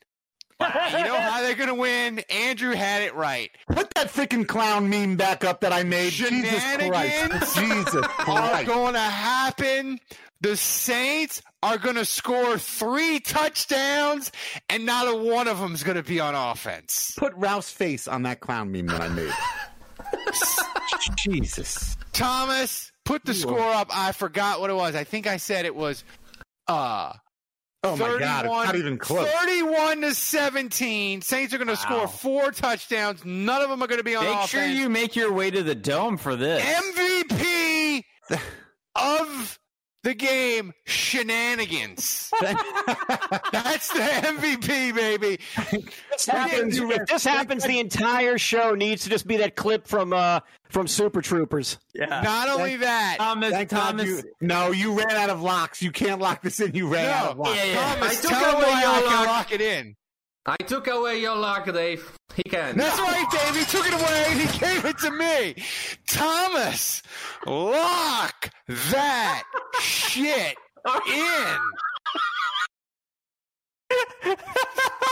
You 0.60 1.04
know 1.04 1.18
how 1.18 1.42
they're 1.42 1.54
going 1.54 1.68
to 1.68 1.74
win? 1.74 2.20
Andrew 2.30 2.72
had 2.72 3.02
it 3.02 3.14
right. 3.14 3.50
Put 3.68 3.92
that 3.94 4.08
freaking 4.08 4.46
clown 4.46 4.88
meme 4.88 5.16
back 5.16 5.44
up 5.44 5.60
that 5.60 5.72
I 5.72 5.82
made. 5.82 6.12
Jesus 6.12 6.62
Christ. 6.76 7.56
Jesus 7.56 7.94
are 8.02 8.02
Christ. 8.02 8.66
going 8.66 8.94
to 8.94 9.00
happen. 9.00 9.98
The 10.40 10.56
Saints 10.56 11.42
are 11.62 11.78
going 11.78 11.94
to 11.96 12.04
score 12.04 12.58
three 12.58 13.18
touchdowns, 13.20 14.30
and 14.68 14.84
not 14.84 15.08
a 15.08 15.16
one 15.16 15.48
of 15.48 15.58
them 15.58 15.72
is 15.74 15.82
going 15.82 15.96
to 15.96 16.02
be 16.02 16.20
on 16.20 16.34
offense. 16.34 17.14
Put 17.16 17.32
Ralph's 17.34 17.70
face 17.72 18.06
on 18.06 18.22
that 18.24 18.40
clown 18.40 18.70
meme 18.70 18.86
that 18.86 19.00
I 19.00 19.08
made. 19.08 19.32
Jesus. 21.16 21.96
Thomas, 22.12 22.92
put 23.04 23.24
the 23.24 23.34
score 23.34 23.58
up. 23.58 23.88
I 23.90 24.12
forgot 24.12 24.60
what 24.60 24.70
it 24.70 24.74
was. 24.74 24.94
I 24.94 25.04
think 25.04 25.26
I 25.26 25.38
said 25.38 25.64
it 25.64 25.74
was 25.74 26.04
uh 26.68 27.12
Oh 27.84 27.96
my 27.96 28.18
God, 28.18 28.46
it's 28.46 28.54
not 28.54 28.76
even 28.76 28.96
close. 28.96 29.28
31 29.28 30.00
to 30.00 30.14
17. 30.14 31.20
Saints 31.20 31.52
are 31.52 31.58
going 31.58 31.68
to 31.68 31.76
score 31.76 32.08
four 32.08 32.50
touchdowns. 32.50 33.24
None 33.24 33.60
of 33.60 33.68
them 33.68 33.82
are 33.82 33.86
going 33.86 33.98
to 33.98 34.04
be 34.04 34.16
on 34.16 34.24
offense. 34.24 34.36
Make 34.36 34.44
offense. 34.44 34.50
sure 34.50 34.82
you 34.82 34.88
make 34.88 35.14
your 35.14 35.32
way 35.32 35.50
to 35.50 35.62
the 35.62 35.74
dome 35.74 36.16
for 36.16 36.34
this. 36.34 36.64
MVP 36.64 38.04
of 38.96 39.58
the 40.04 40.14
game, 40.14 40.72
shenanigans. 40.84 42.30
That's 42.40 43.88
the 43.88 44.00
MVP, 44.00 44.94
baby. 44.94 45.40
This 46.10 46.26
happens, 46.26 46.78
if 46.78 47.06
this 47.06 47.24
happens, 47.24 47.64
the 47.64 47.80
entire 47.80 48.36
show 48.36 48.74
needs 48.74 49.04
to 49.04 49.10
just 49.10 49.26
be 49.26 49.38
that 49.38 49.56
clip 49.56 49.88
from 49.88 50.12
uh, 50.12 50.40
from 50.68 50.86
Super 50.86 51.22
Troopers. 51.22 51.78
Yeah. 51.94 52.20
Not 52.22 52.50
only 52.50 52.76
that, 52.76 53.16
Thomas, 53.18 53.50
Thank 53.50 53.70
Thomas, 53.70 54.06
you, 54.06 54.22
no, 54.40 54.70
you 54.70 54.96
ran 54.96 55.10
out 55.10 55.30
of 55.30 55.40
locks. 55.40 55.82
You 55.82 55.90
can't 55.90 56.20
lock 56.20 56.42
this 56.42 56.60
in. 56.60 56.74
You 56.74 56.86
ran 56.86 57.08
out 57.08 57.32
of 57.32 57.38
locks. 57.38 57.56
yeah, 57.56 57.64
yeah. 57.64 57.94
Thomas, 57.94 58.18
I 58.18 58.20
took 58.20 58.30
tell 58.30 58.50
him 58.50 58.56
away 58.56 58.72
why 58.72 58.84
I 58.84 59.00
can 59.00 59.12
lock. 59.12 59.26
lock 59.26 59.52
it 59.52 59.60
in. 59.62 59.96
I 60.46 60.56
took 60.58 60.86
away 60.88 61.20
your 61.20 61.36
luck, 61.36 61.64
Dave. 61.72 62.18
He 62.36 62.42
can. 62.42 62.76
That's 62.76 62.98
right, 63.00 63.26
Dave. 63.30 63.56
He 63.56 63.64
took 63.64 63.86
it 63.86 63.94
away 63.94 64.24
and 64.28 64.40
he 64.40 64.58
gave 64.58 64.84
it 64.84 64.98
to 64.98 65.10
me. 65.10 65.64
Thomas, 66.06 67.02
lock 67.46 68.50
that 68.66 69.42
shit 69.80 70.54
in. 71.08 71.56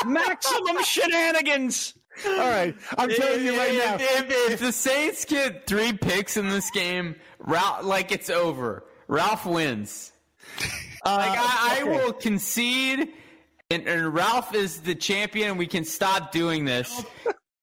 Maximum 0.07 0.83
shenanigans. 0.85 1.95
All 2.27 2.33
right, 2.39 2.75
I'm 2.99 3.09
telling 3.11 3.45
you 3.45 3.57
right 3.57 3.73
if, 3.73 3.85
now. 3.85 3.95
If, 3.95 4.53
if 4.53 4.61
the 4.61 4.73
Saints 4.73 5.25
get 5.25 5.67
three 5.67 5.95
picks 5.95 6.37
in 6.37 6.51
this 6.51 6.71
game, 6.71 7.17
Ralph, 7.39 7.85
like 7.85 8.13
it's 8.13 8.29
over. 8.29 8.85
Ralph 9.09 9.47
wins. 9.47 10.13
like 10.61 10.69
I, 11.39 11.79
I 11.79 11.83
Uh, 11.83 11.87
will 11.87 12.13
concede, 12.13 13.09
and, 13.73 13.87
and 13.89 14.15
Ralph 14.15 14.55
is 14.55 14.81
the 14.83 14.95
champion. 14.95 15.51
and 15.51 15.59
We 15.59 15.67
can 15.67 15.85
stop 15.85 16.33
doing 16.33 16.65
this. 16.65 17.05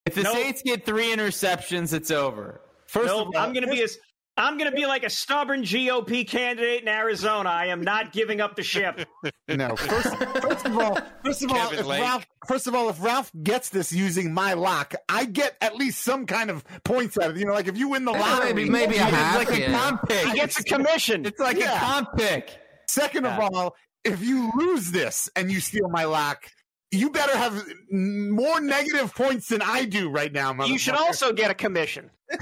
If 0.06 0.16
the 0.16 0.24
Nope. 0.24 0.36
Saints 0.36 0.62
get 0.64 0.86
three 0.86 1.14
interceptions, 1.16 1.94
it's 1.94 2.12
over. 2.12 2.62
First 2.88 3.08
Nope, 3.08 3.28
of 3.30 3.36
all, 3.36 3.42
I'm 3.42 3.54
going 3.54 3.66
to 3.66 3.72
be 3.72 3.82
as 3.84 3.98
I'm 4.38 4.58
going 4.58 4.70
to 4.72 4.76
be 4.76 4.86
like 4.86 5.04
a 5.04 5.10
stubborn 5.10 5.64
GOP 5.64 6.26
candidate 6.26 6.82
in 6.82 6.88
Arizona. 6.88 7.50
I 7.50 7.66
am 7.68 7.82
not 7.82 8.14
giving 8.14 8.40
up 8.40 8.56
the 8.56 8.64
ship. 8.64 9.06
No, 9.50 9.76
first, 9.76 10.16
first 10.44 10.66
of 10.68 10.78
all, 10.78 10.98
first 11.26 11.44
of 11.44 11.52
all, 11.52 11.72
if 11.74 11.84
Lake. 11.86 12.02
Ralph, 12.04 12.26
first 12.48 12.68
of 12.68 12.76
all, 12.76 12.88
if 12.90 13.02
Ralph 13.04 13.32
gets 13.42 13.70
this 13.70 13.92
using 13.92 14.32
my 14.32 14.54
lock, 14.54 14.94
I 15.10 15.26
get 15.26 15.58
at 15.60 15.76
least 15.76 16.02
some 16.04 16.28
kind 16.28 16.52
of 16.52 16.64
points 16.84 17.18
out 17.18 17.32
of 17.32 17.36
it. 17.36 17.40
You 17.40 17.48
know, 17.48 17.54
like 17.54 17.68
if 17.68 17.76
you 17.76 17.90
win 17.90 18.06
the 18.06 18.12
lottery, 18.12 18.54
maybe- 18.54 18.70
maybe 18.70 18.98
a 18.98 19.08
It's 19.08 19.16
half. 19.16 19.36
like 19.38 19.50
a 19.50 19.60
yeah. 19.60 19.72
comp 19.78 20.08
pick. 20.08 20.28
He 20.28 20.34
gets 20.36 20.60
a 20.60 20.64
commission. 20.64 21.26
It's 21.26 21.40
like 21.40 21.58
Yeah. 21.58 21.76
a 21.76 21.80
comp 21.80 22.10
pick. 22.16 22.56
Second 22.88 23.26
of 23.26 23.40
all, 23.40 23.76
if 24.04 24.24
you 24.24 24.52
lose 24.56 24.92
this 24.92 25.30
and 25.36 25.52
you 25.52 25.60
steal 25.60 25.90
my 25.90 26.06
lock, 26.06 26.50
you 26.92 27.10
better 27.12 27.38
have 27.38 27.64
more 27.92 28.60
negative 28.60 29.14
points 29.14 29.48
than 29.50 29.62
I 29.62 29.86
do 29.86 30.10
right 30.10 30.32
now, 30.32 30.54
mother. 30.54 30.72
You 30.72 30.78
should 30.80 30.96
motherfucker. 30.96 31.08
also 31.08 31.34
get 31.34 31.52
a 31.52 31.54
commission. 31.54 32.10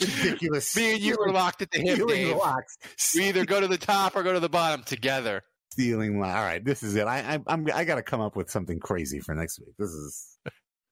ridiculous. 0.00 0.74
Me 0.76 0.94
and 0.94 1.02
you 1.02 1.16
are 1.18 1.32
locked 1.32 1.62
at 1.62 1.70
the 1.70 1.80
hip, 1.80 1.94
stealing 1.96 2.26
Dave. 2.26 2.36
locks. 2.36 2.78
We 3.14 3.28
either 3.28 3.44
go 3.44 3.60
to 3.60 3.68
the 3.68 3.78
top 3.78 4.16
or 4.16 4.22
go 4.22 4.32
to 4.32 4.40
the 4.40 4.48
bottom 4.48 4.82
together. 4.84 5.42
stealing 5.72 6.20
lock. 6.20 6.36
All 6.36 6.42
right, 6.42 6.64
this 6.64 6.82
is 6.82 6.96
it. 6.96 7.06
I, 7.06 7.34
I 7.34 7.38
I'm 7.46 7.66
I 7.74 7.84
got 7.84 7.96
to 7.96 8.02
come 8.02 8.20
up 8.20 8.36
with 8.36 8.50
something 8.50 8.78
crazy 8.78 9.20
for 9.20 9.34
next 9.34 9.58
week. 9.60 9.74
This 9.78 9.90
is 9.90 10.38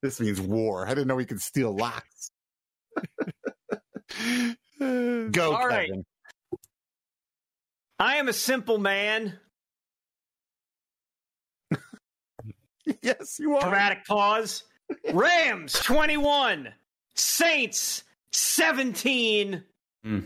this 0.03 0.21
means 0.21 0.41
war. 0.41 0.87
I 0.87 0.91
didn't 0.91 1.07
know 1.07 1.15
we 1.17 1.27
could 1.27 1.41
steal 1.41 1.75
locks. 1.77 2.31
Go, 4.81 5.55
All 5.55 5.67
right. 5.69 5.91
Kevin. 8.03 8.15
I 8.15 8.19
am 8.19 8.29
a 8.29 8.33
simple 8.33 8.79
man. 8.79 9.39
yes, 13.03 13.39
you 13.39 13.57
are. 13.57 13.61
Dramatic 13.63 14.05
pause. 14.07 14.65
Rams 15.13 15.73
21, 15.73 16.69
Saints 17.15 18.05
17. 18.33 19.63
Mm. 20.05 20.25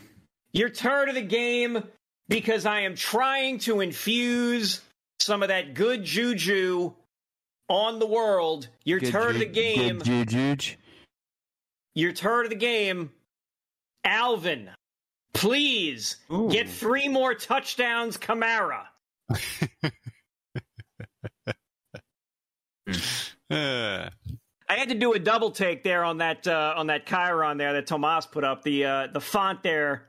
Your 0.53 0.69
turn 0.71 1.09
of 1.09 1.15
the 1.15 1.23
game 1.23 1.83
because 2.29 2.67
I 2.67 2.81
am 2.81 2.95
trying 2.95 3.59
to 3.61 3.81
infuse 3.81 4.81
some 5.21 5.43
of 5.43 5.49
that 5.49 5.75
good 5.75 6.05
juju 6.05 6.93
on 7.69 7.99
the 7.99 8.07
world. 8.07 8.69
Your 8.85 9.01
Good 9.01 9.13
turn 9.13 9.35
of 9.35 9.39
the 9.41 9.47
game. 9.47 9.99
good 9.99 10.29
juju. 10.29 10.77
Your 11.95 12.13
turn 12.13 12.45
of 12.47 12.51
the 12.51 12.57
game. 12.57 13.11
Alvin, 14.05 14.71
please 15.37 16.17
Ooh. 16.33 16.49
get 16.51 16.69
three 16.69 17.09
more 17.09 17.35
touchdowns, 17.35 18.17
Kamara. 18.17 18.85
I 23.49 24.11
had 24.69 24.89
to 24.89 24.95
do 24.95 25.13
a 25.13 25.19
double 25.19 25.51
take 25.51 25.83
there 25.85 26.05
on 26.05 26.19
that 26.19 26.47
uh, 26.47 26.75
on 26.77 26.89
that 26.89 27.07
Chiron 27.07 27.57
there 27.59 27.73
that 27.75 27.87
Tomas 27.87 28.27
put 28.27 28.45
up. 28.45 28.63
The 28.63 28.85
uh, 28.85 29.07
the 29.13 29.21
font 29.21 29.63
there 29.63 30.09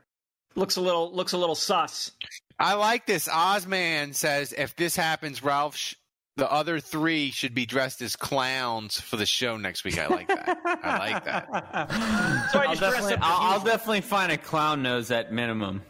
looks 0.56 0.78
a 0.78 0.82
little 0.82 1.14
looks 1.14 1.34
a 1.34 1.38
little 1.38 1.56
sus. 1.56 2.12
I 2.60 2.74
like 2.74 3.06
this. 3.06 3.28
Ozman 3.28 4.16
says 4.16 4.54
if 4.54 4.76
this 4.76 4.96
happens, 4.96 5.44
Ralph, 5.44 5.76
sh- 5.76 5.96
the 6.38 6.50
other 6.52 6.80
three 6.80 7.32
should 7.32 7.54
be 7.54 7.66
dressed 7.66 8.02
as 8.02 8.16
clowns 8.16 9.00
for 9.02 9.18
the 9.18 9.26
show 9.26 9.58
next 9.58 9.84
week. 9.84 9.98
I 10.00 10.08
like 10.08 10.28
that. 10.28 10.58
I 10.66 10.98
like 11.00 11.26
that. 11.26 11.48
So 12.52 12.60
I 12.60 12.66
I'll 12.68 12.76
definitely, 12.76 13.16
I'll, 13.22 13.54
I'll 13.54 13.64
definitely 13.64 14.02
find 14.02 14.32
a 14.32 14.38
clown 14.38 14.82
nose 14.84 15.12
at 15.12 15.34
minimum. 15.34 15.82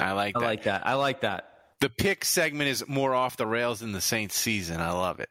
I 0.00 0.12
like 0.12 0.36
I 0.36 0.40
that. 0.40 0.46
like 0.46 0.62
that. 0.64 0.86
I 0.86 0.94
like 0.94 1.20
that. 1.20 1.48
The 1.80 1.90
pick 1.90 2.24
segment 2.24 2.70
is 2.70 2.86
more 2.88 3.12
off 3.14 3.36
the 3.36 3.46
rails 3.46 3.80
than 3.80 3.92
the 3.92 4.00
Saints 4.00 4.36
season. 4.36 4.80
I 4.80 4.92
love 4.92 5.20
it. 5.20 5.28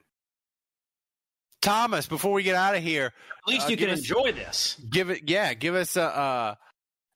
Thomas, 1.61 2.05
before 2.07 2.33
we 2.33 2.43
get 2.43 2.55
out 2.55 2.75
of 2.75 2.83
here, 2.83 3.05
At 3.07 3.51
least 3.53 3.67
uh, 3.67 3.69
you 3.69 3.77
can 3.77 3.89
us- 3.89 3.99
enjoy 3.99 4.33
this. 4.33 4.79
Give 4.89 5.09
it, 5.09 5.29
yeah, 5.29 5.53
give 5.53 5.75
us 5.75 5.95
a, 5.95 6.03
uh, 6.03 6.55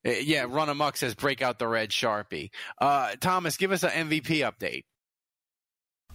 uh, 0.06 0.10
yeah, 0.10 0.46
Run 0.48 0.70
Amok 0.70 0.96
says 0.98 1.16
break 1.16 1.42
out 1.42 1.60
the 1.60 1.68
red 1.68 1.90
Sharpie. 1.90 2.50
Uh, 2.80 3.14
Thomas, 3.20 3.58
give 3.58 3.72
us 3.74 3.84
an 3.84 4.10
MVP 4.10 4.50
update. 4.50 4.84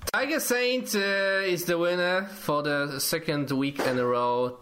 Tiger 0.07 0.41
Saint 0.41 0.95
uh, 0.95 0.99
is 0.99 1.65
the 1.65 1.79
winner 1.79 2.27
for 2.27 2.63
the 2.63 2.99
second 3.01 3.51
week 3.51 3.79
in 3.81 3.99
a 3.99 4.05
row. 4.05 4.59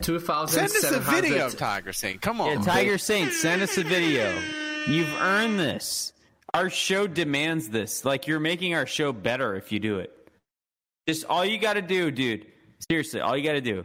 Send 0.00 0.18
us 0.58 0.84
a 0.90 1.00
video 1.00 1.46
of 1.46 1.56
Tiger 1.56 1.92
Saint. 1.92 2.20
Come 2.20 2.40
on. 2.40 2.58
Yeah, 2.58 2.64
Tiger 2.64 2.98
Saint. 2.98 3.32
send 3.32 3.62
us 3.62 3.78
a 3.78 3.82
video. 3.82 4.34
You've 4.86 5.12
earned 5.20 5.58
this. 5.58 6.12
Our 6.52 6.68
show 6.68 7.06
demands 7.06 7.68
this. 7.68 8.04
Like 8.04 8.26
you're 8.26 8.40
making 8.40 8.74
our 8.74 8.86
show 8.86 9.12
better 9.12 9.56
if 9.56 9.72
you 9.72 9.80
do 9.80 9.98
it. 9.98 10.10
Just 11.08 11.24
all 11.26 11.44
you 11.44 11.58
got 11.58 11.74
to 11.74 11.82
do, 11.82 12.10
dude. 12.10 12.46
Seriously, 12.90 13.20
all 13.20 13.36
you 13.36 13.44
got 13.44 13.52
to 13.52 13.60
do. 13.60 13.84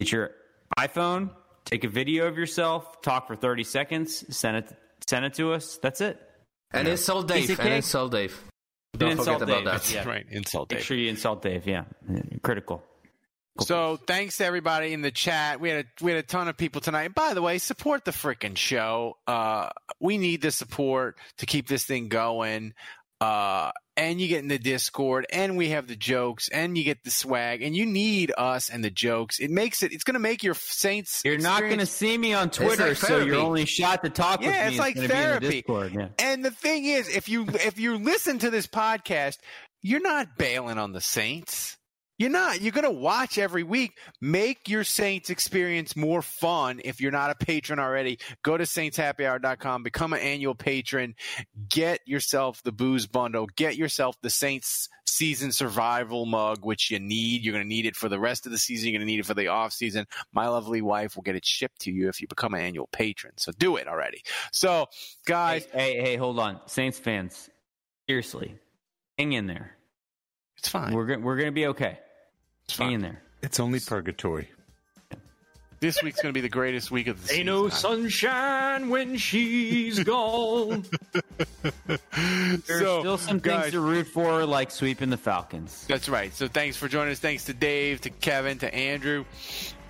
Get 0.00 0.12
your 0.12 0.30
iPhone, 0.78 1.30
take 1.64 1.84
a 1.84 1.88
video 1.88 2.26
of 2.26 2.38
yourself, 2.38 3.02
talk 3.02 3.26
for 3.26 3.36
30 3.36 3.64
seconds, 3.64 4.24
send 4.34 4.56
it 4.56 4.76
send 5.08 5.24
it 5.24 5.34
to 5.34 5.52
us. 5.52 5.78
That's 5.82 6.00
it. 6.00 6.18
And 6.72 6.88
insult 6.88 7.28
Dave. 7.28 7.42
Piece 7.42 7.50
of 7.50 7.60
And 7.60 7.68
cake. 7.68 7.76
insult 7.76 8.12
Dave. 8.12 8.40
And 8.92 9.00
Don't 9.00 9.10
insult 9.12 9.40
forget 9.40 9.60
about 9.62 9.72
Dave. 9.72 9.82
that. 9.82 9.94
Yeah. 9.94 10.08
Right, 10.08 10.26
insult 10.30 10.70
Make 10.70 10.78
Dave. 10.80 10.86
sure 10.86 10.96
you 10.96 11.08
insult 11.08 11.42
Dave. 11.42 11.66
Yeah, 11.66 11.84
critical. 12.42 12.82
So 13.60 13.98
thanks 14.06 14.38
to 14.38 14.44
everybody 14.46 14.92
in 14.94 15.02
the 15.02 15.10
chat. 15.10 15.60
We 15.60 15.68
had 15.68 15.84
a 15.84 16.04
we 16.04 16.12
had 16.12 16.18
a 16.24 16.26
ton 16.26 16.48
of 16.48 16.56
people 16.56 16.80
tonight. 16.80 17.14
By 17.14 17.34
the 17.34 17.42
way, 17.42 17.58
support 17.58 18.04
the 18.04 18.10
freaking 18.10 18.56
show. 18.56 19.18
Uh, 19.26 19.68
we 20.00 20.16
need 20.18 20.40
the 20.40 20.50
support 20.50 21.18
to 21.38 21.46
keep 21.46 21.68
this 21.68 21.84
thing 21.84 22.08
going. 22.08 22.72
Uh, 23.20 23.70
and 23.96 24.18
you 24.18 24.28
get 24.28 24.38
in 24.38 24.48
the 24.48 24.58
Discord, 24.58 25.26
and 25.30 25.58
we 25.58 25.68
have 25.70 25.86
the 25.86 25.96
jokes, 25.96 26.48
and 26.48 26.78
you 26.78 26.84
get 26.84 27.04
the 27.04 27.10
swag, 27.10 27.60
and 27.60 27.76
you 27.76 27.84
need 27.84 28.32
us 28.38 28.70
and 28.70 28.82
the 28.82 28.90
jokes. 28.90 29.38
It 29.38 29.50
makes 29.50 29.82
it. 29.82 29.92
It's 29.92 30.04
going 30.04 30.14
to 30.14 30.20
make 30.20 30.42
your 30.42 30.54
Saints. 30.54 31.20
You're 31.22 31.36
not 31.36 31.60
going 31.60 31.80
to 31.80 31.86
see 31.86 32.16
me 32.16 32.32
on 32.32 32.48
Twitter, 32.48 32.88
like 32.88 32.96
so 32.96 33.18
your 33.18 33.36
only 33.36 33.66
shot 33.66 34.02
to 34.04 34.08
talk 34.08 34.40
with 34.40 34.48
Yeah, 34.48 34.62
me 34.62 34.66
it's 34.68 34.72
is 34.74 34.78
like 34.78 34.94
going 34.94 35.08
to 35.08 35.14
be 35.14 35.18
in 35.20 35.24
the 35.24 35.28
therapy. 35.40 35.50
Discord. 35.50 35.92
Yeah. 35.94 36.08
And 36.18 36.42
the 36.42 36.50
thing 36.50 36.86
is, 36.86 37.08
if 37.14 37.28
you 37.28 37.44
if 37.48 37.78
you 37.78 37.98
listen 37.98 38.38
to 38.38 38.48
this 38.50 38.66
podcast, 38.66 39.36
you're 39.82 40.00
not 40.00 40.38
bailing 40.38 40.78
on 40.78 40.92
the 40.92 41.02
Saints. 41.02 41.76
You're 42.20 42.28
not. 42.28 42.60
You're 42.60 42.72
going 42.72 42.84
to 42.84 42.90
watch 42.90 43.38
every 43.38 43.62
week. 43.62 43.96
Make 44.20 44.68
your 44.68 44.84
Saints 44.84 45.30
experience 45.30 45.96
more 45.96 46.20
fun. 46.20 46.82
If 46.84 47.00
you're 47.00 47.10
not 47.10 47.30
a 47.30 47.34
patron 47.34 47.78
already, 47.78 48.18
go 48.42 48.58
to 48.58 48.64
saintshappyhour.com, 48.64 49.82
become 49.82 50.12
an 50.12 50.20
annual 50.20 50.54
patron, 50.54 51.14
get 51.70 52.00
yourself 52.06 52.62
the 52.62 52.72
booze 52.72 53.06
bundle, 53.06 53.46
get 53.56 53.76
yourself 53.76 54.20
the 54.20 54.28
Saints 54.28 54.90
season 55.06 55.50
survival 55.50 56.26
mug, 56.26 56.58
which 56.62 56.90
you 56.90 56.98
need. 57.00 57.42
You're 57.42 57.54
going 57.54 57.64
to 57.64 57.68
need 57.68 57.86
it 57.86 57.96
for 57.96 58.10
the 58.10 58.20
rest 58.20 58.44
of 58.44 58.52
the 58.52 58.58
season. 58.58 58.90
You're 58.90 58.98
going 58.98 59.06
to 59.06 59.10
need 59.10 59.20
it 59.20 59.26
for 59.26 59.32
the 59.32 59.48
off 59.48 59.72
season. 59.72 60.04
My 60.30 60.46
lovely 60.48 60.82
wife 60.82 61.16
will 61.16 61.22
get 61.22 61.36
it 61.36 61.46
shipped 61.46 61.80
to 61.80 61.90
you 61.90 62.10
if 62.10 62.20
you 62.20 62.28
become 62.28 62.52
an 62.52 62.60
annual 62.60 62.90
patron. 62.92 63.32
So 63.38 63.50
do 63.50 63.76
it 63.76 63.88
already. 63.88 64.22
So, 64.52 64.88
guys, 65.24 65.64
Hey, 65.72 65.94
hey, 65.94 66.00
hey, 66.02 66.16
hold 66.16 66.38
on, 66.38 66.60
Saints 66.66 66.98
fans. 66.98 67.48
Seriously, 68.06 68.58
hang 69.16 69.32
in 69.32 69.46
there. 69.46 69.78
It's 70.58 70.68
fine. 70.68 70.92
We're 70.92 71.06
go- 71.06 71.18
we're 71.18 71.38
gonna 71.38 71.52
be 71.52 71.68
okay. 71.68 71.98
It's 72.70 72.78
hang 72.78 72.86
fine. 72.88 72.94
in 72.94 73.00
there. 73.02 73.22
It's 73.42 73.60
only 73.60 73.80
purgatory. 73.80 74.48
This 75.80 76.02
week's 76.02 76.20
going 76.20 76.28
to 76.34 76.36
be 76.36 76.42
the 76.42 76.50
greatest 76.50 76.90
week 76.90 77.06
of 77.06 77.22
the 77.22 77.28
season. 77.28 77.38
Ain't 77.40 77.46
no 77.46 77.68
sunshine 77.70 78.90
when 78.90 79.16
she's 79.16 79.98
gone. 80.04 80.84
There's 81.86 82.64
So, 82.66 83.00
still 83.00 83.16
some 83.18 83.38
guys- 83.38 83.62
things 83.62 83.72
to 83.72 83.80
root 83.80 84.06
for, 84.06 84.44
like 84.44 84.70
sweeping 84.70 85.08
the 85.08 85.16
Falcons. 85.16 85.86
That's 85.88 86.08
right. 86.10 86.34
So 86.34 86.48
thanks 86.48 86.76
for 86.76 86.86
joining 86.86 87.12
us. 87.12 87.18
Thanks 87.18 87.44
to 87.46 87.54
Dave, 87.54 88.02
to 88.02 88.10
Kevin, 88.10 88.58
to 88.58 88.74
Andrew, 88.74 89.24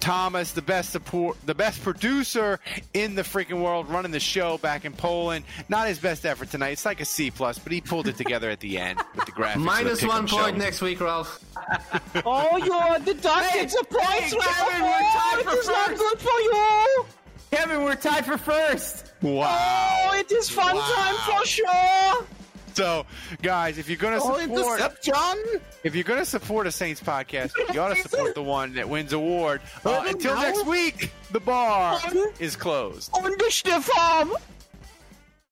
Thomas, 0.00 0.52
the 0.52 0.62
best 0.62 0.90
support, 0.90 1.36
the 1.46 1.54
best 1.54 1.82
producer 1.82 2.58
in 2.94 3.14
the 3.14 3.22
freaking 3.22 3.62
world, 3.62 3.88
running 3.88 4.10
the 4.12 4.20
show 4.20 4.58
back 4.58 4.84
in 4.84 4.92
Poland. 4.92 5.44
Not 5.68 5.86
his 5.88 5.98
best 5.98 6.24
effort 6.26 6.50
tonight. 6.50 6.70
It's 6.70 6.84
like 6.84 7.00
a 7.00 7.04
C 7.04 7.30
plus, 7.30 7.58
but 7.58 7.72
he 7.72 7.80
pulled 7.80 8.08
it 8.08 8.16
together 8.16 8.50
at 8.50 8.60
the 8.60 8.78
end 8.78 8.98
with 9.14 9.26
the 9.26 9.32
graphics. 9.32 9.54
of 9.56 9.60
the 9.60 9.66
Minus 9.66 10.00
Pick'em 10.00 10.08
one 10.08 10.26
show. 10.26 10.36
point 10.38 10.58
next 10.58 10.80
week, 10.80 11.00
Ralph. 11.00 11.44
oh, 12.24 12.56
you're 12.56 12.98
deducted 13.04 13.70
some 13.70 13.84
points, 13.84 14.34
Kevin, 14.34 14.82
we're 14.82 14.90
tied 14.90 15.38
oh, 15.38 15.42
for 15.44 15.50
It 15.52 15.58
is 15.58 15.68
not 15.68 15.88
good 15.96 16.18
for 16.18 16.40
you. 16.40 17.06
Kevin, 17.50 17.82
we're 17.84 17.94
tied 17.96 18.24
for 18.24 18.38
first. 18.38 19.12
Wow. 19.22 20.08
Oh, 20.12 20.18
it 20.18 20.30
is 20.32 20.48
fun 20.48 20.76
Wow. 20.76 20.92
time 20.96 21.40
for 21.40 21.46
sure. 21.46 22.26
So, 22.74 23.06
guys, 23.42 23.78
if 23.78 23.88
you're 23.88 23.98
going 23.98 24.18
to 24.18 24.24
Oh, 24.24 24.38
support, 24.38 24.80
interception. 24.80 25.60
if 25.84 25.94
you're 25.94 26.04
going 26.04 26.18
to 26.20 26.24
support 26.26 26.66
a 26.66 26.72
Saints 26.72 27.00
podcast, 27.00 27.52
you 27.74 27.80
ought 27.80 27.94
to 27.94 28.02
support 28.02 28.34
the 28.34 28.42
one 28.42 28.74
that 28.74 28.88
wins 28.88 29.12
award. 29.12 29.60
Uh, 29.84 30.04
until 30.06 30.34
next 30.36 30.66
week, 30.66 31.12
the 31.32 31.40
bar 31.40 32.00
is 32.38 32.56
closed. 32.56 33.10
Und 33.14 33.38
die 33.38 33.48
Stefan. 33.50 34.30